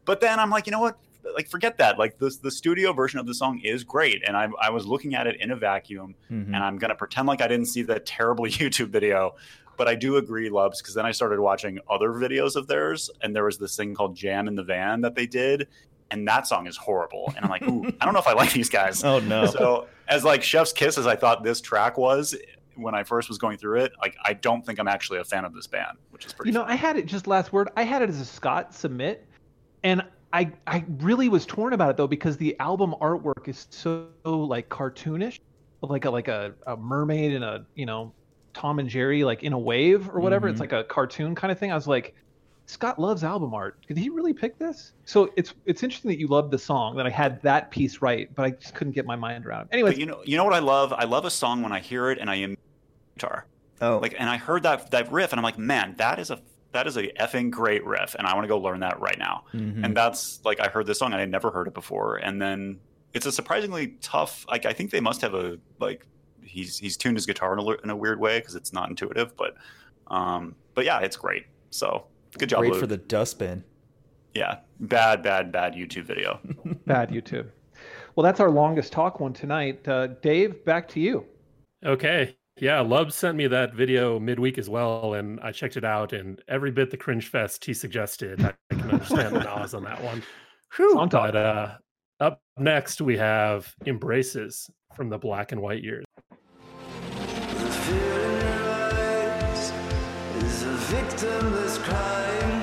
But 0.06 0.22
then 0.22 0.40
I'm 0.40 0.50
like, 0.50 0.66
you 0.68 0.72
know 0.72 0.80
what? 0.80 0.98
Like, 1.36 1.50
forget 1.50 1.78
that. 1.80 2.00
Like, 2.00 2.18
the 2.18 2.34
the 2.42 2.50
studio 2.52 2.94
version 2.94 3.20
of 3.20 3.26
the 3.28 3.34
song 3.34 3.60
is 3.62 3.84
great, 3.84 4.24
and 4.26 4.38
I 4.38 4.48
I 4.62 4.70
was 4.70 4.86
looking 4.86 5.16
at 5.16 5.28
it 5.28 5.42
in 5.42 5.52
a 5.52 5.56
vacuum, 5.58 6.16
Mhm. 6.32 6.46
and 6.48 6.56
I'm 6.58 6.78
gonna 6.78 6.96
pretend 6.96 7.28
like 7.28 7.42
I 7.42 7.48
didn't 7.50 7.66
see 7.68 7.82
the 7.84 8.00
terrible 8.00 8.46
YouTube 8.48 8.88
video. 8.90 9.36
But 9.76 9.88
I 9.88 9.94
do 9.96 10.16
agree, 10.16 10.50
Lubs, 10.50 10.82
because 10.82 10.96
then 10.96 11.06
I 11.06 11.12
started 11.12 11.40
watching 11.40 11.78
other 11.88 12.10
videos 12.10 12.56
of 12.56 12.66
theirs, 12.68 13.12
and 13.22 13.36
there 13.36 13.44
was 13.44 13.58
this 13.60 13.76
thing 13.76 13.94
called 13.94 14.16
Jam 14.16 14.48
in 14.48 14.56
the 14.56 14.64
Van 14.64 15.02
that 15.02 15.14
they 15.14 15.28
did, 15.28 15.68
and 16.10 16.28
that 16.28 16.48
song 16.48 16.66
is 16.66 16.76
horrible. 16.78 17.32
And 17.36 17.46
I'm 17.46 17.52
like, 17.52 17.62
ooh, 17.62 17.86
I 18.02 18.06
don't 18.06 18.14
know 18.16 18.20
if 18.20 18.26
I 18.28 18.34
like 18.34 18.54
these 18.54 18.70
guys. 18.70 19.04
Oh 19.06 19.20
no. 19.20 19.46
So 19.46 19.88
as 20.08 20.24
like 20.24 20.42
Chef's 20.42 20.74
Kiss 20.74 20.98
as 20.98 21.06
I 21.06 21.16
thought 21.18 21.44
this 21.44 21.62
track 21.62 21.96
was 21.98 22.36
when 22.78 22.96
I 22.96 23.04
first 23.04 23.30
was 23.30 23.38
going 23.38 23.58
through 23.58 23.80
it, 23.82 23.92
like 24.02 24.16
I 24.24 24.34
don't 24.34 24.66
think 24.66 24.80
I'm 24.80 24.88
actually 24.88 25.20
a 25.20 25.24
fan 25.24 25.46
of 25.46 25.54
this 25.54 25.68
band, 25.68 25.98
which 26.12 26.26
is 26.26 26.34
pretty. 26.34 26.50
You 26.50 26.54
know, 26.54 26.62
funny. 26.62 26.74
I 26.74 26.76
had 26.76 26.98
it 26.98 27.06
just 27.06 27.28
last 27.28 27.52
word. 27.54 27.70
I 27.76 27.84
had 27.84 28.02
it 28.02 28.10
as 28.10 28.20
a 28.20 28.26
Scott 28.26 28.74
submit, 28.74 29.26
and 29.84 30.02
I 30.34 30.52
I 30.68 30.84
really 31.00 31.30
was 31.30 31.46
torn 31.46 31.74
about 31.74 31.90
it 31.92 31.98
though 31.98 32.08
because 32.08 32.38
the 32.38 32.58
album 32.60 32.96
artwork 33.02 33.48
is 33.48 33.68
so 33.70 34.08
like 34.26 34.70
cartoonish, 34.70 35.40
like 35.82 36.06
a 36.06 36.10
like 36.10 36.28
a, 36.28 36.54
a 36.68 36.76
mermaid 36.78 37.34
and 37.34 37.44
a 37.44 37.66
you 37.76 37.86
know 37.86 38.14
Tom 38.54 38.80
and 38.80 38.90
Jerry 38.90 39.24
like 39.24 39.44
in 39.44 39.54
a 39.54 39.60
wave 39.60 40.10
or 40.10 40.20
whatever. 40.20 40.48
It's 40.48 40.58
Mhm. 40.58 40.62
like 40.62 40.74
a 40.74 40.84
cartoon 40.84 41.36
kind 41.36 41.52
of 41.52 41.60
thing. 41.60 41.72
I 41.72 41.76
was 41.76 41.88
like, 41.88 42.16
Scott 42.66 43.00
loves 43.00 43.24
album 43.24 43.54
art. 43.54 43.78
Did 43.88 43.98
he 43.98 44.10
really 44.10 44.34
pick 44.34 44.58
this? 44.60 44.92
So 45.06 45.32
it's 45.38 45.54
it's 45.66 45.84
interesting 45.84 46.10
that 46.10 46.20
you 46.20 46.28
loved 46.28 46.52
the 46.52 46.58
song 46.58 46.98
that 46.98 47.06
I 47.06 47.10
had 47.10 47.42
that 47.44 47.72
piece 47.72 48.02
right, 48.02 48.30
but 48.36 48.44
I 48.46 48.50
just 48.52 48.76
couldn't 48.76 48.94
get 48.94 49.06
my 49.06 49.16
mind 49.16 49.46
around 49.46 49.62
it. 49.62 49.68
Anyways, 49.74 49.98
you 49.98 50.06
know, 50.06 50.22
you 50.26 50.36
know 50.36 50.44
what 50.44 50.54
I 50.54 50.60
love? 50.60 50.92
I 50.92 51.06
love 51.06 51.24
a 51.24 51.30
song 51.32 51.62
when 51.62 51.72
I 51.72 51.80
hear 51.80 52.12
it 52.12 52.18
and 52.20 52.30
I 52.30 52.36
am 52.36 52.58
guitar. 53.18 53.46
Oh, 53.82 54.00
Like, 54.00 54.16
and 54.18 54.30
I 54.30 54.38
heard 54.38 54.64
that 54.64 54.92
that 54.92 55.12
riff, 55.12 55.32
and 55.32 55.40
I'm 55.40 55.44
like, 55.44 55.58
man, 55.60 55.96
that 55.98 56.20
is 56.20 56.32
a 56.32 56.40
that 56.72 56.88
is 56.88 56.98
a 56.98 57.08
effing 57.20 57.50
great 57.50 57.86
riff, 57.86 58.16
and 58.16 58.28
I 58.28 58.34
want 58.34 58.44
to 58.44 58.48
go 58.48 58.58
learn 58.60 58.80
that 58.82 59.00
right 59.00 59.18
now. 59.18 59.44
mhm. 59.54 59.84
And 59.84 59.96
that's 59.96 60.40
like 60.44 60.60
I 60.60 60.68
heard 60.68 60.86
this 60.86 61.00
song 61.00 61.08
and 61.08 61.16
I 61.16 61.22
had 61.22 61.32
never 61.32 61.52
heard 61.52 61.68
it 61.68 61.74
before, 61.74 62.18
and 62.18 62.42
then 62.42 62.80
it's 63.14 63.26
a 63.26 63.32
surprisingly 63.32 63.96
tough. 64.02 64.46
Like 64.50 64.66
I 64.66 64.74
think 64.74 64.92
they 64.92 65.00
must 65.00 65.22
have 65.22 65.34
a 65.34 65.58
like 65.80 66.06
he's 66.44 66.78
he's 66.78 66.98
tuned 66.98 67.18
his 67.18 67.26
guitar 67.26 67.54
in 67.54 67.60
a, 67.60 67.72
in 67.84 67.90
a 67.90 67.96
weird 67.96 68.20
way 68.20 68.40
because 68.40 68.56
it's 68.56 68.74
not 68.74 68.90
intuitive, 68.90 69.36
but 69.36 69.56
um, 70.08 70.56
but 70.74 70.86
yeah, 70.86 71.00
it's 71.00 71.18
great. 71.18 71.46
So 71.70 72.06
good 72.38 72.50
job, 72.50 72.60
great 72.60 72.72
Luke. 72.74 72.82
for 72.82 72.88
the 72.88 72.98
dustbin. 72.98 73.64
yeah, 74.34 74.58
bad, 74.80 75.24
bad, 75.24 75.52
bad 75.52 75.74
YouTube 75.74 76.04
video. 76.06 76.40
bad 76.86 77.10
YouTube. 77.10 77.48
Well, 78.16 78.24
that's 78.24 78.40
our 78.40 78.50
longest 78.50 78.92
talk 78.92 79.20
one 79.20 79.34
tonight. 79.34 79.88
Uh, 79.88 80.08
Dave, 80.08 80.64
back 80.66 80.88
to 80.90 81.00
you. 81.00 81.26
Okay. 81.86 82.36
Yeah, 82.60 82.82
Lub 82.82 83.12
sent 83.12 83.38
me 83.38 83.46
that 83.48 83.76
video 83.76 84.20
midweek 84.20 84.58
as 84.58 84.68
well, 84.68 85.14
and 85.14 85.40
I 85.42 85.52
checked 85.52 85.78
it 85.78 85.84
out. 85.84 86.12
And 86.12 86.42
every 86.48 86.72
bit 86.72 86.90
the 86.90 86.98
cringe 86.98 87.28
fest 87.28 87.64
he 87.64 87.74
suggested, 87.74 88.44
I, 88.44 88.54
I 88.72 88.76
can 88.76 88.92
understand 88.92 89.36
the 89.36 89.40
Nas 89.60 89.76
on 89.76 89.84
that 89.84 90.04
one. 90.04 90.24
On 90.80 91.08
top. 91.08 91.32
But 91.32 91.36
uh, 91.36 91.76
up 92.20 92.42
next, 92.58 93.00
we 93.00 93.16
have 93.18 93.74
Embraces 93.86 94.70
from 94.96 95.10
the 95.10 95.18
Black 95.18 95.52
and 95.52 95.62
White 95.62 95.84
years. 95.84 96.06
The 96.30 97.72
fear 97.72 97.98
in 98.00 98.48
your 98.48 98.70
eyes 98.74 99.72
is 100.44 100.64
a 100.64 100.96
victimless 100.96 101.78
crime. 101.84 102.57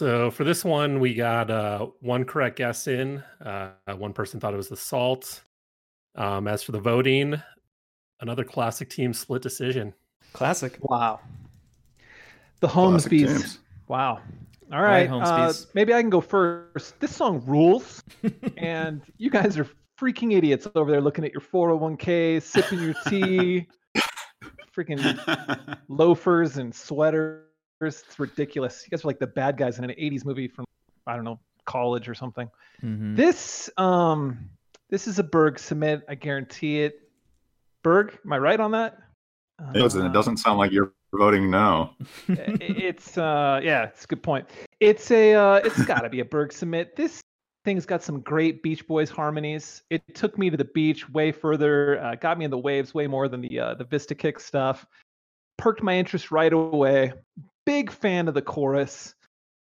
So 0.00 0.30
for 0.30 0.44
this 0.44 0.64
one, 0.64 0.98
we 0.98 1.12
got 1.12 1.50
uh, 1.50 1.88
one 2.00 2.24
correct 2.24 2.56
guess 2.56 2.86
in. 2.86 3.22
Uh, 3.44 3.72
one 3.98 4.14
person 4.14 4.40
thought 4.40 4.54
it 4.54 4.56
was 4.56 4.70
the 4.70 4.76
Salt. 4.78 5.42
Um, 6.14 6.48
as 6.48 6.62
for 6.62 6.72
the 6.72 6.80
voting, 6.80 7.38
another 8.22 8.42
classic 8.42 8.88
team 8.88 9.12
split 9.12 9.42
decision. 9.42 9.92
Classic. 10.32 10.78
Wow. 10.80 11.20
The 12.60 12.66
Classic 12.66 12.74
Holmesbees. 12.74 13.28
James. 13.28 13.58
Wow. 13.88 14.22
All 14.72 14.80
right, 14.80 15.10
right. 15.10 15.22
uh, 15.22 15.52
maybe 15.74 15.92
I 15.92 16.00
can 16.00 16.08
go 16.08 16.22
first. 16.22 16.98
This 17.00 17.14
song 17.14 17.42
rules, 17.44 18.02
and 18.56 19.02
you 19.18 19.28
guys 19.28 19.58
are 19.58 19.68
freaking 20.00 20.32
idiots 20.32 20.66
over 20.76 20.90
there 20.90 21.02
looking 21.02 21.26
at 21.26 21.32
your 21.32 21.42
401k, 21.42 22.40
sipping 22.40 22.80
your 22.80 22.94
tea, 23.06 23.68
freaking 24.74 25.76
loafers 25.90 26.56
and 26.56 26.74
sweaters. 26.74 27.44
It's 27.86 28.18
ridiculous. 28.18 28.84
You 28.84 28.90
guys 28.90 29.04
are 29.04 29.08
like 29.08 29.18
the 29.18 29.26
bad 29.26 29.56
guys 29.56 29.78
in 29.78 29.84
an 29.84 29.90
80s 29.90 30.24
movie 30.24 30.48
from, 30.48 30.66
I 31.06 31.16
don't 31.16 31.24
know, 31.24 31.40
college 31.64 32.08
or 32.08 32.14
something. 32.14 32.50
Mhm. 32.82 33.16
This 33.16 33.70
um 33.76 34.50
this 34.90 35.06
is 35.06 35.18
a 35.18 35.22
Berg 35.22 35.58
submit, 35.58 36.02
I 36.08 36.14
guarantee 36.14 36.82
it. 36.82 37.08
Berg, 37.82 38.18
am 38.24 38.32
I 38.32 38.38
right 38.38 38.60
on 38.60 38.72
that? 38.72 38.98
It 39.74 39.78
doesn't, 39.78 40.04
it 40.06 40.12
doesn't 40.12 40.38
sound 40.38 40.58
like 40.58 40.72
you're 40.72 40.92
voting 41.12 41.50
no. 41.50 41.90
It's 42.28 43.16
uh 43.16 43.60
yeah, 43.62 43.84
it's 43.84 44.04
a 44.04 44.06
good 44.06 44.22
point. 44.22 44.48
It's 44.80 45.10
a 45.10 45.34
uh 45.34 45.54
it's 45.56 45.84
got 45.84 46.00
to 46.00 46.08
be 46.08 46.20
a 46.20 46.24
Berg 46.24 46.52
submit. 46.52 46.96
This 46.96 47.20
thing's 47.64 47.86
got 47.86 48.02
some 48.02 48.20
great 48.20 48.62
Beach 48.62 48.86
Boys 48.86 49.10
harmonies. 49.10 49.82
It 49.90 50.02
took 50.14 50.38
me 50.38 50.50
to 50.50 50.56
the 50.56 50.64
beach 50.64 51.08
way 51.10 51.30
further, 51.30 52.02
uh, 52.02 52.14
got 52.14 52.38
me 52.38 52.44
in 52.44 52.50
the 52.50 52.58
waves 52.58 52.94
way 52.94 53.06
more 53.06 53.28
than 53.28 53.40
the 53.40 53.58
uh, 53.58 53.74
the 53.74 53.84
Vista 53.84 54.14
Kick 54.14 54.40
stuff. 54.40 54.86
Perked 55.58 55.82
my 55.82 55.94
interest 55.94 56.30
right 56.30 56.52
away. 56.52 57.12
Big 57.66 57.90
fan 57.90 58.28
of 58.28 58.34
the 58.34 58.42
chorus. 58.42 59.14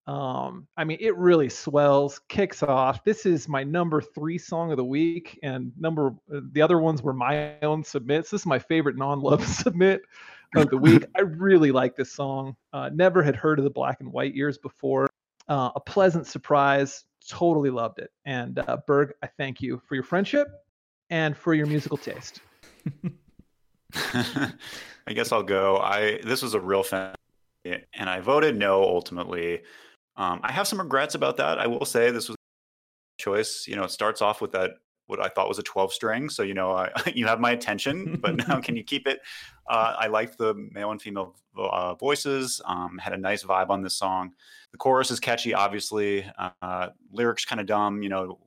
Um, 0.05 0.67
I 0.75 0.83
mean, 0.83 0.97
it 0.99 1.15
really 1.15 1.47
swells, 1.47 2.19
kicks 2.27 2.61
off. 2.61 3.03
This 3.05 3.25
is 3.25 3.47
my 3.47 3.63
number 3.63 4.01
three 4.01 4.37
song 4.37 4.71
of 4.71 4.77
the 4.77 4.83
week, 4.83 5.39
and 5.43 5.71
number 5.79 6.13
uh, 6.33 6.41
the 6.51 6.61
other 6.61 6.79
ones 6.79 7.01
were 7.01 7.13
my 7.13 7.55
own 7.61 7.83
submits. 7.83 8.29
This 8.29 8.41
is 8.41 8.45
my 8.45 8.59
favorite 8.59 8.97
non-love 8.97 9.45
submit 9.47 10.01
of 10.55 10.69
the 10.69 10.77
week. 10.77 11.05
I 11.15 11.21
really 11.21 11.71
like 11.71 11.95
this 11.95 12.11
song. 12.11 12.55
Uh, 12.73 12.89
never 12.93 13.23
had 13.23 13.35
heard 13.35 13.59
of 13.59 13.63
the 13.63 13.71
Black 13.71 14.01
and 14.01 14.11
White 14.11 14.35
Years 14.35 14.57
before. 14.57 15.09
Uh, 15.47 15.71
a 15.75 15.79
pleasant 15.79 16.27
surprise. 16.27 17.05
Totally 17.27 17.69
loved 17.69 17.99
it. 17.99 18.11
And 18.25 18.59
uh, 18.59 18.77
Berg, 18.85 19.13
I 19.23 19.27
thank 19.27 19.61
you 19.61 19.81
for 19.87 19.95
your 19.95 20.03
friendship 20.03 20.47
and 21.09 21.35
for 21.35 21.53
your 21.53 21.65
musical 21.65 21.97
taste. 21.97 22.41
I 23.95 25.13
guess 25.13 25.31
I'll 25.31 25.43
go. 25.43 25.77
I 25.77 26.19
this 26.23 26.41
was 26.41 26.53
a 26.53 26.59
real 26.59 26.83
fan, 26.83 27.13
and 27.65 28.09
I 28.09 28.19
voted 28.19 28.57
no 28.57 28.83
ultimately. 28.83 29.61
Um, 30.15 30.39
I 30.43 30.51
have 30.51 30.67
some 30.67 30.79
regrets 30.79 31.15
about 31.15 31.37
that. 31.37 31.59
I 31.59 31.67
will 31.67 31.85
say 31.85 32.11
this 32.11 32.29
was 32.29 32.35
a 32.35 33.21
choice. 33.21 33.65
You 33.67 33.75
know, 33.75 33.83
it 33.83 33.91
starts 33.91 34.21
off 34.21 34.41
with 34.41 34.51
that 34.51 34.71
what 35.07 35.19
I 35.19 35.27
thought 35.27 35.49
was 35.49 35.59
a 35.59 35.63
12 35.63 35.93
string. 35.93 36.29
So 36.29 36.43
you 36.43 36.53
know, 36.53 36.71
I, 36.71 36.89
you 37.13 37.25
have 37.27 37.39
my 37.39 37.51
attention, 37.51 38.19
but 38.21 38.47
now 38.47 38.59
can 38.59 38.75
you 38.75 38.83
keep 38.83 39.07
it? 39.07 39.19
Uh, 39.69 39.95
I 39.97 40.07
liked 40.07 40.37
the 40.37 40.53
male 40.71 40.91
and 40.91 41.01
female 41.01 41.35
uh, 41.57 41.95
voices. 41.95 42.61
Um, 42.65 42.97
had 42.97 43.13
a 43.13 43.17
nice 43.17 43.43
vibe 43.43 43.69
on 43.69 43.81
this 43.81 43.95
song. 43.95 44.33
The 44.71 44.77
chorus 44.77 45.11
is 45.11 45.19
catchy, 45.19 45.53
obviously. 45.53 46.29
Uh, 46.61 46.89
lyrics 47.11 47.45
kind 47.45 47.61
of 47.61 47.67
dumb. 47.67 48.01
You 48.01 48.09
know, 48.09 48.39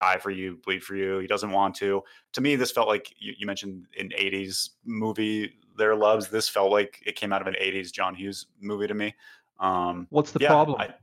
die 0.00 0.18
for 0.18 0.30
you, 0.30 0.58
bleed 0.64 0.82
for 0.82 0.96
you. 0.96 1.18
He 1.18 1.26
doesn't 1.26 1.50
want 1.50 1.74
to 1.76 2.02
to 2.32 2.40
me, 2.40 2.56
this 2.56 2.70
felt 2.70 2.88
like 2.88 3.12
you, 3.18 3.34
you 3.38 3.46
mentioned 3.46 3.86
an 3.98 4.10
'80s 4.18 4.70
movie. 4.84 5.52
Their 5.80 5.96
loves. 5.96 6.28
This 6.28 6.48
felt 6.48 6.70
like 6.70 7.02
it 7.04 7.16
came 7.16 7.32
out 7.32 7.40
of 7.40 7.48
an 7.48 7.54
'80s 7.60 7.90
John 7.90 8.14
Hughes 8.14 8.46
movie 8.60 8.86
to 8.86 8.94
me. 8.94 9.14
Um, 9.58 10.06
What's 10.10 10.30
the 10.30 10.38
yeah, 10.40 10.48
problem? 10.48 10.80
I- 10.80 10.94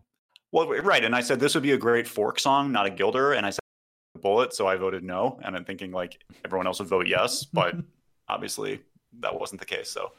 well, 0.54 0.70
right, 0.70 1.04
and 1.04 1.14
I 1.14 1.20
said 1.22 1.40
this 1.42 1.54
would 1.56 1.64
be 1.64 1.74
a 1.74 1.78
great 1.78 2.08
fork 2.08 2.40
song, 2.40 2.72
not 2.72 2.86
a 2.86 2.90
Gilder, 2.90 3.34
and 3.34 3.46
I 3.46 3.50
said 3.50 3.60
bullet, 4.22 4.54
so 4.54 4.66
I 4.68 4.76
voted 4.78 5.04
no, 5.04 5.40
and 5.44 5.56
I'm 5.58 5.66
thinking 5.66 5.92
like 5.92 6.24
everyone 6.46 6.66
else 6.68 6.80
would 6.80 6.88
vote 6.88 7.06
yes, 7.08 7.44
but 7.44 7.76
obviously 8.30 8.80
that 9.20 9.38
wasn't 9.38 9.60
the 9.60 9.66
case. 9.66 9.90
So 9.90 10.14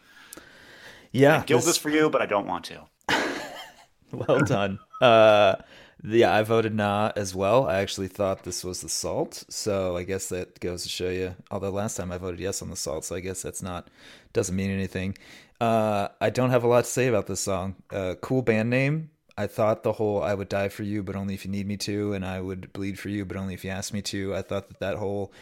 Yeah. 1.12 1.40
I 1.40 1.44
guild 1.44 1.60
this- 1.60 1.66
this 1.66 1.78
for 1.78 1.88
you, 1.90 2.10
but 2.10 2.20
I 2.20 2.26
don't 2.26 2.46
want 2.46 2.64
to. 2.66 2.80
well 4.12 4.40
done. 4.40 4.78
Uh, 5.00 5.54
yeah, 6.02 6.34
I 6.34 6.42
voted 6.42 6.74
nah 6.74 7.12
as 7.16 7.34
well. 7.34 7.66
I 7.66 7.76
actually 7.80 8.08
thought 8.08 8.44
this 8.44 8.62
was 8.64 8.80
the 8.82 8.88
salt, 8.88 9.44
so 9.48 9.96
I 9.96 10.04
guess 10.04 10.28
that 10.28 10.60
goes 10.60 10.82
to 10.84 10.88
show 10.88 11.10
you. 11.10 11.34
Although 11.50 11.70
last 11.70 11.96
time 11.96 12.12
I 12.12 12.18
voted 12.18 12.40
yes 12.40 12.62
on 12.62 12.70
the 12.70 12.76
salt, 12.76 13.04
so 13.04 13.16
I 13.16 13.20
guess 13.20 13.42
that's 13.42 13.62
not 13.62 13.88
doesn't 14.32 14.54
mean 14.54 14.70
anything. 14.70 15.16
Uh, 15.60 16.08
I 16.20 16.30
don't 16.30 16.50
have 16.50 16.62
a 16.62 16.68
lot 16.68 16.84
to 16.84 16.90
say 16.90 17.08
about 17.08 17.26
this 17.26 17.40
song. 17.40 17.74
Uh, 17.90 18.14
cool 18.20 18.42
band 18.42 18.70
name. 18.70 19.10
I 19.36 19.46
thought 19.46 19.82
the 19.82 19.92
whole 19.92 20.22
"I 20.22 20.34
would 20.34 20.48
die 20.48 20.68
for 20.68 20.84
you, 20.84 21.02
but 21.02 21.16
only 21.16 21.34
if 21.34 21.44
you 21.44 21.50
need 21.50 21.66
me 21.66 21.76
to," 21.78 22.12
and 22.12 22.24
"I 22.24 22.40
would 22.40 22.72
bleed 22.72 22.98
for 22.98 23.08
you, 23.08 23.24
but 23.24 23.36
only 23.36 23.54
if 23.54 23.64
you 23.64 23.70
ask 23.70 23.92
me 23.92 24.02
to." 24.02 24.34
I 24.36 24.42
thought 24.42 24.68
that 24.68 24.80
that 24.80 24.96
whole 24.96 25.32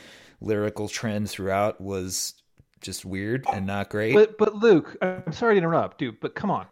lyrical 0.41 0.89
trend 0.89 1.31
throughout 1.31 1.81
was 1.81 2.35
just 2.81 3.05
weird 3.05 3.45
and 3.53 3.67
not 3.67 3.91
great. 3.91 4.15
But 4.15 4.39
but 4.39 4.55
Luke, 4.55 4.97
I'm 5.03 5.33
sorry 5.33 5.55
to 5.55 5.59
interrupt, 5.59 5.99
dude, 5.99 6.21
but 6.21 6.35
come 6.35 6.51
on. 6.51 6.67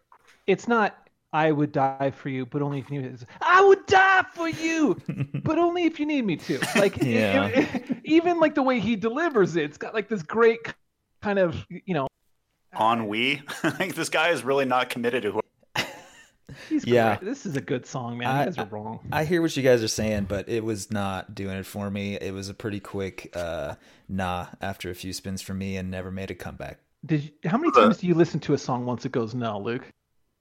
It's 0.47 0.67
not 0.67 1.04
I 1.35 1.51
would 1.51 1.71
die 1.73 2.11
for 2.11 2.29
you, 2.29 2.45
but 2.45 2.61
only 2.61 2.79
if 2.79 2.89
you 2.89 3.01
need 3.01 3.11
it's, 3.11 3.25
I 3.41 3.61
would 3.63 3.85
die 3.87 4.23
for 4.33 4.47
you, 4.47 4.95
but 5.43 5.57
only 5.59 5.83
if 5.83 5.99
you 5.99 6.05
need 6.05 6.25
me 6.25 6.37
to. 6.37 6.59
Like 6.75 6.97
it- 6.99 7.07
Yeah. 7.07 7.47
it- 7.47 7.97
even 8.05 8.39
like 8.39 8.55
the 8.55 8.63
way 8.63 8.79
he 8.79 8.95
delivers 8.95 9.55
it, 9.55 9.63
it's 9.65 9.77
got 9.77 9.93
like 9.93 10.07
this 10.07 10.23
great 10.23 10.59
kind 11.21 11.37
of 11.39 11.65
you 11.69 11.93
know 11.93 12.07
Ennui. 12.79 13.41
like 13.63 13.95
this 13.95 14.09
guy 14.09 14.29
is 14.29 14.43
really 14.43 14.65
not 14.65 14.89
committed 14.89 15.23
to 15.23 15.31
who. 15.33 15.41
he's 16.69 16.85
Yeah. 16.85 17.17
great. 17.17 17.29
This 17.29 17.45
is 17.45 17.55
a 17.57 17.61
good 17.61 17.85
song, 17.85 18.17
man. 18.17 18.27
I- 18.27 18.39
you 18.39 18.45
guys 18.45 18.57
are 18.57 18.65
wrong. 18.65 18.99
I 19.11 19.23
hear 19.25 19.41
what 19.41 19.55
you 19.57 19.63
guys 19.63 19.83
are 19.83 19.87
saying, 19.89 20.25
but 20.25 20.47
it 20.49 20.63
was 20.63 20.91
not 20.91 21.35
doing 21.35 21.57
it 21.57 21.65
for 21.65 21.89
me. 21.89 22.15
It 22.15 22.33
was 22.33 22.49
a 22.49 22.53
pretty 22.53 22.79
quick 22.79 23.31
uh, 23.35 23.75
nah 24.07 24.47
after 24.61 24.89
a 24.89 24.95
few 24.95 25.13
spins 25.13 25.41
for 25.41 25.53
me 25.53 25.77
and 25.77 25.91
never 25.91 26.11
made 26.11 26.31
a 26.31 26.35
comeback. 26.35 26.79
Did 27.05 27.23
you, 27.23 27.49
how 27.49 27.57
many 27.57 27.71
times 27.71 27.97
do 27.97 28.07
you 28.07 28.15
listen 28.15 28.39
to 28.41 28.53
a 28.53 28.57
song 28.57 28.85
once 28.85 29.05
it 29.05 29.11
goes 29.11 29.35
no, 29.35 29.59
Luke? 29.59 29.83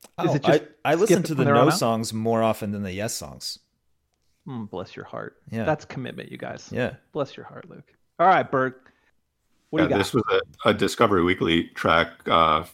Is 0.05 0.31
Oh, 0.31 0.35
it 0.35 0.43
just 0.43 0.63
I, 0.85 0.93
I 0.93 0.95
listen 0.95 1.23
to 1.25 1.35
the 1.35 1.45
no 1.45 1.71
songs 1.71 2.13
more 2.13 2.43
often 2.43 2.71
than 2.73 2.83
the 2.83 2.93
yes 2.93 3.15
songs. 3.15 3.59
Hmm, 4.47 4.65
bless 4.65 4.95
your 4.95 5.05
heart. 5.07 5.37
Yeah. 5.51 5.65
That's 5.65 5.85
commitment, 5.85 6.31
you 6.31 6.39
guys. 6.39 6.69
Yeah. 6.71 6.95
Bless 7.13 7.37
your 7.37 7.47
heart, 7.47 7.69
Luke. 7.69 7.93
All 8.19 8.27
right, 8.27 8.49
Bert. 8.49 8.83
What 9.71 9.81
Yeah, 9.81 9.85
do 9.87 9.89
you 9.89 9.95
got? 9.95 9.99
this 9.99 10.15
was 10.15 10.23
a, 10.65 10.69
a 10.69 10.75
Discover 10.75 11.25
Weekly 11.25 11.65
track 11.69 12.09
uh, 12.29 12.65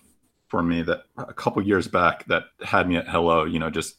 for 0.48 0.62
me 0.62 0.82
that 0.82 1.04
a 1.16 1.32
couple 1.32 1.62
years 1.62 1.86
back 1.88 2.26
that 2.26 2.44
had 2.62 2.88
me 2.88 2.96
at 2.96 3.08
hello. 3.08 3.44
You 3.44 3.58
know, 3.60 3.70
just 3.70 3.96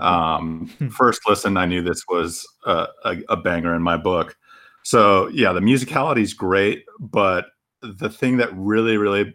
um, 0.00 0.66
first 0.96 1.20
listen, 1.28 1.56
I 1.56 1.66
knew 1.66 1.82
this 1.82 2.02
was 2.08 2.46
a, 2.66 2.88
a, 3.04 3.16
a 3.30 3.36
banger 3.36 3.74
in 3.74 3.82
my 3.82 3.96
book. 3.96 4.36
So 4.82 5.28
yeah, 5.28 5.52
the 5.52 5.60
musicality 5.60 6.22
is 6.22 6.34
great, 6.34 6.84
but 6.98 7.46
the 7.82 8.08
thing 8.10 8.38
that 8.38 8.50
really, 8.54 8.96
really 8.96 9.34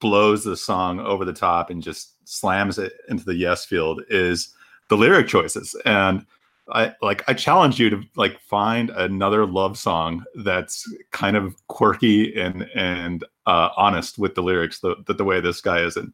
blows 0.00 0.44
the 0.44 0.56
song 0.56 1.00
over 1.00 1.24
the 1.24 1.32
top 1.32 1.70
and 1.70 1.82
just 1.82 2.16
slams 2.28 2.78
it 2.78 2.92
into 3.08 3.24
the 3.24 3.34
yes 3.34 3.64
field 3.64 4.02
is 4.08 4.54
the 4.88 4.96
lyric 4.96 5.28
choices. 5.28 5.74
And 5.84 6.24
I 6.70 6.94
like 7.02 7.28
I 7.28 7.34
challenge 7.34 7.80
you 7.80 7.90
to 7.90 8.02
like 8.16 8.40
find 8.40 8.90
another 8.90 9.46
love 9.46 9.76
song 9.76 10.24
that's 10.44 10.90
kind 11.10 11.36
of 11.36 11.56
quirky 11.66 12.38
and 12.40 12.68
and 12.74 13.24
uh, 13.46 13.70
honest 13.76 14.18
with 14.18 14.34
the 14.34 14.42
lyrics 14.42 14.80
the, 14.80 14.96
the 15.06 15.14
the 15.14 15.24
way 15.24 15.40
this 15.40 15.60
guy 15.60 15.80
is 15.80 15.96
and, 15.96 16.12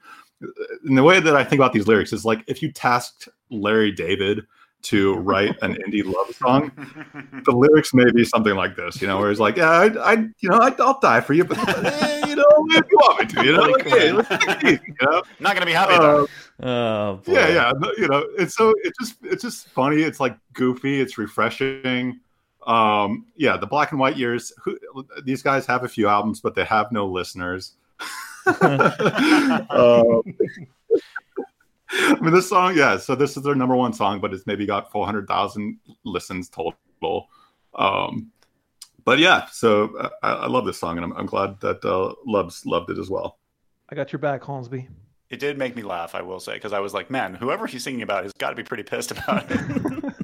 and 0.84 0.96
the 0.96 1.02
way 1.02 1.20
that 1.20 1.36
I 1.36 1.44
think 1.44 1.60
about 1.60 1.74
these 1.74 1.86
lyrics 1.86 2.12
is 2.12 2.24
like 2.24 2.44
if 2.46 2.62
you 2.62 2.72
tasked 2.72 3.28
Larry 3.50 3.92
David 3.92 4.46
to 4.82 5.14
write 5.16 5.56
an 5.62 5.74
indie 5.86 6.04
love 6.04 6.34
song, 6.34 6.70
the 7.44 7.52
lyrics 7.52 7.92
may 7.92 8.10
be 8.12 8.24
something 8.24 8.54
like 8.54 8.76
this, 8.76 9.00
you 9.00 9.06
know, 9.06 9.18
where 9.18 9.30
it's 9.30 9.40
like, 9.40 9.56
yeah, 9.56 9.70
I, 9.70 10.12
I 10.12 10.12
you 10.14 10.48
know, 10.48 10.58
I, 10.58 10.74
I'll 10.78 11.00
die 11.00 11.20
for 11.20 11.34
you, 11.34 11.44
but 11.44 11.58
eh, 11.84 12.26
you 12.26 12.36
know, 12.36 12.44
if 12.70 12.84
you 12.90 12.96
want 12.98 13.20
me 13.20 13.26
to, 13.26 13.46
you 13.46 13.52
know, 13.52 13.62
like, 13.62 13.86
hey, 13.86 14.12
let's 14.12 14.28
take 14.28 14.48
it 14.48 14.64
easy, 14.64 14.80
you 14.86 15.06
know. 15.06 15.22
Not 15.40 15.54
gonna 15.54 15.66
be 15.66 15.72
happy 15.72 15.98
though. 15.98 16.24
Uh, 16.24 16.26
Oh, 16.60 17.20
boy. 17.24 17.34
yeah, 17.34 17.48
yeah, 17.48 17.72
you 17.98 18.08
know, 18.08 18.26
it's 18.36 18.56
so 18.56 18.74
it's 18.82 18.98
just 18.98 19.18
it's 19.22 19.42
just 19.42 19.68
funny. 19.68 20.02
It's 20.02 20.18
like 20.18 20.36
goofy. 20.54 21.00
It's 21.00 21.16
refreshing. 21.16 22.18
Um, 22.66 23.26
yeah, 23.36 23.56
the 23.56 23.66
Black 23.66 23.92
and 23.92 24.00
White 24.00 24.16
Years. 24.16 24.52
Who, 24.64 24.76
these 25.22 25.40
guys 25.40 25.66
have 25.66 25.84
a 25.84 25.88
few 25.88 26.08
albums, 26.08 26.40
but 26.40 26.56
they 26.56 26.64
have 26.64 26.90
no 26.90 27.06
listeners. 27.06 27.74
Um, 29.70 30.22
I 31.90 32.18
mean, 32.20 32.34
this 32.34 32.48
song, 32.48 32.76
yeah. 32.76 32.98
So 32.98 33.14
this 33.14 33.36
is 33.36 33.42
their 33.42 33.54
number 33.54 33.76
one 33.76 33.92
song, 33.92 34.20
but 34.20 34.32
it's 34.32 34.46
maybe 34.46 34.66
got 34.66 34.92
four 34.92 35.06
hundred 35.06 35.26
thousand 35.26 35.78
listens 36.04 36.48
total. 36.48 37.28
Um, 37.74 38.30
but 39.04 39.18
yeah, 39.18 39.46
so 39.46 39.96
uh, 39.96 40.10
I, 40.22 40.32
I 40.32 40.46
love 40.48 40.66
this 40.66 40.78
song, 40.78 40.98
and 40.98 41.04
I'm, 41.04 41.12
I'm 41.14 41.26
glad 41.26 41.60
that 41.60 41.84
uh, 41.84 42.14
Loves 42.26 42.66
loved 42.66 42.90
it 42.90 42.98
as 42.98 43.08
well. 43.08 43.38
I 43.88 43.94
got 43.94 44.12
your 44.12 44.18
back, 44.18 44.42
Holmesby. 44.42 44.86
It 45.30 45.40
did 45.40 45.58
make 45.58 45.76
me 45.76 45.82
laugh, 45.82 46.14
I 46.14 46.22
will 46.22 46.40
say, 46.40 46.54
because 46.54 46.72
I 46.72 46.80
was 46.80 46.94
like, 46.94 47.10
man, 47.10 47.34
whoever 47.34 47.66
he's 47.66 47.84
singing 47.84 48.02
about 48.02 48.22
has 48.24 48.32
got 48.34 48.50
to 48.50 48.56
be 48.56 48.62
pretty 48.62 48.82
pissed 48.82 49.10
about 49.10 49.46
it. 49.50 50.14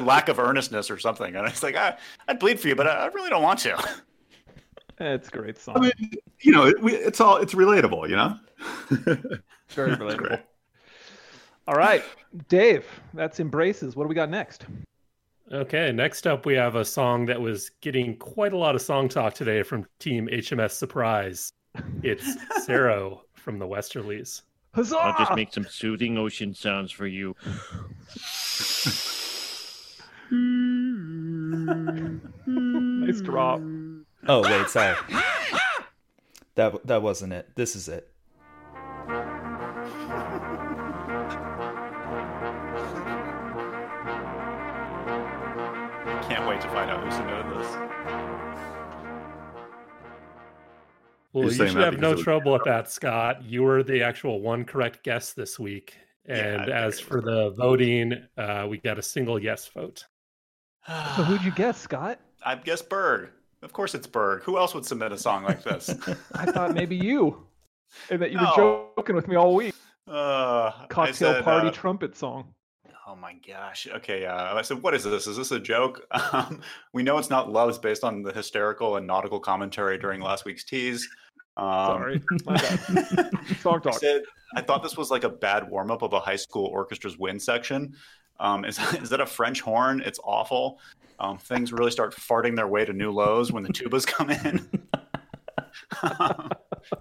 Lack 0.00 0.28
of 0.28 0.38
earnestness 0.38 0.90
or 0.90 0.98
something. 0.98 1.34
And 1.34 1.46
I 1.46 1.50
was 1.50 1.62
like, 1.62 1.76
I, 1.76 1.96
I'd 2.28 2.38
bleed 2.38 2.60
for 2.60 2.68
you, 2.68 2.76
but 2.76 2.86
I, 2.86 3.04
I 3.04 3.06
really 3.06 3.30
don't 3.30 3.42
want 3.42 3.60
to. 3.60 3.82
It's 4.98 5.28
a 5.28 5.30
great 5.30 5.58
song. 5.58 5.76
I 5.76 5.80
mean, 5.80 6.12
you 6.40 6.52
know, 6.52 6.66
it, 6.66 6.80
we, 6.80 6.94
it's 6.94 7.20
all 7.20 7.38
it's 7.38 7.54
relatable, 7.54 8.08
you 8.08 8.16
know. 8.16 8.38
Very 9.70 9.90
relatable. 9.96 10.40
All 11.68 11.74
right, 11.74 12.02
Dave. 12.48 12.86
That's 13.14 13.38
embraces. 13.38 13.94
What 13.94 14.04
do 14.04 14.08
we 14.08 14.14
got 14.14 14.30
next? 14.30 14.66
Okay, 15.52 15.92
next 15.92 16.26
up 16.26 16.46
we 16.46 16.54
have 16.54 16.76
a 16.76 16.84
song 16.84 17.26
that 17.26 17.40
was 17.40 17.70
getting 17.82 18.16
quite 18.16 18.52
a 18.52 18.56
lot 18.56 18.74
of 18.74 18.82
song 18.82 19.08
talk 19.08 19.34
today 19.34 19.62
from 19.62 19.86
Team 19.98 20.28
HMS 20.32 20.72
Surprise. 20.72 21.52
It's 22.02 22.36
Saro 22.64 23.24
from 23.34 23.58
the 23.58 23.66
Westerlies. 23.66 24.42
Huzzah! 24.74 24.96
I'll 24.96 25.18
just 25.18 25.36
make 25.36 25.52
some 25.52 25.66
soothing 25.68 26.16
ocean 26.16 26.54
sounds 26.54 26.90
for 26.90 27.06
you. 27.06 27.36
nice 32.46 33.20
drop. 33.20 33.60
Oh 34.26 34.42
wait, 34.42 34.68
sorry. 34.68 34.96
That 36.54 36.86
that 36.86 37.02
wasn't 37.02 37.34
it. 37.34 37.50
This 37.54 37.76
is 37.76 37.88
it. 37.88 38.11
To 46.62 46.68
find 46.68 46.90
out 46.90 47.02
who 47.02 47.10
submitted 47.10 47.58
this. 47.58 47.66
Well, 51.32 51.44
You're 51.44 51.66
you 51.66 51.72
should 51.72 51.82
have 51.82 51.98
no 51.98 52.10
because 52.10 52.24
trouble 52.24 52.52
with 52.52 52.64
that, 52.64 52.90
Scott. 52.90 53.42
You 53.42 53.62
were 53.62 53.82
the 53.82 54.02
actual 54.02 54.40
one 54.40 54.64
correct 54.64 55.02
guess 55.02 55.32
this 55.32 55.58
week. 55.58 55.96
And 56.26 56.68
Yeah, 56.68 56.86
as 56.86 57.00
for 57.00 57.20
the 57.20 57.50
voting, 57.50 58.14
uh, 58.36 58.66
we 58.68 58.78
got 58.78 58.98
a 58.98 59.02
single 59.02 59.42
yes 59.42 59.66
vote. 59.66 60.04
So 60.86 61.22
who'd 61.24 61.42
you 61.42 61.50
guess, 61.52 61.80
Scott? 61.80 62.20
I 62.44 62.54
guess 62.56 62.82
Berg. 62.82 63.30
Of 63.62 63.72
course 63.72 63.94
it's 63.94 64.06
Berg. 64.06 64.42
Who 64.42 64.58
else 64.58 64.74
would 64.74 64.84
submit 64.84 65.12
a 65.12 65.18
song 65.18 65.44
like 65.44 65.62
this? 65.62 65.88
I 66.34 66.44
thought 66.46 66.74
maybe 66.74 66.96
you, 66.96 67.46
and 68.10 68.20
that 68.20 68.30
you 68.30 68.38
were 68.38 68.52
joking 68.96 69.16
with 69.16 69.26
me 69.26 69.36
all 69.36 69.54
week. 69.54 69.74
Uh, 70.06 70.72
Cocktail 70.88 71.34
said, 71.34 71.44
party 71.44 71.68
uh, 71.68 71.72
trumpet 71.72 72.16
song. 72.16 72.52
Oh 73.12 73.16
my 73.16 73.34
gosh. 73.46 73.86
Okay. 73.94 74.24
Uh, 74.24 74.54
I 74.54 74.62
said, 74.62 74.82
what 74.82 74.94
is 74.94 75.04
this? 75.04 75.26
Is 75.26 75.36
this 75.36 75.50
a 75.50 75.60
joke? 75.60 76.06
Um, 76.32 76.62
we 76.94 77.02
know 77.02 77.18
it's 77.18 77.28
not 77.28 77.52
loves 77.52 77.76
based 77.78 78.04
on 78.04 78.22
the 78.22 78.32
hysterical 78.32 78.96
and 78.96 79.06
nautical 79.06 79.38
commentary 79.38 79.98
during 79.98 80.22
last 80.22 80.46
week's 80.46 80.64
tease. 80.64 81.06
Um, 81.58 81.66
Sorry, 81.66 82.22
bad. 82.46 82.80
Song 83.60 83.80
I 83.84 83.90
talk. 83.90 83.94
said 83.94 84.22
I 84.56 84.62
thought 84.62 84.82
this 84.82 84.96
was 84.96 85.10
like 85.10 85.24
a 85.24 85.28
bad 85.28 85.68
warm 85.68 85.90
up 85.90 86.00
of 86.00 86.14
a 86.14 86.20
high 86.20 86.36
school 86.36 86.70
orchestra's 86.74 87.18
wind 87.18 87.42
section. 87.42 87.94
Um, 88.40 88.64
is, 88.64 88.78
is 89.02 89.10
that 89.10 89.20
a 89.20 89.26
French 89.26 89.60
horn? 89.60 90.00
It's 90.06 90.18
awful. 90.24 90.80
Um, 91.20 91.36
things 91.36 91.70
really 91.70 91.90
start 91.90 92.14
farting 92.14 92.56
their 92.56 92.68
way 92.68 92.86
to 92.86 92.94
new 92.94 93.10
lows 93.10 93.52
when 93.52 93.62
the 93.62 93.68
tubas 93.70 94.06
come 94.06 94.30
in. 94.30 94.66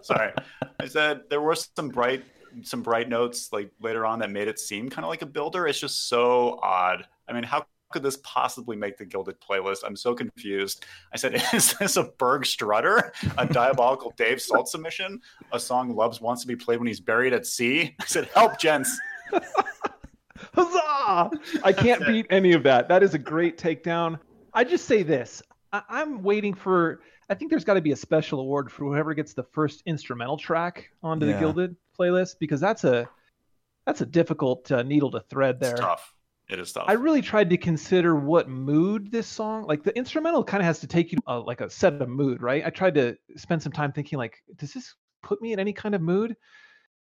Sorry, 0.01 0.34
I 0.78 0.88
said 0.88 1.22
there 1.30 1.41
were 1.41 1.55
some 1.55 1.88
bright 1.88 2.26
some 2.64 2.82
bright 2.82 3.10
notes 3.10 3.52
like 3.52 3.72
later 3.82 4.06
on 4.06 4.20
that 4.20 4.32
made 4.32 4.47
it 4.47 4.60
seem 4.60 4.89
kind 4.89 5.06
of 5.06 5.10
like 5.10 5.22
a 5.22 5.26
builder. 5.26 5.68
It's 5.68 5.80
just 5.80 6.08
so 6.10 6.60
odd. 6.62 7.06
I 7.28 7.34
mean, 7.34 7.43
how 7.43 7.66
could 7.91 8.04
this 8.04 8.18
possibly 8.24 8.76
make 8.76 8.97
the 8.97 9.06
Gilded 9.06 9.36
playlist? 9.41 9.80
I'm 9.86 9.95
so 9.95 10.14
confused. 10.14 10.86
I 11.14 11.18
said, 11.18 11.41
is 11.54 11.74
this 11.74 11.97
a 11.97 12.04
Berg 12.18 12.45
Strutter, 12.45 13.14
a 13.38 13.45
diabolical 13.45 14.14
Dave 14.18 14.41
Salt 14.41 14.70
submission, 14.70 15.22
a 15.52 15.60
song 15.60 15.95
Loves 15.95 16.22
wants 16.22 16.41
to 16.41 16.47
be 16.47 16.56
played 16.56 16.80
when 16.80 16.88
he's 16.88 16.99
buried 16.99 17.34
at 17.34 17.45
sea? 17.45 17.95
I 17.99 18.06
said, 18.06 18.30
help, 18.34 18.60
gents. 18.60 18.97
Huzzah! 20.54 21.30
I 21.64 21.74
can't 21.74 22.06
beat 22.06 22.26
any 22.30 22.54
of 22.54 22.64
that. 22.64 22.88
That 22.88 23.04
is 23.04 23.14
a 23.14 23.20
great 23.20 23.58
takedown. 23.58 24.20
I 24.54 24.64
just 24.64 24.86
say 24.86 25.04
this. 25.04 25.41
I- 25.72 25.84
I'm 25.89 26.24
waiting 26.24 26.54
for. 26.54 27.02
I 27.30 27.34
think 27.34 27.49
there's 27.49 27.64
got 27.64 27.76
to 27.76 27.82
be 27.82 27.93
a 27.93 27.95
special 27.95 28.41
award 28.41 28.70
for 28.70 28.84
whoever 28.84 29.14
gets 29.14 29.34
the 29.34 29.43
first 29.43 29.84
instrumental 29.86 30.36
track 30.36 30.89
onto 31.02 31.26
the 31.26 31.39
Gilded 31.39 31.78
playlist 32.02 32.36
because 32.39 32.60
that's 32.60 32.84
a 32.84 33.08
that's 33.86 34.02
a 34.02 34.06
difficult 34.06 34.72
uh, 34.72 34.84
needle 34.84 35.12
to 35.12 35.20
thread 35.22 35.60
there. 35.60 35.72
It's 35.72 35.80
tough. 35.80 36.14
It 36.49 36.60
is 36.60 36.74
tough. 36.74 36.86
I 36.88 36.93
really 36.93 37.22
tried 37.22 37.49
to 37.49 37.58
consider 37.58 38.16
what 38.16 38.49
mood 38.49 39.12
this 39.12 39.28
song, 39.28 39.66
like 39.66 39.84
the 39.84 39.95
instrumental, 39.97 40.43
kind 40.43 40.62
of 40.62 40.66
has 40.66 40.80
to 40.80 40.88
take 40.88 41.12
you 41.12 41.18
uh, 41.28 41.41
like 41.41 41.62
a 41.62 41.70
set 41.70 42.02
of 42.02 42.10
mood, 42.10 42.41
right? 42.41 42.64
I 42.66 42.70
tried 42.70 42.95
to 42.95 43.16
spend 43.38 43.64
some 43.64 43.72
time 43.72 43.91
thinking, 43.91 44.18
like, 44.20 44.43
does 44.58 44.74
this 44.74 44.95
put 45.24 45.41
me 45.41 45.54
in 45.54 45.60
any 45.60 45.74
kind 45.74 45.95
of 45.95 46.02
mood? 46.02 46.36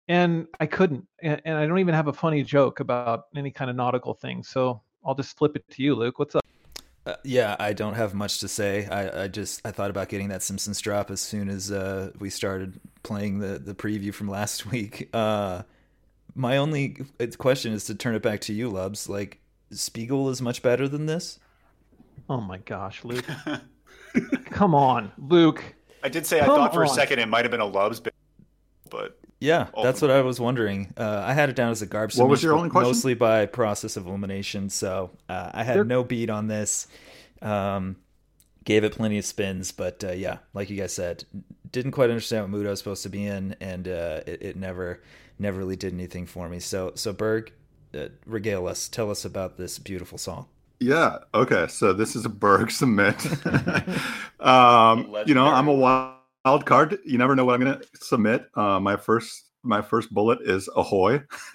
And 0.07 0.47
I 0.59 0.65
couldn't, 0.65 1.05
and, 1.21 1.41
and 1.45 1.57
I 1.57 1.65
don't 1.65 1.79
even 1.79 1.93
have 1.93 2.07
a 2.07 2.13
funny 2.13 2.43
joke 2.43 2.79
about 2.79 3.25
any 3.35 3.51
kind 3.51 3.69
of 3.69 3.75
nautical 3.75 4.13
thing. 4.13 4.43
So 4.43 4.81
I'll 5.05 5.15
just 5.15 5.37
flip 5.37 5.55
it 5.55 5.69
to 5.71 5.83
you, 5.83 5.95
Luke. 5.95 6.19
What's 6.19 6.35
up? 6.35 6.42
Uh, 7.05 7.15
yeah, 7.23 7.55
I 7.59 7.73
don't 7.73 7.95
have 7.95 8.13
much 8.13 8.39
to 8.39 8.47
say. 8.47 8.87
I, 8.87 9.23
I 9.23 9.27
just 9.27 9.61
I 9.65 9.71
thought 9.71 9.89
about 9.89 10.07
getting 10.07 10.29
that 10.29 10.41
Simpsons 10.41 10.79
drop 10.79 11.11
as 11.11 11.19
soon 11.19 11.49
as 11.49 11.69
uh, 11.71 12.11
we 12.19 12.29
started 12.29 12.79
playing 13.03 13.39
the 13.39 13.59
the 13.59 13.75
preview 13.75 14.13
from 14.13 14.27
last 14.29 14.65
week. 14.65 15.09
Uh, 15.13 15.63
my 16.35 16.57
only 16.57 16.97
uh, 17.19 17.27
question 17.37 17.73
is 17.73 17.85
to 17.85 17.95
turn 17.95 18.15
it 18.15 18.21
back 18.21 18.41
to 18.41 18.53
you, 18.53 18.69
Lubs. 18.69 19.09
Like 19.09 19.39
Spiegel 19.71 20.29
is 20.29 20.41
much 20.41 20.61
better 20.61 20.87
than 20.87 21.05
this. 21.05 21.39
Oh 22.29 22.39
my 22.39 22.57
gosh, 22.59 23.03
Luke! 23.03 23.25
Come 24.45 24.73
on, 24.73 25.11
Luke. 25.17 25.61
I 26.03 26.09
did 26.09 26.25
say 26.25 26.39
I 26.39 26.45
thought 26.45 26.73
for 26.73 26.83
a 26.83 26.87
second 26.87 27.19
it 27.19 27.27
might 27.27 27.43
have 27.43 27.51
been 27.51 27.59
a 27.59 27.65
Lubs, 27.65 27.99
bit, 27.99 28.13
but 28.89 29.19
Yeah, 29.43 29.67
that's 29.81 30.01
what 30.01 30.09
I 30.09 30.21
was 30.21 30.39
wondering. 30.39 30.93
Uh, 30.95 31.21
I 31.25 31.33
had 31.33 31.49
it 31.49 31.55
down 31.57 31.71
as 31.71 31.81
a 31.81 31.85
garbage. 31.85 32.15
What 32.15 32.29
was 32.29 32.41
your 32.41 32.53
only 32.53 32.69
question? 32.69 32.89
Mostly 32.89 33.13
by 33.13 33.45
process 33.45 33.97
of 33.97 34.07
elimination. 34.07 34.69
So 34.69 35.11
uh, 35.27 35.51
I 35.53 35.63
had 35.63 35.75
There- 35.75 35.83
no 35.83 36.03
beat 36.03 36.29
on 36.29 36.47
this. 36.47 36.87
Um, 37.41 37.97
gave 38.63 38.85
it 38.85 38.93
plenty 38.93 39.17
of 39.17 39.25
spins, 39.25 39.73
but 39.73 40.01
uh, 40.01 40.13
yeah, 40.13 40.37
like 40.53 40.69
you 40.69 40.77
guys 40.77 40.93
said, 40.93 41.25
didn't 41.69 41.91
quite 41.91 42.09
understand 42.09 42.43
what 42.43 42.51
mood 42.51 42.65
I 42.65 42.69
was 42.69 42.79
supposed 42.79 43.03
to 43.03 43.09
be 43.09 43.25
in, 43.25 43.57
and 43.59 43.85
uh, 43.85 44.21
it, 44.25 44.41
it 44.41 44.55
never, 44.55 45.01
never 45.37 45.57
really 45.57 45.75
did 45.75 45.91
anything 45.91 46.25
for 46.25 46.47
me. 46.47 46.61
So, 46.61 46.93
so 46.95 47.11
Berg, 47.11 47.51
uh, 47.93 48.07
regale 48.25 48.65
us, 48.67 48.87
tell 48.87 49.11
us 49.11 49.25
about 49.25 49.57
this 49.57 49.77
beautiful 49.77 50.17
song. 50.17 50.47
Yeah. 50.79 51.17
Okay. 51.33 51.67
So 51.67 51.91
this 51.91 52.15
is 52.15 52.23
a 52.23 52.29
Berg 52.29 52.71
submit. 52.71 53.25
um, 54.39 55.13
you 55.25 55.33
know, 55.33 55.47
I'm 55.47 55.67
a 55.67 55.73
wild, 55.73 56.15
wild 56.45 56.65
card. 56.65 56.99
You 57.05 57.17
never 57.17 57.35
know 57.35 57.45
what 57.45 57.55
I'm 57.55 57.61
going 57.61 57.79
to 57.79 57.87
submit. 57.95 58.49
Uh, 58.55 58.79
my 58.79 58.97
first, 58.97 59.49
my 59.63 59.81
first 59.81 60.13
bullet 60.13 60.39
is 60.41 60.69
ahoy. 60.75 61.21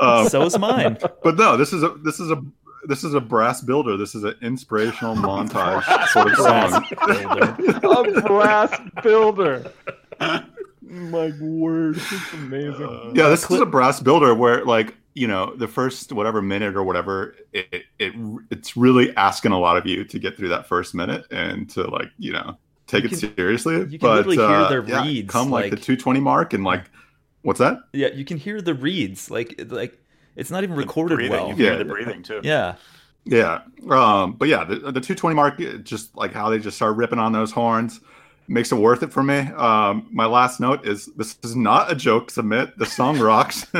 um, 0.00 0.28
so 0.28 0.42
is 0.42 0.58
mine. 0.58 0.98
but 1.22 1.36
no, 1.36 1.56
this 1.56 1.72
is 1.72 1.82
a 1.82 1.90
this 2.02 2.20
is 2.20 2.30
a 2.30 2.42
this 2.86 3.04
is 3.04 3.14
a 3.14 3.20
brass 3.20 3.60
builder. 3.60 3.96
This 3.96 4.14
is 4.14 4.24
an 4.24 4.34
inspirational 4.42 5.16
montage 5.16 5.84
sort 6.08 6.32
of 6.32 6.38
Brass 6.38 6.70
song. 6.70 6.84
A 8.16 8.22
brass 8.22 8.78
builder. 9.02 9.70
My 10.82 11.32
word, 11.40 11.96
it's 11.96 12.32
amazing. 12.34 13.12
yeah, 13.14 13.28
this 13.28 13.50
is 13.50 13.60
a 13.60 13.66
brass 13.66 14.00
builder 14.00 14.34
where 14.34 14.64
like 14.64 14.94
you 15.14 15.26
know 15.26 15.54
the 15.56 15.66
first 15.66 16.12
whatever 16.12 16.42
minute 16.42 16.76
or 16.76 16.84
whatever 16.84 17.34
it, 17.52 17.84
it 17.98 18.12
it's 18.50 18.76
really 18.76 19.16
asking 19.16 19.52
a 19.52 19.58
lot 19.58 19.76
of 19.76 19.86
you 19.86 20.04
to 20.04 20.18
get 20.18 20.36
through 20.36 20.48
that 20.48 20.66
first 20.66 20.94
minute 20.94 21.24
and 21.30 21.70
to 21.70 21.82
like 21.84 22.10
you 22.18 22.32
know 22.32 22.56
take 22.94 23.10
You 23.10 23.16
it 23.16 23.20
can- 23.20 23.36
seriously. 23.36 23.74
you 23.74 23.98
can 23.98 23.98
but 24.00 24.26
literally 24.26 24.36
hear 24.36 24.46
uh, 24.46 24.68
their 24.68 24.84
yeah, 24.84 25.22
come 25.26 25.50
like, 25.50 25.70
the 25.70 25.76
220 25.76 26.20
mark 26.20 26.52
and 26.52 26.64
like 26.64 26.84
what's 27.42 27.58
that? 27.58 27.78
Yeah, 27.92 28.08
you 28.08 28.24
can 28.24 28.36
hear 28.38 28.60
the 28.62 28.74
reads. 28.74 29.30
like 29.30 29.60
like 29.68 29.98
It's 30.36 30.50
not 30.50 30.62
even 30.64 30.76
The 30.76 30.82
recorded 30.82 31.16
breathing, 31.16 31.32
well. 31.32 31.48
You 31.48 31.54
can 31.54 31.64
hear 31.64 31.78
the 31.78 31.84
breathing 31.84 32.22
too. 32.22 32.40
Yeah. 32.42 32.76
Yeah. 33.24 33.62
Um, 33.88 34.32
but 34.34 34.48
yeah, 34.48 34.64
the, 34.64 34.76
the 34.76 35.00
220 35.00 35.34
mark, 35.34 35.58
just 35.84 36.14
like 36.16 36.32
how 36.32 36.50
they 36.50 36.58
just 36.58 36.76
start 36.76 36.96
ripping 36.96 37.18
on 37.18 37.32
those 37.32 37.52
horns, 37.52 38.00
makes 38.48 38.70
it 38.70 38.76
worth 38.76 39.02
it 39.02 39.12
for 39.12 39.22
me. 39.22 39.38
Um, 39.38 40.06
my 40.10 40.26
last 40.26 40.60
note 40.60 40.86
is 40.86 41.06
this 41.16 41.38
is 41.42 41.56
not 41.56 41.90
a 41.90 41.94
joke. 41.94 42.30
Submit 42.30 42.76
the 42.78 42.84
song 42.86 43.18
rocks. 43.30 43.66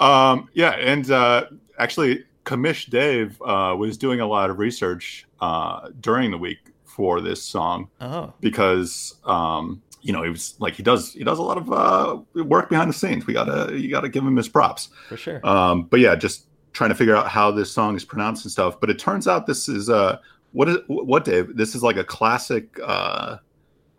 um, 0.00 0.48
yeah, 0.54 0.70
and 0.72 1.10
uh, 1.10 1.46
actually, 1.78 2.24
Commish 2.44 2.90
Dave 2.90 3.40
uh, 3.42 3.74
was 3.78 3.96
doing 3.96 4.20
a 4.20 4.26
lot 4.26 4.50
of 4.50 4.58
research 4.58 5.26
uh, 5.40 5.88
during 6.00 6.30
the 6.30 6.38
week 6.38 6.58
for 6.96 7.20
this 7.20 7.42
song 7.42 7.88
Oh. 8.00 8.32
because 8.40 9.14
um, 9.24 9.82
you 10.02 10.12
know 10.12 10.22
he 10.22 10.30
was 10.30 10.54
like 10.58 10.74
he 10.74 10.82
does 10.82 11.12
he 11.12 11.24
does 11.24 11.38
a 11.38 11.42
lot 11.42 11.56
of 11.58 11.72
uh, 11.72 12.20
work 12.44 12.68
behind 12.68 12.90
the 12.90 12.94
scenes. 12.94 13.26
We 13.26 13.32
gotta 13.34 13.78
you 13.78 13.90
gotta 13.90 14.08
give 14.08 14.24
him 14.24 14.36
his 14.36 14.48
props. 14.48 14.88
For 15.08 15.16
sure. 15.16 15.40
Um, 15.46 15.84
but 15.84 16.00
yeah, 16.00 16.14
just 16.14 16.46
trying 16.72 16.90
to 16.90 16.96
figure 16.96 17.14
out 17.16 17.28
how 17.28 17.50
this 17.50 17.70
song 17.70 17.96
is 17.96 18.04
pronounced 18.04 18.44
and 18.44 18.52
stuff. 18.52 18.80
But 18.80 18.90
it 18.90 18.98
turns 18.98 19.26
out 19.28 19.46
this 19.46 19.68
is 19.68 19.88
uh, 19.88 20.18
what 20.52 20.68
is 20.68 20.78
what 20.86 21.24
Dave? 21.24 21.56
This 21.56 21.74
is 21.74 21.82
like 21.82 21.96
a 21.96 22.04
classic 22.04 22.78
uh, 22.84 23.36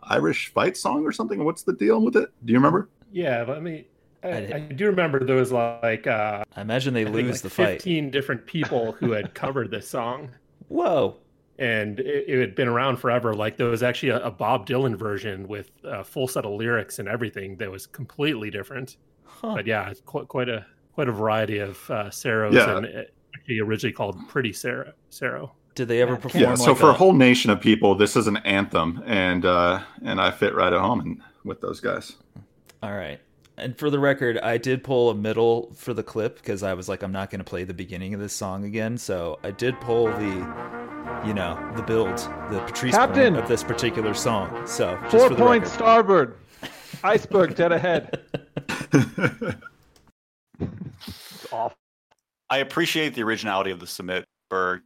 Irish 0.02 0.52
fight 0.52 0.76
song 0.76 1.04
or 1.04 1.12
something. 1.12 1.44
What's 1.44 1.62
the 1.62 1.72
deal 1.72 2.00
with 2.02 2.16
it? 2.16 2.28
Do 2.44 2.52
you 2.52 2.58
remember? 2.58 2.88
Yeah, 3.12 3.44
let 3.48 3.62
me. 3.62 3.86
I, 4.22 4.28
I- 4.28 4.52
I 4.54 4.58
do 4.60 4.86
remember 4.86 5.22
there 5.24 5.36
was 5.36 5.52
like 5.52 6.06
uh, 6.06 6.44
I 6.56 6.60
imagine 6.60 6.94
they 6.94 7.06
I 7.06 7.10
lose 7.10 7.32
like 7.36 7.42
the 7.42 7.50
fight. 7.50 7.68
15 7.82 8.10
different 8.10 8.46
people 8.46 8.92
who 8.92 9.12
had 9.12 9.34
covered 9.34 9.70
this 9.70 9.88
song, 9.88 10.30
Whoa. 10.68 11.16
And 11.58 12.00
it, 12.00 12.24
it 12.28 12.40
had 12.40 12.54
been 12.54 12.68
around 12.68 12.96
forever. 12.96 13.34
Like 13.34 13.56
there 13.56 13.68
was 13.68 13.82
actually 13.82 14.10
a, 14.10 14.24
a 14.26 14.30
Bob 14.30 14.66
Dylan 14.66 14.96
version 14.96 15.46
with 15.46 15.70
a 15.84 16.02
full 16.04 16.26
set 16.28 16.44
of 16.44 16.52
lyrics 16.52 16.98
and 16.98 17.08
everything 17.08 17.56
that 17.58 17.70
was 17.70 17.86
completely 17.86 18.50
different. 18.50 18.96
Huh. 19.24 19.54
But 19.56 19.66
yeah, 19.66 19.88
it's 19.90 20.00
quite 20.00 20.28
quite 20.28 20.48
a 20.48 20.66
quite 20.94 21.08
a 21.08 21.12
variety 21.12 21.58
of 21.58 21.90
uh, 21.90 22.10
Saros, 22.10 22.54
Yeah. 22.54 22.76
and 22.76 22.86
it, 22.86 23.14
actually 23.34 23.60
originally 23.60 23.92
called 23.92 24.16
Pretty 24.28 24.52
Saro. 24.52 24.92
Sarah. 25.10 25.48
Did 25.74 25.88
they 25.88 26.00
ever 26.00 26.16
perform 26.16 26.42
Yeah. 26.42 26.54
So 26.54 26.74
for 26.74 26.86
a 26.86 26.90
a- 26.90 26.92
whole 26.94 27.12
nation 27.12 27.50
of 27.50 27.60
people, 27.60 27.96
this 27.96 28.14
is 28.16 28.26
an 28.28 28.36
anthem, 28.38 29.02
and 29.06 29.44
uh, 29.44 29.82
and 30.04 30.20
I 30.20 30.30
fit 30.30 30.54
right 30.54 30.72
at 30.72 30.80
home 30.80 31.00
and 31.00 31.20
with 31.44 31.60
those 31.60 31.80
guys. 31.80 32.16
All 32.82 32.92
right. 32.94 33.20
And 33.56 33.76
for 33.78 33.88
the 33.90 33.98
record, 34.00 34.38
I 34.38 34.58
did 34.58 34.82
pull 34.82 35.10
a 35.10 35.14
middle 35.14 35.72
for 35.76 35.94
the 35.94 36.02
clip 36.02 36.36
because 36.36 36.62
I 36.64 36.74
was 36.74 36.88
like, 36.88 37.02
I'm 37.02 37.12
not 37.12 37.30
going 37.30 37.38
to 37.38 37.44
play 37.44 37.62
the 37.62 37.74
beginning 37.74 38.12
of 38.12 38.18
this 38.20 38.32
song 38.32 38.64
again. 38.64 38.98
So 38.98 39.38
I 39.44 39.52
did 39.52 39.80
pull 39.80 40.06
the, 40.06 40.93
you 41.26 41.34
know, 41.34 41.58
the 41.76 41.82
build, 41.82 42.18
the 42.50 42.62
Patrice 42.66 42.94
Captain! 42.94 43.36
of 43.36 43.48
this 43.48 43.62
particular 43.62 44.14
song. 44.14 44.66
So 44.66 44.98
just 45.02 45.10
Four 45.16 45.28
for 45.30 45.34
points 45.36 45.70
record. 45.70 45.74
starboard. 45.74 46.36
Iceberg 47.02 47.54
dead 47.54 47.72
ahead. 47.72 48.20
It's 50.60 51.46
awful. 51.52 51.76
I 52.50 52.58
appreciate 52.58 53.14
the 53.14 53.22
originality 53.22 53.70
of 53.70 53.80
the 53.80 53.86
submit 53.86 54.24
Berg. 54.50 54.82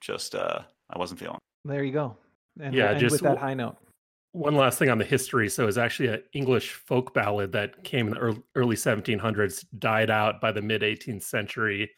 Just 0.00 0.34
uh, 0.34 0.60
I 0.90 0.98
wasn't 0.98 1.20
feeling. 1.20 1.38
There 1.64 1.84
you 1.84 1.92
go. 1.92 2.16
And 2.60 2.74
Yeah, 2.74 2.84
we'll 2.84 2.92
end 2.92 3.00
just 3.00 3.12
with 3.12 3.20
that 3.22 3.38
high 3.38 3.54
note. 3.54 3.76
One 4.32 4.54
last 4.54 4.78
thing 4.78 4.90
on 4.90 4.98
the 4.98 5.04
history. 5.04 5.48
So 5.48 5.66
it's 5.66 5.78
actually 5.78 6.08
an 6.08 6.22
English 6.34 6.72
folk 6.72 7.14
ballad 7.14 7.52
that 7.52 7.82
came 7.84 8.08
in 8.08 8.14
the 8.14 8.42
early 8.54 8.76
1700s, 8.76 9.64
died 9.78 10.10
out 10.10 10.40
by 10.40 10.52
the 10.52 10.60
mid 10.60 10.82
18th 10.82 11.22
century, 11.22 11.90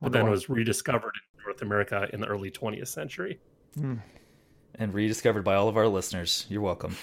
but 0.00 0.12
then 0.12 0.28
was 0.28 0.48
rediscovered 0.48 1.12
in 1.14 1.33
North 1.44 1.62
America 1.62 2.08
in 2.12 2.20
the 2.20 2.26
early 2.26 2.50
20th 2.50 2.88
century. 2.88 3.38
And 3.76 4.92
rediscovered 4.94 5.44
by 5.44 5.54
all 5.54 5.68
of 5.68 5.76
our 5.76 5.88
listeners. 5.88 6.46
You're 6.48 6.62
welcome. 6.62 6.96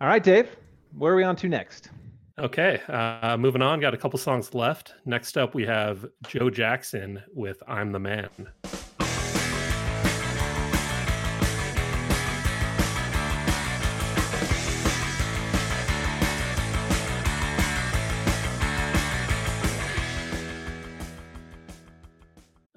All 0.00 0.08
right, 0.08 0.22
Dave. 0.22 0.54
Where 0.96 1.12
are 1.12 1.16
we 1.16 1.24
on 1.24 1.36
to 1.36 1.48
next? 1.48 1.90
Okay, 2.38 2.82
uh, 2.88 3.36
moving 3.38 3.62
on. 3.62 3.80
Got 3.80 3.94
a 3.94 3.96
couple 3.96 4.18
songs 4.18 4.54
left. 4.54 4.94
Next 5.06 5.38
up, 5.38 5.54
we 5.54 5.64
have 5.64 6.06
Joe 6.28 6.50
Jackson 6.50 7.22
with 7.32 7.62
"I'm 7.66 7.92
the 7.92 7.98
Man." 7.98 8.28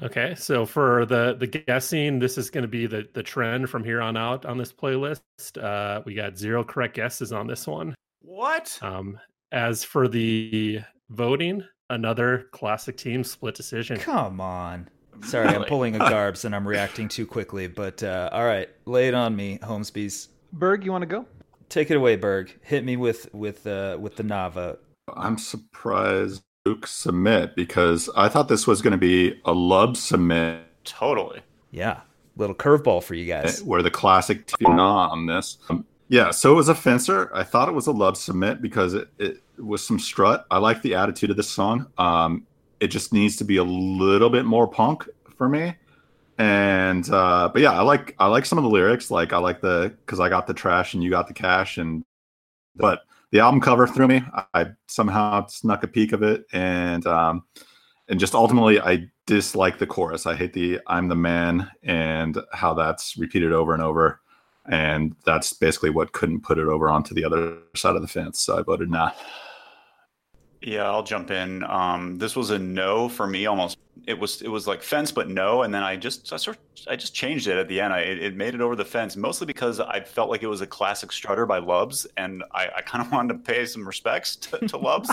Okay, 0.10 0.34
so 0.34 0.66
for 0.66 1.06
the 1.06 1.36
the 1.40 1.46
guessing, 1.46 2.18
this 2.18 2.40
is 2.40 2.50
going 2.50 2.64
to 2.64 2.68
be 2.68 2.88
the 2.88 3.08
the 3.14 3.22
trend 3.22 3.70
from 3.70 3.84
here 3.84 4.02
on 4.02 4.18
out 4.18 4.44
on 4.44 4.58
this 4.58 4.74
playlist. 4.74 5.22
Uh, 5.62 6.02
we 6.04 6.16
got 6.16 6.36
zero 6.36 6.64
correct 6.64 6.96
guesses 6.96 7.32
on 7.32 7.46
this 7.46 7.68
one. 7.68 7.94
What? 8.24 8.80
Um, 8.82 9.20
as 9.52 9.84
for 9.84 10.08
the 10.08 10.80
voting, 11.12 11.64
another 11.92 12.48
classic 12.54 12.98
team 12.98 13.24
split 13.24 13.54
decision. 13.54 14.00
Come 14.00 14.42
on. 14.42 14.90
Sorry, 15.22 15.48
I'm 15.48 15.66
pulling 15.66 15.96
a 15.96 16.00
garbs 16.10 16.44
and 16.44 16.56
I'm 16.56 16.68
reacting 16.68 17.08
too 17.08 17.28
quickly. 17.28 17.68
But 17.68 18.02
uh, 18.02 18.32
all 18.34 18.46
right, 18.46 18.68
lay 18.86 19.10
it 19.10 19.14
on 19.14 19.36
me, 19.36 19.60
Holmesby's. 19.62 20.30
Berg, 20.54 20.84
you 20.84 20.92
want 20.92 21.04
to 21.04 21.08
go? 21.08 21.28
Take 21.70 21.92
it 21.92 21.98
away, 21.98 22.16
Berg. 22.16 22.58
Hit 22.64 22.84
me 22.84 22.98
with 22.98 23.32
with 23.32 23.68
uh, 23.68 23.96
with 24.00 24.16
the 24.16 24.24
Nava. 24.24 24.80
I'm 25.16 25.38
surprised 25.38 26.42
Luke 26.66 26.88
submit 26.88 27.56
because 27.56 28.10
I 28.16 28.28
thought 28.28 28.48
this 28.48 28.68
was 28.68 28.82
going 28.82 28.92
to 28.92 28.98
be 28.98 29.40
a 29.46 29.54
love 29.54 29.98
submit 29.98 30.64
Totally. 30.84 31.42
Yeah, 31.72 32.02
little 32.36 32.56
curveball 32.56 33.04
for 33.04 33.14
you 33.14 33.26
guys. 33.26 33.62
where 33.64 33.84
the 33.84 33.92
classic 33.92 34.48
team 34.48 34.80
on 34.80 35.28
this. 35.28 35.58
Um, 35.70 35.86
yeah, 36.08 36.32
so 36.32 36.52
it 36.52 36.56
was 36.56 36.70
a 36.70 36.76
fencer. 36.76 37.30
I 37.36 37.44
thought 37.44 37.70
it 37.70 37.74
was 37.74 37.86
a 37.86 37.92
love 37.92 38.18
submit 38.18 38.62
because 38.62 38.96
it, 38.96 39.10
it 39.20 39.44
was 39.60 39.86
some 39.86 40.00
strut. 40.00 40.48
I 40.50 40.58
like 40.58 40.82
the 40.82 40.96
attitude 40.96 41.30
of 41.30 41.38
this 41.38 41.50
song. 41.50 41.86
Um, 42.00 42.48
it 42.80 42.88
just 42.88 43.14
needs 43.14 43.36
to 43.38 43.44
be 43.44 43.58
a 43.58 43.64
little 43.64 44.32
bit 44.32 44.46
more 44.46 44.68
punk 44.68 45.08
for 45.38 45.48
me. 45.48 45.76
And 46.40 47.08
uh, 47.12 47.50
but 47.54 47.62
yeah, 47.62 47.74
I 47.74 47.82
like 47.82 48.16
I 48.18 48.28
like 48.28 48.46
some 48.46 48.58
of 48.58 48.64
the 48.64 48.70
lyrics. 48.70 49.12
Like 49.12 49.34
I 49.34 49.38
like 49.38 49.62
the 49.62 49.94
because 50.06 50.20
I 50.20 50.30
got 50.30 50.48
the 50.48 50.54
trash 50.54 50.96
and 50.96 51.04
you 51.04 51.12
got 51.12 51.28
the 51.28 51.34
cash. 51.34 51.78
And 51.78 52.04
but 52.76 53.02
the 53.32 53.40
album 53.40 53.62
cover 53.62 53.88
threw 53.88 54.08
me. 54.08 54.24
I 54.54 54.68
somehow 54.88 55.46
snuck 55.48 55.84
a 55.84 55.88
peek 55.88 56.14
of 56.14 56.24
it, 56.24 56.46
and 56.52 57.06
um, 57.06 57.44
and 58.08 58.20
just 58.20 58.34
ultimately 58.34 58.80
I 58.80 59.08
dislike 59.28 59.78
the 59.78 59.88
chorus. 59.88 60.26
I 60.26 60.36
hate 60.36 60.54
the 60.54 60.80
"I'm 60.88 61.08
the 61.08 61.16
man" 61.16 61.70
and 61.84 62.38
how 62.54 62.74
that's 62.74 63.18
repeated 63.18 63.52
over 63.52 63.74
and 63.74 63.84
over, 63.84 64.22
and 64.66 65.16
that's 65.26 65.54
basically 65.54 65.92
what 65.92 66.14
couldn't 66.14 66.42
put 66.42 66.58
it 66.58 66.68
over 66.68 66.90
onto 66.90 67.14
the 67.14 67.26
other 67.26 67.58
side 67.76 67.96
of 67.96 68.02
the 68.02 68.08
fence. 68.08 68.40
So 68.40 68.58
I 68.58 68.64
voted 68.64 68.90
nah. 68.90 69.12
Yeah, 70.62 70.90
I'll 70.90 71.04
jump 71.04 71.32
in. 71.32 71.64
Um, 71.64 72.18
this 72.18 72.36
was 72.36 72.50
a 72.50 72.60
no 72.60 73.08
for 73.08 73.26
me. 73.26 73.46
Almost, 73.46 73.78
it 74.06 74.20
was 74.20 74.42
it 74.42 74.50
was 74.50 74.68
like 74.68 74.84
fence, 74.84 75.12
but 75.12 75.30
no. 75.30 75.64
And 75.64 75.74
then 75.74 75.84
I 75.84 75.96
just 75.96 76.34
I 76.34 76.38
sort 76.38 76.58
of, 76.58 76.88
I 76.88 76.98
just 76.98 77.16
changed 77.16 77.48
it 77.48 77.58
at 77.58 77.70
the 77.70 77.80
end. 77.80 77.94
I 77.94 78.00
it, 78.00 78.36
made 78.36 78.56
it 78.56 78.62
over 78.62 78.76
the 78.76 78.84
fence, 78.84 79.16
mostly 79.16 79.48
because 79.48 79.80
I 79.80 80.02
felt 80.02 80.30
like 80.30 80.44
it 80.44 80.48
was 80.48 80.60
a 80.60 80.68
classic 80.68 81.14
strutter 81.14 81.46
by 81.46 81.60
Lubs, 81.60 82.06
and 82.18 82.44
I, 82.54 82.70
I 82.78 82.82
kind 82.82 83.06
of 83.06 83.12
wanted 83.14 83.34
to 83.34 83.40
pay 83.40 83.66
some 83.66 83.88
respects 83.88 84.36
to, 84.38 84.58
to 84.68 84.78
Lubs. 84.78 85.10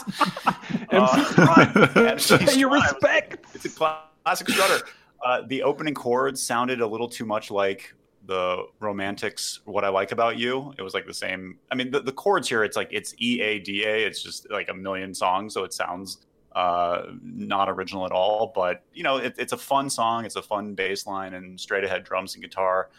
MC 1.97 2.59
your 2.59 2.73
respect. 2.73 3.47
It's 3.55 3.67
a 3.67 3.71
classic 3.71 4.49
strutter. 4.49 4.85
Uh, 5.25 5.43
the 5.47 5.63
opening 5.63 5.95
chords 5.95 6.43
sounded 6.43 6.81
a 6.81 6.87
little 6.87 7.09
too 7.09 7.25
much 7.25 7.53
like 7.53 7.95
the 8.27 8.65
Romantics. 8.81 9.61
What 9.65 9.85
I 9.85 9.89
like 9.89 10.13
about 10.13 10.39
you. 10.39 10.75
It 10.79 10.83
was 10.83 10.95
like 10.95 11.07
the 11.07 11.15
same. 11.15 11.59
I 11.71 11.75
mean, 11.75 11.91
the, 11.91 12.01
the 12.01 12.13
chords 12.13 12.49
here. 12.49 12.65
It's 12.65 12.77
like 12.77 12.89
it's 12.91 13.15
E 13.21 13.41
A 13.41 13.59
D 13.59 13.85
A. 13.85 14.07
It's 14.07 14.23
just 14.23 14.51
like 14.51 14.69
a 14.69 14.75
million 14.75 15.15
songs, 15.15 15.55
so 15.55 15.65
it 15.65 15.73
sounds 15.73 16.27
uh, 16.55 17.03
not 17.23 17.69
original 17.69 18.05
at 18.07 18.13
all. 18.13 18.53
But 18.55 18.83
you 18.93 19.03
know, 19.03 19.19
it, 19.19 19.35
it's 19.39 19.53
a 19.53 19.57
fun 19.57 19.91
song. 19.91 20.25
It's 20.25 20.37
a 20.37 20.43
fun 20.43 20.75
bass 20.75 21.07
line 21.07 21.35
and 21.35 21.61
straight 21.61 21.85
ahead 21.85 22.05
drums 22.05 22.35
and 22.35 22.43
guitar. 22.43 22.91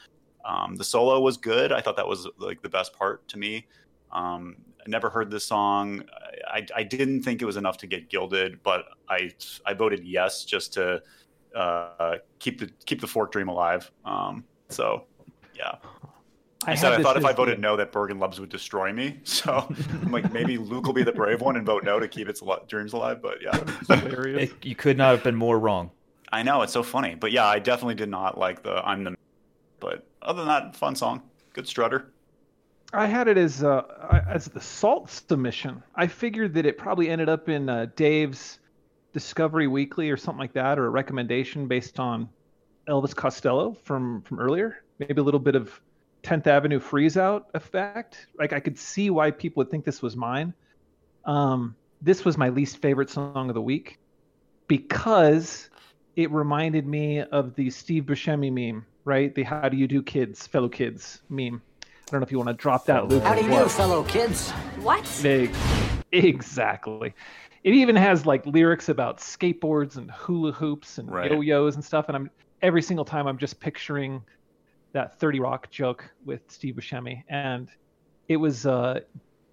Um, 0.45 0.75
the 0.75 0.83
solo 0.83 1.19
was 1.19 1.37
good. 1.37 1.71
I 1.71 1.81
thought 1.81 1.97
that 1.97 2.07
was 2.07 2.27
like 2.37 2.61
the 2.61 2.69
best 2.69 2.93
part 2.93 3.27
to 3.29 3.37
me. 3.37 3.67
Um, 4.11 4.55
I 4.79 4.89
never 4.89 5.09
heard 5.09 5.29
this 5.29 5.43
song. 5.43 6.03
I, 6.47 6.65
I 6.73 6.83
didn't 6.83 7.23
think 7.23 7.41
it 7.41 7.45
was 7.45 7.57
enough 7.57 7.77
to 7.79 7.87
get 7.87 8.09
gilded, 8.09 8.63
but 8.63 8.85
I 9.09 9.31
I 9.65 9.73
voted 9.73 10.05
yes 10.05 10.45
just 10.45 10.73
to 10.73 11.01
uh, 11.53 12.17
keep 12.39 12.59
the 12.59 12.69
keep 12.85 13.01
the 13.01 13.07
fork 13.07 13.31
dream 13.31 13.49
alive. 13.49 13.91
Um, 14.05 14.45
so 14.69 15.05
yeah, 15.57 15.75
I, 16.65 16.75
said 16.75 16.93
I 16.93 17.01
thought 17.03 17.17
if 17.17 17.25
I 17.25 17.34
voted 17.34 17.57
the- 17.57 17.61
no, 17.61 17.75
that 17.77 17.91
Bergen 17.91 18.19
Lubs 18.19 18.39
would 18.39 18.49
destroy 18.49 18.91
me. 18.93 19.19
So 19.23 19.67
I'm 20.03 20.11
like 20.11 20.31
maybe 20.34 20.57
Luke 20.57 20.85
will 20.85 20.93
be 20.93 21.03
the 21.03 21.11
brave 21.11 21.41
one 21.41 21.55
and 21.57 21.65
vote 21.65 21.84
no 21.84 21.99
to 21.99 22.07
keep 22.07 22.27
its 22.29 22.41
al- 22.41 22.65
dreams 22.67 22.93
alive. 22.93 23.21
But 23.21 23.41
yeah, 23.41 23.59
It- 23.89 24.65
you 24.65 24.75
could 24.75 24.97
not 24.97 25.11
have 25.11 25.23
been 25.23 25.35
more 25.35 25.59
wrong. 25.59 25.91
I 26.31 26.43
know 26.43 26.61
it's 26.61 26.73
so 26.73 26.84
funny. 26.84 27.15
But 27.15 27.31
yeah, 27.31 27.45
I 27.45 27.59
definitely 27.59 27.95
did 27.95 28.09
not 28.09 28.38
like 28.38 28.63
the 28.63 28.85
I'm 28.85 29.03
the. 29.03 29.15
But 29.79 30.05
other 30.21 30.39
than 30.43 30.47
that, 30.49 30.75
fun 30.75 30.95
song, 30.95 31.21
good 31.53 31.67
strutter. 31.67 32.11
I 32.93 33.05
had 33.05 33.27
it 33.27 33.38
as 33.38 33.63
uh, 33.63 33.84
as 34.27 34.45
the 34.45 34.61
salt 34.61 35.09
submission. 35.09 35.84
I 35.95 36.07
figured 36.07 36.53
that 36.55 36.65
it 36.65 36.77
probably 36.77 37.09
ended 37.09 37.29
up 37.29 37.47
in 37.49 37.69
uh, 37.69 37.88
Dave's 37.95 38.59
Discover 39.13 39.69
Weekly 39.69 40.09
or 40.09 40.17
something 40.17 40.39
like 40.39 40.53
that, 40.53 40.79
or 40.79 40.85
a 40.88 40.89
recommendation 40.89 41.67
based 41.67 41.99
on 41.99 42.27
Elvis 42.89 43.15
Costello 43.15 43.77
from 43.84 44.21
from 44.23 44.39
earlier. 44.39 44.84
Maybe 44.99 45.22
a 45.22 45.24
little 45.24 45.40
bit 45.40 45.56
of 45.56 45.80
10th 46.24 46.48
Avenue 46.48 46.80
freeze 46.80 47.18
out 47.18 47.48
effect. 47.53 48.28
Like 48.38 48.53
I 48.53 48.60
could 48.60 48.78
see 48.78 49.10
why 49.10 49.32
people 49.32 49.61
would 49.61 49.69
think 49.72 49.86
this 49.86 50.02
was 50.02 50.15
mine. 50.15 50.53
Um, 51.26 51.76
this 52.02 52.26
was 52.26 52.38
my 52.38 52.49
least 52.49 52.78
favorite 52.78 53.10
song 53.10 53.49
of 53.49 53.53
the 53.56 53.61
week 53.61 53.99
because 54.68 55.69
it 56.15 56.32
reminded 56.32 56.88
me 56.88 57.22
of 57.22 57.56
the 57.56 57.69
Steve 57.69 58.03
Buscemi 58.03 58.52
meme, 58.52 58.86
right? 59.06 59.34
The 59.34 59.44
"How 59.44 59.69
do 59.69 59.78
you 59.78 59.88
do, 59.88 60.02
kids, 60.02 60.48
fellow 60.48 60.69
kids" 60.69 61.22
meme. 61.30 61.61
I 61.84 62.11
don't 62.11 62.22
know 62.22 62.26
if 62.26 62.32
you 62.32 62.38
want 62.38 62.49
to 62.49 62.53
drop 62.56 62.86
that, 62.86 63.07
Luke. 63.07 63.24
How 63.24 63.36
do 63.36 63.44
you 63.44 63.52
what. 63.52 63.64
do, 63.64 63.69
fellow 63.69 64.03
kids? 64.03 64.52
What? 64.82 65.06
Ex- 65.26 65.57
Exactly. 66.14 67.14
It 67.64 67.74
even 67.74 67.95
has 67.98 68.26
like 68.26 68.45
lyrics 68.45 68.88
about 68.90 69.18
skateboards 69.18 69.98
and 69.98 70.10
hula 70.10 70.53
hoops 70.53 70.98
and 70.99 71.11
Right. 71.11 71.30
yo-yos 71.30 71.76
and 71.76 71.84
stuff. 71.84 72.06
And 72.07 72.15
I'm 72.15 72.30
every 72.61 72.82
single 72.82 73.03
time 73.03 73.28
I'm 73.28 73.38
just 73.38 73.60
picturing 73.60 74.22
that 74.98 75.19
30 75.19 75.40
Rock 75.40 75.69
joke 75.69 76.10
with 76.26 76.41
Steve 76.48 76.74
Buscemi, 76.74 77.24
and 77.30 77.69
it 78.30 78.38
was 78.38 78.65
uh, 78.65 78.99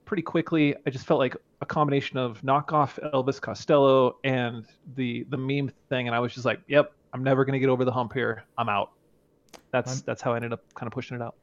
pretty 0.07 0.23
quickly. 0.23 0.75
I 0.87 0.91
just 0.91 1.05
felt 1.07 1.19
like 1.21 1.37
a 1.61 1.67
combination 1.67 2.17
of 2.17 2.41
knockoff 2.41 2.99
Elvis 3.13 3.39
Costello 3.39 4.17
and 4.25 4.65
the 4.97 5.27
the 5.29 5.37
meme 5.37 5.71
thing, 5.91 6.07
and 6.09 6.15
I 6.17 6.21
was 6.21 6.33
just 6.33 6.47
like, 6.47 6.61
"Yep, 6.67 6.93
I'm 7.13 7.23
never 7.23 7.45
gonna 7.45 7.59
get 7.59 7.69
over 7.69 7.85
the 7.85 7.93
hump 7.93 8.15
here. 8.15 8.45
I'm 8.57 8.71
out." 8.71 8.93
That's 9.71 9.91
I'm- 9.93 10.03
that's 10.07 10.23
how 10.23 10.33
I 10.33 10.37
ended 10.37 10.55
up 10.55 10.63
kind 10.75 10.87
of 10.87 10.95
pushing 10.95 11.15
it 11.15 11.23
out. 11.23 11.35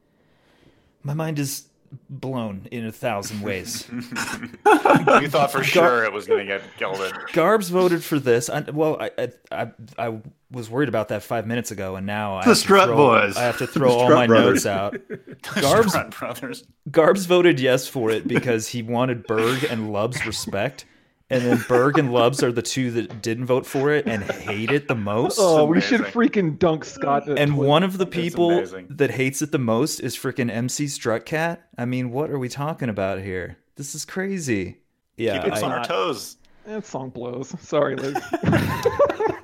My 1.04 1.14
mind 1.14 1.38
is 1.38 1.68
blown 2.10 2.66
in 2.70 2.86
a 2.86 2.92
thousand 2.92 3.40
ways. 3.42 3.88
you 3.92 5.28
thought 5.28 5.50
for 5.52 5.62
sure 5.64 6.04
it 6.04 6.12
was 6.12 6.26
going 6.26 6.46
to 6.46 6.58
get 6.58 6.62
gelded. 6.78 7.12
Garbs 7.32 7.68
voted 7.70 8.02
for 8.02 8.18
this. 8.18 8.48
I, 8.50 8.60
well, 8.60 8.96
I, 9.00 9.10
I 9.18 9.30
I 9.50 9.70
I 9.98 10.18
was 10.50 10.68
worried 10.68 10.88
about 10.88 11.08
that 11.08 11.22
five 11.22 11.46
minutes 11.46 11.70
ago, 11.70 11.96
and 11.96 12.06
now 12.06 12.36
I 12.36 12.40
The 12.42 12.46
have 12.50 12.56
to 12.56 12.60
Strut 12.60 12.88
throw- 12.88 12.96
Boys. 12.96 13.36
I 13.36 13.42
have 13.42 13.58
to 13.58 13.66
throw 13.66 13.90
all 13.90 14.10
my 14.10 14.26
Brothers. 14.26 14.64
notes 14.64 14.66
out. 14.66 14.94
Garbs 15.42 15.88
Strut 15.90 16.10
Brothers. 16.18 16.64
Garbs 16.90 17.26
voted 17.26 17.58
yes 17.60 17.86
for 17.88 18.10
it 18.10 18.26
because 18.28 18.68
he 18.68 18.82
wanted 18.82 19.26
Berg 19.26 19.64
and 19.64 19.92
Lub's 19.92 20.24
respect. 20.26 20.84
And 21.32 21.42
then 21.44 21.64
Berg 21.66 21.98
and 21.98 22.10
Lubs 22.12 22.42
are 22.42 22.52
the 22.52 22.60
two 22.62 22.90
that 22.90 23.22
didn't 23.22 23.46
vote 23.46 23.64
for 23.64 23.90
it 23.90 24.06
and 24.06 24.22
hate 24.22 24.70
it 24.70 24.86
the 24.86 24.94
most. 24.94 25.38
Oh, 25.40 25.64
we 25.64 25.80
should 25.80 26.02
freaking 26.02 26.58
dunk 26.58 26.84
Scott. 26.84 27.26
and 27.26 27.52
Twitter. 27.52 27.68
one 27.68 27.82
of 27.82 27.96
the 27.96 28.06
people 28.06 28.64
that 28.90 29.10
hates 29.10 29.40
it 29.40 29.50
the 29.50 29.58
most 29.58 30.00
is 30.00 30.14
freaking 30.14 30.50
MC 30.50 30.84
Strutcat. 30.84 31.58
I 31.78 31.86
mean, 31.86 32.10
what 32.10 32.30
are 32.30 32.38
we 32.38 32.50
talking 32.50 32.90
about 32.90 33.20
here? 33.20 33.56
This 33.76 33.94
is 33.94 34.04
crazy. 34.04 34.78
Yeah, 35.16 35.42
Keep 35.42 35.54
us 35.54 35.62
on 35.62 35.72
our 35.72 35.84
toes. 35.84 36.36
that 36.66 36.84
song 36.84 37.08
blows. 37.10 37.54
Sorry, 37.60 37.96
Luke. 37.96 38.22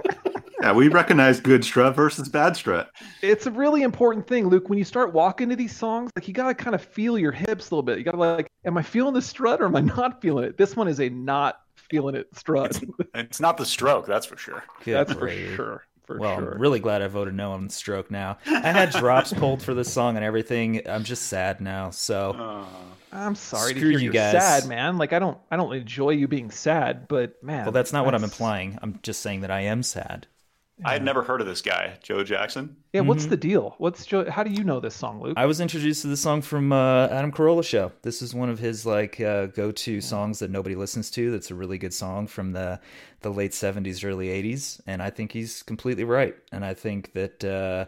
Yeah, 0.61 0.73
we 0.73 0.89
recognize 0.89 1.39
good 1.41 1.65
strut 1.65 1.95
versus 1.95 2.29
bad 2.29 2.57
strut. 2.57 2.91
it's 3.23 3.47
a 3.47 3.51
really 3.51 3.83
important 3.83 4.27
thing, 4.27 4.49
Luke. 4.49 4.69
When 4.69 4.77
you 4.77 4.85
start 4.85 5.13
walking 5.15 5.49
to 5.51 5.57
these 5.57 5.75
songs, 5.75 6.11
like 6.17 6.27
you 6.27 6.35
gotta 6.35 6.53
kind 6.55 6.75
of 6.75 6.83
feel 6.83 7.17
your 7.17 7.31
hips 7.31 7.71
a 7.71 7.75
little 7.75 7.85
bit. 7.85 7.97
You 7.97 8.05
gotta 8.05 8.17
like, 8.19 8.49
am 8.65 8.77
I 8.77 8.83
feeling 8.83 9.15
the 9.15 9.23
strut 9.23 9.61
or 9.63 9.67
am 9.67 9.77
I 9.77 9.81
not 9.83 10.21
feeling 10.21 10.45
it? 10.45 10.59
This 10.59 10.75
one 10.75 10.89
is 10.89 10.99
a 11.01 11.09
not 11.11 11.61
feeling 11.91 12.15
it 12.15 12.29
strut. 12.37 12.81
It's 13.15 13.41
not 13.41 13.57
the 13.57 13.67
stroke, 13.67 14.07
that's 14.07 14.27
for 14.27 14.37
sure. 14.37 14.63
Good 14.85 14.95
That's 14.95 15.13
for 15.13 15.29
sure. 15.31 15.85
For 16.07 16.19
well, 16.19 16.39
sure. 16.39 16.53
I'm 16.53 16.61
really 16.61 16.81
glad 16.81 17.03
I 17.03 17.09
voted 17.09 17.35
no 17.35 17.53
on 17.53 17.69
Stroke 17.69 18.11
now. 18.11 18.39
I 18.47 18.73
had 18.73 18.91
drops 18.91 19.33
pulled 19.35 19.63
for 19.63 19.75
this 19.75 19.93
song 19.93 20.17
and 20.17 20.25
everything. 20.25 20.89
I'm 20.89 21.05
just 21.05 21.25
sad 21.27 21.61
now. 21.61 21.91
So 21.91 22.31
Uh, 22.33 22.65
I'm 23.13 23.35
sorry 23.35 23.75
to 23.75 23.79
hear 23.81 23.91
you 23.91 23.99
you're 23.99 24.13
guys. 24.15 24.33
sad, 24.33 24.67
man. 24.67 24.97
Like 24.97 25.13
I 25.13 25.19
don't, 25.19 25.37
I 25.51 25.57
don't 25.57 25.75
enjoy 25.75 26.11
you 26.11 26.27
being 26.27 26.51
sad, 26.51 27.09
but 27.09 27.43
man. 27.43 27.65
well, 27.65 27.73
that's 27.73 27.93
not 27.93 28.07
what 28.07 28.15
I'm 28.15 28.25
implying. 28.25 28.79
I'm 28.81 29.01
just 29.03 29.21
saying 29.21 29.43
that 29.43 29.51
I 29.51 29.61
am 29.63 29.83
sad. 29.83 30.27
I 30.85 30.93
had 30.93 31.05
never 31.05 31.23
heard 31.23 31.41
of 31.41 31.47
this 31.47 31.61
guy, 31.61 31.99
Joe 32.03 32.23
Jackson. 32.23 32.77
Yeah, 32.93 33.01
what's 33.01 33.27
the 33.27 33.37
deal? 33.37 33.75
What's 33.79 34.07
Joe? 34.07 34.31
How 34.31 34.43
do 34.43 34.51
you 34.51 34.63
know 34.63 34.81
this 34.81 34.95
song, 34.95 35.21
Luke? 35.21 35.35
I 35.37 35.47
was 35.47 35.61
introduced 35.61 36.03
to 36.03 36.09
this 36.09 36.21
song 36.21 36.41
from 36.41 36.73
uh, 36.73 37.09
Adam 37.09 37.33
Carolla 37.33 37.65
show. 37.65 37.93
This 38.03 38.23
is 38.23 38.35
one 38.35 38.49
of 38.49 38.59
his 38.59 38.87
like 38.87 39.21
uh, 39.21 39.47
go-to 39.47 40.01
songs 40.01 40.39
that 40.39 40.51
nobody 40.51 40.77
listens 40.77 41.11
to. 41.13 41.31
That's 41.31 41.51
a 41.51 41.55
really 41.55 41.79
good 41.79 41.95
song 41.95 42.27
from 42.27 42.53
the 42.53 42.81
the 43.21 43.31
late 43.31 43.53
'70s, 43.53 44.05
early 44.05 44.29
'80s, 44.29 44.81
and 44.87 45.03
I 45.03 45.11
think 45.11 45.33
he's 45.33 45.63
completely 45.63 46.05
right. 46.05 46.37
And 46.53 46.65
I 46.65 46.75
think 46.75 47.13
that 47.15 47.45
uh, 47.45 47.87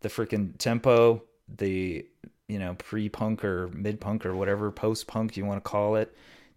the 0.00 0.08
freaking 0.08 0.58
tempo, 0.58 1.22
the 1.48 2.04
you 2.48 2.58
know 2.58 2.74
pre-punk 2.74 3.44
or 3.44 3.68
mid-punk 3.68 4.26
or 4.26 4.34
whatever 4.34 4.70
post-punk 4.70 5.36
you 5.36 5.44
want 5.44 5.62
to 5.62 5.68
call 5.68 5.96
it, 5.96 6.14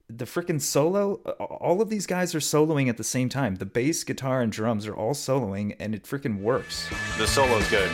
the 0.10 0.26
freaking 0.26 0.62
solo, 0.62 1.16
all 1.16 1.82
of 1.82 1.90
these 1.90 2.06
guys 2.06 2.34
are 2.34 2.40
soloing 2.40 2.88
at 2.88 2.98
the 2.98 3.04
same 3.04 3.28
time. 3.28 3.56
The 3.56 3.66
bass, 3.66 4.06
guitar, 4.06 4.42
and 4.42 4.52
drums 4.52 4.88
are 4.88 4.96
all 4.96 5.14
soloing, 5.14 5.76
and 5.80 5.94
it 5.94 6.04
freaking 6.04 6.40
works. 6.40 6.90
The 7.18 7.28
solo's 7.28 7.70
good. 7.70 7.92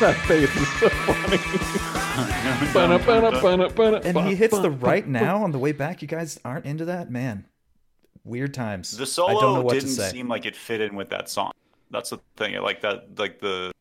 that 0.00 0.16
face 0.26 0.54
is 0.54 0.68
so 0.80 0.88
funny. 0.90 1.38
And 4.04 4.28
he 4.28 4.34
hits 4.34 4.58
the 4.58 4.70
right 4.70 5.06
now 5.06 5.44
on 5.44 5.52
the 5.52 5.58
way 5.58 5.72
back. 5.72 6.02
You 6.02 6.08
guys 6.08 6.38
aren't 6.44 6.66
into 6.66 6.84
that, 6.86 7.10
man. 7.10 7.46
Weird 8.24 8.54
times. 8.54 8.96
The 8.96 9.04
I 9.04 9.06
solo 9.06 9.40
don't 9.40 9.54
know 9.54 9.62
what 9.62 9.74
didn't 9.74 9.90
say. 9.90 10.10
seem 10.10 10.28
like 10.28 10.46
it 10.46 10.56
fit 10.56 10.80
in 10.80 10.96
with 10.96 11.10
that 11.10 11.28
song. 11.28 11.52
That's 11.90 12.10
the 12.10 12.18
thing. 12.36 12.60
Like 12.60 12.80
that, 12.80 13.18
like 13.18 13.40
the 13.40 13.72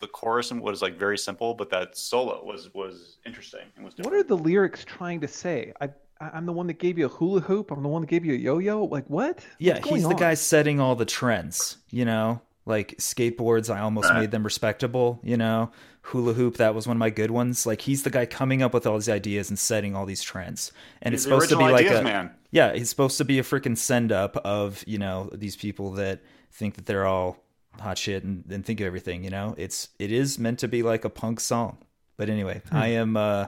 the 0.00 0.06
chorus 0.06 0.52
was 0.52 0.82
like 0.82 0.98
very 0.98 1.18
simple, 1.18 1.54
but 1.54 1.70
that 1.70 1.96
solo 1.96 2.44
was 2.44 2.72
was 2.74 3.18
interesting 3.24 3.62
and 3.76 3.84
was 3.84 3.94
What 3.98 4.12
are 4.12 4.22
the 4.22 4.36
lyrics 4.36 4.84
trying 4.84 5.20
to 5.20 5.28
say? 5.28 5.72
I, 5.80 5.86
I- 6.20 6.30
I'm 6.34 6.46
the 6.46 6.52
one 6.52 6.66
that 6.66 6.78
gave 6.78 6.98
you 6.98 7.06
a 7.06 7.08
hula 7.08 7.40
hoop. 7.40 7.70
I'm 7.70 7.82
the 7.82 7.88
one 7.88 8.02
that 8.02 8.08
gave 8.08 8.24
you 8.24 8.34
a 8.34 8.38
yo-yo. 8.38 8.84
Like 8.84 9.08
what? 9.08 9.44
yeah, 9.58 9.74
What's 9.74 9.84
going 9.84 9.96
he's 9.96 10.08
the 10.08 10.14
guy 10.14 10.34
setting 10.34 10.80
all 10.80 10.96
the 10.96 11.04
trends. 11.04 11.78
You 11.90 12.04
know, 12.04 12.40
like 12.64 12.96
skateboards. 12.98 13.74
I 13.74 13.80
almost 13.80 14.10
uh-huh. 14.10 14.20
made 14.20 14.30
them 14.30 14.42
respectable. 14.42 15.20
You 15.22 15.36
know, 15.36 15.70
hula 16.02 16.32
hoop. 16.32 16.56
That 16.56 16.74
was 16.74 16.86
one 16.86 16.96
of 16.96 16.98
my 16.98 17.10
good 17.10 17.30
ones. 17.30 17.66
Like 17.66 17.82
he's 17.82 18.02
the 18.02 18.10
guy 18.10 18.26
coming 18.26 18.62
up 18.62 18.74
with 18.74 18.86
all 18.86 18.94
these 18.94 19.08
ideas 19.08 19.50
and 19.50 19.58
setting 19.58 19.94
all 19.94 20.06
these 20.06 20.22
trends. 20.22 20.72
And 21.02 21.12
He's 21.12 21.20
it's 21.20 21.24
supposed 21.24 21.50
to 21.50 21.56
be 21.56 21.64
original 21.64 21.72
like 21.72 21.86
ideas 21.86 22.00
a 22.00 22.04
man. 22.04 22.30
yeah, 22.50 22.72
he's 22.74 22.90
supposed 22.90 23.18
to 23.18 23.24
be 23.24 23.38
a 23.38 23.42
freaking 23.42 23.76
send 23.76 24.12
up 24.12 24.36
of 24.38 24.84
you 24.86 24.98
know 24.98 25.30
these 25.32 25.56
people 25.56 25.92
that 25.92 26.20
think 26.52 26.76
that 26.76 26.86
they're 26.86 27.06
all 27.06 27.38
hot 27.80 27.98
shit 27.98 28.24
and, 28.24 28.44
and 28.50 28.64
think 28.64 28.80
of 28.80 28.86
everything. 28.86 29.24
You 29.24 29.30
know, 29.30 29.54
it's 29.58 29.88
it 29.98 30.12
is 30.12 30.38
meant 30.38 30.58
to 30.60 30.68
be 30.68 30.82
like 30.82 31.04
a 31.04 31.10
punk 31.10 31.40
song. 31.40 31.78
But 32.16 32.28
anyway, 32.30 32.62
Hmm. 32.70 32.76
I 32.76 32.86
am 32.88 33.16
uh, 33.16 33.46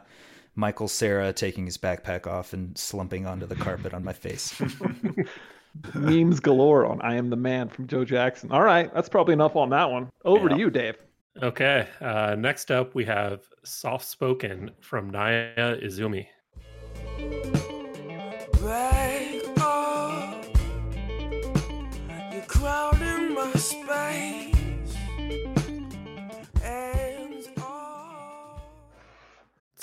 Michael 0.55 0.88
Cera 0.88 1.32
taking 1.32 1.64
his 1.66 1.78
backpack 1.78 2.26
off 2.26 2.52
and 2.52 2.76
slumping 2.76 3.26
onto 3.26 3.46
the 3.46 3.56
carpet 3.56 3.94
on 3.94 4.05
my 4.05 4.12
face. 4.12 4.60
Memes 5.94 6.40
galore 6.40 6.86
on 6.86 7.00
"I 7.02 7.14
Am 7.16 7.30
the 7.30 7.36
Man" 7.36 7.68
from 7.68 7.86
Joe 7.86 8.05
Jackson. 8.05 8.50
All 8.50 8.62
right, 8.62 8.92
that's 8.92 9.09
probably 9.09 9.34
enough 9.34 9.55
on 9.56 9.70
that 9.70 9.90
one. 9.90 10.09
Over 10.24 10.48
to 10.48 10.59
you, 10.59 10.70
Dave. 10.70 10.96
Okay. 11.42 11.86
Uh, 12.00 12.34
next 12.36 12.70
up, 12.72 12.94
we 12.96 13.05
have 13.05 13.42
Soft 13.64 14.05
Spoken 14.06 14.70
from 14.80 15.09
Naya 15.10 15.76
Izumi. 15.80 16.26
Break 18.52 18.98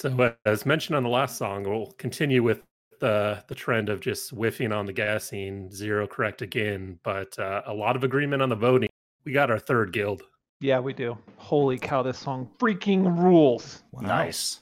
So, 0.05 0.35
as 0.45 0.67
mentioned 0.67 0.95
on 0.95 1.01
the 1.01 1.09
last 1.09 1.35
song, 1.35 1.63
we'll 1.63 1.91
continue 1.97 2.43
with 2.43 2.61
the 2.99 3.43
the 3.47 3.55
trend 3.55 3.89
of 3.89 4.01
just 4.01 4.29
whiffing 4.29 4.71
on 4.71 4.85
the 4.85 4.93
guessing, 4.93 5.71
zero 5.71 6.05
correct 6.05 6.43
again, 6.43 6.99
but 7.01 7.37
uh, 7.39 7.63
a 7.65 7.73
lot 7.73 7.95
of 7.95 8.03
agreement 8.03 8.43
on 8.43 8.49
the 8.49 8.55
voting. 8.55 8.89
We 9.23 9.31
got 9.31 9.49
our 9.49 9.57
third 9.57 9.93
guild. 9.93 10.21
Yeah, 10.59 10.79
we 10.79 10.93
do. 10.93 11.17
Holy 11.37 11.79
cow, 11.79 12.03
this 12.03 12.19
song 12.19 12.49
freaking 12.59 13.17
rules. 13.17 13.81
Nice. 13.99 14.59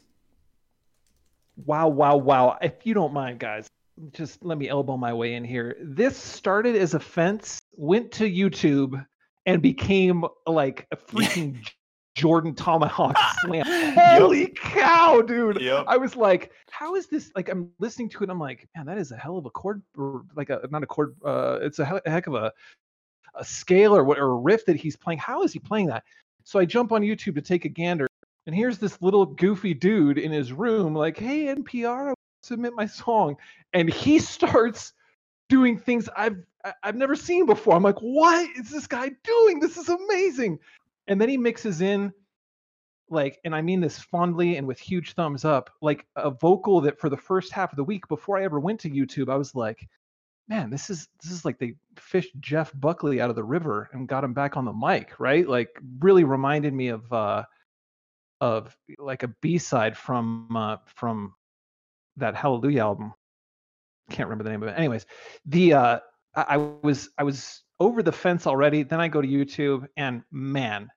Wow, 1.65 1.90
wow, 1.90 2.15
wow. 2.15 2.57
If 2.61 2.86
you 2.86 2.94
don't 2.94 3.14
mind, 3.14 3.40
guys, 3.40 3.68
just 4.11 4.44
let 4.44 4.57
me 4.57 4.70
elbow 4.70 4.98
my 4.98 5.14
way 5.14 5.36
in 5.36 5.44
here. 5.44 5.78
This 5.82 6.18
started 6.18 6.76
as 6.76 6.94
a 6.94 6.99
fence, 6.99 7.60
went 7.76 8.11
to 8.14 8.30
YouTube, 8.30 9.06
and 9.45 9.61
became 9.61 10.26
like 10.48 10.88
a 10.91 10.98
freaking 11.11 11.57
Jordan 12.15 12.53
Tomahawk 12.56 13.18
slam. 13.41 13.65
Holy 13.95 14.48
cow, 14.56 15.22
dude. 15.22 15.61
Yep. 15.61 15.86
I 15.88 15.98
was 15.98 16.15
like, 16.15 16.52
how 16.72 16.95
is 16.95 17.07
this? 17.07 17.32
Like, 17.36 17.49
I'm 17.49 17.70
listening 17.80 18.10
to 18.10 18.20
it. 18.20 18.24
And 18.24 18.32
I'm 18.32 18.40
like, 18.40 18.68
man, 18.76 18.86
that 18.86 18.98
is 18.98 19.11
a 19.11 19.18
hell 19.18 19.38
of 19.38 19.45
a 19.45 19.49
chord, 19.49 19.82
or 19.98 20.24
like 20.36 20.49
a, 20.49 20.61
not 20.70 20.84
a 20.84 20.88
chord, 20.88 21.15
uh, 21.26 21.60
it's 21.61 21.80
a, 21.80 21.86
he- 21.86 21.99
a 22.06 22.10
heck 22.10 22.28
of 22.28 22.36
a, 22.36 22.52
a 23.36 23.44
scale 23.44 23.95
or 23.95 24.03
what, 24.03 24.20
or 24.20 24.32
a 24.32 24.36
riff 24.36 24.65
that 24.65 24.76
he's 24.76 24.95
playing. 24.95 25.20
How 25.20 25.44
is 25.44 25.53
he 25.53 25.60
playing 25.60 25.88
that? 25.88 26.03
So 26.44 26.60
I 26.60 26.65
jump 26.65 26.91
on 26.91 27.02
YouTube 27.02 27.36
to 27.36 27.41
take 27.41 27.65
a 27.65 27.70
gander. 27.70 28.07
And 28.45 28.53
here's 28.56 28.78
this 28.78 29.02
little 29.02 29.26
goofy 29.26 29.74
dude 29.74 30.18
in 30.18 30.32
his 30.32 30.52
room, 30.52 30.94
like, 30.94 31.18
hey, 31.18 31.45
NPR, 31.45 32.14
submit 32.44 32.74
my 32.76 32.86
song. 32.86 33.38
And 33.74 33.90
he 33.90 34.20
starts 34.20 34.94
doing 35.49 35.78
things 35.78 36.10
I've 36.15 36.38
I've 36.82 36.95
never 36.95 37.15
seen 37.15 37.45
before. 37.45 37.76
I'm 37.76 37.84
like, 37.84 37.99
what 37.99 38.49
is 38.56 38.70
this 38.70 38.88
guy 38.88 39.11
doing? 39.24 39.60
This 39.60 39.78
is 39.78 39.90
amazing. 39.90 40.60
And 41.07 41.20
then 41.20 41.28
he 41.28 41.38
mixes 41.38 41.82
in 41.82 42.14
like, 43.10 43.40
and 43.44 43.53
I 43.53 43.61
mean 43.61 43.82
this 43.82 43.99
fondly 43.99 44.56
and 44.56 44.65
with 44.65 44.80
huge 44.80 45.14
thumbs 45.14 45.44
up, 45.44 45.70
like 45.82 46.06
a 46.15 46.32
vocal 46.32 46.80
that 46.82 46.99
for 46.99 47.10
the 47.10 47.18
first 47.18 47.52
half 47.52 47.74
of 47.74 47.76
the 47.78 47.84
week 47.84 48.07
before 48.07 48.38
I 48.38 48.45
ever 48.45 48.60
went 48.60 48.80
to 48.82 48.90
YouTube, 48.90 49.30
I 49.30 49.36
was 49.36 49.53
like, 49.56 49.88
man, 50.48 50.70
this 50.70 50.90
is 50.90 51.07
this 51.22 51.32
is 51.32 51.44
like 51.44 51.60
they 51.60 51.76
fished 51.98 52.32
Jeff 52.40 52.72
Buckley 52.76 53.22
out 53.22 53.30
of 53.30 53.36
the 53.36 53.44
river 53.44 53.90
and 53.94 54.07
got 54.07 54.24
him 54.24 54.34
back 54.34 54.56
on 54.56 54.65
the 54.65 54.74
mic, 54.74 55.20
right? 55.20 55.48
Like 55.48 55.78
really 55.99 56.24
reminded 56.24 56.74
me 56.74 56.88
of 56.90 57.11
uh 57.11 57.44
of 58.41 58.76
like 58.98 59.24
a 59.24 59.30
B-side 59.41 59.98
from 59.98 60.56
uh, 60.56 60.78
from 60.86 61.34
that 62.18 62.35
Hallelujah 62.35 62.81
album. 62.81 63.14
Can't 64.10 64.27
remember 64.27 64.44
the 64.44 64.49
name 64.49 64.64
of 64.64 64.69
it. 64.69 64.77
Anyways, 64.77 65.06
the 65.45 65.73
uh, 65.73 65.99
I, 66.35 66.41
I 66.41 66.57
was 66.57 67.10
I 67.18 67.23
was 67.23 67.64
over 67.80 68.03
the 68.03 68.11
fence 68.11 68.45
already. 68.48 68.84
Then 68.84 68.99
I 68.99 69.07
go 69.07 69.22
to 69.22 69.27
YouTube, 69.27 69.88
and 69.98 70.23
man, 70.31 70.90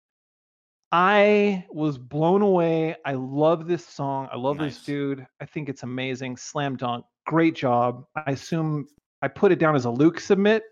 I 0.93 1.65
was 1.71 1.99
blown 1.99 2.43
away. 2.43 2.97
I 3.05 3.13
love 3.15 3.67
this 3.67 3.87
song. 3.87 4.29
I 4.33 4.37
love 4.37 4.59
Nice. 4.59 4.77
this 4.77 4.85
dude. 4.85 5.27
I 5.41 5.45
think 5.47 5.69
it's 5.69 5.83
amazing. 5.83 6.37
Slam 6.37 6.77
dunk. 6.77 7.05
Great 7.27 7.55
job. 7.55 8.05
I 8.15 8.33
assume 8.33 8.87
I 9.23 9.29
put 9.29 9.53
it 9.53 9.59
down 9.59 9.75
as 9.75 9.85
a 9.85 9.91
Luke 9.91 10.21
submit. 10.21 10.63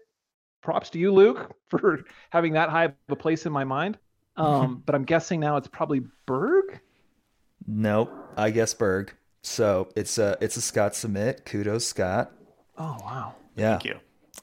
Props 0.62 0.88
to 0.90 0.98
you, 0.98 1.12
Luke, 1.12 1.54
for 1.68 2.04
having 2.30 2.52
that 2.54 2.70
high 2.70 2.84
of 2.84 2.94
a 3.08 3.16
place 3.16 3.46
in 3.46 3.52
my 3.52 3.64
mind. 3.64 3.98
Um, 4.36 4.82
but 4.84 4.96
I'm 4.96 5.04
guessing 5.04 5.38
now 5.38 5.56
it's 5.58 5.68
probably 5.68 6.02
Berg. 6.26 6.80
Nope, 7.68 8.10
I 8.36 8.50
guess 8.50 8.74
Berg. 8.74 9.14
So 9.44 9.88
it's 9.94 10.16
a 10.18 10.38
it's 10.40 10.56
a 10.56 10.62
Scott 10.62 10.96
submit. 10.96 11.44
Kudos, 11.44 11.86
Scott. 11.86 12.32
Oh 12.78 12.96
wow. 13.02 13.34
Yeah. 13.56 13.78
Thank 13.78 13.84
you. 13.84 13.96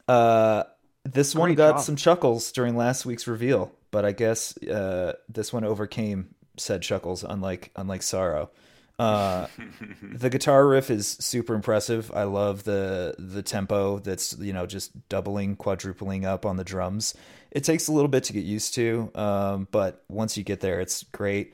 Uh, 0.08 0.64
this 1.04 1.36
one 1.36 1.54
got 1.56 1.78
job. 1.78 1.82
some 1.82 1.96
chuckles 1.96 2.52
during 2.52 2.78
last 2.78 3.06
week's 3.06 3.28
reveal, 3.28 3.74
but 3.90 4.06
I 4.06 4.12
guess 4.12 4.56
uh, 4.64 5.14
this 5.28 5.52
one 5.52 5.64
overcame 5.64 6.36
said 6.58 6.84
chuckles, 6.84 7.24
unlike 7.24 7.72
unlike 7.76 8.04
sorrow. 8.04 8.52
Uh, 9.00 9.48
the 10.14 10.30
guitar 10.30 10.68
riff 10.68 10.92
is 10.92 11.08
super 11.08 11.56
impressive. 11.56 12.12
I 12.14 12.24
love 12.24 12.64
the 12.64 13.16
the 13.18 13.42
tempo 13.42 13.98
that's 14.00 14.38
you 14.38 14.54
know 14.54 14.68
just 14.68 15.10
doubling, 15.10 15.56
quadrupling 15.56 16.26
up 16.26 16.46
on 16.46 16.58
the 16.58 16.64
drums. 16.64 17.16
It 17.50 17.64
takes 17.64 17.88
a 17.88 17.92
little 17.92 18.08
bit 18.08 18.24
to 18.26 18.34
get 18.34 18.44
used 18.44 18.76
to, 18.76 19.12
um, 19.16 19.68
but 19.72 20.04
once 20.08 20.38
you 20.38 20.44
get 20.44 20.60
there, 20.60 20.80
it's 20.80 21.04
great. 21.04 21.54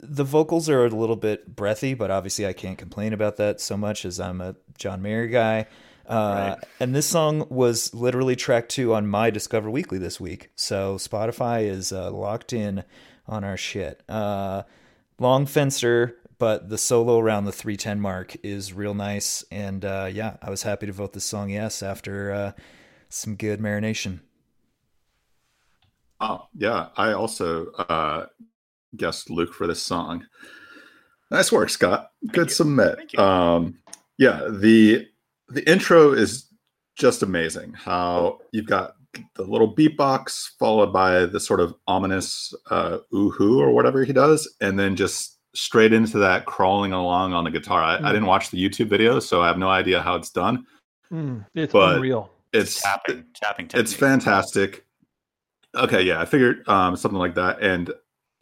The 0.00 0.24
vocals 0.24 0.68
are 0.68 0.84
a 0.84 0.88
little 0.88 1.16
bit 1.16 1.54
breathy, 1.54 1.94
but 1.94 2.10
obviously 2.10 2.46
I 2.46 2.52
can't 2.52 2.78
complain 2.78 3.12
about 3.12 3.36
that 3.36 3.60
so 3.60 3.76
much 3.76 4.04
as 4.04 4.20
I'm 4.20 4.40
a 4.40 4.56
John 4.78 5.02
Mayer 5.02 5.26
guy. 5.26 5.66
Uh, 6.06 6.56
Right. 6.56 6.68
And 6.80 6.94
this 6.94 7.06
song 7.06 7.46
was 7.48 7.94
literally 7.94 8.36
track 8.36 8.68
two 8.68 8.94
on 8.94 9.06
my 9.06 9.30
Discover 9.30 9.70
Weekly 9.70 9.98
this 9.98 10.20
week. 10.20 10.50
So 10.54 10.96
Spotify 10.96 11.64
is 11.64 11.92
uh, 11.92 12.10
locked 12.10 12.52
in 12.52 12.84
on 13.26 13.44
our 13.44 13.56
shit. 13.56 14.02
Uh, 14.08 14.64
long 15.18 15.46
fencer, 15.46 16.16
but 16.38 16.68
the 16.68 16.78
solo 16.78 17.18
around 17.18 17.44
the 17.44 17.52
310 17.52 18.00
mark 18.00 18.36
is 18.42 18.72
real 18.72 18.94
nice. 18.94 19.44
And 19.50 19.84
uh, 19.84 20.10
yeah, 20.12 20.36
I 20.42 20.50
was 20.50 20.62
happy 20.62 20.86
to 20.86 20.92
vote 20.92 21.12
this 21.14 21.24
song 21.24 21.50
yes 21.50 21.82
after 21.82 22.32
uh, 22.32 22.52
some 23.08 23.36
good 23.36 23.60
marination. 23.60 24.20
Oh, 26.20 26.48
yeah. 26.54 26.88
I 26.96 27.12
also 27.12 27.72
guessed 28.96 29.30
Luke 29.30 29.52
for 29.54 29.66
this 29.66 29.82
song. 29.82 30.26
Nice 31.30 31.50
work, 31.50 31.70
Scott. 31.70 32.10
Good 32.32 32.48
you. 32.48 32.54
submit. 32.54 32.96
Thank 32.96 33.12
you. 33.14 33.18
Um, 33.18 33.78
yeah, 34.18 34.48
the 34.50 35.06
the 35.48 35.68
intro 35.70 36.12
is 36.12 36.46
just 36.96 37.22
amazing. 37.22 37.72
How 37.74 38.38
you've 38.52 38.66
got 38.66 38.94
the 39.36 39.42
little 39.44 39.72
beatbox 39.74 40.50
followed 40.58 40.92
by 40.92 41.26
the 41.26 41.40
sort 41.40 41.60
of 41.60 41.74
ominous 41.86 42.52
uh, 42.70 42.98
ooh-hoo 43.14 43.60
or 43.60 43.72
whatever 43.72 44.04
he 44.04 44.12
does, 44.12 44.52
and 44.60 44.78
then 44.78 44.96
just 44.96 45.38
straight 45.54 45.92
into 45.92 46.18
that 46.18 46.46
crawling 46.46 46.92
along 46.92 47.32
on 47.32 47.44
the 47.44 47.50
guitar. 47.50 47.80
I, 47.82 47.96
I 47.98 48.12
didn't 48.12 48.26
watch 48.26 48.50
the 48.50 48.58
YouTube 48.58 48.88
video, 48.88 49.20
so 49.20 49.40
I 49.40 49.46
have 49.46 49.58
no 49.58 49.68
idea 49.68 50.02
how 50.02 50.16
it's 50.16 50.30
done. 50.30 50.66
Mm, 51.12 51.46
it's 51.54 51.72
But- 51.72 51.96
unreal. 51.96 52.30
It's 52.52 52.80
tapping, 52.80 53.24
tapping 53.34 53.66
technique. 53.66 53.82
it's 53.82 53.92
fantastic. 53.94 54.84
Okay, 55.74 56.02
yeah, 56.02 56.20
I 56.20 56.24
figured 56.24 56.68
um, 56.68 56.94
something 56.94 57.18
like 57.18 57.34
that, 57.34 57.60
and 57.60 57.92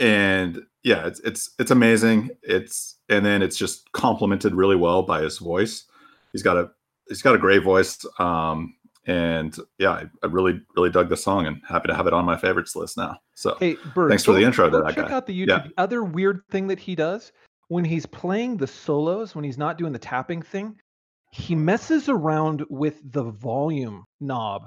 and 0.02 0.60
yeah, 0.82 1.06
it's 1.06 1.20
it's 1.20 1.50
it's 1.58 1.70
amazing. 1.70 2.30
It's 2.42 2.96
and 3.08 3.24
then 3.24 3.40
it's 3.40 3.56
just 3.56 3.90
complemented 3.92 4.54
really 4.54 4.76
well 4.76 5.02
by 5.02 5.22
his 5.22 5.38
voice. 5.38 5.84
He's 6.32 6.42
got 6.42 6.56
a 6.56 6.70
he's 7.08 7.22
got 7.22 7.34
a 7.34 7.38
great 7.38 7.62
voice, 7.62 8.04
um, 8.18 8.74
and 9.06 9.56
yeah, 9.78 9.90
I, 9.90 10.06
I 10.22 10.26
really 10.26 10.60
really 10.76 10.90
dug 10.90 11.08
the 11.08 11.16
song 11.16 11.46
and 11.46 11.60
happy 11.68 11.88
to 11.88 11.94
have 11.94 12.06
it 12.08 12.12
on 12.12 12.24
my 12.24 12.36
favorites 12.36 12.74
list 12.74 12.96
now. 12.96 13.16
So 13.34 13.56
Hey, 13.60 13.76
Bert, 13.94 14.10
Thanks 14.10 14.24
for 14.24 14.32
the 14.32 14.42
intro 14.42 14.68
to 14.68 14.80
that 14.80 14.94
check 14.94 15.08
guy. 15.08 15.14
out 15.14 15.26
the 15.26 15.40
YouTube. 15.40 15.48
Yeah. 15.48 15.58
The 15.68 15.72
other 15.78 16.02
weird 16.04 16.42
thing 16.50 16.66
that 16.66 16.80
he 16.80 16.94
does 16.96 17.32
when 17.68 17.84
he's 17.84 18.04
playing 18.06 18.56
the 18.56 18.66
solos, 18.66 19.34
when 19.34 19.44
he's 19.44 19.56
not 19.58 19.78
doing 19.78 19.92
the 19.92 19.98
tapping 19.98 20.42
thing, 20.42 20.76
he 21.30 21.54
messes 21.54 22.08
around 22.08 22.64
with 22.68 23.00
the 23.12 23.22
volume 23.22 24.04
knob 24.20 24.64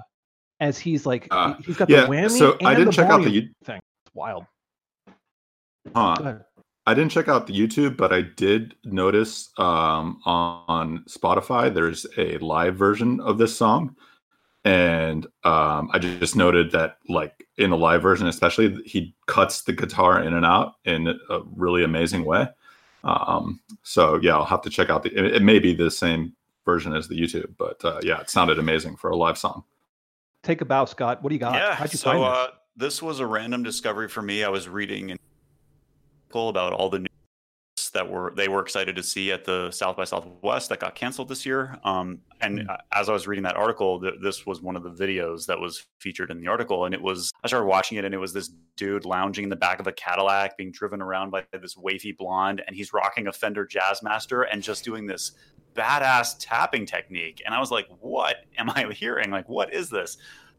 as 0.60 0.78
he's 0.78 1.04
like 1.04 1.28
he- 1.32 1.62
he's 1.64 1.76
got 1.76 1.90
yeah, 1.90 2.02
the 2.02 2.08
whammy. 2.08 2.30
so 2.38 2.56
I 2.64 2.74
didn't 2.74 2.92
check 2.92 3.10
out 3.10 3.22
the 3.22 3.48
thing. 3.64 3.80
It's 4.06 4.14
wild. 4.14 4.46
Huh. 5.94 6.14
Go 6.16 6.24
ahead. 6.24 6.44
I 6.88 6.94
didn't 6.94 7.10
check 7.10 7.26
out 7.26 7.48
the 7.48 7.52
YouTube, 7.52 7.96
but 7.96 8.12
I 8.12 8.22
did 8.22 8.76
notice 8.84 9.50
um, 9.58 10.20
on 10.24 11.04
Spotify 11.08 11.72
there's 11.72 12.06
a 12.16 12.38
live 12.38 12.76
version 12.76 13.20
of 13.20 13.38
this 13.38 13.56
song, 13.56 13.96
and 14.64 15.26
um, 15.42 15.90
I 15.92 15.98
just 15.98 16.36
noted 16.36 16.70
that 16.72 16.98
like 17.08 17.46
in 17.58 17.70
the 17.70 17.76
live 17.76 18.02
version, 18.02 18.28
especially, 18.28 18.80
he 18.84 19.16
cuts 19.26 19.62
the 19.62 19.72
guitar 19.72 20.22
in 20.22 20.32
and 20.32 20.46
out 20.46 20.74
in 20.84 21.08
a 21.08 21.40
really 21.56 21.82
amazing 21.82 22.24
way. 22.24 22.46
Um, 23.02 23.60
so 23.82 24.20
yeah, 24.22 24.36
I'll 24.36 24.44
have 24.44 24.62
to 24.62 24.70
check 24.70 24.88
out 24.88 25.02
the. 25.02 25.10
It, 25.16 25.36
it 25.36 25.42
may 25.42 25.58
be 25.58 25.74
the 25.74 25.90
same 25.90 26.34
version 26.64 26.94
as 26.94 27.08
the 27.08 27.20
YouTube, 27.20 27.54
but 27.58 27.84
uh, 27.84 28.00
yeah, 28.02 28.20
it 28.20 28.30
sounded 28.30 28.60
amazing 28.60 28.96
for 28.96 29.10
a 29.10 29.16
live 29.16 29.38
song. 29.38 29.64
Take 30.44 30.60
a 30.60 30.64
bow, 30.64 30.84
Scott. 30.84 31.20
What 31.22 31.30
do 31.30 31.34
you 31.34 31.40
got? 31.40 31.54
Yeah. 31.54 31.74
How'd 31.74 31.92
you 31.92 31.98
so 31.98 32.10
find 32.10 32.22
this? 32.22 32.28
uh, 32.28 32.46
this 32.76 33.02
was 33.02 33.18
a 33.18 33.26
random 33.26 33.64
discovery 33.64 34.08
for 34.08 34.22
me. 34.22 34.44
I 34.44 34.48
was 34.48 34.68
reading 34.68 35.10
an 35.10 35.18
article 35.18 35.25
about 36.34 36.72
all 36.72 36.88
the 36.90 36.98
news 37.00 37.08
that 37.92 38.10
were 38.10 38.32
they 38.36 38.48
were 38.48 38.60
excited 38.60 38.94
to 38.96 39.02
see 39.02 39.32
at 39.32 39.44
the 39.44 39.70
South 39.70 39.96
by 39.96 40.04
Southwest 40.04 40.68
that 40.68 40.80
got 40.80 40.94
canceled 40.94 41.28
this 41.28 41.46
year. 41.46 41.78
Um, 41.84 42.20
and 42.40 42.60
Hmm. 42.60 42.70
uh, 42.70 42.76
as 42.92 43.08
I 43.08 43.12
was 43.12 43.26
reading 43.26 43.44
that 43.44 43.56
article, 43.56 44.00
th- 44.00 44.14
this 44.22 44.44
was 44.44 44.60
one 44.60 44.76
of 44.76 44.82
the 44.82 44.90
videos 44.90 45.46
that 45.46 45.58
was 45.58 45.86
featured 46.00 46.30
in 46.30 46.38
the 46.40 46.46
article, 46.48 46.84
and 46.84 46.94
it 46.94 47.00
was 47.00 47.30
I 47.42 47.48
started 47.48 47.66
watching 47.66 47.96
it, 47.96 48.04
and 48.04 48.14
it 48.14 48.18
was 48.18 48.32
this 48.32 48.48
dude 48.76 49.04
lounging 49.06 49.44
in 49.44 49.50
the 49.50 49.56
back 49.56 49.80
of 49.80 49.86
a 49.86 49.92
Cadillac, 49.92 50.56
being 50.58 50.72
driven 50.72 51.00
around 51.00 51.30
by 51.30 51.44
this 51.52 51.76
wavy 51.76 52.12
blonde, 52.12 52.62
and 52.66 52.76
he's 52.76 52.92
rocking 52.92 53.28
a 53.28 53.32
Fender 53.32 53.66
Jazzmaster 53.66 54.46
and 54.50 54.62
just 54.62 54.84
doing 54.84 55.06
this 55.06 55.32
badass 55.74 56.36
tapping 56.38 56.86
technique. 56.86 57.42
And 57.46 57.54
I 57.54 57.60
was 57.60 57.70
like, 57.70 57.86
what 58.00 58.36
am 58.58 58.70
I 58.70 58.92
hearing? 58.92 59.30
Like, 59.30 59.48
what 59.48 59.72
is 59.72 59.88
this? 59.90 60.18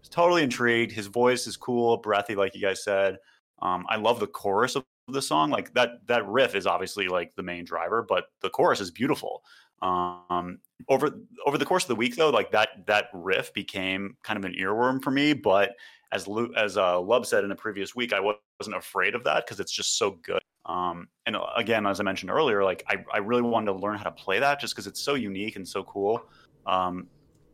Totally 0.09 0.43
intrigued. 0.43 0.91
His 0.91 1.07
voice 1.07 1.47
is 1.47 1.57
cool, 1.57 1.97
breathy, 1.97 2.35
like 2.35 2.55
you 2.55 2.61
guys 2.61 2.83
said. 2.83 3.17
Um, 3.61 3.85
I 3.89 3.97
love 3.97 4.19
the 4.19 4.27
chorus 4.27 4.75
of 4.75 4.85
the 5.13 5.21
song. 5.21 5.49
Like 5.49 5.73
that 5.73 6.05
that 6.07 6.27
riff 6.27 6.55
is 6.55 6.67
obviously 6.67 7.07
like 7.07 7.35
the 7.35 7.43
main 7.43 7.65
driver, 7.65 8.05
but 8.07 8.25
the 8.41 8.49
chorus 8.49 8.81
is 8.81 8.91
beautiful. 8.91 9.43
Um, 9.81 10.59
over 10.89 11.11
over 11.45 11.57
the 11.57 11.65
course 11.65 11.83
of 11.83 11.89
the 11.89 11.95
week, 11.95 12.15
though, 12.15 12.29
like 12.29 12.51
that 12.51 12.85
that 12.87 13.05
riff 13.13 13.53
became 13.53 14.17
kind 14.23 14.37
of 14.37 14.45
an 14.45 14.55
earworm 14.59 15.01
for 15.01 15.11
me. 15.11 15.33
But 15.33 15.75
as 16.11 16.27
Lu, 16.27 16.53
as 16.55 16.77
uh, 16.77 16.99
Lub 16.99 17.25
said 17.25 17.43
in 17.43 17.49
the 17.49 17.55
previous 17.55 17.95
week, 17.95 18.13
I 18.13 18.19
wasn't 18.19 18.77
afraid 18.77 19.15
of 19.15 19.23
that 19.25 19.45
because 19.45 19.59
it's 19.59 19.71
just 19.71 19.97
so 19.97 20.11
good. 20.23 20.41
Um, 20.65 21.07
and 21.25 21.35
uh, 21.35 21.45
again, 21.55 21.85
as 21.85 21.99
I 21.99 22.03
mentioned 22.03 22.31
earlier, 22.31 22.63
like 22.63 22.83
I, 22.87 23.03
I 23.13 23.17
really 23.17 23.41
wanted 23.41 23.71
to 23.73 23.79
learn 23.79 23.97
how 23.97 24.03
to 24.03 24.11
play 24.11 24.39
that 24.39 24.59
just 24.59 24.73
because 24.73 24.87
it's 24.87 25.01
so 25.01 25.15
unique 25.15 25.55
and 25.55 25.67
so 25.67 25.83
cool. 25.83 26.23
Um, 26.65 27.07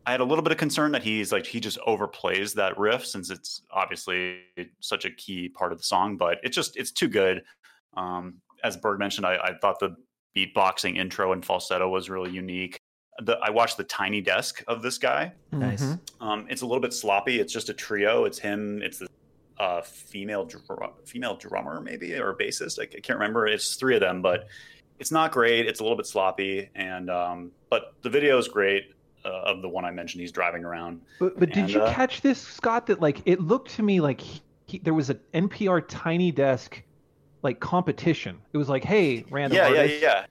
I 0.05 0.11
had 0.11 0.19
a 0.19 0.23
little 0.25 0.43
bit 0.43 0.51
of 0.51 0.57
concern 0.57 0.91
that 0.91 1.03
he's 1.03 1.31
like 1.31 1.45
he 1.45 1.59
just 1.59 1.77
overplays 1.88 2.53
that 2.55 2.77
riff 2.77 3.05
since 3.05 3.30
it's 3.30 3.61
obviously 3.71 4.39
such 4.80 5.05
a 5.05 5.11
key 5.11 5.49
part 5.49 5.71
of 5.71 5.77
the 5.77 5.84
song, 5.84 6.17
but 6.17 6.39
it's 6.43 6.55
just 6.55 6.75
it's 6.77 6.91
too 6.91 7.07
good. 7.07 7.43
Um, 7.95 8.35
as 8.63 8.75
Berg 8.77 8.99
mentioned, 8.99 9.25
I, 9.25 9.35
I 9.35 9.53
thought 9.61 9.80
the 9.80 9.95
beatboxing 10.35 10.97
intro 10.97 11.31
and 11.31 11.45
falsetto 11.45 11.88
was 11.89 12.09
really 12.09 12.31
unique. 12.31 12.77
The, 13.19 13.38
I 13.43 13.51
watched 13.51 13.77
the 13.77 13.84
tiny 13.84 14.21
desk 14.21 14.63
of 14.67 14.81
this 14.81 14.97
guy. 14.97 15.34
Nice. 15.51 15.84
Mhm. 15.84 15.99
Um, 16.19 16.47
it's 16.49 16.63
a 16.63 16.65
little 16.65 16.81
bit 16.81 16.93
sloppy. 16.93 17.39
It's 17.39 17.53
just 17.53 17.69
a 17.69 17.73
trio. 17.73 18.25
It's 18.25 18.39
him. 18.39 18.81
It's 18.81 18.97
the 18.99 19.07
uh, 19.59 19.81
female 19.84 20.45
dr- 20.45 20.93
female 21.05 21.35
drummer 21.35 21.80
maybe 21.80 22.13
or 22.15 22.34
bassist. 22.35 22.80
I, 22.80 22.84
I 22.84 22.99
can't 22.99 23.19
remember. 23.19 23.45
It's 23.47 23.75
three 23.75 23.93
of 23.95 24.01
them, 24.01 24.21
but 24.21 24.47
it's 24.99 25.11
not 25.11 25.31
great. 25.31 25.67
It's 25.67 25.80
a 25.80 25.84
little 25.84 25.95
bit 25.97 26.07
sloppy, 26.07 26.69
and 26.75 27.09
um, 27.09 27.51
but 27.69 27.93
the 28.01 28.09
video 28.09 28.38
is 28.38 28.47
great. 28.47 28.93
Uh, 29.25 29.29
of 29.29 29.61
the 29.61 29.69
one 29.69 29.85
I 29.85 29.91
mentioned, 29.91 30.19
he's 30.19 30.33
driving 30.33 30.65
around. 30.65 30.99
But 31.19 31.39
but 31.39 31.51
did 31.51 31.69
you 31.69 31.81
uh, 31.81 31.93
catch 31.93 32.21
this, 32.21 32.41
Scott? 32.41 32.87
That 32.87 32.99
like 32.99 33.21
it 33.25 33.39
looked 33.39 33.73
to 33.75 33.83
me 33.83 34.01
like 34.01 34.19
he, 34.19 34.41
he, 34.65 34.79
there 34.79 34.93
was 34.93 35.09
an 35.09 35.19
NPR 35.33 35.85
Tiny 35.87 36.31
Desk 36.31 36.81
like 37.41 37.59
competition. 37.59 38.39
It 38.53 38.57
was 38.57 38.69
like, 38.69 38.83
hey, 38.83 39.25
random 39.29 39.57
yeah, 39.57 39.69
yeah, 39.69 39.83
yeah, 39.83 39.99
yeah. 40.01 40.25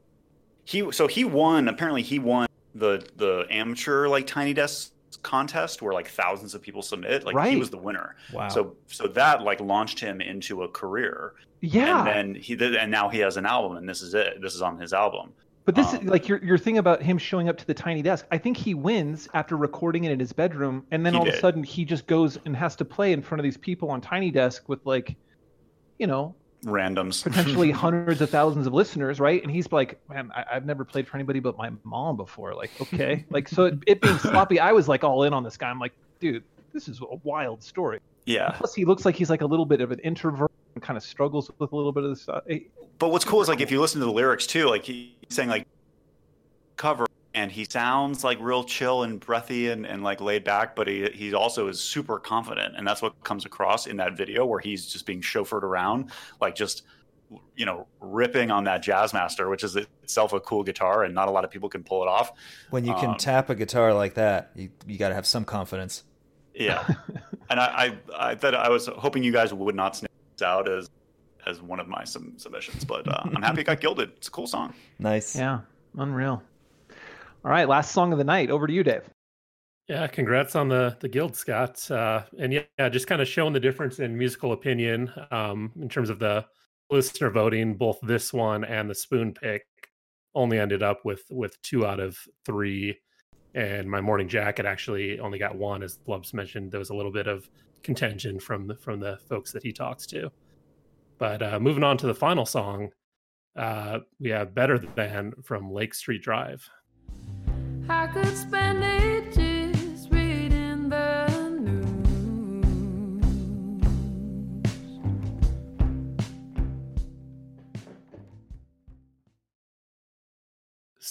He 0.64 0.93
so 0.93 1.06
he 1.06 1.24
won. 1.24 1.69
Apparently, 1.69 2.02
he 2.02 2.19
won 2.19 2.48
the 2.74 3.06
the 3.16 3.47
amateur 3.51 4.09
like 4.09 4.27
tiny 4.27 4.55
desk 4.55 4.93
contest 5.23 5.82
where 5.82 5.93
like 5.93 6.09
thousands 6.09 6.55
of 6.55 6.62
people 6.62 6.82
submit. 6.82 7.24
Like 7.24 7.51
he 7.51 7.56
was 7.56 7.70
the 7.70 7.78
winner. 7.78 8.16
Wow. 8.32 8.48
So 8.48 8.77
so 8.89 9.06
that 9.09 9.43
like 9.43 9.60
launched 9.60 10.01
him 10.01 10.20
into 10.20 10.62
a 10.62 10.69
career. 10.69 11.35
Yeah. 11.60 11.98
And 11.98 12.06
then 12.06 12.43
he 12.43 12.56
did, 12.56 12.74
and 12.74 12.90
now 12.90 13.09
he 13.09 13.19
has 13.20 13.36
an 13.36 13.47
album, 13.47 13.77
and 13.77 13.89
this 13.89 14.02
is 14.02 14.14
it. 14.14 14.40
This 14.40 14.55
is 14.55 14.62
on 14.62 14.78
his 14.78 14.93
album. 14.93 15.32
But 15.64 15.76
this 15.76 15.94
Um, 15.94 16.01
is 16.01 16.05
like 16.05 16.28
your 16.28 16.43
your 16.43 16.59
thing 16.59 16.78
about 16.78 17.02
him 17.02 17.18
showing 17.18 17.48
up 17.48 17.56
to 17.59 17.66
the 17.66 17.74
tiny 17.74 18.02
desk. 18.02 18.26
I 18.32 18.39
think 18.39 18.56
he 18.56 18.74
wins 18.74 19.28
after 19.32 19.56
recording 19.56 20.05
it 20.05 20.12
in 20.12 20.18
his 20.18 20.32
bedroom, 20.32 20.84
and 20.90 21.06
then 21.06 21.12
He 21.12 21.18
all 21.18 21.28
of 21.28 21.34
a 21.34 21.39
sudden 21.39 21.62
he 21.62 21.84
just 21.84 22.06
goes 22.06 22.39
and 22.44 22.56
has 22.56 22.74
to 22.76 22.84
play 22.84 23.12
in 23.12 23.22
front 23.22 23.40
of 23.40 23.44
these 23.44 23.56
people 23.56 23.90
on 23.90 24.01
tiny 24.01 24.30
desk 24.30 24.68
with 24.68 24.84
like, 24.84 25.14
you 25.98 26.06
know, 26.09 26.34
randoms. 26.64 27.22
potentially 27.24 27.70
hundreds 27.70 28.20
of 28.20 28.30
thousands 28.30 28.66
of 28.66 28.72
listeners, 28.72 29.20
right? 29.20 29.40
And 29.43 29.52
he's 29.52 29.70
like, 29.70 30.01
man, 30.09 30.32
I, 30.34 30.44
I've 30.52 30.66
never 30.66 30.84
played 30.84 31.06
for 31.06 31.16
anybody 31.16 31.39
but 31.39 31.56
my 31.56 31.70
mom 31.84 32.16
before. 32.16 32.55
Like, 32.55 32.70
okay, 32.80 33.24
like 33.30 33.48
so 33.48 33.66
it, 33.66 33.78
it 33.86 34.01
being 34.01 34.18
sloppy, 34.18 34.59
I 34.59 34.72
was 34.72 34.89
like 34.89 35.05
all 35.05 35.22
in 35.22 35.32
on 35.32 35.44
this 35.44 35.56
guy. 35.56 35.70
I'm 35.70 35.78
like, 35.78 35.93
dude, 36.18 36.43
this 36.72 36.89
is 36.89 37.01
a 37.01 37.16
wild 37.22 37.62
story. 37.62 38.01
Yeah. 38.26 38.51
Plus, 38.56 38.74
he 38.74 38.84
looks 38.84 39.05
like 39.05 39.14
he's 39.16 39.30
like 39.30 39.43
a 39.43 39.47
little 39.47 39.66
bit 39.66 39.80
of 39.80 39.90
an 39.93 39.98
introvert 40.01 40.51
kind 40.81 40.97
of 40.97 41.03
struggles 41.03 41.51
with 41.59 41.73
a 41.73 41.77
little 41.77 41.93
bit 41.93 42.05
of 42.05 42.11
this 42.11 42.23
stuff. 42.23 42.43
Eh, 42.49 42.61
But 42.99 43.09
what's 43.11 43.24
cool 43.24 43.43
is 43.43 43.49
like 43.49 43.61
if 43.61 43.70
you 43.70 43.81
listen 43.81 44.01
to 44.01 44.07
the 44.07 44.12
lyrics 44.12 44.47
too, 44.47 44.66
like 44.66 44.85
he's 44.85 45.11
saying 45.28 45.49
like 45.49 45.66
cover 46.77 47.07
and 47.35 47.51
he 47.51 47.65
sounds 47.65 48.24
like 48.24 48.39
real 48.40 48.62
chill 48.65 49.05
and 49.05 49.19
breathy 49.19 49.70
and, 49.70 49.86
and 49.86 50.03
like 50.03 50.20
laid 50.20 50.44
back, 50.44 50.77
but 50.77 50.86
he 50.89 51.09
he 51.12 51.35
also 51.35 51.69
is 51.69 51.81
super 51.81 52.19
confident. 52.19 52.74
And 52.77 52.86
that's 52.86 53.03
what 53.03 53.23
comes 53.24 53.44
across 53.47 53.86
in 53.86 53.97
that 53.99 54.16
video 54.16 54.44
where 54.47 54.61
he's 54.61 54.86
just 54.86 55.07
being 55.07 55.20
chauffeured 55.20 55.62
around, 55.62 56.11
like 56.40 56.55
just 56.55 56.82
you 57.57 57.65
know, 57.65 57.86
ripping 58.01 58.51
on 58.51 58.65
that 58.65 58.85
Jazzmaster, 58.85 59.49
which 59.49 59.65
is 59.65 59.74
itself 59.77 60.35
a 60.35 60.40
cool 60.40 60.62
guitar 60.62 61.05
and 61.05 61.15
not 61.15 61.28
a 61.28 61.31
lot 61.31 61.44
of 61.44 61.51
people 61.51 61.66
can 61.70 61.82
pull 61.82 62.03
it 62.03 62.07
off. 62.09 62.32
When 62.69 62.85
you 62.85 62.93
can 62.94 63.11
Um, 63.11 63.16
tap 63.16 63.49
a 63.49 63.55
guitar 63.55 63.94
like 63.94 64.15
that, 64.15 64.51
you, 64.55 64.69
you 64.86 64.99
got 64.99 65.09
to 65.09 65.15
have 65.15 65.27
some 65.27 65.47
confidence. 65.47 66.05
Yeah. 66.55 66.86
and 67.49 67.59
I, 67.59 67.97
I 68.19 68.31
I 68.32 68.35
thought 68.35 68.55
I 68.55 68.69
was 68.69 68.86
hoping 68.86 69.23
you 69.24 69.32
guys 69.32 69.55
would 69.55 69.74
not 69.74 69.97
sniff 69.97 70.11
this 70.11 70.11
out 70.43 70.69
as 70.69 70.90
as 71.47 71.60
one 71.60 71.81
of 71.81 71.89
my 71.89 72.05
sub- 72.05 72.39
submissions, 72.39 72.85
but 72.85 73.06
uh, 73.09 73.23
I'm 73.24 73.43
happy 73.43 73.62
it 73.62 73.64
got 73.64 73.81
gilded. 73.81 74.12
It's 74.16 74.28
a 74.28 74.31
cool 74.31 74.47
song. 74.47 74.74
Nice. 74.98 75.35
Yeah, 75.35 75.60
unreal. 75.98 76.43
All 77.44 77.51
right, 77.51 77.69
last 77.69 77.90
song 77.90 78.12
of 78.12 78.19
the 78.19 78.24
night. 78.24 78.51
Over 78.51 78.69
to 78.69 78.73
you, 78.73 78.85
Dave. 78.85 79.02
Yeah, 79.89 80.06
congrats 80.06 80.55
on 80.55 80.69
the 80.69 80.97
the 81.01 81.09
guild, 81.09 81.35
Scott. 81.35 81.90
Uh, 81.90 82.23
and 82.39 82.52
yeah, 82.52 82.62
yeah, 82.78 82.89
just 82.89 83.09
kind 83.09 83.20
of 83.20 83.27
showing 83.27 83.52
the 83.52 83.60
difference 83.60 83.98
in 83.98 84.16
musical 84.16 84.52
opinion 84.52 85.12
um, 85.32 85.73
in 85.81 85.89
terms 85.89 86.09
of 86.09 86.20
the 86.20 86.47
listener 86.90 87.31
voting. 87.31 87.74
Both 87.74 87.98
this 88.02 88.32
one 88.32 88.64
and 88.64 88.89
the 88.89 88.94
spoon 88.94 89.35
pick 89.35 89.66
only 90.35 90.59
ended 90.59 90.82
up 90.82 91.05
with 91.05 91.24
with 91.31 91.60
two 91.62 91.85
out 91.85 91.98
of 91.98 92.16
three, 92.44 92.97
and 93.55 93.90
my 93.90 94.01
morning 94.01 94.28
jacket 94.28 94.66
actually 94.66 95.19
only 95.19 95.39
got 95.39 95.56
one. 95.56 95.82
As 95.82 95.97
Blubs 95.97 96.32
mentioned, 96.32 96.70
there 96.70 96.78
was 96.81 96.90
a 96.90 96.94
little 96.94 97.12
bit 97.12 97.27
of 97.27 97.51
contention 97.83 98.39
from 98.39 98.67
the 98.67 98.77
from 98.77 99.01
the 99.01 99.19
folks 99.29 99.53
that 99.53 99.63
he 99.63 99.73
talks 99.73 100.07
to. 100.07 100.31
But 101.19 101.43
uh, 101.43 101.59
moving 101.61 101.85
on 101.85 101.97
to 101.99 102.07
the 102.07 102.15
final 102.15 102.47
song, 102.47 102.91
uh, 103.57 104.01
we 104.21 104.31
have 104.31 104.55
"Better 104.55 104.79
Than" 104.79 105.33
from 105.43 105.71
Lake 105.71 105.95
Street 105.95 106.23
Drive. 106.23 106.69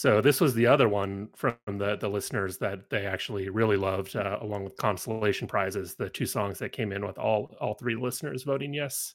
So 0.01 0.19
this 0.19 0.41
was 0.41 0.55
the 0.55 0.65
other 0.65 0.89
one 0.89 1.29
from 1.35 1.53
the 1.67 1.95
the 1.95 2.09
listeners 2.09 2.57
that 2.57 2.89
they 2.89 3.05
actually 3.05 3.49
really 3.49 3.77
loved, 3.77 4.15
uh, 4.15 4.39
along 4.41 4.63
with 4.63 4.75
consolation 4.75 5.47
prizes. 5.47 5.93
The 5.93 6.09
two 6.09 6.25
songs 6.25 6.57
that 6.57 6.71
came 6.71 6.91
in 6.91 7.05
with 7.05 7.19
all 7.19 7.55
all 7.61 7.75
three 7.75 7.95
listeners 7.95 8.41
voting 8.41 8.73
yes. 8.73 9.13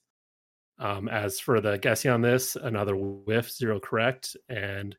Um, 0.79 1.09
as 1.09 1.41
for 1.41 1.61
the 1.61 1.77
guessing 1.77 2.13
on 2.13 2.21
this, 2.21 2.55
another 2.55 2.95
whiff, 2.95 3.51
zero 3.51 3.81
correct, 3.81 4.37
and 4.49 4.97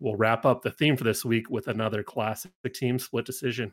we'll 0.00 0.16
wrap 0.16 0.44
up 0.44 0.60
the 0.60 0.70
theme 0.70 0.98
for 0.98 1.04
this 1.04 1.24
week 1.24 1.48
with 1.48 1.66
another 1.66 2.02
classic 2.02 2.52
team 2.74 2.98
split 2.98 3.24
decision. 3.24 3.72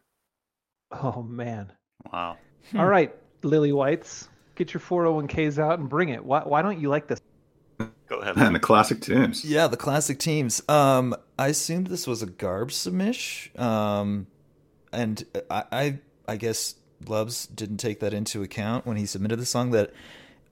Oh 0.93 1.21
man. 1.21 1.73
Wow. 2.13 2.37
All 2.77 2.87
right, 2.87 3.13
Lily 3.43 3.73
Whites, 3.73 4.29
get 4.55 4.73
your 4.73 4.79
401ks 4.79 5.59
out 5.59 5.79
and 5.79 5.89
bring 5.89 6.07
it. 6.07 6.23
Why, 6.23 6.39
why 6.39 6.61
don't 6.61 6.79
you 6.79 6.87
like 6.87 7.07
this? 7.07 7.19
Go 8.19 8.23
ahead. 8.23 8.37
And 8.37 8.55
the 8.55 8.59
classic 8.59 8.99
teams. 8.99 9.45
Yeah, 9.45 9.67
the 9.67 9.77
classic 9.77 10.19
teams. 10.19 10.61
Um, 10.67 11.15
I 11.37 11.47
assumed 11.47 11.87
this 11.87 12.05
was 12.05 12.21
a 12.21 12.25
garb 12.25 12.69
submish. 12.69 13.57
Um, 13.57 14.27
and 14.91 15.23
I, 15.49 15.63
I, 15.71 15.99
I 16.27 16.35
guess 16.35 16.75
Loves 17.07 17.47
didn't 17.47 17.77
take 17.77 18.01
that 18.01 18.13
into 18.13 18.43
account 18.43 18.85
when 18.85 18.97
he 18.97 19.05
submitted 19.05 19.39
the 19.39 19.45
song 19.45 19.71
that 19.71 19.93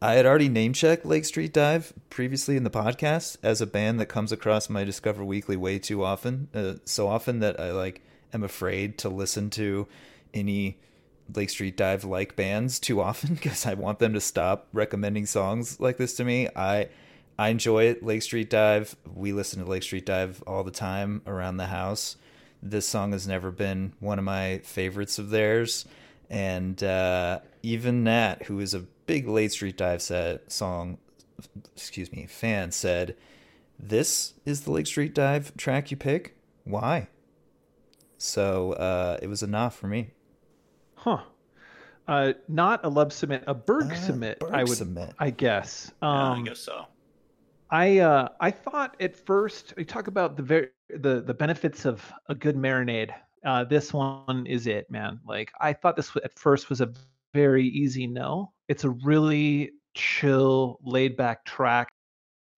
I 0.02 0.14
had 0.14 0.26
already 0.26 0.48
name 0.48 0.72
checked 0.72 1.06
Lake 1.06 1.26
Street 1.26 1.52
Dive 1.52 1.92
previously 2.10 2.56
in 2.56 2.64
the 2.64 2.70
podcast 2.70 3.38
as 3.44 3.60
a 3.60 3.68
band 3.68 4.00
that 4.00 4.06
comes 4.06 4.32
across 4.32 4.70
my 4.70 4.86
Discover 4.86 5.26
Weekly 5.26 5.58
way 5.58 5.78
too 5.78 6.06
often, 6.06 6.48
uh, 6.54 6.76
so 6.86 7.08
often 7.08 7.40
that 7.40 7.60
I 7.60 7.72
like 7.74 8.02
am 8.32 8.44
afraid 8.44 8.98
to 9.00 9.10
listen 9.10 9.50
to 9.52 9.88
any 10.34 10.78
Lake 11.34 11.50
Street 11.50 11.76
Dive 11.76 12.06
like 12.06 12.38
bands 12.38 12.80
too 12.80 13.02
often 13.02 13.34
because 13.34 13.66
I 13.66 13.74
want 13.74 14.00
them 14.00 14.14
to 14.14 14.22
stop 14.22 14.68
recommending 14.72 15.26
songs 15.26 15.82
like 15.82 15.98
this 15.98 16.16
to 16.16 16.24
me. 16.24 16.48
I 16.56 16.88
I 17.38 17.50
enjoy 17.50 17.84
it. 17.86 18.04
Lake 18.04 18.22
Street 18.24 18.50
Dive. 18.50 18.96
We 19.14 19.32
listen 19.34 19.64
to 19.64 19.70
Lake 19.70 19.84
Street 19.84 20.06
Dive 20.06 20.44
all 20.48 20.64
the 20.64 20.72
time 20.72 21.22
around 21.28 21.58
the 21.58 21.68
house. 21.68 22.18
This 22.64 22.88
song 22.88 23.12
has 23.12 23.28
never 23.28 23.52
been 23.52 23.94
one 24.00 24.18
of 24.18 24.26
my 24.26 24.60
favorites 24.64 25.20
of 25.20 25.30
theirs, 25.30 25.86
and 26.30 26.82
uh, 26.84 27.40
even 27.62 28.04
Nat, 28.04 28.44
who 28.44 28.60
is 28.60 28.74
a 28.74 28.80
big 28.80 29.28
Lake 29.28 29.52
Street 29.52 29.78
Dive 29.78 30.02
set 30.02 30.52
song, 30.52 30.98
excuse 31.76 32.12
me, 32.12 32.26
fan, 32.26 32.72
said, 32.72 33.16
"This 33.78 34.34
is 34.46 34.62
the 34.62 34.72
Lake 34.72 34.88
Street 34.88 35.14
Dive 35.14 35.56
track 35.56 35.92
you 35.92 35.98
pick. 35.98 36.36
Why?" 36.64 37.08
So 38.18 38.74
uh, 38.74 39.20
it 39.22 39.28
was 39.28 39.44
a 39.44 39.48
nah 39.48 39.70
for 39.70 39.86
me. 39.88 40.10
Huh. 40.96 41.20
Uh, 42.08 42.34
not 42.48 42.84
a 42.84 42.90
love 42.90 43.14
submit, 43.14 43.44
a 43.46 43.54
Berg 43.54 43.92
Uh, 43.92 43.96
submit. 43.96 44.40
Berg 44.40 44.54
I 44.54 44.64
would, 44.64 44.76
submit. 44.78 45.14
I 45.20 45.30
guess. 45.30 45.92
Yeah, 46.02 46.10
I 46.10 46.32
Um, 46.38 46.44
guess 46.46 46.60
so. 46.60 46.88
I 47.70 48.00
uh 48.00 48.30
I 48.40 48.52
thought 48.52 48.96
at 49.00 49.16
first 49.16 49.74
we 49.76 49.84
talk 49.84 50.08
about 50.08 50.38
the 50.38 50.44
very 50.44 50.70
the 50.90 51.22
the 51.22 51.34
benefits 51.34 51.86
of 51.86 52.12
a 52.28 52.36
good 52.36 52.56
marinade. 52.56 53.12
Uh, 53.46 53.64
this 53.64 53.94
one 53.94 54.46
is 54.48 54.68
it, 54.68 54.90
man. 54.90 55.20
Like 55.26 55.52
I 55.60 55.74
thought 55.74 55.96
this 55.96 56.12
at 56.24 56.38
first 56.38 56.70
was 56.70 56.82
a 56.82 56.94
very 57.34 57.68
easy 57.68 58.08
no. 58.08 58.52
It's 58.68 58.84
a 58.84 58.90
really 58.90 59.72
chill, 59.94 60.80
laid 60.84 61.18
back 61.18 61.46
track, 61.46 61.90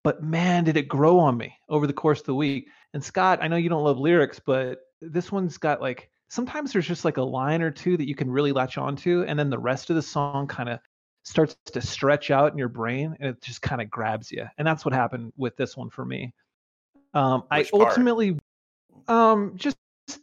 but 0.03 0.23
man, 0.23 0.63
did 0.63 0.77
it 0.77 0.87
grow 0.87 1.19
on 1.19 1.37
me 1.37 1.55
over 1.69 1.87
the 1.87 1.93
course 1.93 2.19
of 2.19 2.25
the 2.25 2.35
week. 2.35 2.67
And 2.93 3.03
Scott, 3.03 3.39
I 3.41 3.47
know 3.47 3.55
you 3.55 3.69
don't 3.69 3.83
love 3.83 3.99
lyrics, 3.99 4.39
but 4.39 4.79
this 5.01 5.31
one's 5.31 5.57
got 5.57 5.81
like 5.81 6.09
sometimes 6.29 6.71
there's 6.73 6.87
just 6.87 7.05
like 7.05 7.17
a 7.17 7.23
line 7.23 7.61
or 7.61 7.71
two 7.71 7.97
that 7.97 8.07
you 8.07 8.15
can 8.15 8.29
really 8.29 8.51
latch 8.51 8.77
onto, 8.77 9.23
and 9.27 9.37
then 9.37 9.49
the 9.49 9.59
rest 9.59 9.89
of 9.89 9.95
the 9.95 10.01
song 10.01 10.47
kind 10.47 10.69
of 10.69 10.79
starts 11.23 11.55
to 11.65 11.81
stretch 11.81 12.31
out 12.31 12.51
in 12.51 12.57
your 12.57 12.69
brain 12.69 13.15
and 13.19 13.29
it 13.29 13.41
just 13.41 13.61
kind 13.61 13.81
of 13.81 13.89
grabs 13.89 14.31
you 14.31 14.45
and 14.57 14.67
that's 14.67 14.85
what 14.85 14.93
happened 14.93 15.31
with 15.37 15.55
this 15.57 15.75
one 15.77 15.89
for 15.89 16.05
me 16.05 16.33
um 17.13 17.43
i 17.51 17.63
part? 17.63 17.73
ultimately 17.73 18.37
um 19.07 19.53
just 19.55 19.77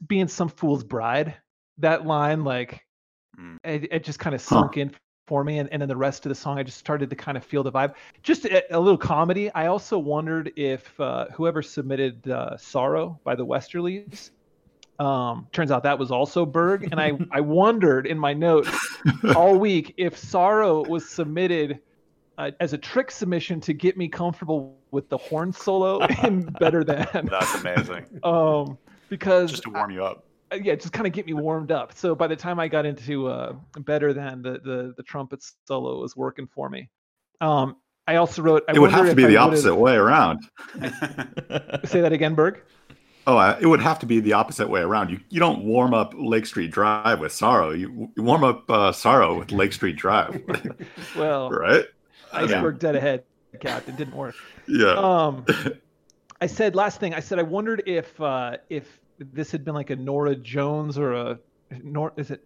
being 0.06 0.28
some 0.28 0.48
fool's 0.48 0.84
bride 0.84 1.34
that 1.78 2.06
line 2.06 2.44
like 2.44 2.82
Mm. 3.38 3.58
it, 3.64 3.92
it 3.92 4.04
just 4.04 4.18
kind 4.18 4.34
of 4.34 4.40
sunk 4.40 4.78
in 4.78 4.90
for 5.26 5.44
me 5.44 5.58
and, 5.58 5.68
and 5.70 5.82
then 5.82 5.88
the 5.88 5.96
rest 5.96 6.24
of 6.24 6.30
the 6.30 6.34
song 6.34 6.58
i 6.58 6.62
just 6.62 6.78
started 6.78 7.10
to 7.10 7.16
kind 7.16 7.36
of 7.36 7.44
feel 7.44 7.62
the 7.62 7.70
vibe 7.70 7.94
just 8.22 8.46
a, 8.46 8.74
a 8.74 8.80
little 8.80 8.96
comedy 8.96 9.50
i 9.52 9.66
also 9.66 9.98
wondered 9.98 10.52
if 10.56 10.98
uh, 11.00 11.26
whoever 11.34 11.60
submitted 11.60 12.26
uh, 12.30 12.56
sorrow 12.56 13.20
by 13.24 13.34
the 13.34 13.44
westerlies 13.44 14.30
um 14.98 15.46
turns 15.52 15.70
out 15.70 15.82
that 15.82 15.98
was 15.98 16.10
also 16.10 16.46
berg 16.46 16.84
and 16.90 16.98
i 17.00 17.12
i 17.30 17.40
wondered 17.60 18.06
in 18.06 18.18
my 18.18 18.32
notes 18.32 18.70
all 19.36 19.58
week 19.58 19.92
if 19.98 20.16
sorrow 20.16 20.82
was 20.88 21.06
submitted 21.08 21.80
uh, 22.38 22.50
as 22.60 22.72
a 22.72 22.78
trick 22.78 23.10
submission 23.10 23.60
to 23.60 23.72
get 23.72 23.96
me 23.96 24.08
comfortable 24.08 24.78
with 24.90 25.08
the 25.08 25.16
horn 25.16 25.52
solo 25.52 25.98
in 26.24 26.42
better 26.60 26.82
than 26.84 27.06
That's 27.30 27.54
amazing. 27.60 28.06
um 28.22 28.78
because 29.08 29.50
Just 29.50 29.62
to 29.64 29.70
warm 29.70 29.90
you 29.90 30.04
up. 30.04 30.24
yeah, 30.52 30.74
just 30.74 30.92
kind 30.92 31.06
of 31.06 31.12
get 31.12 31.26
me 31.26 31.32
warmed 31.32 31.70
up. 31.70 31.92
So 31.94 32.14
by 32.14 32.26
the 32.26 32.36
time 32.36 32.58
I 32.60 32.68
got 32.68 32.84
into 32.86 33.28
uh, 33.28 33.52
better 33.80 34.12
than 34.12 34.42
the, 34.42 34.52
the 34.64 34.94
the 34.96 35.02
trumpet 35.02 35.44
solo 35.66 36.00
was 36.00 36.16
working 36.16 36.46
for 36.46 36.68
me. 36.68 36.88
Um, 37.40 37.76
I 38.08 38.16
also 38.16 38.42
wrote. 38.42 38.64
I 38.68 38.72
it 38.74 38.78
would 38.80 38.90
have 38.90 39.08
to 39.08 39.14
be 39.14 39.26
the 39.26 39.36
opposite 39.36 39.74
way 39.76 39.94
around. 39.94 40.42
Say 41.84 42.00
that 42.00 42.12
again, 42.12 42.34
Berg. 42.34 42.62
Oh, 43.28 43.36
I, 43.36 43.58
it 43.60 43.66
would 43.66 43.80
have 43.80 43.98
to 44.00 44.06
be 44.06 44.20
the 44.20 44.34
opposite 44.34 44.68
way 44.68 44.80
around. 44.80 45.10
You 45.10 45.18
you 45.30 45.40
don't 45.40 45.64
warm 45.64 45.94
up 45.94 46.14
Lake 46.16 46.46
Street 46.46 46.70
Drive 46.70 47.18
with 47.18 47.32
Sorrow. 47.32 47.70
You, 47.70 48.10
you 48.16 48.22
warm 48.22 48.44
up 48.44 48.70
uh, 48.70 48.92
Sorrow 48.92 49.38
with 49.38 49.50
Lake 49.50 49.72
Street 49.72 49.96
Drive, 49.96 50.40
Well, 51.16 51.50
right? 51.50 51.84
iceberg 52.32 52.78
dead 52.78 52.94
ahead, 52.94 53.24
Captain. 53.60 53.96
Didn't 53.96 54.14
work. 54.14 54.36
Yeah. 54.68 54.92
Um, 54.92 55.44
I 56.40 56.46
said 56.46 56.76
last 56.76 57.00
thing. 57.00 57.14
I 57.14 57.20
said 57.20 57.38
I 57.38 57.42
wondered 57.42 57.82
if 57.86 58.20
uh, 58.20 58.58
if 58.70 59.00
this 59.18 59.50
had 59.50 59.64
been 59.64 59.74
like 59.74 59.90
a 59.90 59.96
Norah 59.96 60.36
Jones 60.36 60.96
or 60.98 61.12
a 61.12 61.38
Nor 61.82 62.12
is 62.16 62.30
it 62.30 62.42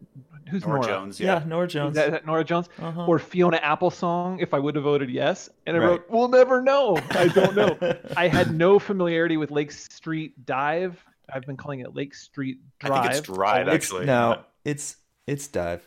who's 0.49 0.65
Norah 0.67 0.81
Norah? 0.81 0.87
Jones, 0.93 1.21
Yeah, 1.21 1.41
yeah. 1.41 1.45
Norah 1.47 1.67
Is 1.67 1.73
Jones. 1.73 1.95
that, 1.97 2.07
is 2.07 2.13
that 2.13 2.27
Norah 2.27 2.45
Jones 2.45 2.69
Uh-huh. 2.81 3.07
or 3.07 3.19
Fiona 3.19 3.59
Apple 3.59 3.91
song? 3.91 4.39
If 4.41 4.55
I 4.55 4.59
would 4.59 4.75
have 4.77 4.85
voted 4.85 5.11
yes, 5.11 5.51
and 5.67 5.77
I 5.77 5.81
Right. 5.81 5.87
wrote, 5.87 6.07
"We'll 6.09 6.29
never 6.29 6.63
know." 6.63 6.97
I 7.11 7.29
don't 7.29 7.55
know. 7.55 7.77
I 8.17 8.29
had 8.29 8.55
no 8.55 8.79
familiarity 8.79 9.37
with 9.37 9.51
Lake 9.51 9.73
Street 9.73 10.47
Dive. 10.47 11.05
I've 11.33 11.43
been 11.47 11.57
calling 11.59 11.81
it 11.81 11.95
Lake 11.95 12.15
Street 12.15 12.59
I 12.83 12.87
Drive. 12.89 13.03
think 13.05 13.15
it's 13.17 13.27
Drive, 13.27 13.67
always. 13.69 13.75
actually. 13.75 14.07
no, 14.07 14.43
it's 14.65 14.97
it's 15.27 15.47
dive. 15.49 15.87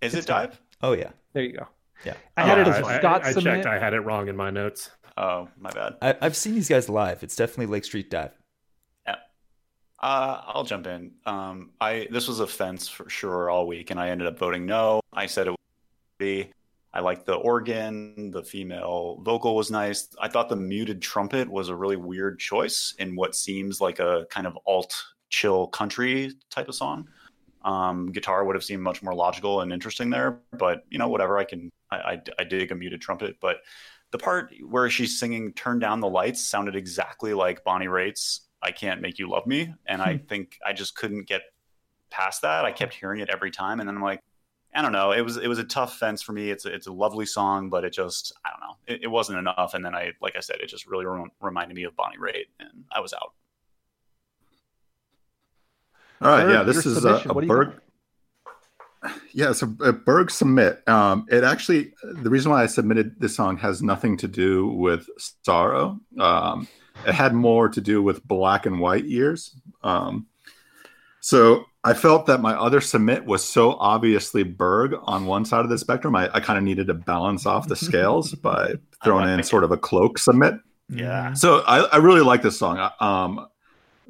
Is 0.00 0.14
it's 0.14 0.24
it 0.26 0.28
Dive? 0.28 0.60
Oh 0.80 0.92
yeah. 0.92 1.10
There 1.32 1.42
you 1.42 1.52
go. 1.52 1.66
Yeah, 2.04 2.14
I 2.36 2.42
had 2.46 2.58
it 2.58 2.68
as 2.68 2.76
I- 2.76 2.94
I- 2.94 2.98
Scott 3.00 3.24
I, 3.24 3.32
submit. 3.32 3.54
checked. 3.54 3.66
I 3.66 3.78
had 3.80 3.92
it 3.92 4.00
wrong 4.00 4.28
in 4.28 4.36
my 4.36 4.50
notes. 4.50 4.90
Oh, 5.16 5.48
my 5.58 5.70
bad. 5.70 5.96
I, 6.00 6.14
I've 6.22 6.36
seen 6.36 6.54
these 6.54 6.68
guys 6.68 6.88
live. 6.88 7.24
It's 7.24 7.34
definitely 7.34 7.66
Lake 7.66 7.84
Street 7.84 8.08
Dive. 8.08 8.30
Uh, 10.00 10.42
I'll 10.46 10.64
jump 10.64 10.86
in. 10.86 11.12
Um, 11.26 11.70
I 11.80 12.06
this 12.10 12.28
was 12.28 12.40
a 12.40 12.46
fence 12.46 12.88
for 12.88 13.08
sure 13.10 13.50
all 13.50 13.66
week, 13.66 13.90
and 13.90 13.98
I 13.98 14.10
ended 14.10 14.28
up 14.28 14.38
voting 14.38 14.64
no. 14.64 15.00
I 15.12 15.26
said 15.26 15.48
it 15.48 15.50
would 15.50 15.58
be. 16.18 16.52
I 16.94 17.00
liked 17.00 17.26
the 17.26 17.34
organ. 17.34 18.30
The 18.30 18.42
female 18.42 19.20
vocal 19.22 19.56
was 19.56 19.70
nice. 19.70 20.08
I 20.20 20.28
thought 20.28 20.48
the 20.48 20.56
muted 20.56 21.02
trumpet 21.02 21.50
was 21.50 21.68
a 21.68 21.74
really 21.74 21.96
weird 21.96 22.38
choice 22.38 22.94
in 22.98 23.14
what 23.16 23.34
seems 23.34 23.80
like 23.80 23.98
a 23.98 24.26
kind 24.30 24.46
of 24.46 24.58
alt 24.66 24.94
chill 25.30 25.66
country 25.66 26.32
type 26.50 26.68
of 26.68 26.74
song. 26.74 27.08
Um, 27.62 28.10
guitar 28.12 28.44
would 28.44 28.54
have 28.54 28.64
seemed 28.64 28.82
much 28.82 29.02
more 29.02 29.14
logical 29.14 29.60
and 29.60 29.72
interesting 29.72 30.10
there, 30.10 30.40
but 30.56 30.84
you 30.90 30.98
know, 30.98 31.08
whatever. 31.08 31.38
I 31.38 31.44
can. 31.44 31.70
I, 31.90 31.96
I, 31.96 32.22
I 32.38 32.44
dig 32.44 32.70
a 32.70 32.74
muted 32.74 33.00
trumpet, 33.00 33.36
but 33.40 33.58
the 34.12 34.18
part 34.18 34.54
where 34.66 34.88
she's 34.88 35.18
singing 35.18 35.52
"Turn 35.54 35.80
Down 35.80 36.00
the 36.00 36.08
Lights" 36.08 36.44
sounded 36.44 36.76
exactly 36.76 37.34
like 37.34 37.64
Bonnie 37.64 37.88
Raitt's 37.88 38.47
"I 38.62 38.70
Can't 38.72 39.00
Make 39.00 39.18
You 39.18 39.28
Love 39.28 39.46
Me," 39.46 39.74
and 39.86 40.02
I 40.02 40.18
think 40.18 40.58
I 40.64 40.72
just 40.72 40.94
couldn't 40.94 41.26
get 41.26 41.42
past 42.10 42.42
that. 42.42 42.64
I 42.64 42.72
kept 42.72 42.94
hearing 42.94 43.20
it 43.20 43.30
every 43.30 43.50
time, 43.50 43.80
and 43.80 43.88
then 43.88 43.96
I'm 43.96 44.02
like, 44.02 44.22
I 44.74 44.82
don't 44.82 44.92
know. 44.92 45.12
It 45.12 45.22
was 45.22 45.36
it 45.36 45.48
was 45.48 45.58
a 45.58 45.64
tough 45.64 45.98
fence 45.98 46.22
for 46.22 46.32
me. 46.32 46.50
It's 46.50 46.64
a, 46.64 46.72
it's 46.72 46.86
a 46.86 46.92
lovely 46.92 47.26
song, 47.26 47.70
but 47.70 47.84
it 47.84 47.92
just 47.92 48.32
I 48.44 48.50
don't 48.50 48.60
know. 48.60 48.76
It, 48.86 49.04
it 49.04 49.08
wasn't 49.08 49.38
enough, 49.38 49.74
and 49.74 49.84
then 49.84 49.94
I 49.94 50.12
like 50.20 50.36
I 50.36 50.40
said, 50.40 50.56
it 50.60 50.68
just 50.68 50.86
really 50.86 51.06
rem- 51.06 51.32
reminded 51.40 51.74
me 51.74 51.84
of 51.84 51.96
Bonnie 51.96 52.18
Raitt, 52.18 52.46
and 52.60 52.84
I 52.94 53.00
was 53.00 53.12
out. 53.12 53.32
All 56.20 56.30
right, 56.30 56.44
Berg, 56.44 56.52
yeah, 56.52 56.62
this 56.64 56.84
is 56.84 56.98
a, 56.98 57.00
submission, 57.00 57.30
a 57.30 57.34
what 57.34 57.40
do 57.42 57.46
you 57.46 57.52
Berg. 57.52 57.80
Yeah, 59.32 59.52
so 59.52 59.74
a 59.80 59.92
Berg 59.92 60.30
submit. 60.30 60.86
Um, 60.88 61.26
it 61.30 61.44
actually, 61.44 61.92
the 62.02 62.30
reason 62.30 62.50
why 62.50 62.62
I 62.62 62.66
submitted 62.66 63.20
this 63.20 63.36
song 63.36 63.56
has 63.58 63.80
nothing 63.80 64.16
to 64.18 64.28
do 64.28 64.68
with 64.68 65.08
sorrow. 65.44 66.00
Um, 66.18 66.66
it 67.06 67.14
had 67.14 67.34
more 67.34 67.68
to 67.68 67.80
do 67.80 68.02
with 68.02 68.26
black 68.26 68.66
and 68.66 68.80
white 68.80 69.04
years. 69.04 69.54
Um, 69.82 70.26
so 71.20 71.64
I 71.84 71.94
felt 71.94 72.26
that 72.26 72.40
my 72.40 72.54
other 72.54 72.80
submit 72.80 73.24
was 73.24 73.44
so 73.44 73.72
obviously 73.74 74.42
Berg 74.42 74.94
on 75.04 75.26
one 75.26 75.44
side 75.44 75.60
of 75.60 75.70
the 75.70 75.78
spectrum. 75.78 76.16
I, 76.16 76.28
I 76.32 76.40
kind 76.40 76.58
of 76.58 76.64
needed 76.64 76.86
to 76.88 76.94
balance 76.94 77.46
off 77.46 77.68
the 77.68 77.76
scales 77.76 78.34
by 78.42 78.74
throwing 79.04 79.28
in 79.28 79.42
sort 79.42 79.64
of 79.64 79.70
a 79.70 79.76
cloak 79.76 80.18
submit. 80.18 80.54
Yeah, 80.90 81.34
So 81.34 81.60
I, 81.66 81.80
I 81.80 81.96
really 81.98 82.22
like 82.22 82.42
this 82.42 82.58
song. 82.58 82.90
Um, 83.00 83.46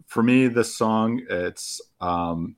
for 0.07 0.23
me, 0.23 0.47
this 0.47 0.77
song 0.77 1.21
it's 1.29 1.81
um, 2.01 2.57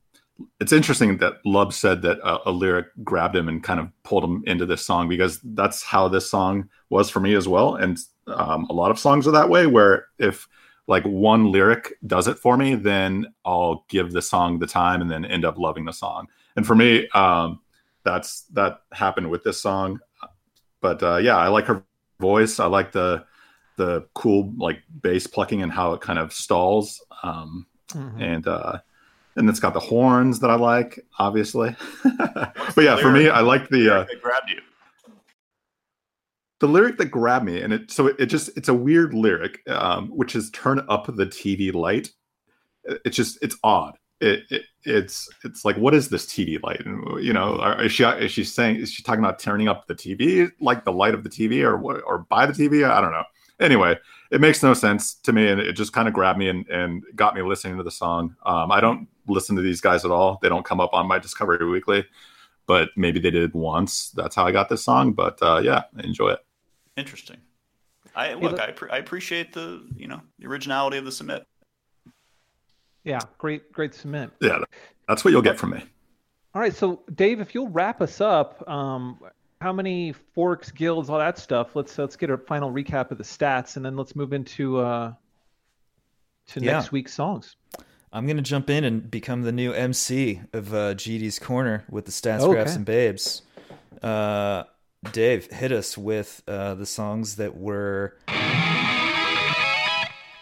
it's 0.59 0.71
interesting 0.71 1.17
that 1.17 1.35
Lub 1.45 1.73
said 1.73 2.01
that 2.03 2.19
a, 2.19 2.49
a 2.49 2.51
lyric 2.51 2.87
grabbed 3.03 3.35
him 3.35 3.47
and 3.49 3.63
kind 3.63 3.79
of 3.79 3.89
pulled 4.03 4.23
him 4.23 4.43
into 4.45 4.65
this 4.65 4.85
song 4.85 5.07
because 5.09 5.39
that's 5.43 5.83
how 5.83 6.07
this 6.07 6.29
song 6.29 6.69
was 6.89 7.09
for 7.09 7.19
me 7.19 7.33
as 7.35 7.47
well. 7.47 7.75
And 7.75 7.97
um, 8.27 8.65
a 8.69 8.73
lot 8.73 8.91
of 8.91 8.99
songs 8.99 9.27
are 9.27 9.31
that 9.31 9.49
way, 9.49 9.67
where 9.67 10.07
if 10.19 10.47
like 10.87 11.03
one 11.03 11.51
lyric 11.51 11.93
does 12.07 12.27
it 12.27 12.37
for 12.37 12.57
me, 12.57 12.75
then 12.75 13.33
I'll 13.45 13.85
give 13.89 14.11
the 14.11 14.21
song 14.21 14.59
the 14.59 14.67
time 14.67 15.01
and 15.01 15.09
then 15.09 15.25
end 15.25 15.45
up 15.45 15.57
loving 15.57 15.85
the 15.85 15.93
song. 15.93 16.27
And 16.55 16.65
for 16.65 16.75
me, 16.75 17.07
um, 17.09 17.59
that's 18.03 18.43
that 18.53 18.81
happened 18.91 19.29
with 19.29 19.43
this 19.43 19.61
song. 19.61 19.99
But 20.81 21.01
uh, 21.03 21.17
yeah, 21.17 21.37
I 21.37 21.47
like 21.47 21.65
her 21.65 21.83
voice. 22.19 22.59
I 22.59 22.65
like 22.65 22.91
the 22.91 23.25
the 23.77 24.05
cool 24.13 24.53
like 24.57 24.79
bass 25.01 25.27
plucking 25.27 25.61
and 25.61 25.71
how 25.71 25.93
it 25.93 26.01
kind 26.01 26.19
of 26.19 26.33
stalls. 26.33 27.03
Um, 27.23 27.65
Mhm. 27.93 28.21
and 28.21 28.47
uh 28.47 28.79
and 29.41 29.49
it's 29.49 29.59
got 29.59 29.73
the 29.73 29.79
horns 29.79 30.39
that 30.39 30.49
I 30.49 30.55
like, 30.55 30.99
obviously. 31.19 31.75
but 32.03 32.77
yeah, 32.77 32.95
for 32.95 33.11
me, 33.11 33.27
I 33.29 33.41
like 33.41 33.67
the 33.69 33.93
uh, 33.93 34.05
grabbed 34.21 34.49
you. 34.49 34.61
the 36.59 36.67
lyric 36.67 36.97
that 36.99 37.05
grabbed 37.07 37.45
me, 37.45 37.61
and 37.61 37.73
it 37.73 37.91
so 37.91 38.07
it, 38.07 38.15
it 38.19 38.25
just 38.27 38.49
it's 38.55 38.69
a 38.69 38.73
weird 38.73 39.13
lyric, 39.13 39.59
um, 39.67 40.07
which 40.09 40.35
is 40.35 40.49
turn 40.51 40.85
up 40.89 41.07
the 41.07 41.25
TV 41.25 41.73
light. 41.73 42.11
It- 42.85 43.01
It's 43.05 43.17
just 43.17 43.37
it's 43.41 43.57
odd. 43.63 43.95
It, 44.21 44.43
it 44.51 44.61
it's 44.85 45.27
it's 45.43 45.65
like 45.65 45.77
what 45.77 45.95
is 45.95 46.09
this 46.09 46.27
TV 46.27 46.61
light? 46.61 46.85
And 46.85 47.23
you 47.23 47.33
know, 47.33 47.57
are- 47.59 47.81
is 47.83 47.91
she 47.91 48.03
is 48.03 48.31
she 48.31 48.43
saying 48.43 48.75
is 48.77 48.91
she 48.91 49.01
talking 49.03 49.23
about 49.23 49.39
turning 49.39 49.67
up 49.67 49.87
the 49.87 49.95
TV 49.95 50.51
like 50.59 50.85
the 50.85 50.93
light 50.93 51.15
of 51.15 51.23
the 51.23 51.29
TV 51.29 51.63
or 51.63 51.77
what 51.77 52.01
or 52.05 52.19
by 52.29 52.45
the 52.45 52.53
TV? 52.53 52.87
I 52.89 53.01
don't 53.01 53.11
know. 53.11 53.23
Anyway, 53.61 53.97
it 54.31 54.41
makes 54.41 54.61
no 54.63 54.73
sense 54.73 55.13
to 55.13 55.31
me, 55.31 55.47
and 55.47 55.61
it 55.61 55.73
just 55.73 55.93
kind 55.93 56.07
of 56.07 56.13
grabbed 56.13 56.39
me 56.39 56.49
and, 56.49 56.67
and 56.67 57.03
got 57.15 57.35
me 57.35 57.41
listening 57.41 57.77
to 57.77 57.83
the 57.83 57.91
song. 57.91 58.35
Um, 58.45 58.71
I 58.71 58.81
don't 58.81 59.07
listen 59.27 59.55
to 59.55 59.61
these 59.61 59.79
guys 59.79 60.03
at 60.03 60.11
all; 60.11 60.39
they 60.41 60.49
don't 60.49 60.65
come 60.65 60.79
up 60.79 60.93
on 60.93 61.07
my 61.07 61.19
Discover 61.19 61.69
Weekly, 61.69 62.03
but 62.65 62.89
maybe 62.97 63.19
they 63.19 63.29
did 63.31 63.53
once. 63.53 64.09
That's 64.11 64.35
how 64.35 64.45
I 64.45 64.51
got 64.51 64.67
this 64.67 64.83
song. 64.83 65.13
But 65.13 65.37
uh, 65.41 65.61
yeah, 65.63 65.83
I 65.97 66.03
enjoy 66.03 66.29
it. 66.31 66.39
Interesting. 66.97 67.37
I 68.15 68.33
look. 68.33 68.53
look- 68.53 68.59
I, 68.59 68.71
pre- 68.71 68.89
I 68.89 68.97
appreciate 68.97 69.53
the 69.53 69.87
you 69.95 70.07
know 70.07 70.21
the 70.39 70.47
originality 70.47 70.97
of 70.97 71.05
the 71.05 71.11
submit. 71.11 71.45
Yeah, 73.03 73.19
great, 73.37 73.71
great 73.71 73.93
submit. 73.95 74.31
Yeah, 74.41 74.59
that's 75.07 75.23
what 75.23 75.31
you'll 75.31 75.41
get 75.41 75.57
from 75.57 75.71
me. 75.71 75.83
All 76.53 76.61
right, 76.61 76.75
so 76.75 77.01
Dave, 77.15 77.39
if 77.39 77.55
you'll 77.55 77.69
wrap 77.69 78.01
us 78.01 78.19
up, 78.21 78.67
um, 78.69 79.19
how 79.61 79.71
many 79.71 80.11
forks, 80.33 80.71
guilds, 80.71 81.09
all 81.09 81.19
that 81.19 81.37
stuff? 81.37 81.75
Let's 81.75 81.97
let's 81.97 82.15
get 82.15 82.29
a 82.31 82.37
final 82.37 82.71
recap 82.71 83.11
of 83.11 83.17
the 83.17 83.23
stats, 83.23 83.75
and 83.77 83.85
then 83.85 83.95
let's 83.95 84.15
move 84.15 84.33
into 84.33 84.79
uh, 84.79 85.13
to 86.47 86.59
Yeah. 86.59 86.73
next 86.73 86.91
week's 86.91 87.13
songs. 87.13 87.55
I'm 88.11 88.27
gonna 88.27 88.41
jump 88.41 88.69
in 88.69 88.83
and 88.83 89.09
become 89.09 89.43
the 89.43 89.51
new 89.51 89.71
MC 89.71 90.41
of 90.51 90.73
uh, 90.73 90.95
GD's 90.95 91.39
corner 91.39 91.85
with 91.89 92.05
the 92.05 92.11
stats, 92.11 92.41
Okay. 92.41 92.53
graphs, 92.53 92.75
and 92.75 92.85
babes. 92.85 93.43
Uh, 94.01 94.63
Dave, 95.11 95.49
hit 95.51 95.71
us 95.71 95.97
with 95.97 96.41
uh, 96.47 96.73
the 96.75 96.85
songs 96.85 97.35
that 97.37 97.55
were 97.55 98.17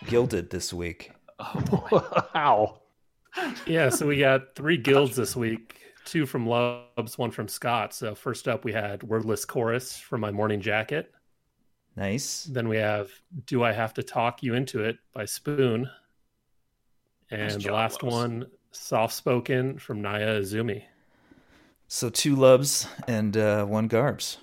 gilded 0.07 0.49
this 0.49 0.73
week. 0.73 1.11
Oh, 1.39 2.23
wow. 2.35 2.79
Yeah, 3.67 3.89
so 3.89 4.07
we 4.07 4.17
got 4.19 4.55
three 4.55 4.77
guilds 4.77 5.15
this 5.15 5.35
week, 5.35 5.78
two 6.09 6.25
from 6.25 6.45
Lubs, 6.47 7.17
one 7.17 7.31
from 7.31 7.47
Scott. 7.47 7.93
So 7.93 8.15
first 8.15 8.47
up, 8.47 8.65
we 8.65 8.73
had 8.73 9.03
Wordless 9.03 9.45
Chorus 9.45 9.97
from 9.97 10.21
My 10.21 10.31
Morning 10.31 10.59
Jacket. 10.59 11.13
Nice. 11.95 12.45
Then 12.45 12.67
we 12.67 12.77
have 12.77 13.11
Do 13.45 13.63
I 13.63 13.71
Have 13.71 13.93
to 13.95 14.03
Talk 14.03 14.41
You 14.41 14.55
Into 14.55 14.83
It 14.83 14.97
by 15.13 15.25
Spoon. 15.25 15.89
And 17.31 17.53
Nice 17.53 17.63
the 17.63 17.71
last 17.71 18.03
Lubs. 18.03 18.15
one, 18.15 18.47
Soft 18.71 19.13
Spoken 19.13 19.77
from 19.77 20.01
Naya 20.01 20.41
Azumi. 20.41 20.83
So 21.87 22.09
two 22.09 22.35
lubs 22.35 22.87
and 23.07 23.35
uh, 23.35 23.65
one 23.65 23.87
garbs. 23.87 24.37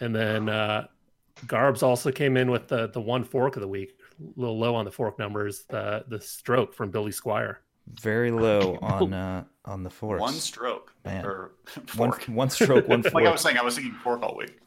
And 0.00 0.14
then 0.14 0.48
uh, 0.48 0.86
Garbs 1.46 1.82
also 1.82 2.10
came 2.10 2.36
in 2.36 2.50
with 2.50 2.68
the, 2.68 2.88
the 2.88 3.00
one 3.00 3.24
fork 3.24 3.56
of 3.56 3.62
the 3.62 3.68
week, 3.68 3.98
a 4.20 4.40
little 4.40 4.58
low 4.58 4.74
on 4.74 4.84
the 4.84 4.90
fork 4.92 5.18
numbers, 5.18 5.64
the, 5.68 6.04
the 6.08 6.20
stroke 6.20 6.74
from 6.74 6.90
Billy 6.90 7.12
Squier. 7.12 7.56
Very 8.00 8.30
low 8.30 8.78
on 8.82 9.12
uh, 9.24 9.44
on 9.64 9.82
the 9.82 9.90
forks. 9.90 10.20
One 10.20 10.32
stroke 10.34 10.92
Man. 11.04 11.24
or 11.24 11.52
One- 11.96 12.12
fork. 12.12 12.24
one 12.24 12.50
stroke, 12.50 12.88
one 12.88 13.02
like 13.12 13.26
I 13.26 13.30
was 13.30 13.40
saying, 13.40 13.56
I 13.58 13.62
was 13.62 13.74
thinking 13.76 13.94
fork 13.94 14.22
all 14.22 14.36
week. 14.36 14.58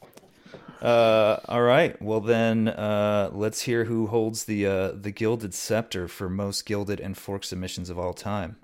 Uh, 0.82 1.38
all 1.48 1.62
right. 1.62 2.02
Well, 2.02 2.22
then 2.22 2.68
uh, 2.68 3.30
let's 3.34 3.62
hear 3.62 3.84
who 3.86 4.08
holds 4.08 4.46
the 4.46 4.66
uh, 4.66 4.92
the 4.94 5.12
gilded 5.12 5.54
scepter 5.54 6.08
for 6.08 6.28
most 6.30 6.66
gilded 6.66 7.00
and 7.00 7.16
fork 7.18 7.44
submissions 7.44 7.90
of 7.92 8.00
all 8.00 8.14
time. 8.14 8.58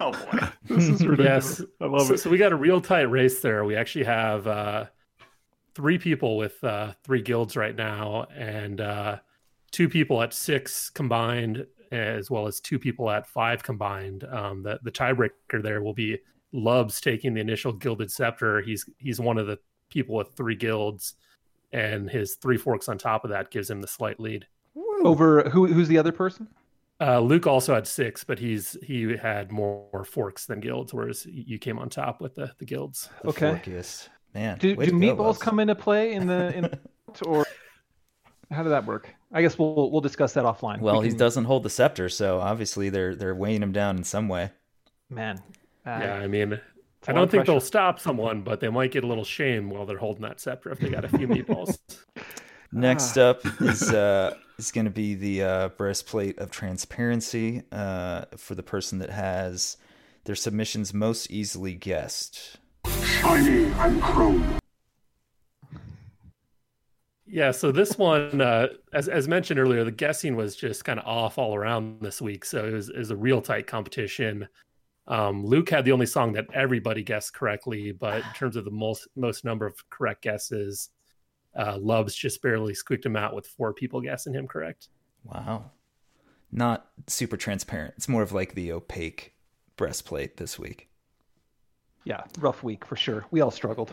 Oh 0.00 0.12
boy. 0.12 0.48
This 0.64 0.88
is 0.88 1.02
Yes. 1.18 1.62
so, 1.80 2.16
so 2.16 2.30
we 2.30 2.38
got 2.38 2.52
a 2.52 2.56
real 2.56 2.80
tight 2.80 3.10
race 3.10 3.40
there. 3.40 3.64
We 3.64 3.74
actually 3.74 4.04
have 4.04 4.46
uh, 4.46 4.86
three 5.74 5.98
people 5.98 6.36
with 6.36 6.62
uh, 6.62 6.92
three 7.04 7.22
guilds 7.22 7.56
right 7.56 7.74
now, 7.74 8.26
and 8.36 8.80
uh, 8.80 9.18
two 9.70 9.88
people 9.88 10.22
at 10.22 10.32
six 10.32 10.90
combined, 10.90 11.66
as 11.92 12.30
well 12.30 12.46
as 12.46 12.60
two 12.60 12.78
people 12.78 13.10
at 13.10 13.26
five 13.26 13.62
combined. 13.62 14.24
Um, 14.24 14.62
the 14.62 14.78
the 14.82 14.90
tiebreaker 14.90 15.62
there 15.62 15.82
will 15.82 15.94
be 15.94 16.18
Lubs 16.54 17.00
taking 17.00 17.34
the 17.34 17.40
initial 17.40 17.72
gilded 17.72 18.10
scepter. 18.10 18.60
He's 18.60 18.88
he's 18.98 19.20
one 19.20 19.38
of 19.38 19.46
the 19.46 19.58
people 19.90 20.16
with 20.16 20.34
three 20.36 20.56
guilds, 20.56 21.14
and 21.72 22.08
his 22.08 22.36
three 22.36 22.56
forks 22.56 22.88
on 22.88 22.98
top 22.98 23.24
of 23.24 23.30
that 23.30 23.50
gives 23.50 23.70
him 23.70 23.80
the 23.80 23.86
slight 23.88 24.20
lead. 24.20 24.46
Over 25.04 25.48
who? 25.48 25.66
Who's 25.66 25.88
the 25.88 25.98
other 25.98 26.12
person? 26.12 26.48
Uh, 27.00 27.20
Luke 27.20 27.46
also 27.46 27.74
had 27.74 27.86
six, 27.86 28.24
but 28.24 28.38
he's 28.38 28.76
he 28.82 29.16
had 29.16 29.52
more 29.52 30.04
forks 30.04 30.46
than 30.46 30.58
guilds, 30.58 30.92
whereas 30.92 31.24
you 31.26 31.58
came 31.58 31.78
on 31.78 31.88
top 31.88 32.20
with 32.20 32.34
the 32.34 32.52
the 32.58 32.64
guilds. 32.64 33.08
The 33.22 33.28
Okay. 33.28 33.52
Forkiest. 33.52 34.08
Man. 34.34 34.58
Do, 34.58 34.74
do 34.74 34.84
to 34.84 34.90
go, 34.90 34.96
meatballs 34.96 35.38
come 35.40 35.60
into 35.60 35.74
play 35.74 36.12
in 36.12 36.26
the 36.26 36.54
in 36.56 36.70
or 37.26 37.46
how 38.50 38.62
did 38.62 38.70
that 38.70 38.84
work? 38.84 39.14
I 39.32 39.42
guess 39.42 39.58
we'll 39.58 39.90
we'll 39.90 40.00
discuss 40.00 40.32
that 40.34 40.44
offline. 40.44 40.80
Well, 40.80 41.00
We 41.00 41.06
he 41.06 41.10
can- 41.10 41.18
doesn't 41.18 41.44
hold 41.44 41.62
the 41.62 41.70
scepter, 41.70 42.08
so 42.08 42.40
obviously 42.40 42.88
they're 42.88 43.14
they're 43.14 43.34
weighing 43.34 43.62
him 43.62 43.72
down 43.72 43.96
in 43.96 44.04
some 44.04 44.28
way. 44.28 44.50
man. 45.10 45.38
uh, 45.86 45.90
Yeah, 46.00 46.14
I 46.14 46.26
mean, 46.26 46.60
I 47.06 47.12
don't 47.12 47.24
of 47.24 47.30
think 47.30 47.46
they'll 47.46 47.60
stop 47.60 47.98
someone, 48.00 48.42
but 48.42 48.60
they 48.60 48.68
might 48.68 48.90
get 48.90 49.04
a 49.04 49.06
little 49.06 49.24
shame 49.24 49.70
while 49.70 49.86
they're 49.86 49.98
holding 49.98 50.22
that 50.22 50.40
scepter 50.40 50.70
if 50.70 50.78
they 50.80 50.88
got 50.90 51.04
a 51.04 51.08
few 51.08 51.28
meatballs. 51.28 51.78
Next 52.72 53.16
Ah. 53.16 53.30
up 53.30 53.40
is 53.62 53.90
uh, 53.92 54.34
is 54.58 54.72
going 54.72 54.84
to 54.86 54.90
be 54.90 55.14
the 55.14 55.42
uh, 55.42 55.68
breastplate 55.70 56.38
of 56.38 56.50
transparency 56.50 57.62
uh, 57.72 58.24
for 58.36 58.54
the 58.54 58.62
person 58.62 58.98
that 58.98 59.10
has 59.10 59.76
their 60.24 60.34
submissions 60.34 60.92
most 60.92 61.30
easily 61.30 61.74
guessed. 61.74 62.58
Yeah, 67.30 67.50
so 67.50 67.70
this 67.70 67.98
one, 67.98 68.40
uh, 68.40 68.68
as 68.92 69.08
as 69.08 69.28
mentioned 69.28 69.60
earlier, 69.60 69.84
the 69.84 69.92
guessing 69.92 70.34
was 70.34 70.56
just 70.56 70.84
kind 70.84 70.98
of 70.98 71.06
off 71.06 71.36
all 71.36 71.54
around 71.54 72.00
this 72.00 72.22
week. 72.22 72.44
So 72.44 72.64
it 72.64 72.72
was, 72.72 72.88
it 72.88 72.98
was 72.98 73.10
a 73.10 73.16
real 73.16 73.42
tight 73.42 73.66
competition. 73.66 74.48
Um, 75.06 75.44
Luke 75.44 75.68
had 75.68 75.84
the 75.84 75.92
only 75.92 76.06
song 76.06 76.32
that 76.32 76.46
everybody 76.54 77.02
guessed 77.02 77.34
correctly, 77.34 77.92
but 77.92 78.16
in 78.16 78.32
terms 78.34 78.56
of 78.56 78.64
the 78.64 78.70
most 78.70 79.08
most 79.14 79.44
number 79.44 79.66
of 79.66 79.74
correct 79.90 80.22
guesses, 80.22 80.90
uh, 81.54 81.76
Loves 81.78 82.14
just 82.14 82.40
barely 82.40 82.74
squeaked 82.74 83.04
him 83.04 83.16
out 83.16 83.34
with 83.34 83.46
four 83.46 83.74
people 83.74 84.00
guessing 84.00 84.32
him 84.32 84.46
correct. 84.46 84.88
Wow. 85.24 85.70
Not 86.50 86.88
super 87.06 87.36
transparent. 87.36 87.94
It's 87.96 88.08
more 88.08 88.22
of 88.22 88.32
like 88.32 88.54
the 88.54 88.72
opaque 88.72 89.34
breastplate 89.76 90.38
this 90.38 90.58
week. 90.58 90.88
Yeah, 92.04 92.22
rough 92.38 92.62
week 92.62 92.86
for 92.86 92.96
sure. 92.96 93.26
We 93.30 93.42
all 93.42 93.50
struggled. 93.50 93.92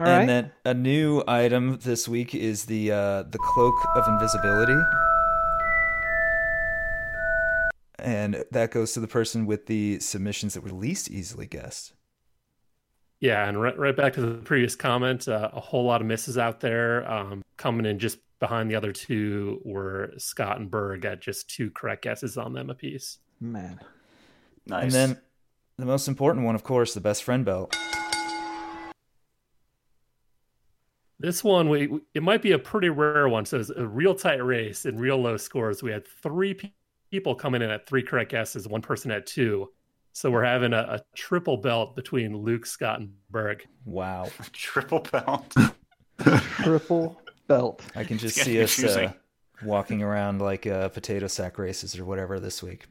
All 0.00 0.06
and 0.06 0.18
right. 0.18 0.26
then 0.26 0.52
a 0.64 0.72
new 0.72 1.22
item 1.28 1.78
this 1.82 2.08
week 2.08 2.34
is 2.34 2.64
the 2.64 2.90
uh, 2.90 3.22
the 3.24 3.38
cloak 3.38 3.74
of 3.94 4.08
invisibility, 4.08 4.80
and 7.98 8.42
that 8.50 8.70
goes 8.70 8.94
to 8.94 9.00
the 9.00 9.06
person 9.06 9.44
with 9.44 9.66
the 9.66 10.00
submissions 10.00 10.54
that 10.54 10.62
were 10.62 10.70
least 10.70 11.10
easily 11.10 11.46
guessed. 11.46 11.92
Yeah, 13.20 13.46
and 13.46 13.60
right, 13.60 13.76
right 13.78 13.94
back 13.94 14.14
to 14.14 14.22
the 14.22 14.34
previous 14.38 14.74
comment, 14.74 15.28
uh, 15.28 15.50
a 15.52 15.60
whole 15.60 15.84
lot 15.84 16.00
of 16.00 16.06
misses 16.06 16.38
out 16.38 16.60
there. 16.60 17.06
Um, 17.10 17.42
coming 17.58 17.84
in 17.84 17.98
just 17.98 18.20
behind 18.38 18.70
the 18.70 18.76
other 18.76 18.92
two 18.92 19.60
were 19.66 20.14
Scott 20.16 20.58
and 20.58 20.70
Berg 20.70 21.04
at 21.04 21.20
just 21.20 21.50
two 21.50 21.70
correct 21.70 22.04
guesses 22.04 22.38
on 22.38 22.54
them 22.54 22.70
apiece. 22.70 23.18
Man. 23.38 23.78
Nice. 24.66 24.84
And 24.84 24.92
then 24.92 25.20
the 25.76 25.84
most 25.84 26.08
important 26.08 26.46
one, 26.46 26.54
of 26.54 26.64
course, 26.64 26.94
the 26.94 27.02
best 27.02 27.22
friend 27.22 27.44
belt. 27.44 27.76
This 31.20 31.44
one, 31.44 31.68
we 31.68 31.86
we- 31.86 32.00
it 32.14 32.22
might 32.22 32.40
be 32.42 32.52
a 32.52 32.58
pretty 32.58 32.88
rare 32.88 33.28
one. 33.28 33.44
So 33.44 33.58
it's 33.60 33.70
a 33.70 33.86
real 33.86 34.14
tight 34.14 34.42
race 34.44 34.86
and 34.86 34.98
real 34.98 35.18
low 35.18 35.36
scores. 35.36 35.82
We 35.82 35.90
had 35.92 36.06
three 36.08 36.54
pe- 36.54 36.72
people 37.10 37.34
coming 37.34 37.60
in 37.62 37.70
at 37.70 37.86
three 37.86 38.02
correct 38.02 38.30
guesses, 38.32 38.66
one 38.66 38.80
person 38.82 39.10
at 39.10 39.26
two. 39.26 39.70
So 40.12 40.30
we're 40.30 40.44
having 40.44 40.72
a, 40.72 40.78
a 40.78 41.00
triple 41.14 41.56
belt 41.58 41.94
between 41.94 42.36
Luke, 42.36 42.64
Scott, 42.66 42.98
and 43.00 43.12
Berg. 43.30 43.64
Wow, 43.84 44.28
triple 44.52 45.00
belt. 45.00 45.54
Triple 46.18 47.20
belt. 47.46 47.82
I 47.94 48.04
can 48.04 48.18
just 48.18 48.36
see 48.36 48.62
us 48.62 48.82
uh, 48.82 49.12
walking 49.62 50.02
around 50.02 50.40
like 50.40 50.66
uh, 50.66 50.88
potato 50.88 51.26
sack 51.26 51.58
races 51.58 51.98
or 51.98 52.04
whatever 52.04 52.40
this 52.40 52.62
week. 52.62 52.86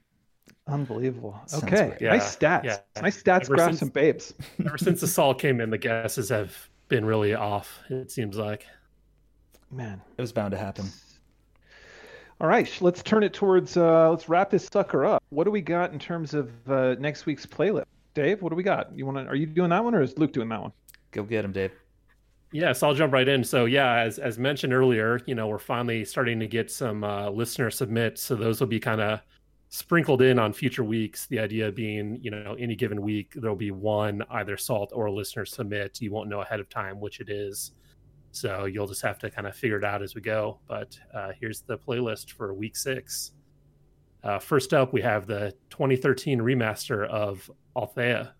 Unbelievable. 0.67 1.39
Sounds 1.47 1.63
Okay. 1.63 1.87
great. 1.89 2.01
Yeah, 2.01 2.11
Nice 2.11 2.35
stats. 2.35 2.63
yeah. 2.63 2.77
Nice 3.01 3.21
stats, 3.21 3.41
Ever 3.45 3.55
graphs, 3.55 3.71
since- 3.71 3.81
and 3.81 3.93
babes. 3.93 4.33
Ever 4.65 4.77
since 4.77 5.01
the 5.01 5.07
Saul 5.07 5.33
came 5.33 5.61
in, 5.61 5.69
the 5.71 5.77
guesses 5.77 6.29
have 6.29 6.55
been 6.89 7.05
really 7.05 7.33
off. 7.33 7.79
It 7.89 8.11
seems 8.11 8.35
like. 8.35 8.65
Man. 9.71 10.01
It 10.17 10.21
was 10.21 10.31
bound 10.31 10.51
to 10.51 10.57
happen. 10.57 10.85
All 12.41 12.47
right, 12.47 12.69
let's 12.81 13.03
turn 13.03 13.23
it 13.23 13.33
towards. 13.33 13.77
Uh, 13.77 14.09
let's 14.09 14.29
wrap 14.29 14.49
this 14.49 14.67
sucker 14.71 15.05
up. 15.05 15.23
What 15.29 15.43
do 15.43 15.51
we 15.51 15.61
got 15.61 15.91
in 15.91 15.99
terms 15.99 16.33
of 16.33 16.51
uh, 16.69 16.95
next 16.99 17.25
week's 17.25 17.45
playlist? 17.45 17.85
Dave, 18.13 18.41
what 18.41 18.49
do 18.49 18.55
we 18.55 18.63
got? 18.63 18.97
You 18.97 19.05
want 19.05 19.17
to? 19.17 19.25
Are 19.25 19.35
you 19.35 19.45
doing 19.45 19.69
that 19.69 19.83
one, 19.83 19.93
or 19.93 20.01
is 20.01 20.17
Luke 20.17 20.33
doing 20.33 20.49
that 20.49 20.61
one? 20.61 20.71
Go 21.11 21.23
get 21.23 21.45
him, 21.45 21.51
Dave. 21.51 21.71
Yes, 22.51 22.81
I'll 22.81 22.95
jump 22.95 23.13
right 23.13 23.27
in. 23.27 23.43
So 23.43 23.65
yeah, 23.65 23.99
as 23.99 24.19
as 24.19 24.39
mentioned 24.39 24.73
earlier, 24.73 25.19
you 25.27 25.35
know, 25.35 25.47
we're 25.47 25.59
finally 25.59 26.03
starting 26.05 26.39
to 26.39 26.47
get 26.47 26.71
some 26.71 27.03
uh, 27.03 27.29
listener 27.29 27.69
submits. 27.69 28.23
So 28.23 28.35
those 28.35 28.59
will 28.59 28.67
be 28.67 28.79
kind 28.79 29.01
of 29.01 29.21
sprinkled 29.69 30.21
in 30.21 30.39
on 30.39 30.51
future 30.51 30.83
weeks. 30.83 31.27
The 31.27 31.39
idea 31.39 31.71
being, 31.71 32.19
you 32.21 32.31
know, 32.31 32.55
any 32.59 32.75
given 32.75 33.01
week 33.01 33.33
there'll 33.35 33.55
be 33.55 33.71
one 33.71 34.23
either 34.31 34.57
salt 34.57 34.91
or 34.93 35.09
listener 35.09 35.45
submit. 35.45 36.01
You 36.01 36.11
won't 36.11 36.27
know 36.27 36.41
ahead 36.41 36.59
of 36.59 36.69
time 36.69 36.99
which 36.99 37.19
it 37.19 37.29
is. 37.29 37.71
So 38.31 38.65
you'll 38.65 38.87
just 38.87 39.01
have 39.03 39.17
to 39.19 39.29
kind 39.29 39.47
of 39.47 39.55
figure 39.55 39.77
it 39.77 39.83
out 39.83 40.01
as 40.01 40.15
we 40.15 40.21
go. 40.21 40.59
But 40.67 40.99
uh, 41.13 41.31
here's 41.39 41.61
the 41.61 41.77
playlist 41.77 42.31
for 42.31 42.53
week 42.53 42.75
six. 42.75 43.31
Uh, 44.23 44.37
first 44.39 44.73
up, 44.73 44.91
we 44.91 45.01
have 45.01 45.27
the 45.27 45.53
2013 45.69 46.39
remaster 46.39 47.07
of 47.07 47.49
Althea. 47.75 48.33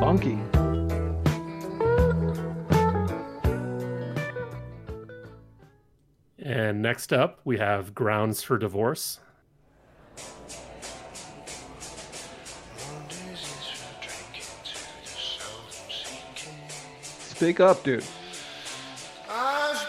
Funky. 0.00 0.47
And 6.78 6.84
next 6.84 7.12
up, 7.12 7.40
we 7.44 7.58
have 7.58 7.92
Grounds 7.92 8.44
for 8.44 8.56
Divorce. 8.56 9.18
Speak 17.00 17.58
up, 17.58 17.82
dude. 17.82 18.04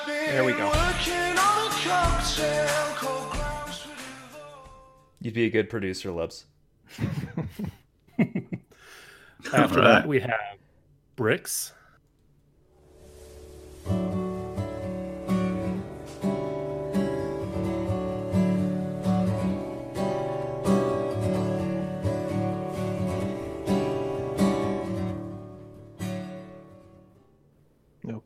There 0.08 0.44
we 0.44 0.54
go. 0.54 0.72
You'd 5.22 5.36
be 5.36 5.46
a 5.46 5.50
good 5.52 5.70
producer, 5.70 6.10
Lubs. 6.10 6.46
After 8.18 8.34
Alright. 9.54 9.76
that, 9.76 10.08
we 10.08 10.22
have 10.22 10.58
Bricks. 11.16 11.72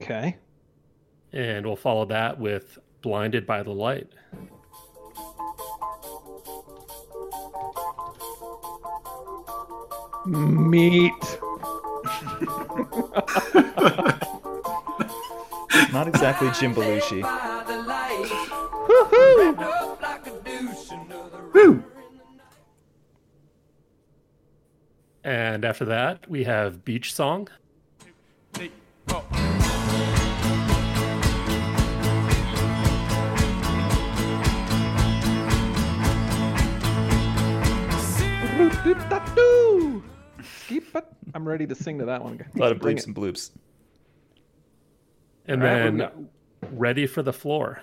Okay. 0.03 0.35
And 1.31 1.65
we'll 1.65 1.77
follow 1.77 2.03
that 2.05 2.37
with 2.37 2.77
Blinded 3.01 3.47
by 3.47 3.63
the 3.63 3.71
Light. 3.71 4.09
Meat. 10.25 11.13
Not 15.93 16.07
exactly 16.09 16.49
Jim 16.59 16.75
Belushi. 16.75 17.23
Woo! 21.53 21.83
And 25.23 25.63
after 25.63 25.85
that, 25.85 26.29
we 26.29 26.43
have 26.43 26.83
Beach 26.83 27.13
Song. 27.13 27.47
Doo-doo-da-doo. 28.53 28.71
Oh. 29.09 29.23
Keep 29.23 29.62
I'm 41.33 41.47
ready 41.47 41.65
to 41.65 41.73
sing 41.73 41.97
to 41.99 42.05
that 42.05 42.23
one. 42.23 42.39
A 42.55 42.59
lot 42.59 42.71
of 42.71 42.79
Bring 42.79 42.97
bleeps 42.97 43.05
and 43.07 43.15
bloops. 43.15 43.51
And 45.47 45.63
All 45.63 45.69
right, 45.69 45.91
what 45.91 45.97
then 45.97 46.29
Ready 46.71 47.07
for 47.07 47.23
the 47.23 47.33
Floor. 47.33 47.81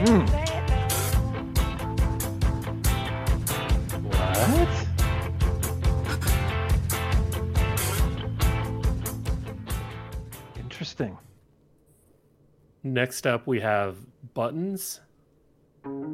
Hmm. 0.00 0.24
What? 4.08 4.86
Interesting. 10.56 11.18
Next 12.82 13.26
up, 13.26 13.46
we 13.46 13.60
have 13.60 13.98
Buttons. 14.32 15.00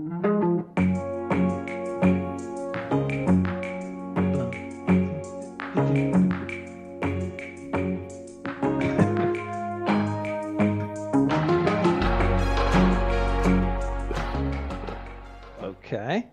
Okay. 15.87 16.27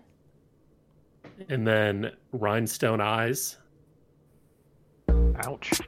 And 1.48 1.64
then 1.64 2.10
Rhinestone 2.32 3.00
Eyes. 3.00 3.56
Ouch. 5.44 5.80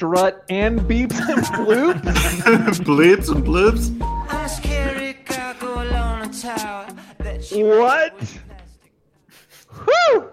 Strut 0.00 0.46
and 0.48 0.80
beeps 0.80 1.12
and 1.28 1.44
bloops. 1.44 2.00
Bleeps 2.86 3.30
and 3.30 3.44
bloops. 3.44 3.90
I'm 4.30 4.46
a 4.46 4.48
scary 4.48 5.14
guy, 5.26 5.54
go 5.60 5.74
alone 5.74 6.22
in 6.22 6.30
tower. 6.32 6.88
That 7.18 7.44
what? 7.52 8.18
Whew! 9.84 10.30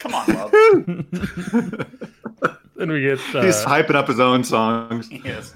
Come 0.00 0.14
on, 0.16 0.26
love. 0.34 0.50
Then 2.74 2.90
we 2.90 3.02
get 3.02 3.20
uh, 3.36 3.42
He's 3.42 3.62
hyping 3.62 3.94
up 3.94 4.08
his 4.08 4.18
own 4.18 4.42
songs. 4.42 5.06
he 5.06 5.18
is. 5.18 5.54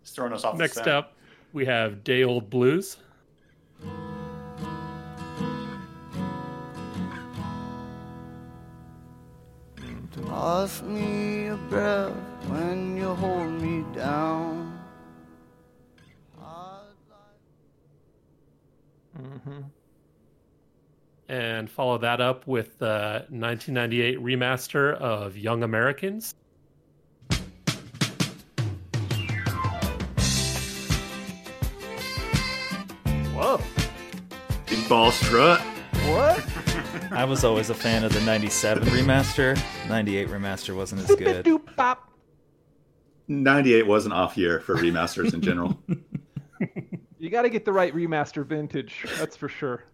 He's 0.00 0.12
throwing 0.12 0.32
us 0.32 0.42
off. 0.42 0.56
next 0.56 0.76
scent. 0.76 0.88
up. 0.88 1.12
We 1.52 1.66
have 1.66 2.02
Day 2.02 2.24
Old 2.24 2.48
Blues. 2.48 2.96
Pass 10.26 10.82
me 10.82 11.46
a 11.48 11.56
breath 11.56 12.12
when 12.48 12.96
you 12.96 13.14
hold 13.14 13.50
me 13.60 13.84
down. 13.94 14.78
Mm-hmm. 19.20 19.60
and 21.30 21.70
follow 21.70 21.96
that 21.98 22.20
up 22.20 22.44
with 22.46 22.76
the 22.78 23.24
1998 23.28 24.18
remaster 24.18 24.94
of 24.94 25.36
Young 25.36 25.62
Americans. 25.62 26.34
Whoa. 33.32 33.60
Big 34.66 34.88
ball 34.88 35.12
strut. 35.12 35.60
What? 35.60 36.59
I 37.10 37.24
was 37.24 37.44
always 37.44 37.70
a 37.70 37.74
fan 37.74 38.04
of 38.04 38.12
the 38.12 38.20
97 38.20 38.88
remaster. 38.88 39.60
98 39.88 40.28
remaster 40.28 40.74
wasn't 40.76 41.08
as 41.08 41.16
good. 41.16 41.46
98 43.28 43.86
was 43.86 44.06
an 44.06 44.12
off 44.12 44.36
year 44.36 44.60
for 44.60 44.76
remasters 44.76 45.34
in 45.34 45.40
general. 45.40 45.78
You 47.18 47.28
got 47.28 47.42
to 47.42 47.50
get 47.50 47.66
the 47.66 47.72
right 47.72 47.94
remaster 47.94 48.46
vintage. 48.46 49.04
That's 49.18 49.36
for 49.36 49.46
sure. 49.46 49.84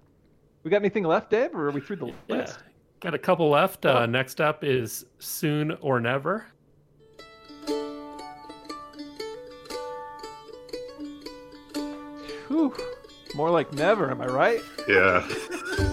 We 0.63 0.71
got 0.71 0.77
anything 0.77 1.03
left, 1.03 1.29
Dave, 1.29 1.53
or 1.57 1.67
are 1.67 1.71
we 1.73 1.81
through 1.81 1.97
the 1.97 2.07
Yeah. 2.29 2.37
list? 2.37 2.59
Got 3.01 3.15
a 3.15 3.19
couple 3.19 3.51
left. 3.51 3.85
Uh, 3.85 4.07
next 4.07 4.41
up 4.41 4.63
is 4.63 5.07
Soon 5.19 5.73
or 5.81 5.99
Never. 5.99 6.47
Whew. 12.49 12.75
More 13.35 13.51
like 13.51 13.73
never, 13.73 14.11
am 14.11 14.21
I 14.21 14.27
right? 14.27 14.61
yeah. 14.89 15.27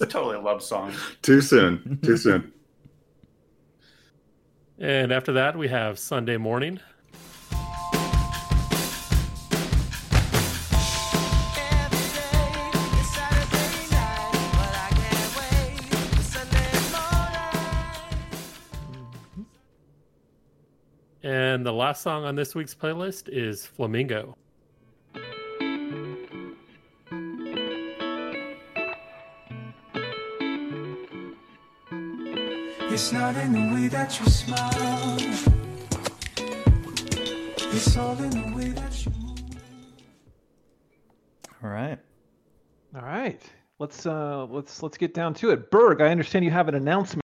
It's 0.00 0.12
totally 0.12 0.36
a 0.36 0.40
love 0.40 0.62
song. 0.62 0.92
Too 1.22 1.40
soon. 1.40 1.98
Too 2.02 2.16
soon. 2.16 2.52
And 4.78 5.12
after 5.12 5.32
that, 5.32 5.56
we 5.58 5.68
have 5.68 5.98
Sunday 5.98 6.36
Morning. 6.38 6.80
And 21.60 21.66
the 21.66 21.74
last 21.74 22.00
song 22.00 22.24
on 22.24 22.36
this 22.36 22.54
week's 22.54 22.74
playlist 22.74 23.28
is 23.28 23.66
Flamingo. 23.66 24.34
It's 32.90 33.12
not 33.12 33.36
in 33.36 33.52
the 33.52 33.74
way 33.74 33.88
that 33.88 34.18
you 34.18 34.24
smile. 34.24 35.18
It's 37.74 37.94
all 37.98 38.16
in 38.16 38.30
the 38.30 38.56
way 38.56 38.70
that 38.70 39.04
you 39.04 39.12
move. 39.20 39.40
All 41.62 41.68
right. 41.68 41.98
All 42.96 43.02
right. 43.02 43.42
Let's 43.78 44.06
uh 44.06 44.46
let's 44.46 44.82
let's 44.82 44.96
get 44.96 45.12
down 45.12 45.34
to 45.34 45.50
it. 45.50 45.70
Berg, 45.70 46.00
I 46.00 46.08
understand 46.08 46.42
you 46.46 46.50
have 46.52 46.68
an 46.68 46.74
announcement. 46.74 47.20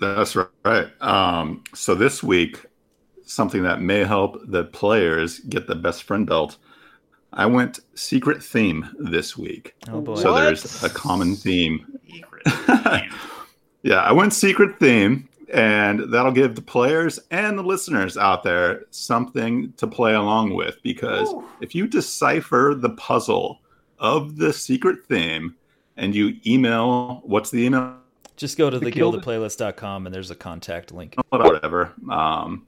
That's 0.00 0.36
right. 0.64 0.88
Um, 1.02 1.62
so 1.74 1.94
this 1.94 2.22
week, 2.22 2.64
something 3.24 3.62
that 3.62 3.80
may 3.80 4.04
help 4.04 4.38
the 4.46 4.64
players 4.64 5.38
get 5.40 5.66
the 5.66 5.74
best 5.74 6.02
friend 6.02 6.26
belt. 6.26 6.56
I 7.32 7.46
went 7.46 7.80
secret 7.94 8.42
theme 8.42 8.88
this 8.98 9.36
week. 9.36 9.74
Oh 9.90 10.00
boy. 10.00 10.14
So 10.16 10.32
What? 10.32 10.42
there's 10.42 10.82
a 10.84 10.88
common 10.90 11.36
theme. 11.36 11.98
Secret. 12.10 13.04
Yeah, 13.84 14.00
I 14.00 14.12
went 14.12 14.32
secret 14.32 14.78
theme, 14.78 15.28
and 15.52 16.10
that'll 16.10 16.32
give 16.32 16.54
the 16.54 16.62
players 16.62 17.20
and 17.30 17.58
the 17.58 17.62
listeners 17.62 18.16
out 18.16 18.42
there 18.42 18.84
something 18.90 19.74
to 19.76 19.86
play 19.86 20.14
along 20.14 20.54
with. 20.54 20.82
Because 20.82 21.34
if 21.60 21.74
you 21.74 21.86
decipher 21.86 22.74
the 22.74 22.88
puzzle 22.90 23.60
of 23.98 24.38
the 24.38 24.54
secret 24.54 25.04
theme 25.04 25.54
and 25.98 26.14
you 26.14 26.34
email, 26.46 27.20
what's 27.24 27.50
the 27.50 27.62
email? 27.66 27.94
Just 28.36 28.58
go 28.58 28.68
to 28.70 28.78
The 28.78 28.86
the 28.86 28.90
Gilded- 28.90 29.22
gildedplaylist.com 29.22 30.06
and 30.06 30.14
there's 30.14 30.30
a 30.30 30.34
contact 30.34 30.92
link. 30.92 31.14
Whatever. 31.28 31.92
Um, 32.10 32.66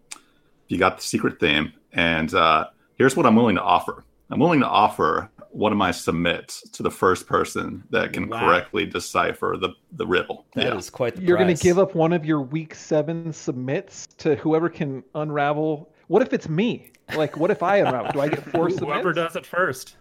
you 0.68 0.78
got 0.78 0.96
the 0.96 1.02
secret 1.02 1.38
theme, 1.40 1.72
and 1.92 2.32
uh, 2.34 2.66
here's 2.96 3.16
what 3.16 3.26
I'm 3.26 3.36
willing 3.36 3.56
to 3.56 3.62
offer. 3.62 4.04
I'm 4.30 4.38
willing 4.40 4.60
to 4.60 4.66
offer 4.68 5.30
one 5.50 5.72
of 5.72 5.78
my 5.78 5.90
submits 5.90 6.68
to 6.70 6.82
the 6.82 6.90
first 6.90 7.26
person 7.26 7.82
that 7.90 8.12
can 8.12 8.28
Wow. 8.28 8.40
correctly 8.40 8.84
decipher 8.86 9.56
the 9.60 9.70
the 9.92 10.06
riddle. 10.06 10.44
That 10.54 10.76
is 10.76 10.86
yeah. 10.86 10.96
quite 10.96 11.16
the 11.16 11.22
You're 11.22 11.38
going 11.38 11.54
to 11.54 11.62
give 11.62 11.78
up 11.78 11.94
one 11.94 12.12
of 12.12 12.24
your 12.26 12.42
week 12.42 12.74
7 12.74 13.32
submits 13.32 14.06
to 14.18 14.34
whoever 14.36 14.68
can 14.68 15.02
unravel. 15.14 15.88
What 16.08 16.22
if 16.22 16.32
it's 16.32 16.48
me? 16.48 16.90
Like 17.14 17.36
what 17.36 17.50
if 17.50 17.62
I 17.62 17.78
unravel? 17.78 18.12
Do 18.12 18.20
I 18.20 18.28
get 18.28 18.44
four 18.50 18.68
submits? 18.70 18.92
Whoever 18.92 19.12
does 19.12 19.36
it 19.36 19.46
first. 19.46 19.96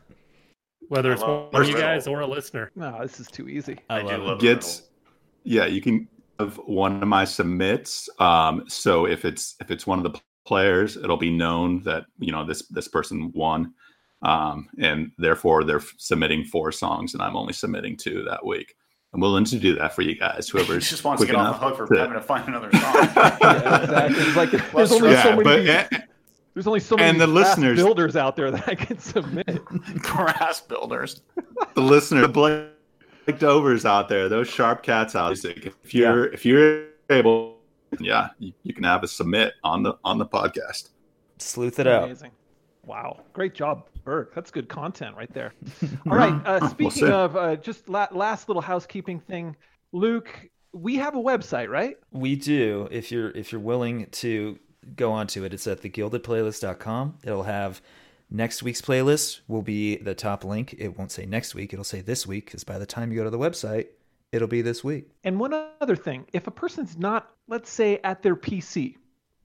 Whether 0.90 1.14
it's 1.14 1.22
one 1.22 1.50
of 1.54 1.68
you 1.70 1.78
guys 1.78 2.06
or 2.08 2.20
a 2.22 2.28
listener. 2.28 2.72
No, 2.76 2.98
this 3.02 3.20
is 3.20 3.28
too 3.28 3.48
easy. 3.48 3.78
I, 3.90 4.00
I 4.00 4.02
do 4.02 4.08
love 4.10 4.22
love 4.22 4.38
it. 4.38 4.42
the 4.42 4.54
gets 4.56 4.82
yeah 5.46 5.66
you 5.66 5.82
can 5.82 6.08
have 6.40 6.58
one 6.66 7.02
of 7.02 7.08
my 7.08 7.24
submits 7.24 8.10
um 8.20 8.64
so 8.68 9.06
if 9.06 9.24
it's 9.24 9.56
if 9.62 9.72
it's 9.72 9.88
one 9.88 9.98
of 9.98 10.04
the 10.12 10.20
players 10.46 10.98
it'll 10.98 11.16
be 11.18 11.32
known 11.32 11.82
that 11.84 12.06
you 12.20 12.32
know 12.32 12.46
this 12.46 12.68
this 12.68 12.88
person 12.88 13.32
won 13.34 13.74
um 14.22 14.68
and 14.80 15.12
therefore 15.18 15.64
they're 15.64 15.82
submitting 15.98 16.44
four 16.44 16.72
songs 16.72 17.14
and 17.14 17.24
i'm 17.24 17.36
only 17.38 17.54
submitting 17.54 17.96
two 17.96 18.24
that 18.24 18.46
week 18.46 18.76
i'm 19.14 19.20
willing 19.22 19.46
to 19.46 19.58
do 19.58 19.76
that 19.76 19.94
for 19.96 20.02
you 20.02 20.16
guys 20.16 20.48
He 20.52 20.58
whoever's 20.58 20.90
just 20.90 21.04
wants 21.04 21.22
to 21.22 21.28
quick 21.28 21.38
get 21.38 21.46
off 21.46 21.60
the 21.60 21.68
hook 21.68 21.78
for 21.78 21.88
to- 21.94 22.00
having 22.02 22.14
to 22.16 22.22
find 22.22 22.48
another 22.48 22.70
song. 22.74 22.82
Yeah, 23.42 23.82
exactly. 23.84 24.24
It's 24.24 24.36
like 24.36 24.52
there's 24.74 24.92
only 24.92 25.12
yeah 25.12 25.24
so 25.24 25.36
but 25.38 25.46
many 25.46 25.70
eh, 25.70 25.88
there's 26.54 26.68
only 26.68 26.80
so 26.80 26.96
many 26.96 27.10
and 27.10 27.20
the 27.22 27.28
listeners- 27.28 27.78
builders 27.78 28.16
out 28.16 28.36
there 28.36 28.52
that 28.52 28.68
I 28.68 28.76
can 28.76 28.98
submit. 29.00 29.60
Brass 30.04 30.62
builders. 30.62 31.22
the 31.74 31.82
listener 31.82 32.22
the 32.28 32.70
Blake 33.26 33.40
Dovers 33.40 33.86
out 33.86 34.10
there 34.10 34.30
those 34.30 34.48
sharp 34.48 34.84
cats 34.84 35.16
out 35.16 35.38
there 35.42 35.54
if 35.56 35.94
you're 35.94 36.26
if 36.34 36.46
you're 36.46 36.86
able 37.10 37.58
yeah 38.00 38.30
you, 38.40 38.54
you 38.64 38.74
can 38.74 38.84
have 38.84 39.04
a 39.04 39.08
submit 39.08 39.54
on 39.64 39.84
the 39.84 39.96
on 40.04 40.18
the 40.18 40.26
podcast 40.26 40.90
Sleuth 41.38 41.80
it 41.80 41.88
out. 41.88 42.06
Amazing. 42.06 42.32
Wow. 42.86 43.22
Great 43.34 43.54
job, 43.54 43.88
Berg. 44.04 44.30
That's 44.36 44.52
good 44.52 44.70
content 44.70 45.16
right 45.16 45.34
there. 45.34 45.54
All 46.10 46.16
right. 46.16 46.34
Uh, 46.46 46.68
speaking 46.70 46.92
see. 46.92 47.12
of 47.12 47.36
uh, 47.36 47.56
just 47.58 47.90
la- 47.90 48.08
last 48.12 48.48
little 48.48 48.62
housekeeping 48.62 49.20
thing, 49.20 49.56
Luke, 49.92 50.50
we 50.74 50.96
have 50.96 51.16
a 51.16 51.20
website, 51.20 51.70
right? 51.70 51.98
We 52.12 52.36
do. 52.36 52.88
If 52.92 53.12
you're 53.12 53.32
if 53.32 53.52
you're 53.52 53.62
willing 53.62 54.08
to 54.08 54.60
go 54.96 55.12
onto 55.12 55.44
it, 55.44 55.54
it's 55.54 55.68
at 55.68 55.82
thegildedplaylist.com. 55.82 57.20
It'll 57.24 57.44
have 57.44 57.82
next 58.36 58.62
week's 58.64 58.82
playlist 58.82 59.40
will 59.48 59.62
be 59.62 59.98
the 59.98 60.16
top 60.16 60.44
link. 60.44 60.76
It 60.78 60.98
won't 60.98 61.12
say 61.12 61.26
next 61.26 61.56
week, 61.56 61.74
it'll 61.74 61.84
say 61.86 62.02
this 62.02 62.26
week 62.28 62.46
because 62.46 62.64
by 62.64 62.78
the 62.78 62.86
time 62.86 63.12
you 63.12 63.18
go 63.18 63.24
to 63.24 63.30
the 63.30 63.40
website, 63.40 63.88
it'll 64.32 64.48
be 64.48 64.62
this 64.62 64.84
week. 64.84 65.10
And 65.24 65.40
one 65.40 65.54
other 65.82 65.96
thing, 65.96 66.26
if 66.34 66.48
a 66.48 66.52
person's 66.52 66.98
not, 66.98 67.32
let's 67.48 67.70
say, 67.70 68.00
at 68.04 68.22
their 68.24 68.36
PC 68.36 68.98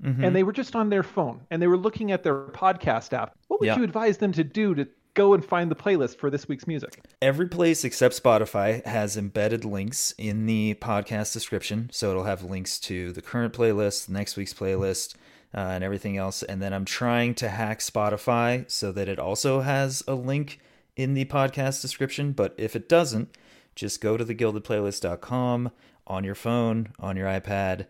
Mhm. 0.03 0.25
and 0.27 0.35
they 0.35 0.43
were 0.43 0.53
just 0.53 0.75
on 0.75 0.89
their 0.89 1.03
phone 1.03 1.41
and 1.51 1.61
they 1.63 1.67
were 1.67 1.77
looking 1.77 2.11
at 2.11 2.23
their 2.23 2.47
podcast 2.49 3.13
app, 3.13 3.35
what 3.49 3.61
would 3.61 3.67
Yeah. 3.67 3.77
you 3.77 3.85
advise 3.85 4.19
them 4.19 4.33
to 4.33 4.43
do 4.43 4.75
to 4.75 4.89
go 5.15 5.35
and 5.35 5.45
find 5.45 5.71
the 5.71 5.77
playlist 5.77 6.17
for 6.17 6.31
this 6.31 6.49
week's 6.49 6.67
music? 6.67 7.01
Every 7.21 7.47
place 7.49 7.85
except 7.85 8.21
Spotify 8.21 8.85
has 8.87 9.17
embedded 9.17 9.65
links 9.65 10.15
in 10.17 10.47
the 10.47 10.75
podcast 10.81 11.33
description. 11.35 11.91
So 11.93 12.11
it'll 12.11 12.25
have 12.25 12.43
links 12.43 12.81
to 12.81 13.13
the 13.13 13.21
current 13.23 13.53
playlist, 13.53 14.09
next 14.09 14.37
week's 14.37 14.55
playlist, 14.55 15.15
uh, 15.55 15.59
and 15.59 15.85
everything 15.85 16.17
else. 16.17 16.43
And 16.43 16.61
then 16.61 16.73
I'm 16.73 16.85
trying 16.85 17.35
to 17.37 17.49
hack 17.49 17.81
Spotify 17.81 18.71
so 18.71 18.93
that 18.93 19.09
it 19.09 19.19
also 19.19 19.61
has 19.61 20.03
a 20.07 20.15
link 20.15 20.61
in 20.97 21.15
the 21.15 21.25
podcast 21.27 21.83
description. 21.83 22.33
But 22.33 22.55
if 22.57 22.77
it 22.77 22.89
doesn't, 22.89 23.37
just 23.75 24.01
go 24.01 24.17
to 24.17 24.25
thegildedplaylist.com 24.25 25.71
on 26.07 26.25
your 26.25 26.35
phone, 26.35 26.93
on 26.99 27.17
your 27.17 27.27
iPad, 27.27 27.87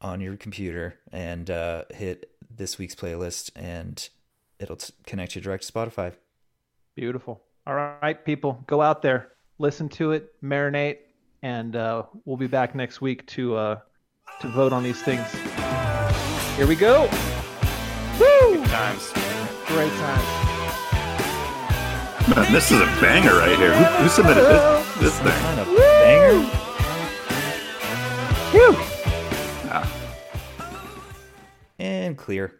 on 0.00 0.20
your 0.20 0.36
computer, 0.36 0.98
and 1.12 1.50
uh, 1.50 1.84
hit 1.90 2.30
this 2.54 2.78
week's 2.78 2.94
playlist, 2.94 3.50
and 3.54 4.08
it'll 4.58 4.76
t- 4.76 4.94
connect 5.06 5.34
you 5.34 5.42
direct 5.42 5.66
to 5.66 5.72
Spotify. 5.72 6.14
Beautiful. 6.94 7.42
All 7.66 7.74
right, 7.74 8.24
people, 8.24 8.64
go 8.66 8.80
out 8.80 9.02
there, 9.02 9.32
listen 9.58 9.88
to 9.90 10.12
it, 10.12 10.32
marinate, 10.42 10.98
and 11.42 11.76
uh, 11.76 12.04
we'll 12.24 12.36
be 12.36 12.46
back 12.46 12.74
next 12.74 13.00
week 13.00 13.26
to 13.28 13.56
uh, 13.56 13.78
to 14.40 14.48
vote 14.48 14.72
on 14.72 14.82
these 14.82 15.02
things. 15.02 15.89
Here 16.56 16.66
we 16.66 16.74
go. 16.76 17.08
Woo! 18.18 18.64
Times. 18.66 19.12
Great 19.66 19.92
time. 19.92 20.24
Man, 22.36 22.52
this 22.52 22.70
is 22.70 22.80
a 22.80 22.86
banger 23.00 23.34
right 23.34 23.56
here. 23.58 23.72
Who, 23.74 23.84
who 24.02 24.08
submitted 24.08 24.44
this, 24.44 24.96
this 24.98 25.14
Some 25.14 25.26
thing? 25.26 25.40
kind 25.40 25.60
of 25.60 25.66
banger. 25.76 26.46
Phew. 28.50 28.74
Ah, 29.72 29.90
And 31.78 32.16
clear. 32.18 32.52